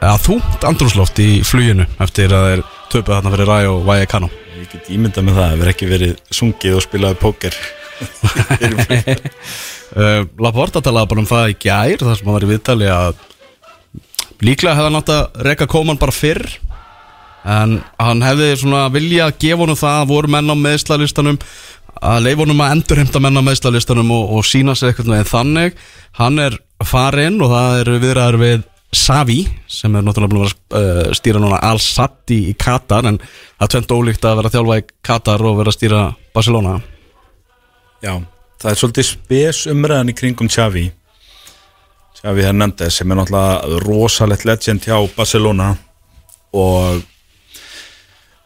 eða 0.00 0.18
þúnt 0.24 0.68
andrúsloft 0.70 1.18
í 1.22 1.30
fluginu 1.46 1.86
eftir 2.02 2.32
að 2.34 2.46
þeir 2.48 2.68
töpuð 2.90 3.16
þarna 3.16 3.34
fyrir 3.36 3.50
Ræ 3.50 3.58
og 3.70 3.82
Væja 3.86 4.10
Kano 4.10 4.30
Ég 4.60 4.68
get 4.68 4.88
ímyndað 4.92 5.24
með 5.24 5.38
það 5.38 5.46
að 5.52 5.60
vera 5.62 5.72
ekki 5.72 5.86
verið 5.88 6.10
sungið 6.36 6.74
og 6.76 6.82
spilaði 6.84 7.16
póker. 7.16 7.54
Uh, 9.96 10.22
Laporta 10.40 10.82
talaði 10.84 11.10
bara 11.12 11.24
um 11.24 11.30
það 11.30 11.52
í 11.52 11.58
gær 11.66 11.98
þar 12.04 12.16
sem 12.18 12.26
hann 12.26 12.36
var 12.36 12.46
í 12.46 12.52
viðtali 12.54 12.90
að 12.94 13.12
líklega 14.40 14.76
hefði 14.78 14.88
hann 14.88 15.00
átt 15.00 15.14
að 15.14 15.44
reka 15.48 15.68
Koeman 15.70 16.00
bara 16.00 16.14
fyrr 16.14 16.46
en 17.48 17.78
hann 18.00 18.24
hefði 18.24 18.48
svona 18.60 18.86
viljað 18.92 19.36
gefa 19.40 19.62
honum 19.64 19.78
það 19.80 20.00
að 20.00 20.10
voru 20.12 20.32
menn 20.32 20.52
á 20.52 20.56
meðslalistanum 20.60 21.38
að 22.00 22.24
leifa 22.24 22.44
honum 22.44 22.64
að 22.64 22.74
endurheimta 22.76 23.22
menn 23.22 23.40
á 23.40 23.42
meðslalistanum 23.44 24.12
og, 24.14 24.34
og 24.36 24.46
sína 24.46 24.74
sig 24.76 24.90
eitthvað 24.90 25.18
en 25.18 25.30
þannig. 25.30 25.80
Hann 26.18 26.42
er 26.42 26.58
farinn 26.86 27.40
og 27.44 27.52
það 27.52 27.80
eru 27.82 27.96
viðræður 28.04 28.40
við 28.40 28.66
Savi 28.90 29.44
sem 29.70 29.94
er 29.94 30.02
náttúrulega 30.02 30.32
búin 30.32 30.40
að 30.42 30.48
vera 30.50 30.80
að 30.80 31.10
uh, 31.10 31.12
stýra 31.14 31.42
núna 31.42 31.60
Al-Satti 31.62 32.40
í 32.50 32.54
Katar 32.58 33.06
en 33.06 33.20
það 33.22 33.66
er 33.66 33.72
tvent 33.74 33.92
ólíkt 33.94 34.24
að 34.26 34.40
vera 34.40 34.50
að 34.50 34.56
þjálfa 34.56 34.78
í 34.80 34.86
Katar 35.06 35.44
og 35.46 35.60
vera 35.60 35.70
að 35.70 35.76
stýra 35.76 36.00
Barcelona 36.34 36.72
Já, 38.00 38.14
það 38.60 38.70
er 38.70 38.78
svolítið 38.80 39.06
spes 39.10 39.66
umræðan 39.68 40.10
í 40.12 40.16
kringum 40.16 40.48
Xavi. 40.48 40.86
Xavi 42.20 42.44
Hernández 42.44 42.96
sem 42.96 43.12
er 43.12 43.18
náttúrulega 43.18 43.80
rosalegt 43.84 44.46
legend 44.48 44.86
hjá 44.88 44.96
Barcelona. 45.16 45.74
Og 46.56 47.02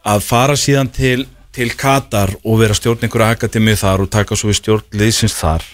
að 0.05 0.27
fara 0.27 0.57
síðan 0.59 0.91
til, 0.93 1.25
til 1.55 1.71
Katar 1.79 2.35
og 2.43 2.59
vera 2.61 2.75
stjórn 2.77 3.07
einhverja 3.07 3.39
akademið 3.39 3.79
þar 3.85 4.05
og 4.05 4.11
taka 4.13 4.37
svo 4.39 4.51
við 4.51 4.59
stjórn 4.59 4.99
liðsins 4.99 5.37
þar. 5.39 5.65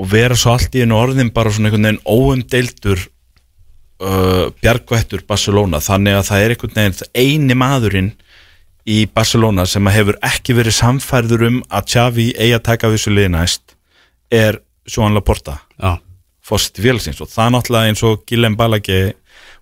Og 0.00 0.10
vera 0.10 0.36
svo 0.38 0.56
allt 0.56 0.74
í 0.74 0.82
einu 0.82 0.98
orðin 0.98 1.30
bara 1.34 1.52
svona 1.54 1.70
einhvern 1.70 1.88
veginn 1.88 2.04
óumdeildur 2.08 3.06
uh, 4.02 4.50
bjargvættur 4.58 5.22
Barcelona. 5.28 5.78
Þannig 5.78 6.18
að 6.18 6.26
það 6.32 6.44
er 6.44 6.56
einhvern 6.56 6.76
veginn 6.80 7.14
eini 7.14 7.58
maðurinn 7.62 8.12
í 8.90 9.04
Barcelona 9.14 9.66
sem 9.68 9.86
að 9.86 9.96
hefur 10.00 10.20
ekki 10.26 10.56
verið 10.58 10.78
samfærður 10.80 11.46
um 11.48 11.62
að 11.70 11.92
Xavi 11.94 12.28
eigi 12.36 12.56
að 12.56 12.66
taka 12.72 12.90
þessu 12.92 13.14
liði 13.14 13.32
næst 13.36 13.76
er 14.34 14.60
Joan 14.90 15.14
Laporta 15.14 15.60
Já, 15.80 15.96
fórst 16.44 16.78
félagsins. 16.80 17.20
Og 17.22 17.30
það 17.30 17.54
náttúrulega 17.54 17.90
eins 17.92 18.04
og 18.06 18.22
Guillem 18.28 18.56
Balagi 18.58 19.00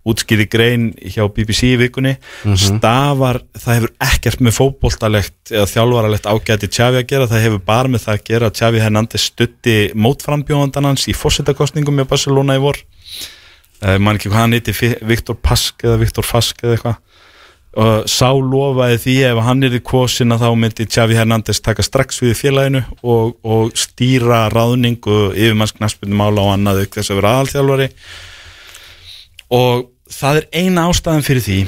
útskýði 0.08 0.46
grein 0.48 0.84
hjá 1.12 1.24
BBC 1.34 1.72
í 1.74 1.78
vikunni. 1.80 2.14
Stafar, 2.56 3.40
það 3.58 3.78
hefur 3.78 3.92
ekkert 4.08 4.44
með 4.44 4.54
fótboltalegt 4.56 5.52
eða 5.52 5.66
þjálfaralegt 5.68 6.28
ágæti 6.30 6.70
Xavi 6.72 7.02
að 7.02 7.08
gera, 7.10 7.28
það 7.28 7.44
hefur 7.44 7.64
bara 7.66 7.92
með 7.92 8.06
það 8.06 8.14
að 8.14 8.24
gera 8.30 8.48
að 8.48 8.60
Xavi 8.60 8.84
Hernández 8.84 9.26
stutti 9.28 9.76
mótframbjóðandan 9.98 10.88
hans 10.88 11.08
í 11.10 11.16
fórsetakostningum 11.18 12.00
með 12.00 12.08
Barcelona 12.14 12.56
í 12.56 12.62
vor. 12.62 12.80
Uh, 13.78 13.94
mann 14.02 14.16
ekki 14.16 14.32
hvað 14.32 14.46
hann 14.46 14.56
heiti, 14.56 14.74
Viktor 15.06 15.36
Pask 15.38 15.84
eða 15.86 16.00
Viktor 16.00 16.26
Fask 16.26 16.64
eða 16.64 16.78
eitthvað 16.78 16.96
og 17.78 18.08
sá 18.10 18.32
lofaði 18.34 18.98
því 19.04 19.16
ef 19.28 19.40
hann 19.46 19.66
er 19.66 19.76
í 19.78 19.82
kosin 19.86 20.34
að 20.34 20.44
þá 20.44 20.48
myndi 20.58 20.86
Xavi 20.90 21.18
Hernández 21.18 21.60
taka 21.62 21.84
strax 21.86 22.18
við 22.24 22.34
félaginu 22.40 22.80
og, 23.06 23.36
og 23.46 23.76
stýra 23.78 24.48
ráðningu 24.50 25.28
yfirmannsknaspundum 25.30 26.24
ála 26.24 26.46
og 26.46 26.54
annað 26.56 26.82
auk 26.82 26.98
þess 26.98 27.12
að 27.12 27.20
vera 27.20 27.34
aðalþjálfari. 27.36 27.88
Og 29.58 29.84
það 30.10 30.40
er 30.40 30.48
eina 30.58 30.88
ástæðan 30.90 31.26
fyrir 31.28 31.46
því 31.46 31.60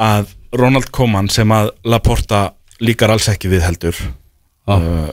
að 0.00 0.32
Ronald 0.56 0.88
Koeman 0.94 1.28
sem 1.30 1.52
að 1.52 1.68
Laporta 1.84 2.40
líkar 2.80 3.12
alls 3.12 3.28
ekki 3.28 3.50
við 3.52 3.66
heldur 3.66 4.00
uh, 4.00 5.12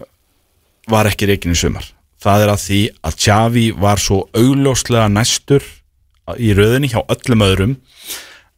var 0.88 1.12
ekki 1.12 1.28
reikin 1.28 1.51
í 1.51 1.60
sumar. 1.60 1.84
Það 2.24 2.45
er 2.45 2.53
að 2.53 2.64
því 2.64 2.80
að 3.10 3.20
Xavi 3.26 3.66
var 3.76 4.01
svo 4.01 4.24
augljóslega 4.32 5.12
næstur 5.12 5.68
í 6.39 6.55
röðinni 6.55 6.89
hjá 6.95 7.01
öllum 7.03 7.43
öðrum 7.43 7.76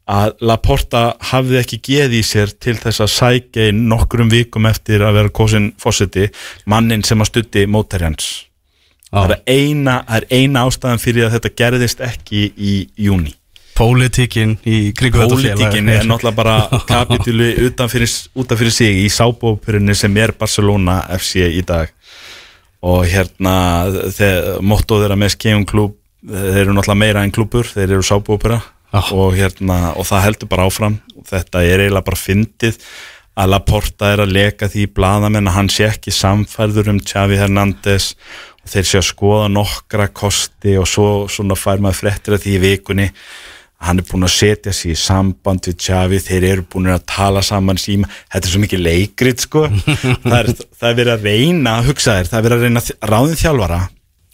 að 0.10 0.36
Laporta 0.49 1.03
hafði 1.32 1.60
ekki 1.62 1.82
geð 1.86 2.18
í 2.18 2.22
sér 2.26 2.53
til 2.57 2.78
þess 2.82 3.03
að 3.05 3.12
sækja 3.14 3.70
inn 3.70 3.86
nokkrum 3.91 4.32
vikum 4.32 4.66
eftir 4.70 5.05
að 5.05 5.20
vera 5.20 5.34
kosin 5.41 5.72
fósiti 5.82 6.30
mannin 6.66 7.05
sem 7.05 7.22
að 7.22 7.32
stutti 7.34 7.66
mótarjans 7.70 8.30
það 9.10 9.36
er 9.36 9.43
eina, 9.49 9.99
er 10.10 10.26
eina 10.30 10.66
ástæðan 10.70 11.01
fyrir 11.01 11.28
að 11.28 11.38
þetta 11.38 11.53
gerðist 11.62 12.01
ekki 12.05 12.47
í 12.57 12.74
júni 12.97 13.36
pólitíkin 13.80 14.57
í 14.68 14.91
kringu 14.97 15.22
þetta 15.22 15.38
félag. 15.39 15.60
Pólitíkin 15.60 15.91
er 15.93 16.07
náttúrulega 16.07 16.36
bara 16.36 16.55
kapitúli 16.89 17.53
utan 17.64 17.91
fyrir, 17.91 18.12
utan 18.36 18.72
sig 18.76 19.05
í 19.05 19.07
sábópurinu 19.14 19.95
sem 19.95 20.18
er 20.20 20.34
Barcelona 20.36 20.99
FC 21.16 21.45
í 21.47 21.64
dag. 21.64 21.93
Og 22.84 23.05
hérna 23.07 23.53
motto 24.64 24.99
þeirra 24.99 25.16
með 25.20 25.36
skefum 25.36 25.66
klúb 25.68 25.95
þeir 26.20 26.66
eru 26.66 26.76
náttúrulega 26.76 26.99
meira 26.99 27.24
en 27.24 27.32
klúbur 27.32 27.68
þeir 27.68 27.95
eru 27.95 28.03
sábópura 28.03 28.60
Já. 28.90 29.02
og, 29.14 29.36
hérna, 29.38 29.80
og 29.96 30.08
það 30.10 30.26
heldur 30.26 30.52
bara 30.52 30.68
áfram. 30.70 31.00
Þetta 31.30 31.64
er 31.66 31.86
eiginlega 31.86 32.08
bara 32.10 32.20
fyndið 32.20 32.80
að 33.40 33.52
Laporta 33.54 34.14
er 34.14 34.24
að 34.26 34.34
leka 34.36 34.70
því 34.72 34.86
í 34.88 34.94
bladamenn 34.98 35.48
að 35.48 35.58
hann 35.58 35.70
sé 35.72 35.88
ekki 35.88 36.14
samfærður 36.16 36.94
um 36.96 37.04
Xavi 37.04 37.38
Hernández. 37.40 38.16
Og 38.64 38.74
þeir 38.74 38.90
sé 38.90 39.00
að 39.00 39.08
skoða 39.12 39.54
nokkra 39.54 40.10
kosti 40.12 40.76
og 40.80 40.90
svo 40.90 41.08
svona 41.32 41.56
fær 41.58 41.80
maður 41.80 42.02
fréttir 42.04 42.36
af 42.36 42.44
því 42.44 42.58
í 42.58 42.64
vikunni 42.66 43.08
hann 43.80 44.02
er 44.02 44.08
búin 44.08 44.28
að 44.28 44.34
setja 44.34 44.74
sig 44.76 44.94
í 44.94 45.00
samband 45.00 45.70
við 45.70 45.78
Xavi, 45.86 46.20
þeir 46.24 46.48
eru 46.50 46.66
búin 46.68 46.92
að 46.92 47.06
tala 47.08 47.44
saman 47.46 47.80
síma, 47.80 48.10
þetta 48.32 48.50
er 48.50 48.54
svo 48.54 48.64
mikið 48.64 48.84
leikrit 48.84 49.46
sko, 49.46 49.66
það 50.26 50.36
er, 50.42 50.52
það 50.76 50.90
er 50.90 50.98
verið 51.00 51.14
að 51.14 51.30
reyna 51.30 51.78
að 51.78 51.92
hugsa 51.92 52.18
þér, 52.18 52.32
það 52.32 52.40
er 52.40 52.48
verið 52.48 52.58
að 52.58 52.68
reyna 52.68 52.84
að 52.84 53.14
ráðin 53.14 53.40
þjálfara 53.40 53.80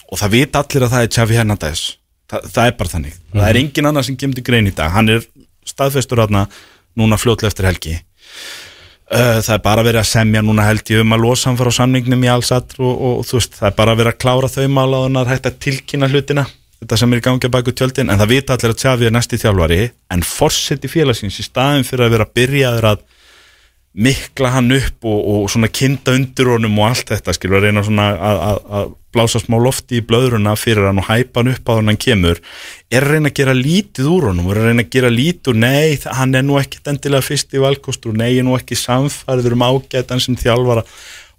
og 0.06 0.22
það 0.22 0.36
vita 0.38 0.64
allir 0.64 0.88
að 0.88 0.96
það 0.96 1.06
er 1.06 1.14
Xavi 1.18 1.40
Hernández, 1.40 1.84
það, 2.32 2.52
það 2.52 2.70
er 2.70 2.78
bara 2.80 2.94
þannig. 2.94 3.18
Það 3.34 3.50
er 3.50 3.60
engin 3.62 3.90
annar 3.92 4.08
sem 4.08 4.20
kemur 4.20 4.40
til 4.40 4.46
grein 4.48 4.70
í 4.70 4.76
dag. 4.76 4.94
Hann 4.96 5.12
er 5.14 5.26
staðfestur 5.66 6.22
þarna 6.24 6.46
núna 7.00 7.20
fljótlega 7.20 7.52
eftir 7.52 7.70
helgi. 7.70 7.98
Uh, 9.06 9.38
það 9.46 9.54
er 9.54 9.64
bara 9.66 9.86
verið 9.86 10.02
að 10.02 10.10
semja 10.10 10.42
núna 10.42 10.64
held 10.66 10.90
ég 10.90 11.04
um 11.04 11.14
að 11.14 11.26
losa 11.28 11.52
hann 11.52 11.60
frá 11.60 11.70
samningnum 11.78 12.24
í 12.26 12.30
allsatr 12.32 12.80
og, 12.82 12.94
og, 12.94 13.20
þú 13.30 13.38
veist, 13.38 13.58
það 13.60 13.68
er 13.70 13.76
bara 13.78 13.94
verið 14.00 14.16
að 14.16 14.22
klára 14.24 14.50
þau 14.50 14.64
mála 14.74 15.02
og 15.02 15.06
hann 15.06 15.20
er 15.22 15.30
hægt 15.30 15.50
að 15.52 15.60
tilkynna 15.62 16.10
hlutina 16.10 16.48
þetta 16.80 16.98
sem 16.98 17.14
er 17.14 17.22
í 17.22 17.26
gangi 17.28 17.46
að 17.46 17.54
baka 17.54 17.74
tjöldin 17.78 18.10
en 18.10 18.20
það 18.20 18.32
vita 18.34 18.56
allir 18.56 18.74
að 18.74 18.82
Xavi 18.82 19.08
er 19.08 19.14
næsti 19.14 19.40
þjálfari 19.44 19.78
en 20.16 20.26
forseti 20.26 20.90
félagsins 20.90 21.38
í 21.38 21.46
staðin 21.46 21.86
fyrir 21.86 22.08
að 22.08 22.16
vera 22.16 22.28
byrjaður 22.40 22.90
að 22.96 23.06
mikla 23.96 24.52
hann 24.58 24.74
upp 24.76 25.08
og, 25.08 25.20
og 25.32 25.50
svona 25.52 25.70
kinda 25.72 26.16
undir 26.18 26.50
honum 26.52 26.80
og 26.82 26.90
allt 26.92 27.14
þetta 27.14 27.36
skilur 27.36 27.62
að 27.62 27.70
reyna 27.70 27.84
svona 27.86 28.08
að, 28.12 28.42
að, 28.50 28.62
að 28.80 28.94
blása 29.16 29.40
smá 29.40 29.56
lofti 29.62 30.02
í 30.02 30.04
blöðruna 30.04 30.56
fyrir 30.60 30.90
hann 30.90 31.00
og 31.00 31.08
hæpa 31.08 31.42
hann 31.42 31.54
upp 31.54 31.72
á 31.72 31.74
hann 31.78 31.92
hann 31.92 32.02
kemur 32.04 32.42
er 32.92 33.06
að 33.06 33.14
reyna 33.16 33.32
að 33.32 33.38
gera 33.40 33.56
lítið 33.56 34.10
úr 34.12 34.28
honum 34.30 34.50
er 34.52 34.60
að 34.60 34.68
reyna 34.70 34.84
að 34.86 34.92
gera 34.98 35.12
lítið 35.14 35.54
úr, 35.54 35.62
nei 35.64 35.96
hann 36.20 36.36
er 36.36 36.44
nú 36.44 36.60
ekkit 36.60 36.92
endilega 36.92 37.26
fyrst 37.26 37.56
í 37.56 37.64
valkostur, 37.64 38.18
nei 38.18 38.34
er 38.34 38.46
nú 38.48 38.58
ekki 38.60 38.78
samfærður 38.80 39.56
um 39.56 39.66
ágætan 39.70 40.24
sem 40.24 40.38
þjálfara. 40.40 40.84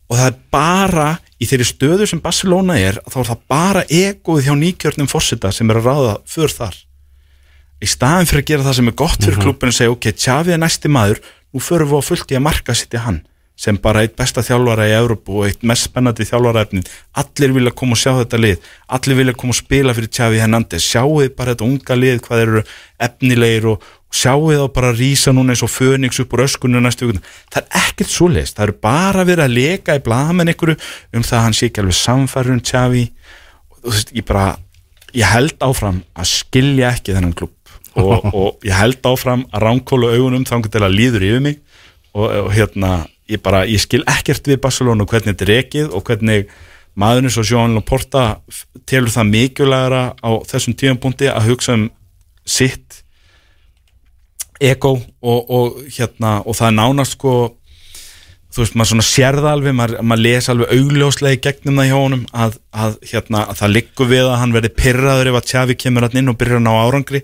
Og 0.07 0.19
það 0.19 0.29
er 0.31 0.41
bara 0.55 1.07
í 1.43 1.49
þeirri 1.51 1.67
stöðu 1.67 2.09
sem 2.09 2.23
Barcelona 2.23 2.77
er, 2.79 3.01
þá 3.11 3.21
er 3.21 3.31
það 3.33 3.47
bara 3.51 3.87
egoið 3.91 4.49
hjá 4.49 4.55
nýkjörnum 4.61 5.11
fórseta 5.11 5.53
sem 5.53 5.71
er 5.71 5.81
að 5.81 5.89
ráða 5.91 6.19
för 6.31 6.53
þar. 6.53 6.77
Í 7.83 7.89
staðin 7.91 8.29
fyrir 8.31 8.45
að 8.45 8.51
gera 8.53 8.67
það 8.67 8.77
sem 8.79 8.91
er 8.91 8.97
gott 8.97 9.25
fyrir 9.25 9.41
mm 9.43 9.67
og 9.67 9.75
segja, 9.77 9.93
ok, 9.93 10.07
Xavi 10.17 10.55
er 10.55 10.63
næsti 10.63 10.89
maður 10.89 11.21
nú 11.55 11.63
förum 11.63 11.93
við 11.93 12.03
á 12.03 12.09
fullt 12.09 12.33
í 12.33 12.39
að 12.39 12.47
marka 12.49 12.77
sitt 12.77 12.95
í 12.97 13.03
hann 13.03 13.23
sem 13.57 13.79
bara 13.81 14.03
eitt 14.05 14.17
besta 14.19 14.45
þjálfara 14.45 14.85
í 14.91 14.95
Európu 14.99 15.39
og 15.41 15.47
eitt 15.49 15.63
mest 15.67 15.89
spennandi 15.89 16.27
þjálfaraefnin 16.29 16.85
allir 17.17 17.55
vilja 17.57 17.73
koma 17.73 17.97
og 17.97 18.01
sjá 18.03 18.13
þetta 18.19 18.41
lið. 18.43 18.67
Allir 18.93 19.17
vilja 19.23 19.35
koma 19.41 19.55
og 19.55 19.59
spila 19.63 19.95
fyrir 19.97 20.13
Xavi 20.13 20.43
Hernandez 20.43 20.85
sjáu 20.85 21.23
þið 21.23 21.33
bara 21.39 21.55
þetta 21.55 21.69
unga 21.71 21.97
lið, 21.97 22.21
hvað 22.27 22.43
eru 22.45 22.63
efnilegir 23.09 23.71
og, 23.73 23.89
og 23.89 24.21
sjáu 24.21 24.45
þið 24.51 24.61
þá 24.61 24.69
bara 24.77 24.93
rísa 24.99 25.33
núna 25.33 25.57
eins 25.57 25.65
og 25.65 25.73
fönings 25.73 26.21
upp 26.21 26.37
úr 26.37 26.45
öskunni 26.45 26.85
næstu 26.85 27.09
vikuna, 27.09 27.25
það 27.49 27.65
er 27.65 27.81
ekkert 27.81 28.13
svo 28.13 28.29
leist 28.29 28.61
það 28.61 28.69
eru 28.69 28.79
bara 28.91 29.25
verið 29.25 29.47
að 29.47 29.57
leka 29.57 29.97
í 29.97 30.05
blamenn 30.05 30.53
ykkur 30.53 30.77
um 30.77 31.25
það 31.25 31.39
að 31.41 31.45
hann 31.47 31.57
sé 31.57 31.71
ekki 31.71 31.85
alveg 31.85 32.01
samfærður 32.03 32.59
um 32.59 32.65
Xavi. 32.73 33.09
Og 33.73 33.81
þú 33.81 33.97
veist, 33.97 34.17
ég 34.21 34.29
bara 34.29 34.49
ég 35.17 35.33
held 35.33 35.57
áfram 35.65 36.05
að 36.13 36.35
skilja 36.35 36.93
ekki 36.93 37.17
þennan 37.17 37.37
klubb 37.37 37.56
og, 37.97 38.29
og 38.33 38.67
ég 38.67 38.77
held 38.77 39.09
áfram 39.09 39.45
að 39.51 39.67
ránkólu 39.67 40.13
augunum 40.15 40.47
þannig 40.49 40.73
til 40.73 40.85
að 40.85 40.97
líður 40.97 41.27
yfir 41.31 41.45
mig. 41.45 41.61
Og, 42.17 42.31
og 42.47 42.53
hérna, 42.55 42.93
ég 43.29 43.43
bara, 43.45 43.65
ég 43.69 43.83
skil 43.83 44.05
ekkert 44.09 44.49
við 44.49 44.63
Barcelona 44.65 45.07
hvernig 45.09 45.35
þetta 45.35 45.47
er 45.47 45.55
ekið 45.59 45.93
og 45.93 46.07
hvernig 46.07 46.47
maðurinn 46.97 47.33
svo 47.33 47.45
Joan 47.45 47.77
Laporta 47.77 48.39
telur 48.89 49.13
það 49.13 49.33
mikilvægara 49.35 50.03
á 50.17 50.31
þessum 50.49 50.77
tímapunkti 50.79 51.29
að 51.29 51.51
hugsa 51.51 51.77
um 51.77 51.91
sitt 52.47 53.03
ego 54.63 54.95
og, 55.21 55.51
og 55.51 55.81
hérna, 55.93 56.41
og 56.47 56.57
það 56.57 56.71
er 56.71 56.77
nánast 56.79 57.17
sko 57.19 57.35
þú 58.57 58.63
veist, 58.63 58.77
maður 58.79 58.91
svona 58.95 59.05
sérða 59.05 59.53
alveg 59.53 59.75
maður, 59.77 59.99
maður 60.07 60.23
lesa 60.25 60.53
alveg 60.55 60.73
augljóslega 60.73 61.37
í 61.37 61.43
gegnum 61.45 61.81
það 61.81 61.91
hjá 61.91 61.97
honum 61.99 62.23
að, 62.33 62.57
að, 62.73 62.97
hérna, 63.11 63.43
að 63.51 63.59
það 63.61 63.75
liggur 63.75 64.11
við 64.15 64.31
að 64.31 64.39
hann 64.41 64.55
verði 64.57 64.71
pyrraður 64.79 65.31
ef 65.33 65.39
að 65.41 65.51
Tjavi 65.51 65.77
kemur 65.83 66.07
hann 66.07 66.21
inn 66.23 66.33
og 66.33 66.39
byrjar 66.41 66.63
hann 66.63 66.71
á 66.73 66.81
árangri 66.87 67.23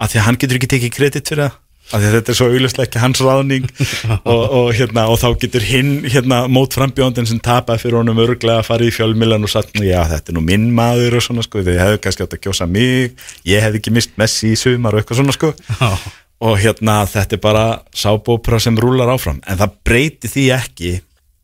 að 0.00 0.12
því 0.12 0.20
að 0.20 0.26
hann 0.26 0.38
getur 0.40 0.60
ekki 0.60 0.70
tekið 0.74 0.94
kredit 0.96 1.32
fyrir 1.32 1.46
það. 1.46 1.58
Að 1.90 2.04
þetta 2.06 2.30
er 2.30 2.36
svo 2.38 2.46
augljóslega 2.46 2.86
ekki 2.86 3.00
hans 3.02 3.20
ráðning. 3.24 3.64
Og, 4.30 4.42
og, 4.44 4.68
hérna, 4.78 5.08
og 5.10 5.18
þá 5.18 5.26
getur 5.42 5.64
hinn 5.66 6.04
hérna, 6.06 6.44
mót 6.46 6.76
frambjóndin 6.76 7.26
sem 7.26 7.40
tapar 7.42 7.80
fyrir 7.82 7.98
honum 7.98 8.20
örglega 8.22 8.60
að 8.60 8.68
fara 8.68 8.86
í 8.86 8.92
fjölmilan 8.94 9.42
og 9.46 9.50
sagt, 9.50 9.74
já 9.82 9.98
þetta 10.06 10.30
er 10.30 10.36
nú 10.36 10.44
minn 10.46 10.68
maður 10.76 11.18
og 11.18 11.24
svona 11.26 11.42
sko, 11.42 11.64
þið 11.66 11.80
hefðu 11.82 12.00
kannski 12.04 12.26
átt 12.26 12.36
að 12.36 12.42
kjósa 12.46 12.68
mig. 12.70 13.18
Ég 13.48 13.64
hef 13.64 13.80
ekki 13.80 13.94
mist 13.96 14.14
Messi 14.20 14.52
í 14.54 14.60
sumar 14.60 14.94
og 14.94 15.02
eitthvað 15.02 15.22
svona 15.22 15.34
sko. 15.34 15.50
Og 16.46 16.56
hérna 16.62 17.00
þetta 17.10 17.36
er 17.36 17.42
bara 17.42 17.66
sábópra 17.90 18.62
sem 18.62 18.78
rúlar 18.78 19.10
áfram. 19.10 19.42
En 19.50 19.58
það 19.58 19.78
breyti 19.90 20.30
því 20.30 20.46
ekki 20.60 20.94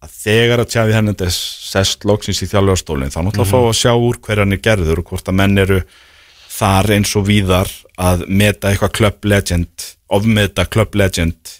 að 0.07 0.15
þegar 0.23 0.63
að 0.63 0.73
Xavi 0.77 0.95
Hernandez 0.95 1.37
sest 1.67 2.07
loksins 2.07 2.43
í 2.45 2.49
þjálfarstólinn 2.51 3.13
þá 3.13 3.23
náttúrulega 3.25 3.51
fá 3.51 3.59
að 3.65 3.79
sjá 3.81 3.93
úr 3.97 4.19
hver 4.23 4.43
hann 4.45 4.55
er 4.55 4.63
gerður 4.63 5.03
og 5.03 5.11
hvort 5.11 5.31
að 5.31 5.39
menn 5.41 5.63
eru 5.63 5.81
þar 6.57 6.93
eins 6.97 7.13
og 7.19 7.27
víðar 7.29 7.71
að 8.01 8.27
meta 8.29 8.71
eitthvað 8.71 8.95
club 8.97 9.29
legend 9.29 9.91
ofmeta 10.09 10.67
club 10.71 10.95
legend 10.95 11.57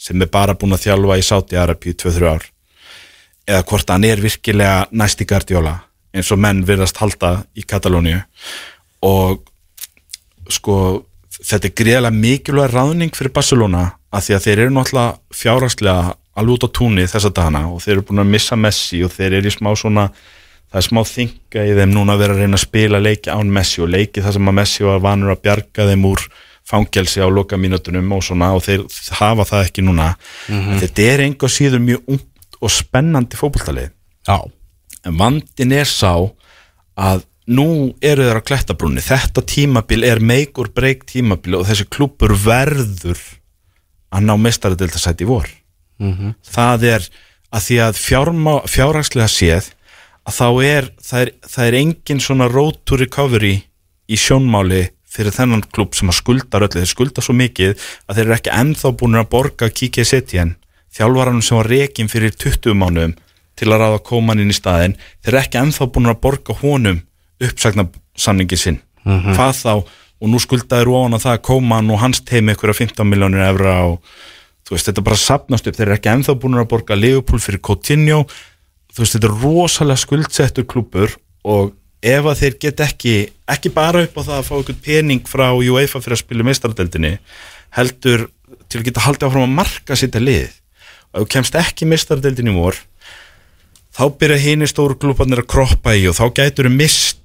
sem 0.00 0.22
er 0.22 0.30
bara 0.32 0.56
búin 0.56 0.74
að 0.74 0.86
þjálfa 0.86 1.18
í 1.20 1.26
Saudi-Arabi 1.26 1.92
í 1.92 1.98
2-3 2.00 2.30
ár. 2.30 2.46
Eða 3.50 3.66
hvort 3.68 3.92
hann 3.92 4.06
er 4.08 4.22
virkilega 4.22 4.86
næsti 4.96 5.26
gardjóla 5.28 5.76
eins 6.16 6.30
og 6.32 6.40
menn 6.42 6.64
virðast 6.66 6.98
halda 7.02 7.44
í 7.54 7.64
Katalóníu. 7.68 8.22
Og 9.06 9.44
sko 10.50 10.76
þetta 11.36 11.68
er 11.68 11.76
greiðlega 11.76 12.16
mikilvæg 12.16 12.72
ráðning 12.72 13.14
fyrir 13.16 13.34
Barcelona 13.36 13.90
að 14.10 14.26
því 14.26 14.36
að 14.36 14.46
þeir 14.46 14.62
eru 14.64 14.74
náttúrulega 14.74 15.36
fjárhagslega 15.42 16.16
alveg 16.40 16.56
út 16.56 16.66
á 16.66 16.74
túnni 16.78 17.06
þessa 17.10 17.32
dagana 17.34 17.66
og 17.70 17.82
þeir 17.84 17.96
eru 17.96 18.06
búin 18.08 18.24
að 18.24 18.32
missa 18.32 18.58
Messi 18.58 19.02
og 19.04 19.12
þeir 19.14 19.38
eru 19.38 19.50
í 19.50 19.54
smá 19.54 19.70
svona 19.76 20.08
það 20.70 20.78
er 20.80 20.86
smá 20.86 21.00
þinga 21.06 21.64
í 21.66 21.74
þeim 21.78 21.94
núna 21.94 22.14
að 22.14 22.22
vera 22.22 22.36
að 22.36 22.44
reyna 22.44 22.58
að 22.58 22.64
spila 22.64 23.02
leiki 23.02 23.32
án 23.34 23.50
Messi 23.54 23.82
og 23.82 23.90
leiki 23.90 24.22
það 24.22 24.36
sem 24.36 24.50
að 24.50 24.56
Messi 24.60 24.86
var 24.86 25.02
vanur 25.04 25.34
að 25.34 25.42
bjarga 25.46 25.86
þeim 25.90 26.06
úr 26.10 26.26
fangelsi 26.70 27.22
á 27.22 27.28
loka 27.30 27.58
mínutunum 27.58 28.12
og 28.14 28.22
svona 28.22 28.52
og 28.54 28.62
þeir 28.62 28.84
hafa 29.18 29.46
það 29.48 29.64
ekki 29.66 29.82
núna. 29.86 30.12
Þetta 30.46 31.06
er 31.08 31.24
einhver 31.24 31.50
síður 31.50 31.82
mjög 31.82 32.12
ungt 32.14 32.60
og 32.60 32.70
spennandi 32.70 33.40
fótboltalið. 33.40 33.90
Já, 34.28 34.38
en 35.08 35.18
vandin 35.18 35.74
er 35.74 35.88
sá 35.90 36.12
að 37.00 37.24
nú 37.50 37.66
eru 38.04 38.28
þeir 38.28 38.38
á 38.38 38.46
klettabrúnni 38.46 39.02
þetta 39.02 39.42
tímabil 39.42 40.04
er 40.06 40.20
make 40.22 40.60
or 40.60 40.70
break 40.70 41.02
tímabil 41.10 41.56
og 41.58 41.66
þessi 41.66 41.88
klúpur 41.90 42.36
verður 42.38 43.18
að 44.14 44.28
ná 44.28 44.36
mestaradildasæti 44.38 45.26
í 45.26 45.30
vor. 45.30 45.50
Það 46.46 46.86
er 46.94 47.08
að 47.50 47.64
því 47.66 47.76
að 47.88 47.98
fjárma, 47.98 48.54
fjárhagslega 48.70 49.28
séð 49.28 49.72
að 50.28 50.36
þá 50.36 50.46
er 50.66 50.88
það, 51.00 51.20
er 51.20 51.32
það 51.48 51.66
er 51.66 51.76
engin 51.80 52.22
svona 52.22 52.48
road 52.50 52.80
to 52.84 52.98
recovery 53.00 53.54
í 54.10 54.18
sjónmáli 54.18 54.88
fyrir 55.10 55.34
þennan 55.34 55.64
klúb 55.74 55.96
sem 55.98 56.10
að 56.10 56.20
skuldar 56.20 56.66
öllu, 56.66 56.82
þeir 56.82 56.90
skulda 56.90 57.24
svo 57.24 57.34
mikið 57.34 57.72
að 58.06 58.18
þeir 58.18 58.24
eru 58.26 58.36
ekki 58.36 58.52
ennþá 58.54 58.92
búin 59.00 59.18
að 59.18 59.30
borga 59.32 59.70
Kike 59.74 60.04
Setien, 60.06 60.54
þjálfaranum 60.94 61.42
sem 61.42 61.58
var 61.58 61.70
rekin 61.70 62.10
fyrir 62.10 62.34
20 62.36 62.78
mánuðum 62.78 63.16
til 63.58 63.70
að 63.70 63.82
ráða 63.82 64.02
kóman 64.06 64.42
inn 64.42 64.52
í 64.52 64.56
staðinn, 64.56 64.94
þeir 65.20 65.34
eru 65.34 65.42
ekki 65.42 65.60
ennþá 65.60 65.88
búin 65.94 66.12
að 66.12 66.20
borga 66.22 66.56
honum 66.62 67.02
uppsagna 67.42 67.88
samningi 68.18 68.58
sinn, 68.60 68.78
hvað 69.04 69.56
þá? 69.58 69.74
Og 70.20 70.28
nú 70.28 70.36
skuldaður 70.36 70.90
ofan 70.92 71.16
að 71.16 71.22
það 71.24 71.38
kóman 71.48 71.90
og 71.94 72.02
hans 72.02 72.18
teimi 72.28 72.52
ykkur 72.52 72.74
að 72.74 72.82
15 72.82 73.08
miljónir 73.08 73.40
evra 73.40 73.78
og 73.88 74.02
þú 74.68 74.74
veist, 74.74 74.90
þetta 74.90 75.04
bara 75.06 75.16
sapnast 75.16 75.66
upp, 75.66 75.78
þeir 75.78 75.86
eru 75.86 75.96
ekki 75.96 76.10
ennþá 76.12 76.34
búin 76.42 76.58
að 76.60 76.68
borga 76.68 76.98
Leopold 76.98 77.40
fyrir 77.40 77.62
Coutinho 77.64 78.18
þú 78.90 79.04
veist, 79.04 79.16
þetta 79.16 79.30
er 79.30 79.38
rosalega 79.44 80.04
skuldsettur 80.04 80.66
klúpur 80.70 81.16
og 81.48 81.72
ef 82.00 82.26
að 82.26 82.42
þeir 82.42 82.58
get 82.64 82.84
ekki, 82.84 83.14
ekki 83.50 83.72
bara 83.74 84.04
upp 84.06 84.16
á 84.16 84.22
það 84.22 84.36
að 84.38 84.46
fá 84.48 84.54
einhvern 84.58 84.84
pening 84.84 85.26
frá 85.28 85.46
UEFA 85.52 86.00
fyrir 86.00 86.16
að 86.16 86.22
spila 86.24 86.46
meistaradeldinni, 86.48 87.16
heldur 87.76 88.28
til 88.70 88.80
að 88.80 88.86
geta 88.88 89.04
haldið 89.04 89.28
áfram 89.28 89.48
að 89.48 89.58
marka 89.58 89.98
sitt 89.98 90.16
að 90.16 90.26
lið. 90.28 90.54
Og 91.10 91.20
ef 91.20 91.26
þú 91.26 91.32
kemst 91.34 91.58
ekki 91.58 91.86
í 91.86 91.90
meistaradeldinni 91.90 92.54
í 92.54 92.56
vor 92.56 92.78
þá 93.96 94.04
byrja 94.20 94.38
hini 94.44 94.68
stóru 94.70 94.96
klúparnir 94.98 95.42
að 95.42 95.50
kroppa 95.50 95.94
í 95.98 96.06
og 96.08 96.16
þá 96.16 96.24
gætur 96.38 96.68
þú 96.70 96.74
mist 96.74 97.20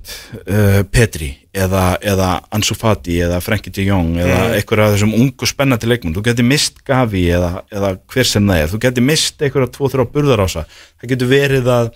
uh, 0.50 0.82
Petri 0.92 1.32
eða, 1.56 1.84
eða 2.04 2.30
Ansu 2.56 2.76
Fati 2.78 3.20
eða 3.24 3.40
Frenkie 3.44 3.74
de 3.74 3.88
Jong 3.88 4.20
eða 4.20 4.42
einhver 4.58 4.84
af 4.84 4.94
þessum 4.96 5.16
ungu 5.16 5.48
spennandi 5.48 5.88
leikmenn 5.90 6.16
þú 6.18 6.26
getur 6.28 6.48
mist 6.48 6.82
Gavi 6.88 7.24
eða, 7.38 7.64
eða 7.72 7.96
hver 8.12 8.30
sem 8.30 8.52
það 8.52 8.62
er. 8.62 8.70
Þú 8.74 8.82
getur 8.86 9.08
mist 9.08 9.42
einhver 9.42 9.68
af 9.68 9.74
2-3 9.78 10.08
burðarása. 10.12 10.66
Það 11.00 11.14
getur 11.14 11.32
verið 11.32 11.72
að 11.72 11.92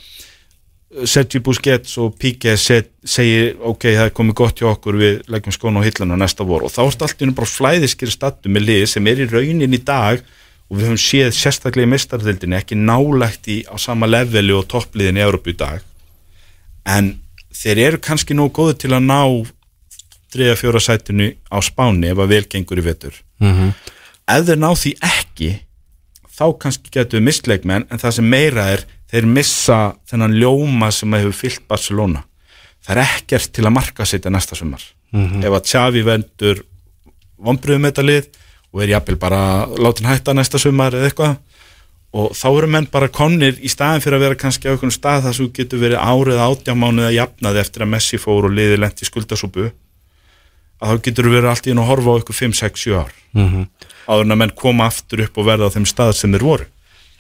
Sergi 1.06 1.38
Busquets 1.46 2.00
og 2.02 2.16
Piqué 2.18 2.56
segir 2.58 3.52
ok, 3.62 3.84
það 3.92 4.08
er 4.08 4.16
komið 4.18 4.38
gott 4.40 4.62
hjá 4.62 4.72
okkur 4.72 4.98
við 4.98 5.20
leggjum 5.30 5.54
skónu 5.54 5.84
á 5.84 5.86
hilluna 5.86 6.18
næsta 6.18 6.48
vor. 6.48 6.66
Og 6.66 6.74
þá 6.74 6.82
er 6.88 7.06
allt 7.06 7.22
einu 7.22 7.36
bara 7.38 7.52
flæðiskir 7.52 8.10
stattu 8.14 8.50
með 8.50 8.66
lið 8.72 8.86
sem 8.96 9.10
er 9.12 9.22
í 9.22 9.30
raunin 9.30 9.78
í 9.78 9.82
dag 9.86 10.24
og 10.70 10.78
við 10.78 10.88
höfum 10.88 11.02
séð 11.02 11.30
sérstaklega 11.38 11.86
í 11.86 11.92
mistardildinni 11.94 12.58
ekki 12.58 12.78
nálægt 12.78 13.50
í 13.50 13.62
á 13.70 13.78
sama 13.82 14.10
leveli 14.10 14.56
og 14.58 14.66
toppliðin 14.70 15.22
í 15.22 15.26
Európu 15.26 15.54
í 15.54 15.60
dag. 15.62 15.86
En 16.90 17.20
þeir 17.54 17.84
eru 17.86 18.02
kannski 18.02 18.38
nóg 18.38 18.54
góði 18.58 18.80
til 18.82 18.94
að 18.96 19.06
ná 19.06 19.22
3-4 20.34 20.82
sætinu 20.84 21.32
á 21.50 21.58
spáni 21.66 22.12
ef 22.12 22.22
að 22.22 22.32
vel 22.34 22.46
gengur 22.52 22.82
í 22.82 22.86
vetur. 22.86 23.16
Ef 24.30 24.46
þeir 24.46 24.62
ná 24.62 24.70
því 24.78 24.94
ekki 25.02 25.50
þá 26.40 26.46
kannski 26.62 26.94
getur 26.94 27.20
við 27.20 27.28
mistleikmenn 27.28 27.88
en 27.90 28.00
það 28.00 28.16
sem 28.20 28.30
meira 28.30 28.68
er 28.76 28.86
þeir 29.10 29.26
missa 29.28 29.80
þennan 30.10 30.38
ljóma 30.38 30.92
sem 30.94 31.14
hefur 31.18 31.36
fyllt 31.36 31.66
Barcelona. 31.68 32.24
Það 32.86 32.96
er 32.96 33.02
ekkert 33.04 33.52
til 33.54 33.66
að 33.66 33.76
marka 33.76 34.06
setja 34.06 34.32
næsta 34.32 34.56
sumar. 34.56 34.84
Ef 35.44 35.52
að 35.52 35.66
Xavi 35.66 36.06
vendur 36.06 36.64
vonbröðum 37.40 37.88
þetta 37.90 38.06
lið 38.06 38.30
og 38.70 38.84
er 38.84 38.94
jafnvel 38.94 39.18
bara 39.20 39.42
látin 39.82 40.06
hætta 40.06 40.36
næsta 40.38 40.60
sumar 40.62 40.94
eða 40.94 41.10
eitthvað 41.10 41.38
og 42.20 42.34
þá 42.34 42.48
eru 42.50 42.70
menn 42.74 42.88
bara 42.90 43.10
konir 43.14 43.58
í 43.62 43.70
staðin 43.70 44.02
fyrir 44.02 44.18
að 44.18 44.24
vera 44.26 44.40
kannski 44.40 44.70
á 44.70 44.74
einhvern 44.74 44.94
stað 44.94 45.28
þar 45.28 45.36
sem 45.38 45.52
getur 45.54 45.82
verið 45.82 46.02
árið 46.02 46.42
átjámánuð 46.42 47.10
að 47.10 47.18
jafnaði 47.18 47.62
eftir 47.62 47.86
að 47.86 47.92
Messi 47.94 48.18
fór 48.22 48.48
og 48.50 48.56
liði 48.56 48.80
lent 48.82 49.04
í 49.04 49.10
skuldasúpu 49.10 49.68
að 50.80 50.90
þá 50.96 51.04
getur 51.10 51.30
verið 51.34 51.50
allt 51.52 51.68
í 51.68 51.72
enn 51.74 51.82
að 51.84 51.90
horfa 51.92 52.16
á 52.16 52.20
ykkur 52.24 52.38
5, 52.40 52.58
6, 52.64 52.84
7 52.88 53.00
ár. 53.04 53.14
Áður 54.10 54.26
en 54.26 54.34
að 54.36 54.40
menn 54.42 54.54
koma 54.58 54.88
aftur 54.90 55.22
upp 55.26 55.38
og 55.38 55.46
verða 55.50 55.68
á 55.70 55.74
þeim 55.76 55.86
stað 55.90 56.14
sem 56.18 56.32
þeir 56.34 56.46
voru. 56.48 56.68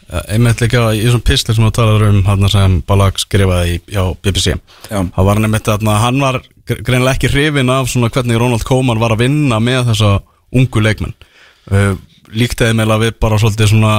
Einmitt 0.10 0.62
líka 0.64 0.88
í 0.98 1.04
þessum 1.06 1.22
pistil 1.22 1.54
sem 1.54 1.66
þú 1.68 1.72
talar 1.78 2.08
um 2.08 2.24
hann 2.26 2.48
sem 2.50 2.80
Balag 2.90 3.20
skrifaði 3.22 3.76
í, 3.76 3.82
á 3.94 4.10
BBC 4.18 4.56
það 4.90 5.28
var 5.28 5.42
nefnitt 5.44 5.68
að 5.70 5.86
hann 6.02 6.18
var 6.24 6.40
gre- 6.66 6.80
greinilega 6.82 7.14
ekki 7.20 7.30
hrifin 7.30 7.70
af 7.70 7.92
svona 7.92 8.10
hvernig 8.10 8.40
Ronald 8.42 8.66
Koeman 8.66 8.98
var 9.04 9.14
að 9.14 9.22
vinna 9.28 9.60
með 9.62 9.92
þessa 9.92 10.16
ungu 10.58 10.82
leikmenn. 10.82 11.14
Líktiði 12.34 12.74
meila 12.78 12.98
við 13.02 13.16
bara 13.22 13.38
svolítið 13.42 13.70
svona 13.76 13.94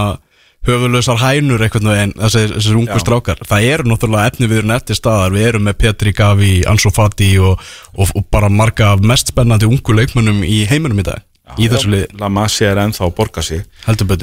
höfuleysar 0.68 1.20
hænur 1.22 1.62
einhvern 1.64 1.88
veginn 1.88 2.12
þessir 2.18 2.76
ungu 2.76 2.92
Já. 2.92 3.00
strákar. 3.00 3.40
Það 3.48 3.66
eru 3.70 3.88
náttúrulega 3.88 4.28
efni 4.28 4.50
við 4.50 4.62
erum 4.62 4.74
eftir 4.76 4.98
staðar. 4.98 5.32
Við 5.32 5.48
erum 5.48 5.66
með 5.68 5.78
Petri 5.80 6.12
Gavi, 6.12 6.52
Ansu 6.68 6.92
Fati 6.92 7.32
og, 7.40 7.62
og, 7.96 8.12
og 8.14 8.28
bara 8.32 8.52
marga 8.52 8.92
mest 9.00 9.32
spennandi 9.32 9.68
ungu 9.68 9.96
leikmennum 9.96 10.44
í 10.44 10.64
heiminum 10.68 11.00
í 11.00 11.06
dag 11.08 11.24
í 11.58 11.66
þessu 11.70 11.90
liði, 11.90 12.08
La 12.20 12.28
Masia 12.32 12.70
er 12.70 12.80
ennþá 12.84 13.06
að 13.08 13.16
borga 13.16 13.42
sig. 13.42 13.64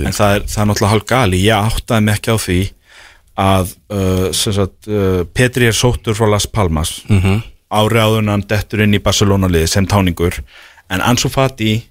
En 0.07 0.15
það 0.15 0.35
er, 0.37 0.45
það 0.47 0.61
er 0.61 0.69
náttúrulega 0.69 0.93
hálf 0.93 1.05
gali 1.09 1.41
ég 1.43 1.67
áttaði 1.71 2.05
mig 2.05 2.19
ekki 2.19 2.31
á 2.31 2.37
því 2.39 2.59
að 3.37 3.73
uh, 3.93 4.23
sagt, 4.33 4.89
uh, 4.89 5.21
Petri 5.35 5.67
er 5.69 5.75
sóttur 5.77 6.17
frá 6.17 6.29
Las 6.31 6.47
Palmas. 6.47 7.01
Ári 7.67 7.99
áður 7.99 8.23
en 8.23 8.31
hann 8.31 8.45
dettur 8.47 8.85
inn 8.85 8.95
í 8.95 9.03
Barcelona 9.03 9.49
liði 9.51 9.67
sem 9.73 9.87
táningur. 9.89 10.39
En 10.93 11.03
Ansu 11.03 11.29
Fati 11.29 11.81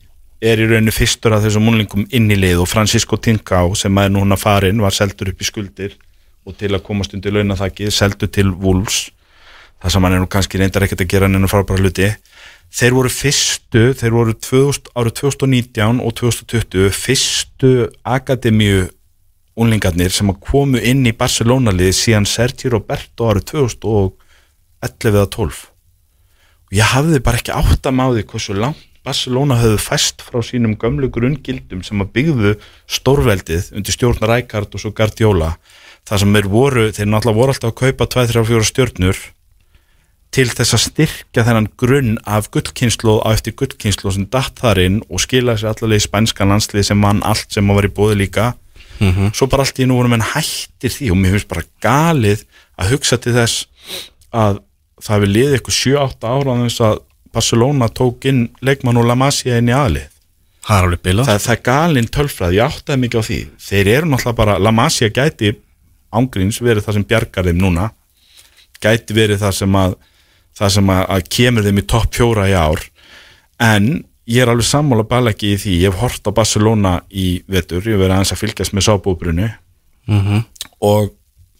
er 0.40 0.60
í 0.60 0.66
rauninu 0.68 0.92
fyrstur 0.92 1.34
af 1.36 1.44
þessum 1.44 1.64
múlingum 1.64 2.06
inn 2.14 2.28
í 2.32 2.36
lið 2.38 2.62
og 2.64 2.68
Francisco 2.68 3.16
Tincao 3.16 3.74
sem 3.78 3.98
er 4.02 4.10
núna 4.12 4.36
farin 4.36 4.82
var 4.84 4.94
seldur 4.94 5.32
upp 5.32 5.40
í 5.40 5.48
skuldir 5.48 5.96
og 6.46 6.56
til 6.60 6.72
að 6.74 6.84
komast 6.86 7.14
undir 7.16 7.34
launathaki 7.34 7.90
seldur 7.90 8.30
til 8.30 8.52
Wolves. 8.52 9.10
Það 9.82 9.92
sem 9.92 10.06
hann 10.06 10.16
er 10.16 10.22
nú 10.22 10.28
kannski 10.30 10.60
reyndar 10.60 10.84
ekkert 10.86 11.02
að 11.04 11.10
gera 11.10 11.28
en 11.28 11.48
frábæra 11.50 11.82
hluti. 11.82 12.10
Þeir 12.76 12.94
voru 12.96 13.10
fyrstu, 13.12 13.82
þeir 13.98 14.14
voru 14.14 14.34
2000, 14.34 14.92
árið 14.98 15.16
2019 15.20 16.00
og 16.02 16.14
2020 16.20 16.92
fyrstu 16.94 17.72
akademíu 18.04 18.86
unlingarnir 19.56 20.12
sem 20.12 20.30
komu 20.42 20.78
inn 20.78 21.06
í 21.08 21.14
Barcelona 21.16 21.72
liði 21.74 21.94
síðan 21.96 22.28
Sergi 22.28 22.70
Roberto 22.72 23.30
árið 23.30 23.48
2011 23.54 25.10
eða 25.12 25.30
12 25.32 25.62
og 26.66 26.74
ég 26.74 26.92
hafði 26.92 27.22
bara 27.24 27.40
ekki 27.40 27.54
átt 27.54 27.86
að 27.88 27.96
máði 27.96 28.26
hversu 28.26 28.56
langt 28.58 28.84
Barcelona 29.06 29.60
höfðu 29.60 29.78
fæst 29.78 30.24
frá 30.26 30.40
sínum 30.42 30.74
gömlu 30.80 31.08
grunngildum 31.14 31.84
sem 31.86 32.02
að 32.02 32.12
byggðu 32.16 32.52
stórveldið 32.90 33.70
undir 33.78 33.94
stjórnar 33.94 34.32
Rækard 34.32 34.74
og 34.74 34.82
svo 34.82 34.90
Guardiola. 34.96 35.52
Það 36.06 36.22
sem 36.22 36.36
þeir 36.36 36.48
voru, 36.50 36.86
þeir 36.94 37.10
náttúrulega 37.12 37.38
voru 37.38 37.54
alltaf 37.54 37.72
að 37.72 37.78
kaupa 37.84 38.08
2-3-4 38.16 38.68
stjórnur 38.70 39.22
til 40.34 40.46
þess 40.50 40.74
að 40.76 40.82
styrkja 40.82 41.44
þennan 41.46 41.70
grunn 41.80 42.18
af 42.26 42.50
gullkynslu 42.52 43.20
á 43.24 43.30
eftir 43.30 43.54
gullkynslu 43.56 44.12
sem 44.12 44.26
datt 44.28 44.58
þar 44.60 44.82
inn 44.82 44.98
og 45.06 45.22
skilaði 45.22 45.62
sér 45.62 45.72
allavega 45.72 46.02
í 46.02 46.04
spænskan 46.04 46.52
landslið 46.52 46.88
sem 46.90 47.06
vann 47.06 47.22
allt 47.24 47.54
sem 47.54 47.72
var 47.72 47.86
í 47.86 47.92
bóði 47.94 48.18
líka. 48.24 48.52
Svo 49.36 49.48
bara 49.48 49.64
allt 49.64 49.78
í 49.80 49.86
nú 49.86 49.96
voru 50.00 50.10
menn 50.12 50.24
hættir 50.34 50.92
því 50.92 51.12
og 51.14 51.20
mér 51.20 51.36
finnst 51.36 51.50
bara 51.52 51.66
galið 51.84 52.44
að 52.76 52.92
hugsa 52.94 53.18
til 53.22 53.36
þess 53.36 53.66
að 54.34 54.60
það 55.06 55.22
við 55.22 55.32
liði 55.36 55.56
eitthvað 55.56 55.78
7-8 55.78 56.30
ára 56.32 56.56
á 56.56 56.56
þess 56.64 56.84
að 56.90 57.02
Barcelona 57.36 57.88
tók 57.92 58.24
inn 58.30 58.46
leikmann 58.64 58.98
og 59.00 59.06
La 59.08 59.14
Masia 59.18 59.58
inn 59.60 59.70
í 59.70 59.76
aðlið 59.76 60.08
Það 60.66 61.28
er 61.28 61.36
það, 61.36 61.42
það 61.44 61.54
er 61.54 61.62
galinn 61.68 62.08
tölfræð, 62.16 62.54
ég 62.56 62.64
áttaði 62.72 62.98
mikið 63.04 63.20
á 63.22 63.24
því. 63.28 63.36
Þeir 63.68 63.88
eru 63.92 64.08
náttúrulega 64.10 64.38
bara, 64.40 64.56
La 64.58 64.72
Masia 64.74 65.08
gæti 65.14 65.52
ángríns 66.16 66.58
verið 66.64 66.82
það 66.88 66.96
sem 66.96 67.04
bjargar 67.12 67.46
þeim 67.46 67.60
núna 67.62 67.84
gæti 68.82 69.14
verið 69.16 69.40
það 69.44 69.54
sem 69.60 69.76
að 69.78 69.94
það 70.56 70.72
sem 70.74 70.90
að, 70.96 71.02
að 71.14 71.24
kemur 71.36 71.66
þeim 71.66 71.78
í 71.78 71.84
topp 71.92 72.14
fjóra 72.16 72.48
í 72.50 72.54
ár. 72.56 72.82
En 73.62 73.86
ég 74.26 74.42
er 74.42 74.50
alveg 74.50 74.66
sammála 74.66 75.04
bala 75.06 75.30
ekki 75.34 75.52
í 75.54 75.60
því 75.62 75.76
ég 75.84 75.92
hef 75.92 76.00
hort 76.02 76.26
á 76.26 76.32
Barcelona 76.34 76.96
í 77.14 77.28
vetur 77.46 77.78
ég 77.86 77.94
hef 77.94 78.02
verið 78.02 78.16
aðeins 78.16 78.34
að 78.34 78.42
fylgjast 78.42 78.74
með 78.76 78.86
sábúbrunu 78.88 79.48
Mhm. 80.06 80.42
og 80.86 81.12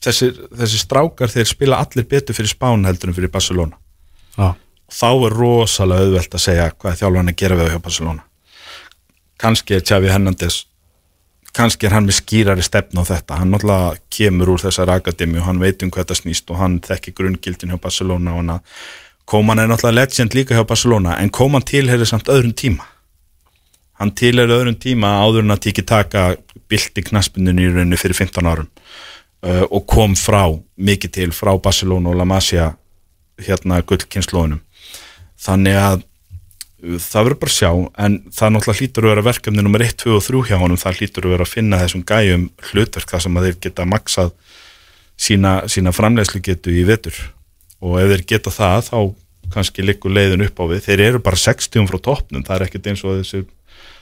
þessi, 0.03 0.29
þessi 0.55 0.79
strákar 0.83 1.31
þeir 1.33 1.49
spila 1.51 1.79
allir 1.83 2.07
betur 2.11 2.35
fyrir 2.35 2.51
Spán 2.53 2.85
heldur 2.87 3.11
en 3.11 3.15
fyrir 3.17 3.31
Barcelona. 3.33 3.75
Já, 4.39 4.55
þá 4.93 5.11
er 5.11 5.37
rosalega 5.37 6.07
auðvelt 6.07 6.39
að 6.39 6.45
segja 6.47 6.71
hvað 6.71 6.93
er 6.93 7.03
þjálfarni 7.03 7.35
að 7.35 7.43
gera 7.43 7.59
við 7.61 7.71
hjá 7.75 7.83
Barcelona. 7.83 8.25
Kannski 9.37 9.77
er 9.77 9.85
Xavi 9.85 10.13
Hernandez 10.13 10.65
kannski 11.57 11.89
er 11.89 11.97
hann 11.97 12.07
með 12.07 12.21
skýrari 12.21 12.65
stefn 12.65 13.01
á 13.01 13.05
þetta, 13.07 13.41
hann 13.41 13.53
náttúrulega 13.55 13.97
kemur 14.13 14.53
úr 14.55 14.63
þessar 14.67 14.93
akademi 14.97 15.41
og 15.41 15.49
hann 15.49 15.63
veit 15.63 15.83
um 15.85 15.93
hvað 15.93 16.05
þetta 16.05 16.19
snýst 16.21 16.53
og 16.53 16.61
hann 16.61 16.79
þekki 16.85 17.15
grunngildin 17.17 17.73
hjá 17.73 17.81
Barcelona 17.81 18.35
og 18.35 18.43
hann 18.43 18.61
Koman 19.27 19.59
er 19.59 19.71
náttúrulega 19.71 20.05
legend 20.05 20.37
líka 20.37 20.55
hjá 20.55 20.67
Barcelona 20.69 21.17
en 21.23 21.33
Koman 21.35 21.65
tilherir 21.67 22.07
samt 22.07 22.29
öðrum 22.31 22.53
tíma. 22.55 22.85
Hann 23.99 24.13
tilherir 24.15 24.55
öðrum 24.55 24.77
tíma 24.79 25.17
áður 25.25 25.47
en 25.47 25.57
að 25.57 25.65
tíki 25.67 25.83
taka 25.83 26.29
bildi 26.71 27.03
knaspindinu 27.09 27.65
í 27.65 27.73
rauninu 27.73 27.99
fyrir 27.99 28.19
15 28.21 28.47
árum. 28.47 28.69
Uh, 29.47 29.65
og 29.71 29.87
kom 29.87 30.15
frá 30.17 30.45
mikið 30.77 31.13
til 31.13 31.33
frá 31.35 31.53
Barcelona 31.63 32.13
og 32.13 32.21
La 32.21 32.25
Masia 32.29 32.71
hérna 33.43 33.83
gullkynnslóðunum 33.85 34.63
þannig 35.43 35.79
að 35.81 35.99
uh, 36.03 36.99
það 37.03 37.27
verður 37.29 37.41
bara 37.43 37.53
að 37.53 37.57
sjá 37.57 37.71
en 38.07 38.19
það 38.33 38.55
náttúrulega 38.55 38.81
hlýtur 38.81 39.07
að 39.07 39.13
vera 39.13 39.27
verkefni 39.27 39.65
nummer 39.67 39.85
1, 39.87 39.97
2 40.03 40.17
og 40.17 40.25
3 40.27 40.43
hjá 40.51 40.57
honum. 40.63 40.81
Það 40.81 41.01
hlýtur 41.01 41.29
að 41.29 41.35
vera 41.37 41.47
að 41.47 41.53
finna 41.53 41.81
þessum 41.83 42.05
gæjum 42.09 42.49
hlutverk 42.71 43.13
þar 43.13 43.25
sem 43.27 43.39
að 43.39 43.49
þeir 43.49 43.61
geta 43.67 43.89
maksað 43.93 44.35
sína, 45.17 45.55
sína 45.73 45.95
framleiðslu 45.97 46.43
getu 46.45 46.75
í 46.75 46.85
vetur. 46.89 47.21
Og 47.85 47.99
ef 48.01 48.13
þeir 48.13 48.27
geta 48.35 48.55
það 48.55 48.91
þá 48.91 48.99
kannski 49.55 49.85
liggur 49.85 50.15
leiðin 50.15 50.47
upp 50.49 50.59
á 50.59 50.65
við. 50.73 50.85
Þeir 50.89 51.05
eru 51.11 51.23
bara 51.23 51.39
60 51.39 51.91
frá 51.91 52.01
toppnum. 52.03 52.45
Það 52.47 52.57
er 52.57 52.67
ekkert 52.67 52.89
eins 52.91 53.05
og 53.07 53.21
þessi 53.21 53.45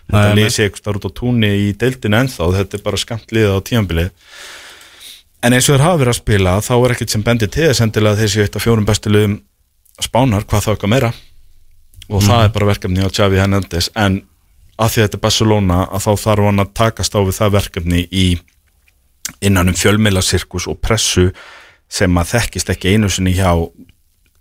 þetta 0.05 0.36
lýsi 0.36 0.65
eitthvað 0.65 1.01
út 1.01 1.09
á 1.09 1.16
túnni 1.16 1.51
í 1.66 1.73
deildinu 1.77 2.20
ennþá. 2.23 2.51
Þetta 2.59 2.78
er 2.78 2.85
bara 2.85 3.01
skamt 3.01 3.35
liðið 3.35 3.56
á 3.56 3.66
tíðanbilið 3.69 4.12
en 5.44 5.52
eins 5.52 5.66
og 5.69 5.77
þeir 5.77 5.85
hafa 5.85 6.01
verið 6.01 6.12
að 6.15 6.20
spila 6.20 6.55
þá 6.65 6.74
er 6.77 6.94
ekkert 6.94 7.15
sem 7.15 7.24
bendir 7.24 7.51
til 7.52 7.66
þess 7.69 7.85
endilega 7.85 8.20
þessi 8.23 8.44
eitt 8.44 8.56
af 8.56 8.65
fjórum 8.65 8.86
bestu 8.89 9.12
liðum 9.12 9.36
spánar 10.02 10.46
hvað 10.48 10.66
þá 10.66 10.70
eitthvað 10.74 10.94
meira. 10.94 11.12
Og 12.10 12.20
það 12.24 12.44
er 12.44 12.54
bara 12.54 12.68
verkefni 12.68 13.04
á 13.04 13.08
Xavi 13.08 13.40
Hernandez 13.40 13.88
en 13.96 14.20
að 14.74 14.90
því 14.90 15.00
að 15.00 15.06
þetta 15.06 15.18
er 15.18 15.22
Barcelona 15.22 15.78
að 15.86 16.04
þá 16.04 16.12
þarf 16.24 16.48
hann 16.48 16.62
að 16.64 16.74
takast 16.80 17.14
á 17.16 17.20
við 17.22 17.38
það 17.38 17.54
verkefni 17.54 18.02
í 18.10 18.26
innan 19.44 19.70
um 19.70 19.78
fjölmeilasirkus 19.78 20.68
og 20.68 20.80
pressu 20.84 21.30
sem 21.88 22.20
að 22.20 22.34
þekkist 22.34 22.72
ekki 22.74 22.94
einu 22.94 23.10
sinni 23.12 23.34
hjá 23.36 23.50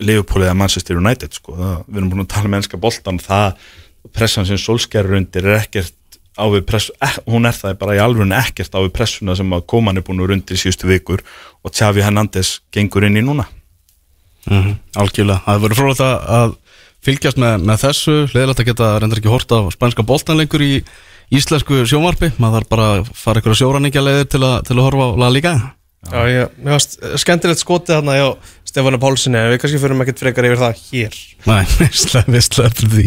Liverpool 0.04 0.44
eða 0.44 0.58
Manchester 0.58 1.00
United 1.00 1.38
sko. 1.38 1.56
það, 1.56 1.76
við 1.88 2.00
erum 2.02 2.12
búin 2.12 2.26
að 2.26 2.32
tala 2.34 2.50
með 2.50 2.64
ennska 2.64 2.82
boltan 2.82 3.22
það 3.22 3.68
pressan 4.14 4.48
sem 4.50 4.60
solskerur 4.60 5.20
undir 5.20 5.48
er 5.48 5.62
ekkert 5.62 5.96
á 6.34 6.50
við 6.50 6.66
pressu, 6.68 6.94
eh, 7.00 7.18
hún 7.30 7.46
er 7.46 7.56
það 7.56 7.78
bara 7.80 7.96
í 7.96 8.02
alveg 8.02 8.34
ekkert 8.40 8.74
á 8.74 8.80
við 8.82 8.94
pressuna 8.98 9.36
sem 9.38 9.54
að 9.54 9.68
koman 9.70 9.98
er 9.98 10.04
búin 10.04 10.20
að 10.20 10.34
undir 10.34 10.60
síðustu 10.60 10.90
vikur 10.90 11.22
og 11.64 11.72
Xavi 11.72 12.04
Hernandez 12.04 12.60
gengur 12.74 13.06
inn 13.06 13.22
í 13.22 13.24
núna 13.24 13.46
Mhm, 14.50 14.74
Algjörlega, 15.00 15.42
það 15.46 15.62
verður 15.64 15.80
frólægt 15.80 16.04
að, 16.08 16.56
fylgjast 17.04 17.40
með, 17.40 17.64
með 17.70 17.84
þessu. 17.86 18.16
Leðilegt 18.34 18.64
að 18.64 18.70
geta 18.72 18.90
reyndar 19.00 19.22
ekki 19.22 19.32
hort 19.32 19.54
á 19.56 19.60
spænska 19.76 20.06
boltan 20.08 20.40
lengur 20.42 20.64
í 20.66 20.74
íslensku 21.34 21.84
sjómarpi 21.90 22.34
Maður 22.38 22.60
þarf 22.62 22.70
bara 22.74 22.90
að 22.98 23.08
fara 23.18 23.40
ykkur 23.42 23.56
að 23.56 23.62
sjóræningja 23.62 24.04
leiðir 24.04 24.28
til, 24.36 24.44
að- 24.44 24.60
til 24.68 24.76
að 24.78 24.86
horfa 24.90 25.08
á 25.08 25.20
La 25.24 25.30
Liga. 25.34 25.54
Já, 26.04 26.20
ég, 26.28 26.50
mér 26.60 26.74
varst 26.76 26.98
skemmtilegt 27.22 27.62
skotið 27.64 27.96
þarna 27.96 28.16
hjá 28.20 28.26
Stefánu 28.68 28.98
Pálssoni 29.00 29.38
en 29.40 29.52
við 29.54 29.60
kannski 29.64 29.80
fyrir 29.80 30.02
ekkert 30.04 30.20
frekar 30.20 30.48
yfir 30.50 30.60
það 30.60 30.82
hér. 30.90 31.14
Nei, 31.48 31.62
visslega, 31.80 32.34
visslega 32.34 32.72
fyrir 32.76 32.92
því. 32.92 33.06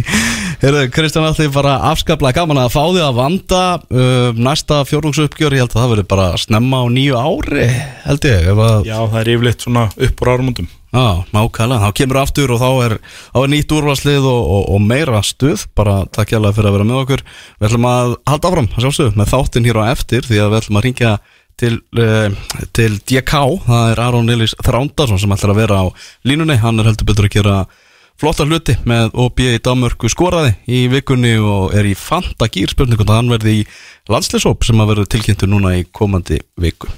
Herðu, 0.63 0.85
Kristján 0.95 1.27
Alli, 1.29 1.49
bara 1.53 1.75
afskaplega 1.91 2.39
gaman 2.41 2.63
að 2.63 2.71
fá 2.73 2.81
því 2.89 3.03
að 3.05 3.19
vanda 3.19 3.61
uh, 3.77 4.31
Næsta 4.41 4.79
fjórðungsuppgjör, 4.89 5.59
ég 5.59 5.67
held 5.67 5.75
að 5.77 5.83
það 5.83 5.93
verður 5.93 6.09
bara 6.15 6.31
snemma 6.41 6.81
á 6.81 6.85
nýju 6.97 7.21
ári 7.21 7.67
Held 8.07 8.29
ég, 8.31 8.49
ef 8.55 8.65
að 8.65 8.89
Já, 8.89 8.97
það 9.13 9.21
er 9.21 9.33
yfirleitt 9.35 9.67
svona 9.69 9.85
upp 9.93 10.25
úr 10.25 10.33
árumundum 10.33 10.71
Já, 10.97 11.25
nákvæmlega, 11.29 11.83
þá 11.83 11.97
kemur 11.99 12.19
aftur 12.23 12.53
og 12.55 12.61
þá 12.63 12.69
er, 12.87 12.93
þá 13.35 13.39
er 13.43 13.51
nýtt 13.53 13.73
úrvarslið 13.77 14.29
og, 14.31 14.45
og, 14.57 14.63
og 14.73 14.81
meira 14.81 15.19
stuð, 15.21 15.67
bara 15.77 15.97
takk 16.09 16.33
hjá 16.33 16.39
fyrir 16.41 16.71
að 16.71 16.77
vera 16.79 16.87
með 16.89 17.01
okkur. 17.03 17.25
Við 17.59 17.67
ætlum 17.69 17.89
að 17.91 18.15
halda 18.31 18.51
áfram, 18.51 18.69
að 18.73 18.87
sjálfsögðu, 18.87 19.17
með 19.21 19.33
þáttinn 19.35 19.69
hér 19.69 19.81
á 19.85 19.93
eftir 19.93 20.25
því 20.25 20.41
að 20.41 20.49
við 20.55 20.61
ætlum 20.63 20.81
að 20.81 20.87
ringja 20.87 21.11
til, 21.61 21.75
uh, 22.01 22.55
til 22.77 22.91
DK, 22.97 23.43
það 23.67 23.91
er 23.93 24.03
Aron 24.07 24.31
Nilis 24.31 24.57
Þrándarsson 24.65 25.21
sem 25.21 25.37
ætlar 25.37 25.53
að 25.53 25.61
vera 25.61 25.83
á 25.85 25.87
línunni, 26.25 26.57
hann 26.65 26.81
er 26.81 26.89
heldur 26.89 27.11
betur 27.11 27.29
að 27.29 27.37
gera 27.37 27.59
flotta 28.17 28.47
hluti 28.49 28.79
með 28.89 29.13
OB 29.21 29.43
í 29.45 29.61
Danmörku 29.61 30.09
skoraði 30.09 30.55
í 30.73 30.87
vikunni 30.89 31.35
og 31.37 31.77
er 31.77 31.89
í 31.91 31.93
fanta 31.93 32.49
gýr 32.49 32.73
spurningum 32.73 33.11
að 33.11 33.21
hann 33.21 33.35
verði 33.37 33.59
í 33.59 33.67
landsleisóp 34.09 34.65
sem 34.65 34.81
að 34.81 34.95
verður 34.95 35.13
tilkynntur 35.13 35.53
núna 35.53 35.77
í 35.77 35.85
komandi 35.93 36.41
viku. 36.57 36.89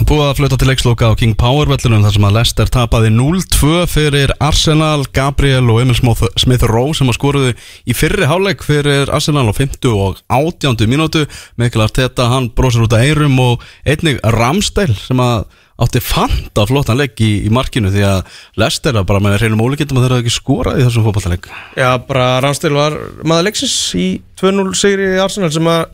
Búið 0.00 0.22
að 0.24 0.36
flöta 0.38 0.56
til 0.58 0.66
leiksloka 0.70 1.08
á 1.12 1.14
King 1.18 1.34
Power 1.38 1.68
vellunum 1.68 2.02
þar 2.06 2.14
sem 2.14 2.24
að 2.26 2.34
Leicester 2.38 2.70
tapaði 2.72 3.10
0-2 3.12 3.82
fyrir 3.90 4.32
Arsenal, 4.42 5.04
Gabriel 5.14 5.68
og 5.70 5.82
Emil 5.82 5.96
Smith- 5.98 6.24
Smith 6.40 6.64
Rowe 6.66 6.94
sem 6.96 7.10
að 7.10 7.18
skoruðu 7.18 7.50
í 7.84 7.96
fyrri 7.96 8.26
hálfleik 8.30 8.64
fyrir 8.64 9.12
Arsenal 9.12 9.44
á 9.52 9.54
50 9.54 9.92
og 9.92 10.22
80 10.32 10.88
mínútu. 10.90 11.26
Mikkel 11.60 11.84
Arteta, 11.84 12.30
hann 12.32 12.48
brósir 12.56 12.86
út 12.86 12.96
af 12.96 13.04
eirum 13.04 13.36
og 13.44 13.66
einnig 13.84 14.18
Ramsdale 14.24 14.96
sem 14.96 15.20
að 15.20 15.44
átti 15.80 16.00
fanta 16.04 16.66
flottan 16.68 16.98
leik 17.00 17.20
í, 17.20 17.44
í 17.46 17.52
markinu 17.52 17.92
því 17.92 18.02
að 18.04 18.34
Leicester 18.60 18.96
er 18.96 19.04
bara 19.08 19.20
með 19.20 19.38
reynum 19.44 19.62
ólíkindum 19.64 20.00
að 20.00 20.08
þeirra 20.08 20.18
ekki 20.24 20.34
skorað 20.34 20.80
í 20.80 20.84
þessum 20.88 21.06
fótballleik 21.06 21.46
Já, 21.76 21.94
bara 22.08 22.26
Ramstil 22.44 22.72
var 22.76 22.96
maður 23.24 23.48
leiksins 23.48 23.76
í 23.96 24.10
2-0 24.40 24.74
sigri 24.76 25.14
í 25.14 25.22
Arsenal 25.22 25.52
sem 25.54 25.70
að 25.72 25.86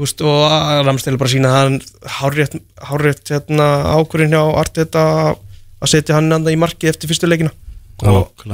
veist, 0.00 0.22
og 0.24 0.86
Ramstil 0.86 1.18
bara 1.20 1.32
sína 1.32 1.52
hann 1.54 1.78
hárrétt, 2.18 2.56
hárrétt 2.88 3.32
hérna, 3.32 3.68
ákvörðin 3.98 4.36
hjá 4.36 4.42
Arteta 4.62 5.04
að 5.80 5.92
setja 5.92 6.18
hann 6.18 6.32
anda 6.32 6.52
í 6.52 6.58
marki 6.60 6.90
eftir 6.90 7.10
fyrstu 7.10 7.28
leikina. 7.30 7.52
Og, 8.00 8.44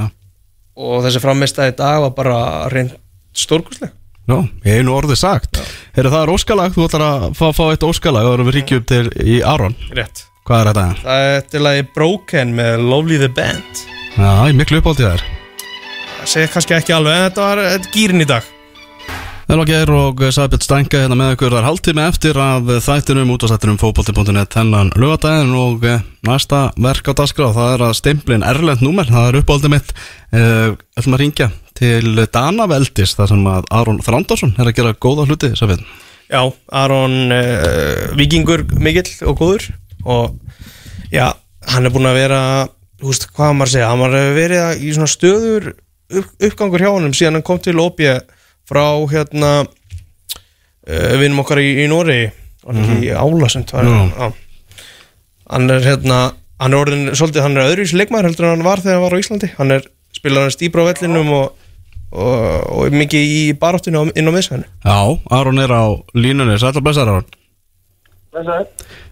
og 0.75 1.05
þessi 1.05 1.23
frammestæði 1.23 1.77
dag 1.79 2.01
var 2.03 2.15
bara 2.17 2.39
reynd 2.73 2.97
stórkursleg 3.37 3.93
Já, 4.27 4.41
ég 4.67 4.73
hef 4.75 4.81
nú 4.83 4.91
orðið 4.91 5.21
sagt. 5.21 5.59
Heyrðu, 5.95 6.09
það 6.11 6.23
er 6.25 6.31
óskalag, 6.33 6.73
þú 6.75 6.87
ætlar 6.89 7.03
að 7.05 7.27
fá, 7.39 7.45
fá 7.55 7.61
eitt 7.69 7.85
óskalag 7.87 8.27
og 8.27 8.33
erum 8.35 8.49
við 8.49 8.57
ríkjum 8.57 8.81
til 8.83 9.05
í 9.23 9.37
Aron. 9.39 9.77
Rétt. 9.95 10.25
Hvað 10.47 10.59
er 10.59 10.69
þetta? 10.73 10.87
Það 11.05 11.27
er 11.29 11.45
til 11.53 11.61
að 11.63 11.77
ég 11.77 11.93
Broken 11.95 12.51
með 12.57 12.83
Lovely 12.91 13.21
the 13.23 13.31
Band. 13.31 13.87
Já, 14.17 14.27
ég 14.27 14.51
er 14.51 14.57
miklu 14.57 14.81
uppáldið 14.81 15.11
þær 15.11 15.23
Það 16.17 16.29
segir 16.31 16.53
kannski 16.55 16.73
ekki 16.73 16.93
alveg 16.95 17.17
en 17.17 17.25
þetta 17.27 17.43
var 17.45 17.59
er 17.61 17.89
gýrin 17.93 18.23
í 18.23 18.25
dag 18.27 18.47
Vel 19.47 19.61
og 19.63 19.69
ger 19.69 19.87
og 19.95 20.19
Sæbjörn 20.35 20.59
Stænka 20.59 20.99
hérna 20.99 21.15
með 21.15 21.37
ykkur 21.37 21.53
Það 21.53 21.61
er 21.61 21.65
hálftími 21.69 22.01
eftir 22.03 22.39
af 22.43 22.65
þættinum 22.83 23.29
útastættinum 23.31 23.77
fótbolti.net 23.79 24.57
hennan 24.59 24.89
lögadaginn 24.99 25.53
og 25.55 25.85
eh, 25.87 26.01
næsta 26.27 26.59
verk 26.75 27.07
á 27.07 27.15
dagskrá 27.15 27.47
það 27.55 27.69
er 27.77 27.83
að 27.87 27.93
stemplin 27.95 28.43
erlend 28.43 28.83
númer, 28.83 29.07
það 29.07 29.29
er 29.29 29.39
uppáldið 29.39 29.71
mitt 29.71 29.95
uh, 29.95 30.75
ætlum 30.99 31.15
að 31.15 31.23
ringja 31.23 31.49
til 31.79 32.19
Danaveldis 32.27 33.15
þar 33.15 33.31
sem 33.31 33.47
að 33.47 33.71
Aron 33.79 34.03
Þrándarsson 34.03 34.51
er 34.59 34.67
að 34.67 34.75
gera 34.81 34.95
góða 35.07 35.29
hluti 35.29 35.53
Safin. 35.55 35.87
Já, 36.27 36.43
Aron 36.83 37.31
uh, 37.31 38.19
Vikingur 38.19 38.67
mikill 38.75 39.07
og 39.31 39.39
góður 39.39 39.71
og 40.03 40.35
já, 41.07 41.29
hann 41.71 41.87
er 41.87 41.95
búinn 41.95 42.11
að 42.11 42.19
vera 42.19 42.41
þú 42.99 43.13
veist, 43.13 43.31
hvað 43.31 43.47
á 43.47 43.55
maður 43.55 43.71
að 43.71 43.77
segja, 43.77 43.91
hann 43.93 44.03
var 44.09 44.23
verið 44.43 44.83
í 44.83 44.91
svona 44.91 45.13
stöður 45.15 45.71
upp, 45.71 46.33
uppgangur 46.35 46.83
hjá 46.83 46.91
honum 46.91 47.15
síðan 47.15 47.39
hann 47.39 47.47
kom 47.47 47.63
til 47.63 47.79
OP 47.79 48.03
frá 48.67 48.85
hérna 49.11 49.51
uh, 49.63 51.13
vinum 51.21 51.39
okkar 51.43 51.61
í, 51.63 51.69
í 51.83 51.87
Nóri 51.91 52.19
er 52.27 52.81
ekki 52.81 52.97
í 53.07 53.13
Álasund 53.15 53.71
já. 53.71 53.79
hann? 55.47 55.69
Er 55.71 55.85
hérna 55.85 56.17
hann 56.59 56.73
er 56.73 56.81
orðin, 56.81 57.05
svolítið, 57.15 57.43
hann 57.45 57.55
er 57.59 57.69
öðruvísi 57.71 57.95
leikmaður 57.99 58.27
heldur 58.31 58.47
en 58.49 58.55
hann 58.57 58.65
var 58.67 58.81
þegar 58.83 58.97
hann 58.97 59.05
var 59.05 59.15
á 59.15 59.21
Íslandi. 59.21 59.49
Hann 59.59 59.71
er 59.77 59.85
spilar 60.15 60.47
hann 60.47 60.55
stýpra 60.55 60.83
á 60.83 60.89
vellinum 60.89 61.29
og, 61.37 61.67
og, 62.11 62.37
og 62.73 62.81
er 62.89 62.95
mikið 62.97 63.27
í 63.37 63.41
baráttinu 63.61 64.01
á- 64.03 64.11
inn 64.17 64.27
á 64.27 64.33
miðsvæðinu. 64.35 64.67
Já, 64.83 64.97
Aron 65.37 65.61
er 65.63 65.71
á 65.71 65.85
línunni, 66.17 66.57
sætla 66.59 66.83
blessar 66.83 67.11
Aron. 67.11 67.27
Þess 68.35 68.51
að 68.57 68.65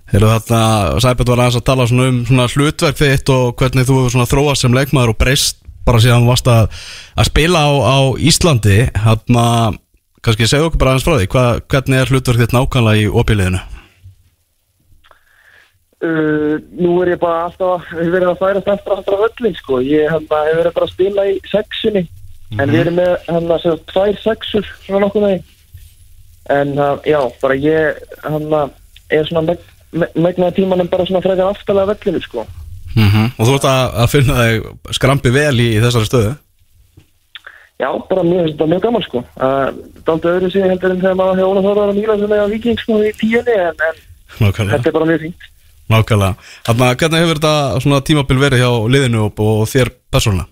Þegar 0.05 0.35
þarna, 0.35 0.57
Sæbjörn 1.01 1.29
var 1.31 1.39
aðeins 1.41 1.55
að 1.57 1.63
tala 1.65 1.85
um 1.89 2.17
svona 2.29 2.43
hlutverk 2.53 2.97
þitt 2.99 3.29
og 3.33 3.55
hvernig 3.57 3.87
þú 3.87 3.95
hefur 3.97 4.11
svona 4.13 4.27
þróast 4.29 4.61
sem 4.61 4.75
leikmaður 4.77 5.15
og 5.15 5.17
breyst 5.17 5.63
bara 5.85 6.01
síðan 6.03 6.27
varst 6.29 6.49
að, 6.51 6.67
að 7.15 7.29
spila 7.29 7.63
á, 7.65 7.71
á 7.71 7.97
Íslandi 8.17 8.79
hérna, 9.05 9.45
kannski 10.25 10.49
segja 10.49 10.67
okkur 10.67 10.81
bara 10.81 10.95
aðeins 10.95 11.07
frá 11.07 11.17
því 11.19 11.31
Hva, 11.33 11.45
hvernig 11.71 12.01
er 12.01 12.11
hlutverk 12.11 12.43
þitt 12.43 12.55
nákvæmlega 12.57 13.05
í 13.05 13.09
opiliðinu? 13.21 13.63
Uh, 16.05 16.59
nú 16.75 16.97
er 17.01 17.13
ég 17.15 17.21
bara 17.21 17.45
alltaf 17.47 17.85
hef 17.93 18.09
verið 18.11 18.29
að 18.29 18.41
færa 18.41 18.61
þetta 18.61 18.95
aftur 18.97 19.15
af 19.15 19.25
öllin 19.29 19.55
sko. 19.57 19.79
ég 19.81 20.11
hef 20.11 20.25
hef 20.27 20.57
verið 20.59 20.73
bara 20.75 20.87
að 20.89 20.93
spila 20.93 21.27
í 21.31 21.37
sexunni 21.49 22.03
en 22.59 22.71
við 22.71 22.81
erum 22.83 22.97
með 22.99 23.13
hann 23.29 23.53
að 23.55 23.61
segja 23.63 23.77
tvær 23.91 24.19
sexur 24.21 24.67
svona 24.83 25.05
nokkuð 25.05 25.25
veginn 25.25 25.45
en 26.55 26.75
uh, 26.77 26.99
já, 27.07 27.19
bara 27.41 27.55
ég 27.57 28.03
hann 28.25 28.53
er 29.09 29.25
svona 29.29 29.45
meg, 29.47 29.63
me, 29.95 30.09
megnaði 30.13 30.59
tímanum 30.59 30.91
bara 30.91 31.07
svona 31.07 31.23
frekar 31.25 31.49
aftalega 31.49 31.95
vellinu 31.95 32.21
sko. 32.21 32.45
Mm 32.95 33.09
-hmm. 33.11 33.31
Og 33.37 33.47
þú 33.47 33.55
ert 33.55 33.65
að, 33.67 33.85
að 34.01 34.11
finna 34.11 34.35
þig 34.41 34.95
skrampi 34.95 35.29
vel 35.29 35.59
í, 35.59 35.69
í 35.75 35.81
þessari 35.83 36.07
stöðu? 36.07 36.35
já, 37.79 37.89
bara 38.09 38.23
mjög, 38.23 38.51
þetta 38.51 38.63
er 38.63 38.71
mjög 38.71 38.85
gaman 38.85 39.05
sko. 39.05 39.21
uh, 39.35 39.67
Daldi 40.07 40.31
öðru 40.31 40.51
sig 40.51 40.63
heldur 40.63 40.93
en 40.93 41.03
þegar 41.03 41.19
maður 41.19 41.41
hefur 41.41 41.51
Óla 41.51 41.65
Þórar 41.65 41.91
að 41.91 41.99
mýla 41.99 42.17
sem 42.21 42.33
er 42.35 42.43
á 42.45 42.51
Viking 42.53 42.81
sko, 42.81 43.01
í 43.03 43.11
tíunni 43.19 43.59
en, 43.59 43.85
en 44.39 44.73
þetta 44.73 44.89
er 44.89 44.95
bara 44.95 45.09
mjög 45.11 45.23
fínt 45.25 45.47
Nákvæmlega 45.91 46.33
Þarna, 46.65 46.91
hvernig 46.95 47.23
hefur 47.23 47.39
þetta 47.39 47.83
svona 47.83 48.01
tímabil 48.07 48.41
verið 48.41 48.63
hjá 48.63 48.71
liðinu 48.95 49.23
og, 49.27 49.43
og 49.43 49.63
þér 49.69 49.93
persónulega? 50.13 50.51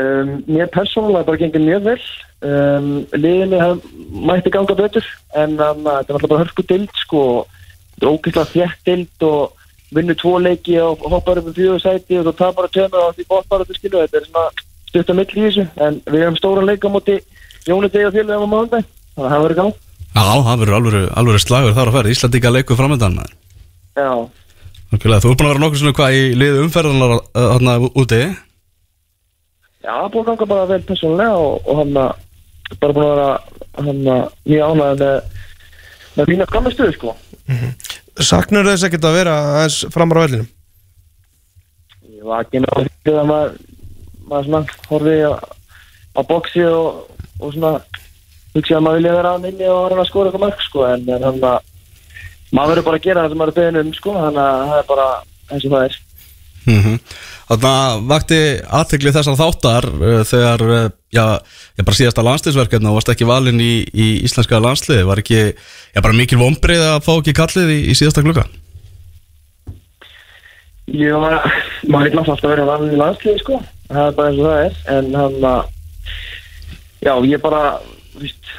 Um, 0.00 0.34
mér 0.46 0.70
persónulega 0.72 1.26
bara 1.26 1.40
gengið 1.42 1.66
mjög 1.66 1.86
vel 1.90 2.00
um, 2.46 2.90
liðinni 3.18 3.60
hef, 3.60 3.88
mætti 4.30 4.54
ganga 4.54 4.76
betur 4.78 5.06
en 5.34 5.58
um, 5.58 5.82
þetta 5.82 6.14
alltaf 6.14 6.30
bara 6.30 6.44
hörku 6.44 6.66
dild 6.70 6.94
sko, 7.02 7.24
þetta 7.96 8.06
er 8.06 8.14
ógeðslega 8.14 8.52
þjætt 8.54 8.86
dild 8.86 9.26
og 9.26 9.59
vinnur 9.94 10.18
tvo 10.18 10.38
leiki 10.38 10.78
og 10.82 11.04
hoppar 11.12 11.40
upp 11.40 11.50
um 11.50 11.56
fjögur 11.56 11.82
sæti 11.82 12.18
og 12.20 12.28
þú 12.28 12.34
tapar 12.38 12.68
að 12.68 12.74
töma 12.78 13.04
og 13.06 13.14
því 13.16 13.26
bóttbar 13.30 13.62
að 13.64 13.70
þú 13.70 13.78
skilu 13.78 14.02
þetta 14.02 14.20
er 14.20 14.26
svona 14.28 14.46
stutt 14.90 15.12
að 15.12 15.18
mill 15.20 15.30
í 15.30 15.44
þessu. 15.46 15.66
En 15.80 16.00
við 16.06 16.24
hefum 16.24 16.40
stóra 16.40 16.66
leika 16.66 16.90
á 16.90 16.94
móti 16.94 17.16
Jóni 17.68 17.90
Degi 17.90 18.08
og 18.08 18.14
félagum 18.16 18.46
á 18.46 18.52
mánudag 18.54 18.84
þannig 19.14 19.26
að 19.26 19.32
það 19.34 19.46
verður 19.46 19.60
gáð 19.60 19.72
Já, 20.10 20.22
það 20.26 20.60
verður 20.60 20.76
alveg, 20.76 21.08
alveg 21.20 21.42
slagur 21.44 21.74
þar 21.76 21.90
að 21.90 21.96
ferð. 21.96 22.12
Íslandíka 22.14 22.50
leikur 22.50 22.78
framöndan 22.78 23.14
maður. 23.14 23.34
Já, 23.94 24.10
Nákvæmlega, 24.90 25.22
þú 25.22 25.30
ert 25.30 25.38
búin 25.38 25.46
að 25.46 25.52
vera 25.52 25.62
nokkur 25.62 25.78
svona 25.78 25.94
hvað 25.94 26.16
í 26.18 26.22
liðu 26.34 26.62
umferðanar 26.64 27.12
þarna 27.36 27.74
úti? 27.94 28.18
Já, 29.84 29.92
búið 30.10 30.22
að 30.24 30.26
ganga 30.32 30.48
bara 30.50 30.64
vel 30.66 30.80
persónulega 30.88 31.36
og, 31.38 31.68
og 31.70 31.78
hann 31.78 32.00
að 32.00 32.80
bara 32.80 32.96
búin 32.96 33.06
að 33.06 33.12
vera 33.12 33.28
hann 33.78 34.10
að 34.16 34.24
mjög 34.50 34.64
ánægð 34.66 35.04
með 35.04 35.38
með 36.16 36.32
mína 36.32 36.48
skammistuðu 36.50 36.96
sko 36.96 37.14
Saknar 38.20 38.68
þess 38.68 38.86
ekkert 38.88 39.06
að 39.08 39.16
vera 39.16 39.36
aðeins 39.54 39.78
framar 39.94 40.20
á 40.20 40.24
vellinum? 40.26 40.48
Ég 42.10 42.26
var 42.28 42.44
ekki 42.44 42.60
með 42.60 42.90
því 43.06 43.14
að 43.16 43.30
maður, 43.30 43.54
maður 44.28 44.48
svona 44.48 44.60
horfið 44.90 45.24
á, 45.24 45.32
á 46.16 46.20
boxi 46.28 46.66
og, 46.68 47.16
og 47.40 47.54
svona 47.54 47.72
hugsi 48.54 48.76
að 48.76 48.84
maður 48.84 49.00
vilja 49.00 49.16
vera 49.16 49.32
hann 49.36 49.48
inni 49.48 49.70
og 49.70 49.88
reyna 49.88 50.04
að 50.04 50.10
skora 50.10 50.30
eitthvað 50.30 50.44
mörg 50.46 50.64
sko 50.66 50.86
en, 50.90 51.08
hann 51.08 51.40
að 51.40 51.58
maður 52.50 52.72
verður 52.74 52.86
bara 52.88 53.00
að 53.00 53.06
gera 53.06 53.24
það 53.24 53.32
sem 53.32 53.40
maður 53.40 53.52
er 53.52 53.58
beðin 53.60 53.80
um 53.80 53.92
sko 53.96 54.14
þannig 54.18 54.42
að 54.44 54.62
það 54.70 54.78
er 54.80 54.88
bara 54.90 55.08
eins 55.50 55.66
og 55.66 55.74
það 55.74 55.86
er 55.86 55.98
mm 56.70 57.02
Þarna 57.50 57.74
vakti 58.06 58.36
aðtekli 58.62 59.10
þessar 59.10 59.34
þáttar 59.34 59.86
uh, 59.90 60.20
þegar, 60.22 60.62
uh, 60.62 60.84
já, 61.10 61.24
já, 61.74 61.82
bara 61.82 61.96
síðasta 61.98 62.22
landsliðsverkefna 62.22 62.92
og 62.92 63.00
varst 63.00 63.10
ekki 63.10 63.26
valinn 63.26 63.58
í, 63.58 63.72
í 63.90 64.06
íslenska 64.22 64.60
landsliði, 64.62 65.02
var 65.08 65.18
ekki, 65.18 65.40
já, 65.90 65.98
bara 65.98 66.14
mikil 66.14 66.38
vombrið 66.38 66.84
að 66.92 67.00
fá 67.08 67.10
ekki 67.16 67.34
kallið 67.34 67.72
í, 67.74 67.80
í 67.90 67.96
síðasta 67.98 68.22
klukka 68.22 68.46
Ég 70.90 71.14
var, 71.14 71.42
maður 71.86 72.08
vil 72.10 72.22
alltaf 72.22 72.46
vera 72.50 72.66
vann 72.66 72.88
í 72.90 72.98
landsliði 72.98 73.42
sko. 73.42 73.60
Það 73.90 74.06
er 74.06 74.16
bara 74.16 74.30
eins 74.30 74.40
og 74.40 74.48
það 74.48 74.62
er. 74.62 74.78
En 74.94 75.12
hann 75.14 75.44
að 75.50 75.60
já 77.06 77.12
ég 77.30 77.42
bara 77.42 77.62
víst, 78.18 78.50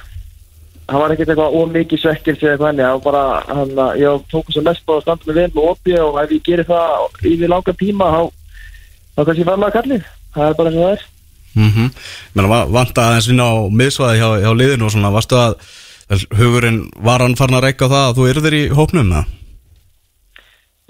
það 0.91 1.01
var 1.01 1.13
ekkert 1.13 1.31
eitthvað 1.31 1.55
ómikið 1.61 2.01
svekkir 2.01 2.37
til 2.37 2.49
eitthvað 2.51 2.69
henni, 2.71 2.83
það 2.83 2.97
var 2.97 3.05
bara 3.05 3.23
hann 3.47 3.81
að 3.85 4.01
ég 4.01 4.25
tók 4.31 4.51
að 4.51 4.67
mest 4.67 4.85
bara 4.87 4.99
að 4.99 5.05
standa 5.05 5.29
með 5.29 5.39
vel 5.39 5.47
með 5.55 5.69
opið 5.71 5.99
og 6.03 6.19
ef 6.21 6.35
ég 6.35 6.45
gerir 6.47 6.67
það 6.67 7.27
yfir 7.31 7.51
langa 7.51 7.75
tíma 7.79 8.09
þá, 8.15 8.21
þá 9.15 9.21
kannski 9.21 9.47
fær 9.47 9.61
maður 9.61 9.77
kallið 9.77 10.07
það 10.35 10.47
er 10.47 10.57
bara 10.59 10.71
eins 10.71 10.79
og 10.79 10.85
það 10.85 10.95
er. 10.95 11.05
Mm 11.51 11.71
-hmm. 11.75 11.87
Menna, 12.33 12.63
vant 12.71 12.97
að 12.97 13.07
aðeins 13.07 13.27
vinna 13.27 13.45
á 13.51 13.55
miðsvæði 13.79 14.19
hjá, 14.19 14.29
hjá 14.43 14.51
liðinu 14.55 14.85
og 14.87 14.91
svona, 14.91 15.11
varstu 15.11 15.35
að 15.35 15.53
hugurinn, 16.35 16.81
var 16.95 17.23
hann 17.23 17.35
farin 17.39 17.59
að 17.59 17.65
reyka 17.67 17.87
á 17.87 17.93
það 17.93 18.07
að 18.07 18.15
þú 18.17 18.27
yrðir 18.31 18.53
í 18.53 18.63
hópnum 18.71 19.07
með 19.11 19.25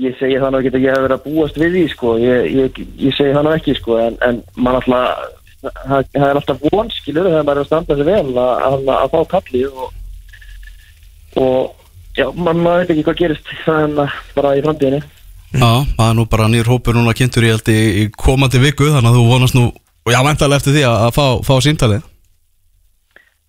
ég 0.02 0.18
segi 0.18 0.40
það 0.42 0.52
nú 0.52 0.62
ekki 0.62 0.72
að 0.74 0.82
ég 0.82 0.96
hef 0.96 1.04
verið 1.04 1.18
að 1.18 1.26
búast 1.28 1.58
við 1.62 1.76
því 1.76 1.84
sko, 1.92 2.16
ég, 2.18 2.48
ég, 2.58 2.80
ég 2.98 3.14
segi 3.14 3.36
það 3.36 3.44
nú 3.46 3.52
ekki 3.54 3.76
sko, 3.78 3.98
en, 4.02 4.18
en 4.26 4.42
mann 4.56 4.80
alltaf 4.80 5.41
það 5.62 6.10
það 6.14 6.28
er 6.28 6.40
alltaf 6.40 6.66
vonskilur 6.72 7.30
þegar 7.30 7.48
maður 7.48 7.62
er 7.62 7.64
að 7.64 7.70
standa 7.70 7.98
sig 7.98 8.10
vel 8.10 8.36
að, 8.42 8.92
að, 8.96 9.16
fá 9.16 9.20
kallið 9.36 9.82
og, 9.86 9.90
og 11.42 12.18
já, 12.18 12.28
maður 12.36 12.82
veit 12.82 12.94
ekki 12.96 13.08
hvað 13.08 13.20
gerist 13.22 13.52
að 13.72 14.04
bara 14.36 14.56
í 14.58 14.64
framtíðinni. 14.66 15.02
Já, 15.52 15.72
það 15.98 16.06
er 16.08 16.16
nú 16.16 16.28
bara 16.32 16.48
nýr 16.52 16.70
hópur 16.72 16.96
núna 16.96 17.16
kynntur 17.18 17.44
í, 17.44 17.52
í, 17.52 17.82
í 18.04 18.06
komandi 18.16 18.62
viku 18.64 18.88
þannig 18.88 19.12
að 19.12 19.20
þú 19.20 19.26
vonast 19.28 19.58
nú, 19.58 19.66
og 20.08 20.14
já, 20.16 20.22
mæntalega 20.24 20.62
eftir 20.62 20.78
því 20.78 20.88
að, 20.88 21.02
að 21.10 21.18
fá, 21.18 21.26
fá 21.46 21.54
síntalið 21.66 22.08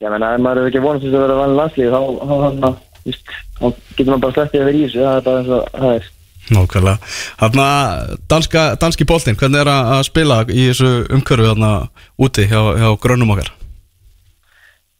ég 0.02 0.10
menna, 0.10 0.32
ef 0.34 0.42
maður 0.42 0.64
er 0.64 0.72
ekki 0.72 0.82
vonast 0.82 1.06
þess 1.06 1.14
að 1.16 1.24
vera 1.24 1.38
vann 1.38 1.54
landslið 1.58 1.94
þá, 1.94 2.00
þá, 2.26 2.68
víst, 3.06 3.36
þá 3.58 3.64
getur 3.68 4.10
maður 4.10 4.24
bara 4.24 4.36
sleppið 4.36 4.62
að 4.62 4.68
vera 4.68 4.78
í 4.78 4.82
þessu, 4.82 5.02
það 5.02 5.14
er 5.14 5.26
bara 5.28 5.42
eins 5.42 5.52
og 5.52 5.68
það 5.76 5.94
er 5.94 6.10
Nákvæmlega. 6.52 7.12
Þarna, 7.40 7.66
danska, 8.30 8.66
danski 8.80 9.08
boltinn, 9.08 9.38
hvernig 9.40 9.62
er 9.62 9.72
að 9.72 10.06
spila 10.08 10.42
í 10.48 10.68
þessu 10.70 10.92
umhverfi 11.12 11.50
þarna 11.50 11.72
úti 12.22 12.46
hjá, 12.50 12.60
hjá 12.78 12.88
grönnum 13.02 13.34
okkar? 13.34 13.52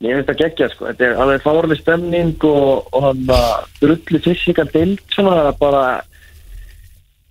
Ég 0.02 0.16
finnst 0.18 0.32
það 0.32 0.40
geggja 0.40 0.70
sko, 0.72 0.88
þetta 0.88 1.04
er 1.06 1.20
alveg 1.22 1.44
fárlega 1.44 1.78
stemning 1.78 2.46
og, 2.48 2.88
og 2.90 3.04
hann 3.06 3.28
að 3.30 3.52
drullu 3.78 4.22
fysikal 4.24 4.66
dild 4.72 5.02
svona, 5.14 5.36
það 5.38 5.50
er 5.52 5.60
bara 5.60 5.84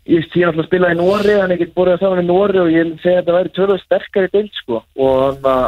ég 0.09 0.25
er 0.35 0.47
alltaf 0.47 0.63
að 0.63 0.69
spila 0.69 0.91
í 0.93 0.97
Nóri 0.97 1.35
þannig 1.37 1.57
ég 1.57 1.63
get 1.65 1.73
borðið 1.75 1.97
að 1.97 2.03
saman 2.05 2.23
í 2.23 2.27
Nóri 2.27 2.61
og 2.61 2.71
ég 2.73 2.93
segi 3.01 3.13
að 3.13 3.19
þetta 3.19 3.35
væri 3.37 3.53
tölvöld 3.57 3.83
sterkari 3.83 4.31
dild 4.33 4.53
sko. 4.57 4.81
Og 4.97 5.19
hann 5.25 5.49
að 5.51 5.67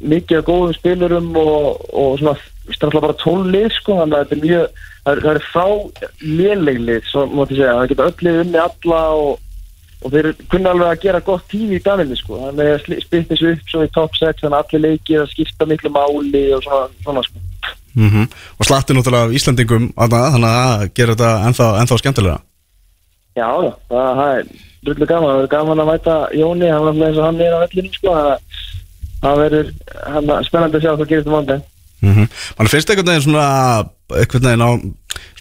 mikið 0.00 0.46
góðum 0.46 0.72
spilurum 0.76 1.28
og, 1.36 1.84
og 1.92 2.16
svona, 2.20 2.36
alltaf 2.70 3.04
bara 3.04 3.20
tónlið 3.20 3.68
sko, 3.76 3.98
þannig 4.00 4.16
að 4.16 4.24
þetta 4.24 4.36
er 4.36 4.42
mjög 4.46 4.82
það 5.04 5.12
er, 5.12 5.22
er 5.30 5.46
frá 5.50 5.66
léleglið 6.24 7.06
svo 7.10 7.26
mátti 7.30 7.58
segja, 7.58 7.76
það 7.78 7.92
geta 7.92 8.08
öll 8.10 8.26
lið 8.26 8.42
unni 8.44 8.60
alla 8.64 9.04
og 9.20 9.38
og 10.00 10.14
þeir 10.14 10.30
kunna 10.48 10.72
alveg 10.72 10.88
að 10.88 11.02
gera 11.02 11.20
gott 11.24 11.42
tími 11.50 11.76
í 11.76 11.82
dagvinni 11.84 12.16
sko, 12.16 12.38
þannig 12.46 12.70
að 12.72 13.00
spilt 13.04 13.32
þessu 13.32 13.50
upp 13.52 13.72
svo 13.72 13.82
í 13.84 13.90
top 13.92 14.14
6, 14.16 14.40
þannig 14.40 14.56
að 14.56 14.62
allir 14.62 14.84
leikir 14.86 15.20
að 15.20 15.32
skipta 15.34 15.68
miklu 15.68 15.92
máli 15.92 16.44
og 16.56 16.64
svona, 16.64 16.86
svona 17.04 17.24
sko. 17.26 17.42
Mm 17.98 18.22
Og 18.60 18.64
slatti 18.64 18.94
náttúrulega 18.94 19.26
af 19.26 19.34
Íslandingum 19.34 19.90
þannig 19.98 20.46
að 20.46 20.84
gerir 20.94 21.16
þetta 21.16 21.30
ennþá, 21.48 21.66
ennþá 21.82 21.98
skemmtilega 21.98 22.38
Já, 23.36 23.50
það, 23.90 24.10
það 24.20 24.30
er 24.36 24.44
drullu 24.86 25.06
gaman, 25.10 25.30
það 25.30 25.42
er 25.42 25.50
gaman 25.54 25.82
að 25.82 25.90
mæta 25.90 26.14
Jóni, 26.38 26.70
hann 26.70 26.86
er 26.86 26.90
alltaf 26.90 27.08
eins 27.08 27.18
og 27.18 27.26
hann 27.26 27.40
er 27.40 27.56
á 27.56 27.62
vellinu 27.64 27.92
sko, 27.94 28.14
það, 28.14 28.62
það 29.20 29.42
verður 29.44 29.70
spennandi 30.46 30.78
að 30.78 30.84
sjá 30.84 30.92
hvað 30.94 31.10
gerist 31.12 31.30
um 31.30 31.36
vandi. 31.38 31.60
mm 32.00 32.14
-hmm. 32.14 32.28
Man 32.58 32.72
finnst 32.72 32.90
einhvern 32.90 33.10
veginn 33.10 33.26
svona 33.26 33.46
einhvern 34.10 34.46
veginn 34.46 34.66
á, 34.66 34.70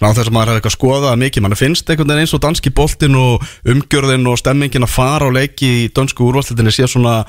á 0.02 0.10
þess 0.14 0.28
að 0.28 0.36
maður 0.36 0.50
er 0.50 0.56
eitthvað 0.60 0.74
að 0.74 0.78
skoða 0.78 1.16
mikið, 1.16 1.42
man 1.42 1.56
finnst 1.56 1.90
einhvern 1.90 2.10
veginn 2.10 2.24
eins 2.26 2.34
og 2.34 2.42
danski 2.42 2.70
boltinn 2.70 3.16
og 3.16 3.44
umgjörðin 3.66 4.28
og 4.28 4.38
stemmingin 4.38 4.88
að 4.88 4.96
fara 4.96 5.26
og 5.26 5.34
leiki 5.34 5.70
í 5.86 5.90
dönsku 5.90 6.28
úrvarsleitinni 6.28 6.72
sé 6.72 6.88
svona, 6.88 7.26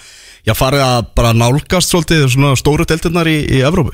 já 0.47 0.55
farið 0.55 0.83
að 0.85 1.01
bara 1.15 1.33
nálgast 1.33 1.91
svolítið 1.91 2.29
svona 2.29 2.57
stóru 2.57 2.85
deltirnar 2.85 3.27
í, 3.27 3.39
í 3.47 3.63
Evrópu 3.63 3.93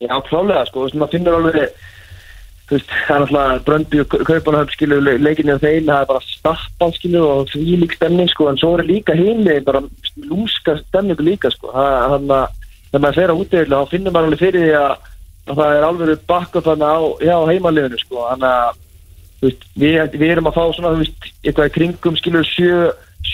Já, 0.00 0.16
klálega, 0.24 0.64
sko, 0.64 0.80
þú 0.80 0.84
veist, 0.86 0.96
maður 0.96 1.12
finnur 1.12 1.34
alveg 1.36 1.56
þú 2.70 2.76
veist, 2.78 2.92
það 3.08 3.32
er 3.42 3.62
Bröndby 3.66 4.00
og 4.04 4.12
Kaupanahöfn 4.28 4.74
skilur 4.76 5.02
le- 5.02 5.18
leikinni 5.18 5.56
á 5.58 5.58
þeim, 5.58 5.88
það 5.88 6.02
er 6.04 6.08
bara 6.12 6.20
stappað 6.22 6.92
skilur 6.96 7.24
og 7.26 7.48
því 7.50 7.78
lík 7.82 7.96
stemning 7.96 8.30
sko, 8.30 8.46
en 8.46 8.60
svo 8.60 8.76
er 8.78 8.86
líka 8.86 9.16
heimli 9.18 9.56
bara 9.66 9.82
lúska 10.30 10.76
stemningu 10.84 11.26
líka 11.26 11.50
sko, 11.50 11.72
hann 11.74 12.30
að 12.30 12.46
þegar 12.92 13.02
maður 13.02 13.18
fer 13.18 13.32
á 13.34 13.40
útivillu, 13.40 13.80
þá 13.80 13.90
finnur 13.90 14.14
maður 14.14 14.30
alveg 14.30 14.44
fyrir 14.44 14.64
því 14.68 14.76
að, 14.78 14.94
að 15.50 15.60
það 15.60 15.74
er 15.80 15.88
alveg 15.88 16.22
bakka 16.30 16.62
þannig 16.68 16.94
á, 16.94 16.98
já, 17.26 17.36
heimaliðinu 17.50 18.00
sko, 18.04 18.22
hann 18.30 18.46
að 18.46 18.80
þú 19.40 19.48
veist, 19.50 19.68
við, 19.82 19.98
við 20.22 20.30
erum 20.36 20.50
að 20.50 20.56
fá 20.60 20.64
svona, 20.76 20.94
þú 20.94 21.02
veist, 21.02 21.28
eitthvað 21.42 21.70
í 21.70 21.74
kringum 21.78 22.18
skilur 22.22 22.50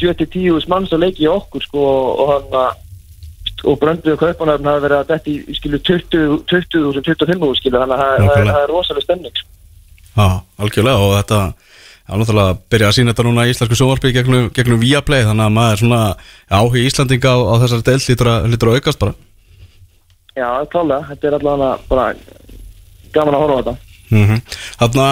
7-10 0.00 0.68
manns 0.72 0.92
að 0.96 1.04
leiki 1.04 1.28
okkur 1.30 1.64
sko 1.68 1.84
og 2.24 2.32
hann 2.32 2.58
að 2.64 2.82
og 3.66 3.78
Bröndby 3.82 4.12
og 4.14 4.20
Kaupanöfn 4.22 4.68
hafa 4.70 4.82
verið 4.86 4.98
að 5.02 5.08
detti 5.12 5.36
í 5.42 5.54
skilur 5.58 5.80
20 5.82 6.42
20.000, 6.46 7.02
25.000 7.02 7.60
skilur 7.60 7.82
þannig 7.82 7.96
að 7.96 8.02
það 8.02 8.16
er- 8.16 8.50
er- 8.50 8.60
er 8.62 8.72
rosalega 8.72 9.04
stemning 9.08 9.34
sko. 9.36 9.48
Já, 10.16 10.28
algjörlega 10.58 11.06
og 11.06 11.16
þetta 11.20 11.40
Já, 12.06 12.14
náttúrulega 12.14 12.50
að 12.54 12.58
byrja 12.70 12.86
að 12.88 12.94
sína 12.94 13.10
þetta 13.12 13.24
núna 13.26 13.44
í 13.46 13.50
íslensku 13.50 13.74
sjónvarpi 13.74 14.12
gegnum, 14.14 14.44
gegnum 14.54 14.78
Viaplay 14.78 15.24
þannig 15.26 15.42
að 15.48 15.54
maður 15.56 15.80
svona 15.80 16.02
áhuga 16.54 16.82
Íslandinga 16.86 17.30
á, 17.34 17.38
á 17.50 17.54
þessari 17.62 17.82
að, 18.30 18.46
lítur 18.52 18.68
að 18.70 18.76
aukast 18.78 19.00
bara. 19.00 19.14
Já, 20.36 20.48
klálega, 20.70 21.02
þetta 21.10 21.26
er 21.26 21.36
allavega 21.40 21.70
bara 21.90 22.04
gaman 23.16 23.34
að 23.34 23.42
horfa 23.42 23.56
á 23.56 23.58
þetta 23.66 23.74
mm 24.10 24.40
Þarna 24.80 25.06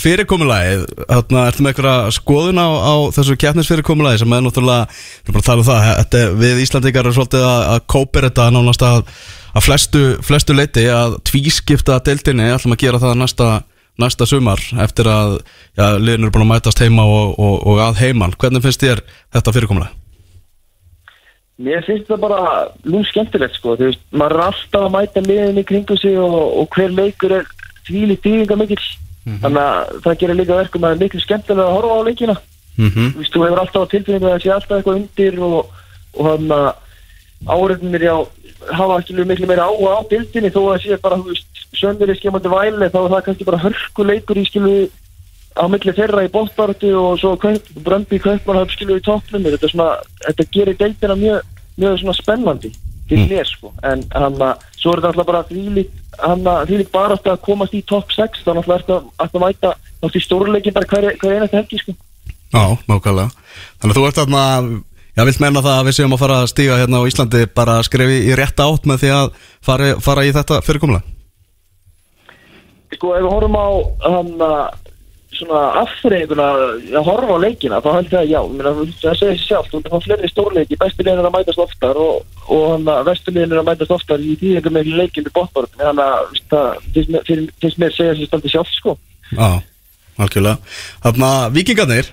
fyrirkomulagið 0.00 0.84
Þarna 1.00 1.42
ertu 1.50 1.64
með 1.64 1.72
eitthvað 1.72 2.08
skoðun 2.16 2.62
á, 2.62 2.68
á 2.68 2.94
þessu 3.14 3.36
keppnisfyrirkomulagi 3.40 4.22
sem 4.22 4.34
er 4.36 4.44
náttúrulega 4.46 4.86
við 4.90 5.30
erum 5.30 5.36
bara 5.36 5.42
að 5.42 5.50
tala 5.50 5.64
um 5.64 5.68
það, 5.68 5.90
þetta, 6.00 6.22
við 6.40 6.62
Íslandingar 6.64 7.04
erum 7.04 7.16
svolítið 7.18 7.46
að, 7.50 7.60
að 7.74 7.84
kópir 7.94 8.26
þetta 8.28 8.48
nánast 8.54 8.86
að, 8.86 9.04
að 9.54 9.66
flestu, 9.68 10.04
flestu 10.26 10.56
leiti 10.56 10.86
að 10.94 11.18
tvískipta 11.30 12.00
deildinni, 12.06 12.50
ætlum 12.54 12.76
að 12.76 12.82
gera 12.86 13.02
það 13.02 13.16
næsta, 13.20 13.52
næsta 14.00 14.28
sumar 14.28 14.64
eftir 14.82 15.10
að 15.10 15.38
já, 15.76 15.86
liðin 16.00 16.26
eru 16.26 16.34
búin 16.34 16.48
að 16.48 16.52
mætast 16.54 16.82
heima 16.82 17.06
og, 17.06 17.38
og, 17.38 17.56
og 17.70 17.82
að 17.86 18.04
heiman, 18.04 18.36
hvernig 18.40 18.66
finnst 18.66 18.84
þér 18.86 19.04
þetta 19.36 19.56
fyrirkomulag? 19.56 19.96
Mér 21.60 21.82
finnst 21.84 22.08
það 22.08 22.22
bara 22.22 22.44
lún 22.88 23.02
skemmtilegt 23.04 23.58
sko, 23.58 23.74
þú 23.76 23.90
veist, 23.90 24.04
maður 24.16 24.38
er 24.38 24.44
alltaf 24.46 24.84
að 24.86 24.94
mæta 24.94 25.22
liðin 25.26 25.60
í 25.60 25.64
kringum 25.68 25.98
sig 26.00 26.16
og, 26.16 26.38
og 26.62 26.70
hver 26.72 26.94
leikur 26.96 27.34
er 27.36 27.50
þvíli 27.90 28.18
dýringa 28.24 28.58
mikill. 28.60 28.86
Þannig 29.26 29.60
að 29.62 29.90
það 30.04 30.18
gerir 30.22 30.38
líka 30.38 30.56
verkum 30.56 30.86
að 30.88 31.02
miklu 31.04 31.20
skemmtilega 31.20 31.66
að 31.68 31.76
horfa 31.76 31.98
á 32.00 32.06
leikina. 32.08 32.36
Mm 32.78 32.88
-hmm. 32.88 33.08
þú 33.12 33.18
veist, 33.20 33.34
þú 33.34 33.44
hefur 33.44 33.60
alltaf 33.60 33.88
tilfinningu 33.90 34.26
að 34.26 34.32
það 34.32 34.42
sé 34.42 34.52
alltaf 34.54 34.76
eitthvað 34.76 34.98
undir 35.00 35.40
og, 35.40 35.66
og 36.16 36.24
hann 36.30 36.48
að 36.50 36.68
áreifnir 37.46 38.02
já 38.02 38.16
hafa 38.72 38.98
ekki 39.00 39.24
miklu 39.24 39.46
meira 39.46 39.68
áhuga 39.68 40.00
á 40.00 40.08
bildinni 40.08 40.50
þó 40.50 40.60
að 40.60 40.72
það 40.72 40.82
sé 40.84 40.96
bara, 41.02 41.16
þú 41.16 41.28
veist, 41.32 41.62
sönnir 41.76 42.12
í 42.12 42.16
skemmandi 42.16 42.48
væli 42.48 42.90
þá 42.92 43.00
er 43.00 43.12
það 43.12 43.24
kannski 43.26 43.48
bara 43.48 43.62
hörkuleikur 43.64 44.40
í 44.40 44.44
skilu 44.48 44.74
á 45.56 45.64
milli 45.68 45.92
þeirra 45.92 46.24
í 46.24 46.32
bóttbartu 46.32 46.90
og 46.96 47.18
svo 47.20 47.36
kaup, 47.36 47.64
Bröndby 47.84 48.18
Kaupmannhöf 48.18 48.70
skilu 48.72 48.96
í 48.96 49.04
toppnum. 49.04 49.42
Þetta, 49.42 49.88
þetta 50.26 50.48
gerir 50.52 50.76
deildina 50.78 51.16
mjög, 51.16 51.42
mjög 51.76 52.14
spennandi 52.16 52.72
fyrir 53.10 53.30
mér 53.30 53.48
sko. 53.48 53.72
En 53.86 54.04
hann 54.14 54.38
að 54.40 54.68
svo 54.80 54.94
er 54.94 55.02
þetta 55.02 55.10
alltaf 55.12 55.28
bara 55.28 55.46
þvílít 55.48 55.96
hann 56.20 56.46
að 56.48 56.70
þvílít 56.70 56.92
bara 56.92 57.16
að 57.18 57.40
komast 57.44 57.74
í 57.76 57.82
topp 57.86 58.12
6 58.14 58.44
þá 58.44 58.52
náttúrulega 58.52 58.78
ertu 58.80 58.96
að, 58.96 59.08
ertu 59.24 59.38
að 59.38 59.44
mæta 59.44 59.72
náttúrulega 59.74 60.20
í 60.20 60.24
stórleikin 60.26 60.76
bara 60.76 60.90
hver, 60.90 61.08
hver 61.20 61.36
einasta 61.36 61.60
helgi 61.60 61.80
sko. 61.80 61.96
Já, 62.50 62.62
nákvæmlega. 62.90 63.30
Þannig 63.80 63.94
að 63.94 63.98
þú 63.98 64.06
ert 64.08 64.20
þarna, 64.20 64.42
já, 65.14 65.22
vilt 65.28 65.42
menna 65.44 65.64
það 65.64 65.78
að 65.78 65.88
við 65.88 65.96
séum 65.98 66.16
að 66.16 66.22
fara 66.24 66.40
að 66.40 66.50
stíga 66.50 66.80
hérna 66.80 67.00
á 67.00 67.08
Íslandi 67.10 67.46
bara 67.54 67.78
að 67.78 67.86
skrefi 67.88 68.18
í 68.26 68.36
rétta 68.38 68.66
átt 68.66 68.90
með 68.90 69.04
því 69.04 69.14
að 69.16 69.32
fara, 69.62 69.94
fara 70.02 70.26
í 70.26 70.34
þetta 70.34 70.60
fyrirkomulag? 70.66 71.16
Sko 72.90 73.14
ef 73.14 73.22
við 73.22 73.30
horfum 73.30 73.54
á 73.60 73.68
hann 74.08 74.32
að 74.42 74.79
svona 75.40 75.60
afþreyinguna 75.80 76.46
að 77.00 77.06
horfa 77.06 77.36
á 77.36 77.44
leikina 77.44 77.80
þá 77.82 77.88
held 77.96 78.12
ég 78.12 78.20
að 78.20 78.30
já, 78.30 78.38
minna, 78.52 78.72
það 79.00 79.18
segir 79.20 79.40
sjálf 79.42 79.70
þú 79.70 79.80
ert 79.80 79.88
að 79.88 79.94
fá 79.94 80.06
fleiri 80.06 80.30
stórleiki, 80.30 80.78
bestu 80.80 81.06
liðin 81.06 81.22
er 81.22 81.28
að 81.28 81.36
mætast 81.36 81.62
oftar 81.64 82.00
og, 82.00 82.38
og 82.46 82.64
hann 82.74 82.90
að 82.94 83.10
vestu 83.10 83.34
liðin 83.34 83.54
er 83.56 83.62
að 83.62 83.68
mætast 83.70 83.94
oftar 83.96 84.24
í 84.24 84.36
tíðingum 84.40 84.76
með 84.76 84.92
leikinu 85.00 85.34
bóttbárun 85.36 85.80
þannig 85.80 86.04
að 86.06 86.40
það 86.52 86.80
finnst 86.94 87.12
mér- 87.16 87.82
mér 87.84 87.96
segja 87.96 88.16
sér 88.16 88.30
standi 88.30 88.52
sjálf 88.54 88.72
sko. 88.76 88.96
Já, 89.34 89.50
algjörlega. 90.20 90.74
Þarna, 91.04 91.30
vikingarnir 91.56 92.12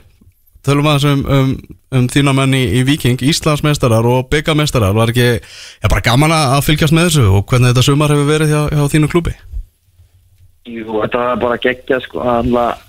Tölum 0.67 0.87
aðeins 0.91 1.05
um, 1.07 1.21
um, 1.31 1.51
um 1.95 2.07
þína 2.11 2.33
menn 2.35 2.55
í, 2.57 2.81
Viking 2.83 3.21
Íslandsmeistarar 3.23 4.03
og 4.03 4.25
byggameistarar 4.33 4.91
Var 4.97 5.13
ekki, 5.13 5.27
já, 5.39 5.87
bara 5.87 6.03
gaman 6.03 6.33
að 6.35 6.65
fylgjast 6.65 6.95
með 6.97 7.07
þessu 7.07 7.27
Og 7.29 7.45
hvernig 7.47 7.71
þetta 7.71 7.85
sumar 7.87 8.11
hefur 8.11 8.27
verið 8.27 8.51
hjá, 8.51 8.65
hjá 8.75 9.37
Jú, 10.67 10.99
þetta 10.99 11.21
var 11.23 11.39
bara 11.41 11.57
geggja 11.63 11.99
sko. 12.03 12.21
Hann 12.25 12.51
að 12.59 12.83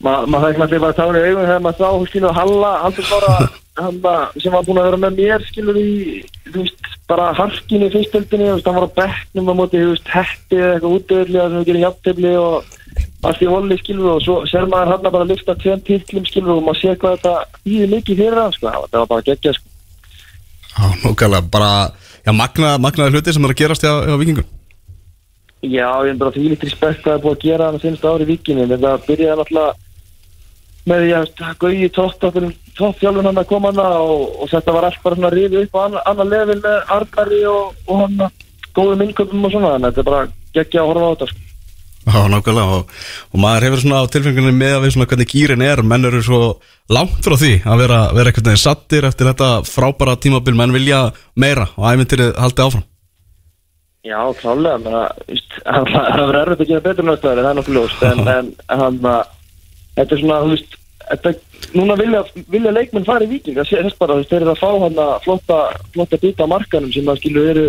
maður 0.00 0.36
það 0.36 0.48
ekki 0.50 0.62
maður 0.62 0.84
bara 0.84 0.98
tári 0.98 1.20
í 1.20 1.30
augum 1.30 1.46
þegar 1.46 1.64
maður 1.64 1.80
sá 1.80 2.10
skilu 2.10 2.32
Halla, 2.36 2.72
Haldur 2.84 3.10
bara 3.10 3.34
hann 3.80 4.00
að 4.10 4.40
sem 4.42 4.54
var 4.54 4.66
búin 4.66 4.80
að 4.80 4.88
vera 4.88 5.00
með 5.04 5.20
mér 5.20 5.46
skilur 5.48 5.78
í 5.80 5.90
þú 6.50 6.64
veist, 6.64 6.90
bara 7.10 7.30
harkinu 7.36 7.88
í 7.88 7.94
fyrstöldinni, 7.94 8.48
þú 8.48 8.56
veist, 8.56 8.68
hann 8.68 8.78
var 8.78 8.88
á 8.88 8.96
bekknum 8.98 9.50
á 9.50 9.54
móti, 9.60 9.80
þú 9.80 9.94
veist, 9.94 10.12
hetti 10.14 10.58
eða 10.58 10.74
eitthvað 10.74 10.96
útöðli 10.98 11.40
sem 11.40 11.56
við 11.56 11.66
gerum 11.70 11.84
jafntefli 11.86 12.34
og 12.40 12.76
allt 13.30 13.42
í 13.44 13.50
volli 13.50 13.78
skilur 13.80 14.12
og 14.16 14.22
svo 14.24 14.36
ser 14.50 14.68
maður 14.68 14.94
hann 14.94 15.08
að 15.08 15.16
bara 15.16 15.28
lyfta 15.30 15.56
tveim 15.60 15.82
titlum 15.86 16.28
skilur 16.28 16.56
og 16.56 16.62
maður 16.66 16.80
sé 16.80 16.94
hvað 17.00 17.18
þetta 17.18 17.64
býði 17.66 17.90
mikið 17.94 18.22
fyrir 18.24 18.40
hann 18.40 18.56
sko, 18.56 18.72
það 18.72 18.98
var 18.98 19.10
bara 19.14 19.26
geggja 19.28 19.56
sko. 19.56 19.66
Já, 20.70 20.86
nákvæmlega, 21.04 21.50
bara 21.52 21.72
Já, 22.20 22.32
magna, 22.36 22.74
magnaði 22.76 23.16
hluti 23.16 23.32
sem 23.32 23.46
er 23.46 23.52
að 23.54 23.60
gerast 23.62 23.84
hjá, 23.84 23.92
hjá 24.04 24.16
vikingum 24.20 24.48
Já, 25.60 25.88
ég 26.04 26.10
er 26.12 26.18
bara 26.20 26.32
því 26.34 26.42
lítið 26.50 26.68
respekt 26.68 27.04
að 27.04 27.06
það 27.06 27.14
er 27.14 27.22
búið 27.24 27.36
að 27.36 27.46
gera 27.46 27.68
hann 27.68 27.80
finnst 27.82 28.04
ári 28.04 28.26
í 28.26 28.28
vikinu 28.30 28.64
en 28.64 28.74
það 28.74 29.06
byrjaði 29.06 29.38
náttúrulega 29.40 29.89
með 30.88 31.04
því 31.04 31.12
að 31.18 31.58
Gauji 31.60 31.90
toppþjálfun 31.96 33.28
hann 33.28 33.42
að 33.42 33.50
koma 33.50 33.72
hann 33.72 33.82
og, 33.84 34.24
og 34.40 34.50
þetta 34.52 34.74
var 34.76 34.88
allt 34.88 35.02
bara 35.04 35.18
svona 35.18 35.32
rifið 35.34 35.66
upp 35.66 35.76
á 35.76 35.80
annar, 35.84 36.06
annar 36.08 36.30
level 36.30 36.58
með 36.64 36.94
Argari 36.96 37.44
og, 37.50 37.78
og 37.86 38.02
hann 38.04 38.26
góðum 38.76 39.04
innköpum 39.04 39.46
og 39.46 39.54
svona 39.54 39.74
þannig 39.74 39.88
að 39.88 39.94
þetta 39.94 40.02
er 40.02 40.10
bara 40.10 40.26
geggja 40.56 40.82
að 40.82 40.90
horfa 40.90 41.06
á 41.06 41.12
þetta 41.12 41.30
sko. 41.30 41.46
Já, 42.00 42.20
nákvæmlega 42.32 42.76
og, 42.78 42.92
og 43.28 43.42
maður 43.42 43.66
hefur 43.66 43.82
svona 43.82 43.98
á 44.00 44.10
tilfengunni 44.10 44.52
með 44.56 44.76
að 44.76 44.84
við 44.86 44.94
svona 44.94 45.08
hvernig 45.10 45.30
gýrin 45.30 45.64
er 45.66 45.82
menn 45.84 46.08
eru 46.08 46.22
svo 46.24 46.40
langt 46.90 47.18
frá 47.26 47.36
því 47.36 47.50
að 47.60 47.82
vera, 47.82 47.98
vera 48.16 48.32
eitthvað 48.32 48.56
sattir 48.62 49.06
eftir 49.06 49.28
þetta 49.28 49.50
frábæra 49.68 50.16
tímabil 50.16 50.56
menn 50.56 50.72
vilja 50.74 51.02
meira 51.36 51.68
og 51.76 51.90
æfintýrið 51.90 52.32
haldi 52.40 52.64
áfram 52.64 52.86
Já, 54.00 54.16
klálega 54.40 54.80
að, 54.80 55.34
það 55.92 56.24
verður 56.24 56.40
erfitt 56.40 56.64
að 56.64 56.70
gera 56.70 56.84
betur 56.88 57.06
náttúrulega, 57.10 57.52
það 57.52 57.60
er 57.60 57.74
ljóst 57.76 58.06
en, 58.08 58.24
en 58.38 58.80
hann 58.80 58.98
að 59.12 59.36
þetta 60.00 60.16
er 60.16 60.22
svona, 60.24 60.40
þú 60.44 60.54
veist 60.54 60.76
þetta, 61.10 61.32
núna 61.76 61.96
vilja, 61.98 62.24
vilja 62.50 62.74
leikmenn 62.74 63.06
fara 63.06 63.26
í 63.26 63.30
viking 63.30 63.58
það 63.58 63.70
sé 63.70 63.84
þess 63.84 64.00
bara, 64.00 64.16
þú 64.16 64.22
veist, 64.22 64.32
þeir 64.32 64.44
eru 64.44 64.54
að 64.54 64.62
fá 64.62 64.70
hann 64.84 65.00
að 65.04 65.14
flotta, 65.26 65.60
flotta 65.94 66.20
bita 66.22 66.46
á 66.46 66.52
markanum 66.52 66.92
sem 66.94 67.10
að 67.10 67.22
skilu 67.22 67.46
eru 67.52 67.66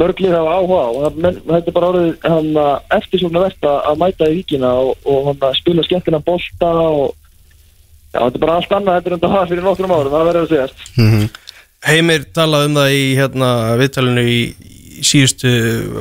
mörglið 0.00 0.36
hafa 0.36 0.56
áhuga 0.56 0.82
og 0.86 1.00
það, 1.04 1.16
menn, 1.24 1.38
þetta 1.50 1.70
er 1.72 1.76
bara 1.76 1.90
orðið 1.92 2.28
hann 2.30 2.50
að 2.62 2.94
eftirsóknar 2.96 3.46
verðt 3.46 3.66
að, 3.68 3.78
að 3.90 4.02
mæta 4.04 4.28
í 4.30 4.36
vikina 4.38 4.74
og, 4.84 4.92
og 5.04 5.26
hann 5.28 5.48
að 5.48 5.56
spila 5.60 5.86
skemmtina 5.86 6.22
bolta 6.24 6.70
og 6.84 7.06
já, 7.10 8.20
þetta 8.20 8.30
er 8.30 8.44
bara 8.44 8.58
allt 8.60 8.76
annað 8.78 8.98
þetta 8.98 9.10
er 9.10 9.16
enda 9.18 9.32
það 9.34 9.50
fyrir 9.52 9.66
nokkrum 9.66 9.96
árum, 9.96 10.14
það 10.14 10.30
verður 10.30 10.46
að 10.46 10.54
segjast. 10.54 11.42
Heimir 11.90 12.24
talaði 12.36 12.70
um 12.70 12.78
það 12.78 12.94
í 12.94 13.04
hérna 13.16 13.50
viðtalinu 13.80 14.24
í, 14.28 14.40
í 15.00 15.04
síðustu 15.10 15.52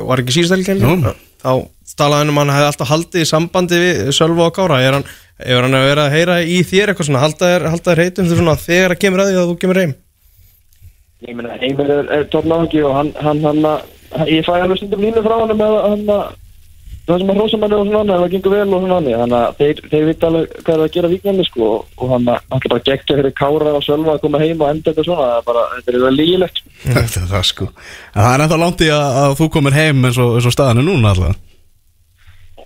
var 0.10 0.22
ekki 0.22 0.36
síðustu 0.36 0.58
helgi 0.58 0.76
Jú. 0.84 1.14
þá 1.40 1.52
talaði 2.00 2.24
hann 2.24 2.32
um 2.34 2.40
að 2.40 2.46
hann 2.46 2.56
hefði 2.56 2.70
alltaf 2.70 2.92
haldið 2.94 3.24
í 3.24 3.30
sambandi 3.30 3.80
við 3.80 4.02
Sölva 4.16 4.48
og 4.50 4.56
Kára. 4.56 4.80
Er 4.84 4.98
hann, 4.98 5.08
er 5.40 5.64
hann 5.64 5.78
að 5.78 5.88
vera 5.88 6.06
að 6.08 6.16
heyra 6.18 6.38
í 6.44 6.60
þér 6.68 6.92
eitthvað 6.92 7.10
svona 7.10 7.24
halda 7.24 7.54
þér, 7.54 7.68
þér 7.86 8.04
heitum 8.04 8.28
þegar 8.28 8.42
svona 8.44 8.60
þegar 8.60 8.96
að 8.96 9.02
kemur 9.06 9.24
að 9.24 9.30
því 9.30 9.40
að 9.40 9.50
þú 9.52 9.58
kemur 9.64 9.82
heim? 9.84 9.96
Ég 11.28 11.36
meina, 11.36 11.56
Heimir 11.60 11.90
er, 11.92 12.06
er 12.16 12.28
tótt 12.32 12.48
náðungi 12.48 12.84
og 12.88 12.94
hann, 12.96 13.10
hann, 13.20 13.42
hann, 13.44 13.66
hann 14.16 14.30
ég 14.32 14.46
fæ 14.48 14.54
alveg 14.56 14.80
stundum 14.80 15.02
línu 15.04 15.24
frá 15.26 15.36
hann 15.42 15.58
með 15.60 15.76
hann 15.84 16.06
það 17.10 17.24
sem 17.24 17.32
að 17.32 17.40
hrósamanni 17.40 17.76
og 17.76 17.88
svona 17.88 18.02
annað, 18.04 18.22
það 18.22 18.34
gengur 18.36 18.54
vel 18.54 18.62
og 18.62 18.84
svona 18.84 18.98
annað, 19.00 19.18
þannig 19.24 19.38
að 19.40 19.58
þeir, 19.60 19.82
þeir 19.92 20.08
vita 20.10 20.30
alveg 20.30 20.54
hvað 20.60 20.76
er 20.76 20.84
að 20.84 20.94
gera 20.96 21.12
viknarni 21.14 21.46
sko 21.48 21.70
og, 21.70 21.88
og 21.98 22.14
hann 22.14 22.30
ætla 22.30 22.72
bara 22.74 22.80
að 22.80 22.88
gegja 22.90 23.18
fyrir 23.20 23.36
Kára 23.40 23.74
og 23.74 23.86
Sölva 23.86 24.16
að 24.16 24.24
koma 24.26 24.42
heim 24.44 24.64
og 24.64 24.70
enda 24.70 24.94
þetta 24.94 25.06
svona, 25.08 25.26
það 25.26 25.40
er 25.40 25.46
bara, 25.50 25.66
þetta 25.76 25.94
er 25.94 26.06
það 26.06 26.18
lígilegt 26.20 26.62
sko. 26.62 26.74
Þetta 27.00 27.22
er 27.24 27.30
það 27.34 27.46
sko. 27.50 27.70
En 28.14 28.22
það 28.22 28.32
er 28.32 28.44
ennþá 28.46 28.60
langt 28.64 28.84
í 28.86 28.92
að, 28.94 29.20
að 29.24 29.38
þú 29.42 29.50
komir 29.58 29.78
heim 29.80 30.10
eins 30.10 30.20
og, 30.22 30.36
eins 30.38 30.50
og 30.50 30.56
staðan 30.56 30.84
er 30.84 30.88
núna 30.88 31.14
alltaf 31.16 31.46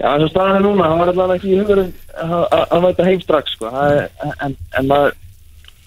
Já, 0.04 0.10
eins 0.18 0.26
og 0.26 0.32
staðan 0.34 0.58
er 0.58 0.64
núna, 0.66 0.88
hann 0.92 1.00
var 1.00 1.10
allavega 1.14 1.40
ekki 1.40 1.52
í 1.54 1.60
hugurum 1.62 1.92
að 2.20 2.64
hann 2.74 2.82
væta 2.84 3.06
heim 3.08 3.22
strax 3.24 3.54
sko, 3.56 3.70
Það 3.72 4.00
en, 4.44 4.56
en 4.76 4.90
maður, 4.90 5.14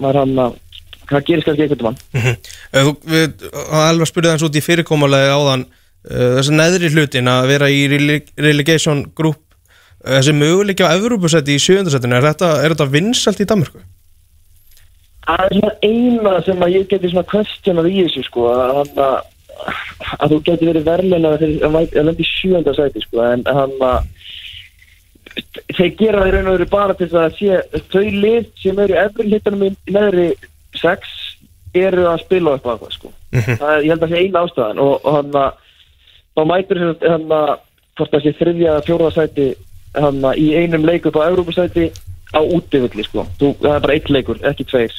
maður 0.01 0.19
hann 0.23 0.39
að, 0.47 0.55
hvað 1.11 1.27
gerist 1.29 1.49
kannski 1.51 1.67
einhvern 1.67 1.89
mann? 1.91 1.99
Eh, 2.17 2.87
Þú, 2.87 2.95
við, 3.13 3.45
Elva 3.83 4.09
spurði 4.09 4.33
hans 4.33 4.47
út 4.49 4.57
í 4.57 4.63
fyrirkomulegi 4.65 5.35
áðan 5.37 5.67
uh, 5.69 6.31
þessi 6.39 6.57
neðri 6.57 6.93
hlutin 6.95 7.29
að 7.29 7.51
vera 7.53 7.69
í 7.69 7.83
rele- 7.93 8.23
relegation 8.41 9.05
group 9.21 9.43
uh, 9.45 10.17
þessi 10.17 10.35
möguleiki 10.41 10.89
á 10.89 10.97
Evrópusætti 10.97 11.59
í 11.59 11.63
sjöundarsættinu 11.67 12.17
er 12.17 12.31
þetta, 12.31 12.51
er 12.65 12.73
þetta 12.73 12.89
vinsalt 12.97 13.45
í 13.45 13.49
Danmarku? 13.53 13.85
Það 15.27 15.45
er 15.45 15.57
svona 15.61 15.77
eina 15.85 16.35
sem 16.47 16.61
að 16.65 16.75
ég 16.79 16.89
geti 16.89 17.13
svona 17.13 17.29
questionað 17.29 17.93
í 17.93 17.97
þessu 18.07 18.25
sko 18.31 18.49
að, 18.55 18.77
að, 18.97 19.17
að 20.21 20.33
þú 20.33 20.39
geti 20.49 20.69
verið 20.71 20.87
verðluna 20.91 21.33
fyrir 21.41 21.65
að 21.67 21.75
mæta- 21.77 22.01
að 22.01 22.09
lenda 22.09 22.23
í 22.25 22.29
sjönda 22.31 22.75
sæti 22.77 23.03
sko 23.05 23.23
en 23.25 23.45
hann 23.47 23.77
að 23.81 24.09
þeir 25.77 25.93
gera 26.01 26.21
það 26.23 26.29
í 26.29 26.35
raun 26.35 26.51
og 26.51 26.57
veru 26.57 26.69
bara 26.73 26.97
til 26.97 27.09
þess 27.13 27.23
að 27.23 27.39
sé 27.39 27.83
þau 27.93 28.05
lið 28.25 28.51
sem 28.63 28.79
eru 28.85 28.99
efri 29.05 29.29
hittanum 29.33 29.65
í 29.67 29.71
neðri 29.93 30.27
sex 30.81 31.15
eru 31.77 32.07
að 32.09 32.23
spila 32.25 32.57
upp 32.57 32.67
á 32.69 32.75
það 32.81 32.93
sko. 32.97 33.13
það 33.33 33.71
er, 33.75 33.85
ég 33.85 33.91
held 33.93 34.03
að 34.03 34.09
það 34.09 34.13
sé 34.15 34.23
eina 34.25 34.43
ástæðan 34.47 34.83
og, 34.85 34.95
og 35.05 35.17
hann 35.19 35.39
að 35.43 35.63
þá 36.37 36.43
mætur 36.53 36.83
hann 37.05 37.33
að 37.37 37.55
hvort 37.97 38.13
það 38.13 38.25
sé 38.27 38.35
þriðja 38.41 38.71
eða 38.73 38.85
fjórða 38.87 39.11
sæti 39.17 39.49
hann 39.97 40.23
að 40.29 40.41
í 40.41 40.47
einum 40.61 40.85
leik 40.89 41.09
upp 41.09 41.19
á 41.21 41.29
Európa-sæti 41.29 41.89
á 42.37 42.41
útivilli 42.43 43.05
sko. 43.07 43.25
Þú, 43.41 43.53
það 43.63 43.75
er 43.77 43.85
bara 43.85 43.95
eitt 43.97 44.09
leikur, 44.13 44.41
ekki 44.45 44.67
tveir 44.69 44.97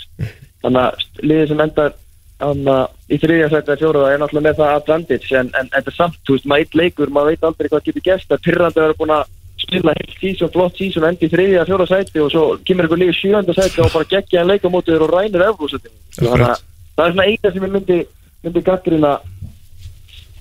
þannig 0.64 0.82
að 0.82 1.26
liðið 1.30 1.50
sem 1.52 1.64
endar 1.66 1.96
hann 2.42 2.70
að 2.70 2.84
í 3.10 3.18
þriðja 3.22 3.48
sæti 3.50 3.72
eða 3.72 3.82
fjóraða 3.82 4.12
er 4.14 4.20
náttúrulega 4.22 4.48
með 4.48 4.60
það 4.60 4.76
advantage 4.76 5.30
en, 5.40 5.48
en 5.58 5.68
þetta 5.74 5.92
er 5.92 5.96
samt, 5.96 6.20
þú 6.28 6.32
veist, 6.36 6.48
maður 6.50 6.64
eitt 6.64 6.76
leikur 6.78 7.10
maður 7.14 7.30
veit 7.32 7.48
aldrei 7.48 7.70
hvað 7.72 7.86
getur 7.88 8.06
gæst 8.06 8.30
að 8.34 8.44
pyrrandi 8.46 8.78
að 8.82 8.86
vera 8.86 9.00
búin 9.00 9.16
að 9.16 9.24
spila 9.58 9.96
heilt 9.98 10.14
sísón, 10.22 10.52
flott 10.54 10.76
sísón 10.78 11.08
endi 11.08 11.26
í 11.26 11.32
þriðja 11.34 11.58
eða 11.58 11.70
fjóraða 11.72 11.92
sæti 11.96 12.22
og 12.22 12.30
svo 12.34 12.44
kemur 12.68 12.86
einhver 12.86 13.02
líf 13.02 13.18
sjönda 13.18 13.54
sæti 13.58 13.82
og 13.82 13.94
bara 13.96 14.10
geggja 14.12 14.44
en 14.44 14.52
leika 14.52 14.68
mótið 14.70 15.02
og 15.02 15.14
rænir 15.16 15.48
eflúsæti 15.48 15.90
þannig 16.20 16.46
að 16.46 16.62
það 16.94 17.06
er 17.08 17.12
svona 17.16 17.28
eina 17.28 17.48
sem 17.50 17.66
ég 17.66 17.74
myndi 17.74 17.98
myndi 18.46 18.62
gaggrina 18.70 19.12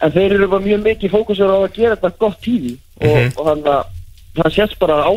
en 0.05 0.10
þeir 0.12 0.36
eru 0.36 0.52
bara 0.52 0.66
mjög 0.68 0.81
mikið 0.85 1.14
fókusur 1.16 1.48
á 1.48 1.59
að 1.62 1.74
gera 1.78 1.97
þetta 1.97 2.20
gott 2.20 2.40
tífi 2.44 2.73
og, 3.01 3.40
og 3.40 3.43
þannig 3.48 3.73
að 3.73 3.85
það 4.36 4.51
sést 4.59 4.77
bara 4.82 4.94
að 5.01 5.09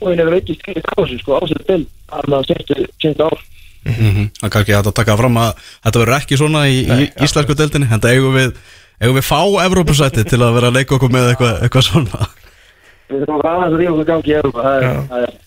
til 3.85 3.93
að 3.93 3.99
það 3.99 4.29
Það 4.39 4.47
er 4.47 4.53
kannski 4.55 4.75
hægt 4.75 4.89
að 4.91 4.97
taka 4.99 5.17
fram 5.19 5.37
að 5.39 5.51
þetta 5.85 6.01
verður 6.03 6.17
ekki 6.19 6.39
svona 6.39 6.63
í, 6.69 6.79
í 6.83 7.09
íslensku 7.25 7.55
deildinni 7.59 7.87
en 7.89 8.01
það 8.03 8.15
eigum 8.15 8.35
við, 8.39 8.55
eigum 9.01 9.19
við 9.19 9.27
fá 9.29 9.39
Evrópusæti 9.65 10.25
til 10.27 10.41
að 10.43 10.55
vera 10.57 10.71
að 10.71 10.79
leika 10.79 10.97
okkur 10.97 11.13
með 11.13 11.29
eitthvað, 11.33 11.61
eitthvað 11.67 11.85
svona. 11.89 12.27
Við 13.09 13.23
þurfum 13.23 13.39
að 13.39 13.51
aðeins 13.53 13.73
að 13.73 13.79
ríða 13.83 13.93
okkur 13.95 14.09
gangi 14.11 14.29
í 14.33 14.37
Európa 14.39 14.65
það 14.67 14.81
er- 14.81 15.05
það 15.13 15.23
er 15.29 15.37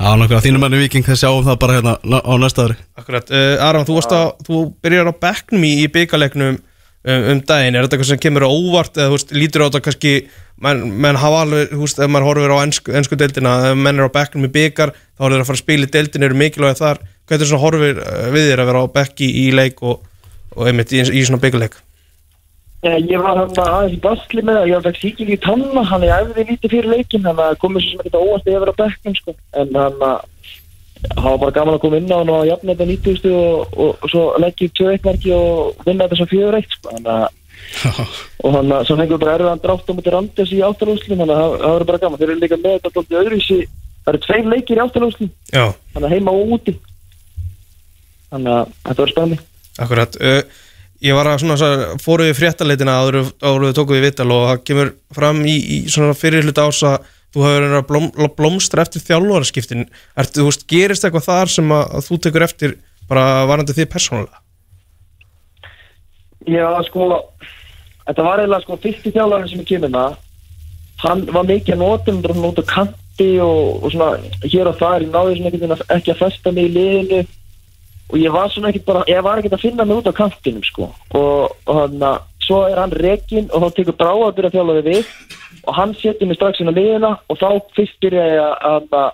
Það 0.00 0.14
nokkuð 0.16 0.36
að 0.38 0.44
þínum 0.46 0.62
enni 0.64 0.78
viking 0.80 1.04
þeir 1.04 1.18
sjáum 1.20 1.42
það 1.44 1.56
bara 1.60 1.74
hérna 1.76 1.92
na- 2.08 2.22
á 2.24 2.32
næsta 2.40 2.62
ári. 2.64 2.76
Akkurat, 2.96 3.30
uh, 3.36 3.64
Aron, 3.66 3.84
þú, 3.84 3.96
varst 3.98 4.14
að, 4.16 4.30
þú 4.46 4.60
byrjar 4.80 5.10
á 5.12 5.20
bekknum 5.20 5.66
í, 5.68 5.72
í 5.84 5.90
byggarleiknum 5.92 6.54
um, 6.56 7.26
um 7.34 7.42
daginn, 7.44 7.76
er 7.76 7.84
þetta 7.84 7.98
eitthvað 7.98 8.08
sem 8.14 8.22
kemur 8.24 8.46
á 8.48 8.50
óvart 8.50 8.96
eða 8.96 9.10
þú 9.10 9.18
veist, 9.18 9.34
lítur 9.36 9.60
á 9.60 9.68
þetta 9.68 9.82
kannski 9.84 10.14
menn, 10.56 10.80
menn 11.04 11.20
hafa 11.20 11.42
alveg, 11.44 11.68
þú 11.74 11.82
veist, 11.84 12.00
ef 12.00 12.08
maður 12.16 12.28
horfir 12.30 12.54
á 12.56 12.64
ensku, 12.64 12.94
ensku 12.96 13.18
deildina, 13.20 13.52
ef 13.74 13.76
menn 13.76 14.00
er 14.00 14.08
á 14.08 14.16
bekknum 14.16 14.48
í 14.48 14.52
byggar 14.56 14.94
þá 14.96 15.20
er 15.20 15.34
þeir 15.36 15.44
að 15.44 15.48
fara 15.50 15.58
að 15.60 15.64
spila 15.66 15.84
í 15.90 15.92
deildin, 15.98 16.26
eru 16.30 16.40
mikilvæg 16.40 16.80
þar 16.80 17.02
er 17.30 17.38
þetta 17.38 17.50
svona 17.52 17.64
horfir 17.64 18.02
uh, 18.02 18.26
við 18.34 18.50
þér 18.50 18.64
að 18.64 18.72
vera 18.72 18.82
á 18.84 18.94
bekki 18.96 19.30
í 19.44 19.46
leik 19.54 19.80
og, 19.86 20.02
og 20.56 20.66
einmitt 20.68 20.92
í, 20.92 21.04
í 21.04 21.24
svona 21.24 21.42
byggarleik 21.42 21.78
Já, 22.80 22.94
ég 22.96 23.20
var 23.20 23.36
hann 23.36 23.58
aðeins 23.60 23.92
í 23.92 24.00
basli 24.00 24.40
með 24.40 24.56
það, 24.56 24.68
ég 24.70 24.78
var 24.78 24.84
fekk 24.86 25.00
síkil 25.02 25.32
í 25.34 25.40
tanna, 25.44 25.82
hann 25.84 26.04
er 26.06 26.22
æfði 26.22 26.46
lítið 26.48 26.72
fyrir 26.72 26.86
leikin, 26.88 27.26
hann 27.28 27.42
komið 27.60 27.84
svo 27.84 27.90
sem 27.90 28.06
ekki 28.06 28.22
óvast 28.22 28.48
yfir 28.48 28.72
á 28.72 28.74
bekknum, 28.78 29.16
sko, 29.18 29.34
en 29.60 29.76
hann 29.76 29.98
það 30.00 31.26
var 31.26 31.38
bara 31.42 31.54
gaman 31.58 31.76
að 31.76 31.82
koma 31.82 32.00
inn 32.00 32.08
á 32.08 32.16
hann 32.16 32.32
og 32.32 32.46
jafna 32.48 32.76
þetta 32.78 32.88
90 32.88 33.36
og, 33.36 33.76
og, 33.76 33.92
og 34.00 34.12
svo 34.12 34.24
leggja 34.40 34.70
upp 34.70 34.80
2-1 34.80 35.06
marki 35.10 35.36
og 35.36 35.84
vinna 35.84 36.08
þetta 36.08 36.20
svo 36.22 36.28
4-1, 36.32 36.74
sko, 36.78 36.94
hann 36.96 37.12
að 37.12 37.28
og 38.44 38.56
hann 38.56 38.72
að, 38.72 38.88
svo 38.88 38.96
fengum 38.96 39.14
við 39.14 39.22
bara 39.26 39.36
erfiðan 39.36 39.62
drátt 39.64 39.92
á 39.92 39.92
mútið 39.92 40.14
Randers 40.16 40.56
í 40.56 40.64
áttalúslum, 40.64 41.20
hann 41.20 41.34
að 41.36 41.42
það 41.44 41.74
verður 41.74 41.90
bara 41.92 42.02
gaman, 42.06 42.20
þeir 42.20 42.30
eru 42.30 42.40
líka 42.40 42.60
með 42.60 42.78
þetta 42.78 42.92
alltaf 42.94 43.18
öðruvísi, 43.20 43.58
það 44.00 44.14
eru 44.14 44.22
tveir 44.24 44.52
leikir 44.54 44.80
í 44.80 44.84
áttalúslum, 44.86 45.34
Já, 45.52 45.64
hann 45.94 46.08
að 46.08 46.16
heima 46.16 46.32
og 46.32 46.56
úti, 46.56 46.80
hann 48.34 48.50
að 48.50 48.74
þetta 48.82 48.98
verður 49.02 49.14
spennandi. 49.14 49.46
akkurat 49.84 50.20
uh, 50.20 50.42
Ég 51.00 51.16
var 51.16 51.30
að 51.30 51.38
svona, 51.40 51.70
fóru 51.96 52.26
við 52.28 52.36
fréttaleitina 52.36 52.98
áður 53.00 53.30
við 53.64 53.70
tókum 53.78 53.96
við 53.96 54.02
vital 54.04 54.26
og 54.34 54.42
það 54.50 54.58
kemur 54.68 54.90
fram 55.16 55.38
í, 55.48 55.54
í 55.56 55.78
svona 55.88 56.12
fyrir 56.12 56.44
hluta 56.44 56.66
ás 56.68 56.82
að 56.84 57.06
þú 57.32 57.44
hefur 57.46 57.64
verið 57.64 57.76
að 57.78 57.86
blóm, 57.88 58.08
blómstra 58.36 58.84
eftir 58.84 59.04
þjálfaraskiptin. 59.06 59.86
Ertu, 60.20 60.42
þú 60.42 60.50
veist, 60.50 60.66
gerist 60.68 61.06
eitthvað 61.06 61.24
þar 61.24 61.52
sem 61.54 61.72
að, 61.72 61.86
að 61.96 62.04
þú 62.04 62.18
tekur 62.26 62.44
eftir 62.44 62.76
bara 63.08 63.24
varandi 63.48 63.76
því 63.78 63.86
persónulega? 63.94 64.42
Já, 66.50 66.68
sko, 66.90 67.08
þetta 68.04 68.26
var 68.28 68.42
eiginlega 68.42 68.66
sko 68.66 68.78
fyrsti 68.84 69.14
þjálfarinn 69.16 69.52
sem 69.54 69.64
ég 69.64 69.70
kemur 69.72 69.94
með 69.96 70.18
hann 71.00 71.26
var 71.32 71.48
mikið 71.48 71.80
svona 71.80 72.48
út 72.50 72.60
á 72.60 72.64
kanti 72.68 73.30
og, 73.40 73.84
og 73.84 73.92
svona 73.92 74.10
hér 74.44 74.68
og 74.68 74.76
þar, 74.80 75.04
ég 75.06 75.12
náði 75.14 75.38
svona 75.38 75.78
ekki 75.96 76.12
að 76.12 76.22
festa 76.26 76.52
mig 76.52 76.68
í 76.68 76.74
liðinu 76.76 77.22
og 78.10 78.18
ég 78.18 78.32
var 78.34 78.50
svona 78.50 78.70
ekki 78.70 78.82
bara, 78.86 79.04
ég 79.08 79.22
var 79.22 79.38
ekki 79.38 79.52
að 79.54 79.62
finna 79.62 79.86
mig 79.86 80.00
út 80.00 80.10
á 80.10 80.14
kantinum 80.16 80.64
sko. 80.66 80.90
Og, 81.14 81.54
og 81.66 81.78
hann 81.78 82.02
að 82.02 82.18
svo 82.42 82.64
er 82.66 82.80
hann 82.80 82.94
rekin 82.96 83.48
og 83.54 83.62
þá 83.62 83.68
tekur 83.76 83.96
brá 84.00 84.10
að 84.10 84.34
byrja 84.36 84.54
þjálfari 84.56 84.82
við 84.88 85.04
og 85.68 85.72
hann 85.76 85.94
setur 86.00 86.26
mig 86.26 86.36
strax 86.38 86.60
inn 86.60 86.72
á 86.72 86.74
liðina 86.74 87.10
og 87.30 87.38
þá 87.38 87.48
fyrst 87.76 87.98
byrja 88.02 88.26
ég 88.32 88.40
að, 88.42 88.54
að, 88.70 89.08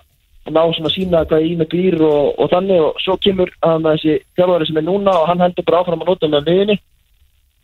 að 0.47 0.53
ná 0.57 0.61
svona 0.73 0.89
að 0.89 0.95
sína 0.95 1.23
hvað 1.29 1.43
ég 1.45 1.49
í 1.53 1.57
með 1.61 1.71
glýr 1.73 1.97
og, 2.07 2.23
og 2.41 2.51
þannig. 2.53 2.79
Og 2.87 2.91
svo 3.03 3.17
kemur 3.21 3.49
hann 3.65 3.85
þessi 3.85 4.13
þjálfari 4.39 4.69
sem 4.69 4.81
er 4.81 4.87
núna 4.87 5.11
og 5.21 5.27
hann 5.31 5.43
heldur 5.45 5.67
bara 5.67 5.83
áfram 5.83 6.01
að 6.01 6.13
nota 6.13 6.31
með 6.33 6.51
miðinni 6.51 6.77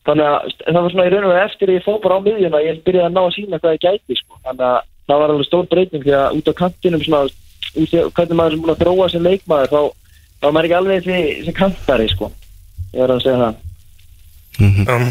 þannig 0.03 0.25
að 0.27 0.39
það 0.67 0.81
var 0.81 0.91
svona 0.91 1.07
í 1.07 1.11
raun 1.13 1.29
og 1.29 1.37
eftir 1.39 1.71
ég 1.71 1.85
fór 1.85 1.99
bara 2.03 2.17
á 2.19 2.25
miðjuna 2.25 2.59
ég 2.65 2.81
byrjaði 2.83 3.07
að 3.07 3.15
ná 3.15 3.21
að 3.23 3.35
sína 3.37 3.59
hvað 3.63 3.75
ég 3.77 3.83
gæti 3.85 4.13
sko. 4.19 4.33
þannig 4.43 4.65
að 4.67 4.79
það 5.07 5.21
var 5.21 5.29
alveg 5.33 5.47
stór 5.47 5.69
breyting 5.71 6.03
því 6.03 6.13
að 6.19 6.35
út 6.37 6.49
á 6.51 6.53
kantinum 6.59 7.03
svona, 7.07 7.21
út 7.79 7.91
sem 10.43 10.49
þá, 10.49 10.49
er 10.49 10.55
maður 10.57 10.67
ekki 10.67 10.79
alveg 10.79 11.05
þessi, 11.05 11.35
þessi 11.39 11.55
kantari 11.57 12.09
sko. 12.11 12.31
ég 12.93 13.03
er 13.05 13.13
að 13.13 13.21
segja 13.23 13.39
það. 13.41 13.61
Um, 14.59 15.05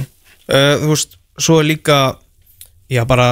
uh, 0.52 0.74
Þú 0.82 0.90
veist, 0.92 1.16
svo 1.40 1.58
er 1.60 1.68
líka 1.70 1.98
já 2.92 3.04
bara 3.08 3.28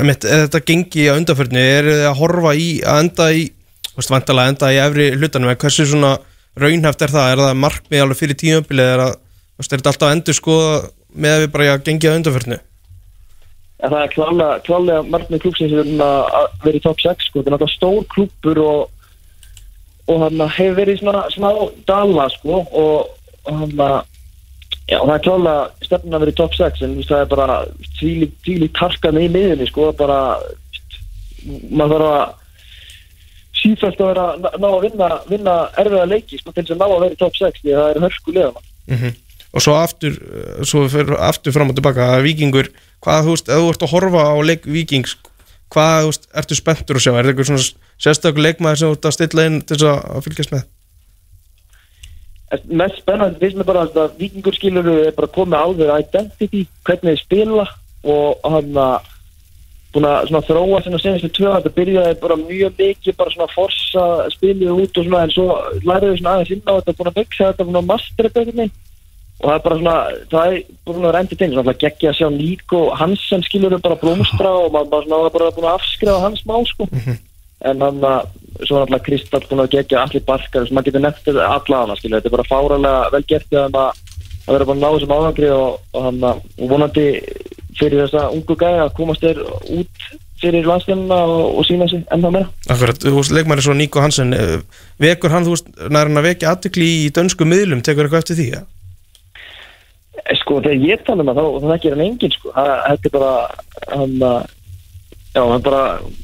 einmitt, 0.00 0.24
ef 0.24 0.46
þetta 0.46 0.62
gengi 0.64 1.04
á 1.12 1.18
undanförni 1.18 1.60
er 1.60 1.90
þið 1.90 2.06
að 2.08 2.18
horfa 2.22 2.54
í 2.56 2.68
að 2.80 3.02
enda 3.04 3.26
í 3.36 3.42
þú 3.90 4.00
veist, 4.00 4.12
vantalega 4.14 4.52
enda 4.54 4.70
í 4.72 4.78
efri 4.80 5.08
hlutanum 5.16 5.52
en 5.52 5.60
hversu 5.60 5.86
svona 5.90 6.14
raunhæft 6.56 7.04
er 7.04 7.12
það? 7.12 7.32
Er 7.34 7.42
það 7.42 7.60
markmið 7.60 8.02
alveg 8.02 8.20
fyrir 8.22 8.40
tímabilið 8.40 8.94
er, 8.94 9.02
er 9.12 9.68
þetta 9.68 9.92
alltaf 9.92 10.08
að 10.08 10.14
endur 10.16 10.38
skoða 10.38 10.78
með 11.12 11.34
að 11.34 11.44
við 11.44 11.52
bara 11.52 11.76
gengi 11.84 12.08
á 12.08 12.16
undanförni 12.16 12.58
en 13.76 13.92
það 13.92 14.02
er 14.02 14.12
klálega, 14.14 14.52
klálega 14.64 15.04
markmið 15.12 15.42
klúpsins 15.44 15.74
að 15.76 16.46
vera 16.64 16.78
í 16.78 16.82
top 16.84 17.02
6 17.02 17.28
sko. 17.28 17.42
þetta 17.42 17.50
er 17.50 17.54
náttúrulega 17.54 17.76
stór 17.76 18.06
klúpur 18.14 18.60
og, 18.64 18.86
og 20.06 20.22
hann 20.22 20.42
hefur 20.56 20.76
verið 20.78 21.00
svona 21.00 21.24
smá 21.34 21.50
dala 21.88 22.28
sko, 22.34 22.62
og, 22.62 23.08
og 23.46 23.60
hann 23.60 23.74
já, 24.86 25.00
það 25.00 25.14
er 25.16 25.28
að 25.34 26.18
vera 26.20 26.32
í 26.32 26.38
top 26.38 26.56
6 26.56 26.84
en 26.86 26.96
það 27.02 27.22
er 27.24 27.30
bara 27.32 27.58
tvíli 27.98 28.70
tarkan 28.76 29.20
í 29.20 29.28
miðinni 29.32 29.68
sko, 29.70 29.90
bara 29.98 30.38
maður 31.70 32.06
þarf 32.06 32.10
að 32.14 32.34
sífælt 33.56 34.02
að 34.02 34.10
vera 34.12 34.56
ná 34.60 34.66
að 34.68 34.80
vinna, 34.84 35.12
vinna 35.30 35.54
erfiða 35.80 36.08
leiki 36.10 36.40
sko, 36.40 36.52
til 36.52 36.62
þess 36.62 36.76
að 36.76 36.82
ná 36.82 36.88
að 36.88 37.04
vera 37.06 37.22
top 37.22 37.38
6 37.38 37.62
því 37.62 37.74
að 37.74 37.82
það 37.82 37.94
er 37.94 38.06
hörku 38.06 38.36
liðana 38.36 39.14
og 39.56 39.64
svo 39.64 39.76
aftur, 39.78 40.18
svo 40.68 40.84
fyrir 40.92 41.16
aftur 41.16 41.54
fram 41.54 41.72
og 41.72 41.78
tilbaka, 41.78 42.10
vikingur 42.22 42.68
hvað, 43.02 43.24
þú 43.24 43.34
veist, 43.34 43.48
ef 43.48 43.62
þú 43.62 43.72
ert 43.72 43.86
að 43.86 43.92
horfa 43.94 44.26
á 44.28 44.34
leik 44.44 44.66
vikings 44.68 45.16
hvað, 45.72 45.96
þú 46.02 46.10
veist, 46.12 46.28
ertu 46.42 46.58
spenntur 46.58 46.98
að 46.98 47.04
sjá? 47.04 47.12
Er 47.12 47.26
þetta 47.26 47.32
eitthvað 47.32 47.50
svona 47.50 47.85
sérstaklega 48.02 48.50
leikmaður 48.50 48.80
sem 48.80 48.88
þú 48.90 48.96
ert 48.98 49.10
að 49.10 49.16
stilla 49.16 49.46
inn 49.48 49.60
til 49.62 49.76
þess 49.76 49.88
að 49.90 49.98
að 50.16 50.26
fylgjast 50.26 50.54
með? 50.54 50.64
Mest 52.70 53.02
spennandi 53.02 53.42
finnst 53.42 53.58
mér 53.58 53.68
bara 53.68 53.84
að 53.88 54.16
vikingur 54.20 54.54
skilur 54.54 54.88
er 54.92 55.12
bara 55.16 55.34
komið 55.34 55.58
á 55.58 55.66
þeirra 55.80 56.00
identity 56.04 56.64
hvernig 56.86 57.16
þeir 57.16 57.22
spila 57.24 57.66
og 58.06 58.46
hann 58.46 58.76
að 58.78 59.12
búin 59.96 60.06
að 60.08 60.28
svona 60.28 60.44
þróa 60.44 60.80
sinna 60.84 60.98
senastu 61.00 61.30
tvö 61.32 61.52
þetta 61.54 61.72
byrjaði 61.76 62.16
bara 62.20 62.36
mjög 62.40 62.80
mikið 62.80 63.16
bara 63.16 63.32
svona 63.32 63.46
að 63.48 63.54
forsa 63.56 64.02
spilið 64.34 64.72
út 64.74 64.98
og 65.00 65.06
svona 65.06 65.22
en 65.24 65.32
svo 65.32 65.46
læriðu 65.86 66.18
svona 66.18 66.34
aðeins 66.34 66.52
inn 66.52 66.66
á 66.68 66.76
þetta 66.76 66.96
búin 66.98 67.10
að 67.10 67.18
byggja 67.20 67.48
þetta 67.50 67.66
búin 67.68 67.80
að 67.80 67.88
mastera 67.92 68.32
þetta 68.34 68.66
og 69.36 69.46
það 69.46 69.54
er 69.54 69.62
bara 69.66 69.78
svona 69.80 69.96
það 70.32 70.50
er 70.50 70.58
búin 70.88 71.06
að 71.06 71.14
rendi 71.16 71.38
til 71.40 71.50
svona 71.54 71.76
geggja 71.84 72.12
að 72.12 72.18
sjá 72.20 72.28
Níko 72.34 72.82
Hansen 73.00 73.46
skilur 73.46 73.78
bara 73.78 74.00
blómstra 74.00 74.52
og 74.64 74.68
maður 74.74 74.92
bara 74.92 75.08
svona 75.08 75.32
bara 75.38 75.54
búin 75.56 75.70
að 75.70 75.78
afskrifa 75.80 76.20
hans 76.26 76.44
má 76.48 76.56
sko 76.68 76.88
en 77.64 77.80
hann 77.80 78.04
að 78.04 78.26
svo 78.66 78.78
er 78.78 78.84
alltaf 78.84 79.04
Kristall 79.06 79.60
að 79.60 79.72
gegja 79.72 80.02
allir 80.02 80.24
barkar 80.26 80.66
sem 80.66 80.76
maður 80.76 80.90
getur 80.90 81.04
nefnt 81.04 81.30
alla 81.36 81.80
hana 81.82 81.96
skilur 81.96 82.20
þetta 82.20 82.30
er 82.30 82.36
bara 82.36 82.50
fáralega 82.50 83.08
vel 83.14 83.24
gert 83.28 83.56
að 83.56 83.80
að 84.46 84.54
vera 84.54 84.68
búin 84.68 84.78
að 84.78 84.84
ná 84.84 84.94
þessum 84.94 85.16
áhangri 85.16 85.48
og, 85.50 85.80
og 85.92 86.06
hann 86.06 86.28
að 86.28 86.44
vonandi 86.70 87.06
fyrir 87.76 88.04
þessa 88.04 88.28
ungu 88.36 88.56
gæði 88.60 88.84
að 88.84 88.94
komast 88.96 89.24
þér 89.24 89.42
út 89.74 90.06
fyrir 90.40 90.68
landslunna 90.68 91.18
og, 91.24 91.58
og 91.58 91.66
sína 91.66 91.88
sig 91.88 92.04
ennþá 92.12 92.30
meira. 92.34 92.48
Akkurat, 92.68 93.00
þú 93.02 93.14
veist, 93.16 93.32
leikmaður 93.34 93.66
svo 93.66 93.76
Níko 93.76 94.02
Hansen 94.04 94.36
eh, 94.36 94.58
vekur 95.02 95.32
hann, 95.32 95.46
þú 95.48 95.54
veist, 95.54 95.70
nær 95.88 96.10
hann 96.10 96.20
að 96.20 96.28
vekja 96.30 96.52
aðtikli 96.52 96.88
í 97.06 97.06
dönsku 97.16 97.48
miðlum, 97.48 97.82
tekur 97.84 98.06
eitthvað 98.06 98.24
eftir 98.24 98.40
því 98.40 98.48
ja? 98.52 98.64
sko 100.40 100.58
þegar 100.58 100.82
ég 100.82 101.02
tala 101.06 101.22
um 101.22 101.30
það 101.30 101.38
þá 101.38 101.44
þá 101.46 101.68
þekkir 101.72 101.96
hann 101.96 102.04
enginn 102.06 102.34
sko. 102.34 102.52
Þetta 102.56 103.10
er 103.10 103.14
bara 103.16 103.32
hann 103.92 104.14
að 104.26 104.54
já 105.36 105.42
hann 105.42 105.58
er 105.58 105.64
bara 105.66 105.82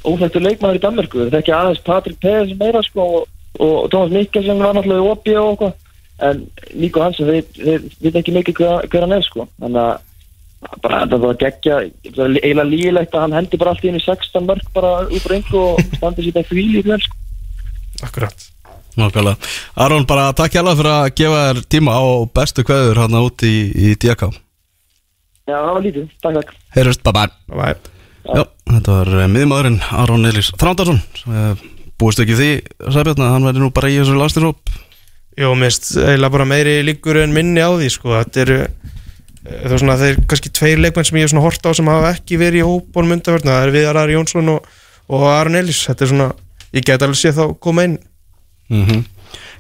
óþægtur 0.09 0.45
leikmaður 0.47 0.79
í 0.79 0.83
Danmarku 0.83 1.21
það 1.21 1.35
þekkja 1.37 1.59
aðeins 1.59 1.83
Patrik 1.87 2.21
Pæðis 2.23 2.55
meira 2.61 2.83
sko 2.87 3.09
og, 3.19 3.27
og 3.61 3.91
Thomas 3.93 4.15
Mikkelsen 4.15 4.63
var 4.63 4.77
náttúrulega 4.77 5.03
í 5.03 5.11
OP 5.13 5.33
og 5.37 5.51
eitthvað. 5.51 5.79
En 6.23 6.45
Níko 6.79 7.03
Hansen 7.03 7.27
þeir, 7.27 7.47
þeir 7.57 7.85
veit 8.05 8.17
ekki 8.21 8.35
mikið 8.37 8.59
hver, 8.61 8.85
hver 8.93 9.05
hann 9.07 9.15
er 9.17 9.25
sko. 9.27 9.47
Þannig 9.59 9.83
að 9.83 10.79
bara 10.85 11.01
þetta 11.03 11.19
var 11.25 11.39
geggja 11.41 11.79
það 12.07 12.21
var 12.21 12.37
eiginlega 12.39 12.69
lígilegt 12.71 13.17
að 13.17 13.25
hann 13.25 13.37
hendi 13.41 13.59
bara 13.59 13.73
allt 13.75 13.83
í 13.83 13.91
henni 13.91 14.03
16 14.05 14.47
mörg 14.47 14.69
bara 14.77 14.93
út 15.09 15.27
á 15.27 15.31
engu 15.35 15.63
og 15.63 15.83
standi 15.97 16.27
sér 16.27 16.37
þetta 16.37 16.53
fíl 16.53 16.79
í 16.79 16.85
vel 16.87 17.01
sko. 17.03 17.19
Akkurat. 18.07 18.49
Nákvæmlega. 18.93 19.51
Aron, 19.81 20.07
bara 20.09 20.29
takk 20.37 20.53
hjá 20.53 20.63
fyrir 20.69 20.93
að 20.93 21.15
gefa 21.17 21.45
þér 21.49 21.63
tíma 21.75 21.97
á 21.97 22.05
bestu 22.39 22.65
kveður 22.69 23.01
hérna 23.03 23.25
út 23.25 23.47
í, 23.49 23.57
í 23.73 23.95
DK 23.97 24.29
Já, 25.49 25.57
það 25.57 25.73
var 25.73 25.83
lítið, 25.87 26.13
takk 26.23 26.39
takk. 26.39 26.55
Heyrjust, 26.77 27.03
bye 27.03 27.17
bye 27.17 27.57
Bye. 27.57 27.92
Já, 28.23 28.45
þetta 28.71 28.97
var 28.99 29.13
uh, 29.17 29.27
miðmaðurinn 29.31 29.81
Aron 29.99 30.29
Elís 30.29 30.53
Þrándarsson 30.61 31.01
uh, 31.27 31.53
Búist 32.01 32.23
ekki 32.23 32.39
því, 32.39 32.51
Sæbjörn, 32.91 33.23
að 33.23 33.35
hann 33.35 33.47
verði 33.49 33.63
nú 33.63 33.71
bara 33.75 33.91
í 33.91 33.99
þessu 34.01 34.17
landsliðsóp 34.19 34.73
Jó, 35.39 35.49
mist, 35.57 35.93
eiginlega 35.97 36.35
bara 36.35 36.47
meiri 36.49 36.77
líkur 36.85 37.23
en 37.23 37.35
minni 37.35 37.63
á 37.63 37.71
því, 37.73 37.89
sko 37.95 38.15
Þetta 38.19 38.43
eru 38.45 38.59
eh, 38.63 38.69
Það 39.49 39.73
er 39.73 39.83
svona, 39.83 39.99
þeir 40.01 40.21
kannski 40.29 40.53
tveir 40.59 40.83
leikmenn 40.83 41.09
sem 41.09 41.19
ég 41.19 41.27
hef 41.27 41.33
svona 41.33 41.47
hort 41.47 41.67
á 41.67 41.71
sem 41.79 41.89
hafa 41.89 42.13
ekki 42.17 42.39
verið 42.41 42.63
í 42.63 42.67
hópunum 42.69 43.17
undarverðna 43.17 43.57
Það 43.57 43.67
er 43.67 43.75
Viðar 43.77 44.01
Ari 44.03 44.17
Jónsson 44.19 44.53
og, 44.53 44.69
og 45.09 45.25
Aron 45.31 45.59
Elís. 45.59 45.81
Þetta 45.89 46.05
er 46.05 46.13
svona, 46.13 46.29
ég 46.77 46.87
get 46.87 47.07
alveg 47.07 47.19
séð 47.19 47.41
þá 47.41 47.57
koma 47.65 47.87
inn. 47.89 47.97
Mm 48.69 48.85
-hmm. 48.87 49.03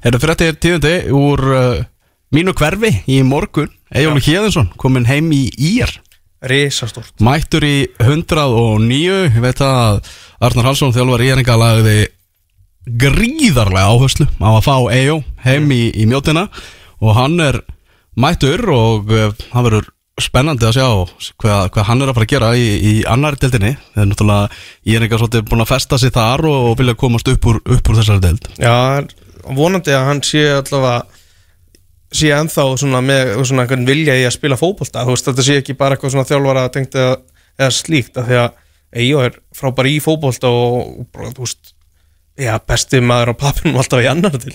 Herra 0.02 0.18
fréttir 0.18 0.56
tíðundi 0.58 0.94
úr 1.14 1.42
uh, 1.46 1.84
mínu 2.34 2.54
hverfi 2.58 2.90
í 3.06 3.20
morgun 3.22 3.70
Ejjólu 3.94 4.22
Hjeðinsson 4.24 4.72
kominn 4.80 5.06
heim 5.06 5.28
í 5.34 5.44
Ír 5.52 5.92
Rísastórt 6.42 7.22
Mættur 7.22 7.64
í 7.66 7.76
109 8.02 9.20
Ég 9.28 9.38
veit 9.44 9.62
að 9.62 10.02
Arnar 10.42 10.70
Halsson 10.70 10.94
þjálfar 10.94 11.22
íringa 11.22 11.54
lagði 11.60 12.00
gríðarlega 12.82 13.90
áherslu 13.92 14.26
á 14.42 14.48
að 14.56 14.64
fá 14.66 14.76
Ejó 14.90 15.20
heim 15.44 15.70
í, 15.70 15.82
í 15.94 16.06
mjótina. 16.10 16.48
Og 17.02 17.14
hann 17.14 17.38
er 17.42 17.60
mættur 18.18 18.62
og 18.74 19.12
uh, 19.12 19.30
hann 19.52 19.66
verður 19.68 19.90
spennandi 20.20 20.66
að 20.68 20.76
sjá 20.76 20.88
hvað, 21.40 21.70
hvað 21.72 21.86
hann 21.88 22.02
er 22.02 22.10
að 22.10 22.18
fara 22.18 22.26
að 22.26 22.32
gera 22.34 22.50
í, 22.58 22.66
í 22.82 22.92
annari 23.08 23.40
deildinni. 23.42 23.72
Það 23.94 24.02
er 24.02 24.10
náttúrulega 24.10 24.92
íringa 24.94 25.20
svolítið 25.22 25.48
búin 25.48 25.64
að 25.64 25.72
festa 25.72 25.98
sig 25.98 26.14
þar 26.14 26.46
og, 26.50 26.58
og 26.70 26.78
vilja 26.82 26.98
komast 26.98 27.32
upp 27.32 27.48
úr, 27.48 27.62
upp 27.62 27.90
úr 27.90 28.00
þessari 28.00 28.24
deild. 28.26 28.50
Já, 28.60 28.76
vonandi 29.46 29.96
að 29.96 30.08
hann 30.10 30.22
sé 30.26 30.44
allavega 30.58 31.21
sé 32.16 32.32
ennþá 32.36 32.66
svona 32.80 33.02
með 33.04 33.34
svona 33.42 33.64
einhvern 33.64 33.86
vilja 33.88 34.16
í 34.18 34.26
að 34.26 34.34
spila 34.36 34.58
fótbolta 34.60 35.04
þú 35.06 35.14
veist, 35.14 35.28
þetta 35.30 35.46
sé 35.46 35.60
ekki 35.60 35.76
bara 35.78 35.96
eitthvað 35.96 36.14
svona 36.16 36.28
þjálfara 36.28 36.66
tengt 36.74 36.98
eða, 36.98 37.14
eða 37.58 37.70
slíkt, 37.78 38.18
af 38.20 38.28
því 38.28 38.42
að 38.42 38.58
Eyjó 38.92 39.22
er 39.24 39.38
frábær 39.56 39.88
í 39.88 39.94
fótbolta 40.04 40.50
og, 40.52 41.06
og 41.08 41.30
þú 41.32 41.46
veist, 41.46 41.72
já, 42.36 42.52
besti 42.68 43.00
maður 43.00 43.32
á 43.32 43.40
pappinum 43.40 43.80
alltaf 43.80 44.04
í 44.04 44.10
annar 44.10 44.36
til 44.36 44.52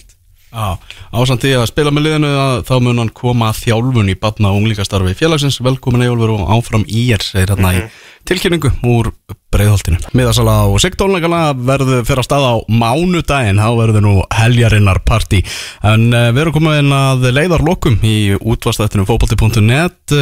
ásamt 1.12 1.44
því 1.44 1.56
að 1.58 1.66
spila 1.70 1.92
með 1.94 2.06
liðinu 2.06 2.30
að 2.40 2.62
þá 2.70 2.76
mun 2.86 3.02
hann 3.02 3.12
koma 3.14 3.50
að 3.52 3.64
þjálfun 3.66 4.12
í 4.14 4.16
batna 4.22 4.54
og 4.54 4.62
unglíkastarfi 4.62 5.18
félagsins, 5.18 5.60
velkomin 5.66 6.06
Eyjólfur 6.06 6.38
og 6.38 6.54
áfram 6.56 6.86
í 6.88 7.10
er, 7.14 7.26
segir 7.26 7.52
hérna 7.52 7.74
í 7.76 7.82
tilkynningu 8.30 8.72
úr 8.88 9.12
breiðholtinu. 9.54 10.00
Miðasala 10.18 10.58
og 10.68 10.82
sigtónleikana 10.84 11.42
verður 11.56 12.06
fyrir 12.08 12.24
að 12.24 12.28
staða 12.28 12.54
á 12.54 12.56
mánudaginn, 12.68 13.62
þá 13.62 13.70
verður 13.80 14.06
nú 14.06 14.16
heljarinnar 14.36 15.02
partí, 15.08 15.44
en 15.88 16.10
uh, 16.12 16.30
við 16.32 16.44
erum 16.46 16.58
komin 16.58 16.96
að 16.96 17.30
leiðarlokum 17.34 18.02
í 18.06 18.18
útvastættinu 18.38 19.08
fókbalti.net 19.08 20.18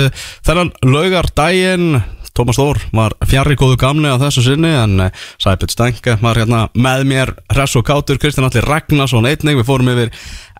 þennan 0.46 0.76
laugardaginn 0.86 2.04
Tómas 2.36 2.58
Þór 2.60 2.82
var 2.92 3.14
fjarrri 3.24 3.56
góðu 3.56 3.78
gamni 3.80 4.10
á 4.12 4.20
þessu 4.20 4.42
sinni 4.44 4.74
en 4.76 5.06
uh, 5.06 5.22
Sæbjörn 5.40 5.72
Stænke 5.72 6.18
var 6.20 6.36
hérna 6.36 6.66
með 6.76 7.06
mér. 7.08 7.32
Hress 7.54 7.78
og 7.80 7.86
Kátur, 7.88 8.20
Kristján 8.20 8.50
Allir 8.50 8.68
Ragnarsson 8.68 9.28
einnig, 9.30 9.56
við 9.62 9.68
fórum 9.70 9.92
yfir 9.94 10.12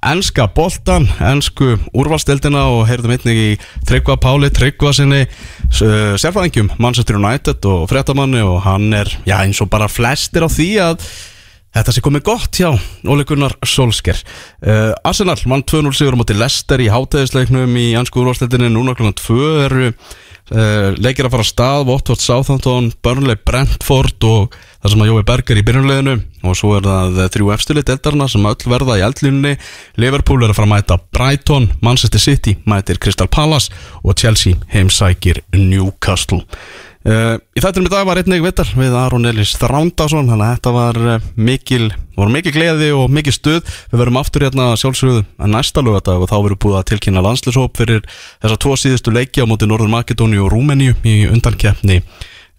enska 0.06 0.48
boltan, 0.54 1.08
ensku 1.24 1.76
úrvalstildina 1.98 2.66
og 2.74 2.86
heyrðum 2.90 3.16
einnig 3.16 3.40
í 3.42 3.52
Tryggva 3.88 4.18
Páli, 4.22 4.52
Tryggva 4.54 4.94
sinni 4.96 5.24
uh, 5.26 6.16
sérfæðingjum, 6.22 6.74
Manchester 6.82 7.18
United 7.20 7.66
og 7.70 7.88
fréttamanni 7.92 8.44
og 8.46 8.62
hann 8.68 8.92
er, 8.94 9.10
já 9.26 9.40
eins 9.42 9.62
og 9.64 9.72
bara 9.74 9.90
flestir 9.92 10.46
á 10.46 10.50
því 10.50 10.70
að 10.90 11.08
Þetta 11.76 11.92
sé 11.92 12.02
komið 12.06 12.22
gott 12.24 12.56
hjá 12.56 12.70
Óli 13.12 13.26
Gunnar 13.28 13.52
Solskjær 13.68 14.22
uh, 14.24 14.94
Arsenal 15.04 15.36
mann 15.52 15.66
2-0 15.68 15.92
sigur 15.98 16.16
á 16.16 16.20
móti 16.22 16.38
Leicester 16.38 16.80
í 16.80 16.88
hátæðisleiknum 16.88 17.74
í 17.76 17.90
ansku 18.00 18.22
úrvalstildinni 18.22 18.70
núna 18.72 18.96
kl. 18.96 19.10
2 19.12 19.50
eru 19.66 19.90
uh, 19.92 20.96
leikir 20.96 21.28
að 21.28 21.34
fara 21.34 21.44
að 21.44 21.52
stað 21.52 21.90
Watford, 21.90 22.24
Southampton, 22.24 22.88
Burnley, 23.04 23.36
Brentford 23.44 24.24
og 24.30 24.56
það 24.86 24.94
sem 24.94 25.02
að 25.02 25.08
Jói 25.10 25.26
Berger 25.26 25.58
í 25.58 25.66
byrjunleginu 25.66 26.14
og 26.46 26.58
svo 26.60 26.76
er 26.78 26.84
það 26.86 27.22
þrjú 27.34 27.52
efstili 27.56 27.84
deltarna 27.86 28.28
sem 28.30 28.44
öll 28.46 28.70
verða 28.70 29.00
í 29.00 29.06
eldlínunni. 29.08 29.56
Liverpool 29.98 30.44
er 30.46 30.54
að 30.54 30.60
fara 30.60 30.68
að 30.70 30.74
mæta 30.76 30.98
Brighton 31.16 31.72
Manchester 31.82 32.22
City 32.22 32.54
mætir 32.70 33.02
Crystal 33.02 33.26
Palace 33.26 33.74
og 34.04 34.14
Chelsea 34.22 34.60
heimsækir 34.76 35.42
Newcastle. 35.58 36.44
Uh, 37.06 37.38
í 37.54 37.62
þættinum 37.62 37.86
í 37.86 37.94
dag 37.94 38.06
var 38.06 38.18
einnig 38.18 38.42
vittar 38.42 38.70
við 38.74 38.94
Aron 38.98 39.30
Elís 39.30 39.52
Þrándason 39.62 40.30
þannig 40.30 40.46
að 40.46 40.54
þetta 40.56 40.72
var 40.74 41.02
uh, 41.02 41.28
mikil, 41.38 41.90
var 42.18 42.32
mikil 42.34 42.54
gleði 42.54 42.92
og 42.98 43.10
mikil 43.14 43.34
stuð. 43.34 43.60
Við 43.92 44.02
verum 44.02 44.22
aftur 44.22 44.46
hérna 44.46 44.72
sjálfsögðu 44.82 45.26
að 45.38 45.52
næsta 45.54 45.86
lögadag 45.86 46.22
og 46.22 46.30
þá 46.30 46.38
verður 46.38 46.62
búið 46.66 46.80
að 46.80 46.88
tilkynna 46.94 47.26
landslýshóp 47.26 47.78
fyrir 47.78 48.06
þessar 48.42 48.62
tvo 48.62 48.78
síðustu 48.82 49.14
leiki 49.14 49.46
á 49.46 49.50
móti 49.50 49.70
Norður 49.70 49.94
Makedóni 49.94 50.42
og 50.42 50.50
Rúmeníu 50.54 50.98
í 51.06 51.20
undankeppni 51.30 52.02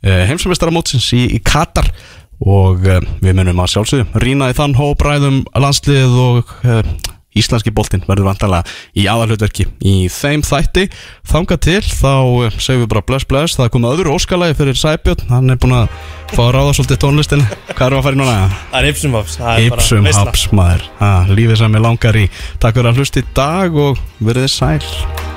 heimsumestaramótsins 0.05 1.09
í, 1.17 1.25
í 1.37 1.43
Katar 1.45 1.89
og 2.37 2.85
við 2.85 3.33
munum 3.33 3.63
að 3.65 3.73
sjálfsögðu 3.73 4.23
rína 4.23 4.51
í 4.53 4.57
þann 4.57 4.77
hópræðum 4.77 5.45
landslið 5.57 6.19
og 6.21 6.57
Íslenski 7.37 7.73
boltinn 7.75 8.05
verður 8.07 8.31
vantalega 8.31 8.77
í 8.97 9.07
aðalhutverki 9.11 9.67
í 9.85 9.97
þeim 10.13 10.45
þætti. 10.47 10.87
Þanga 11.29 11.59
til 11.67 11.83
þá 11.85 12.15
eh, 12.47 12.57
segjum 12.57 12.85
við 12.85 12.91
bara 12.95 13.05
bless 13.11 13.29
bless. 13.29 13.59
Það 13.59 13.69
er 13.69 13.75
komið 13.77 13.95
öðru 13.97 14.17
óskalagi 14.17 14.59
fyrir 14.61 14.81
Sæbjörn. 14.81 15.29
Hann 15.33 15.53
er 15.53 15.61
búin 15.61 15.77
að 15.83 16.01
fá 16.33 16.43
að 16.47 16.53
ráða 16.57 16.75
svolítið 16.79 17.03
tónlistin 17.05 17.47
hvað 17.75 17.87
er 17.89 17.99
að 17.99 18.05
fara 18.09 18.19
í 18.19 18.23
núna? 18.23 18.39
Það 18.73 18.81
er 18.81 18.91
Ipsum 18.95 19.21
Haps 19.21 19.39
Ipsum 19.69 20.11
Haps 20.17 20.49
maður. 20.57 20.91
Ha, 21.03 21.15
lífið 21.29 21.63
sem 21.63 21.81
ég 21.81 21.89
langar 21.91 22.21
í. 22.25 22.27
Takk 22.63 22.81
fyrir 22.81 22.93
að 22.93 23.01
hlusta 23.03 23.23
í 23.23 23.31
dag 23.37 23.81
og 23.87 24.05
verðið 24.25 24.53
sæl 24.57 25.35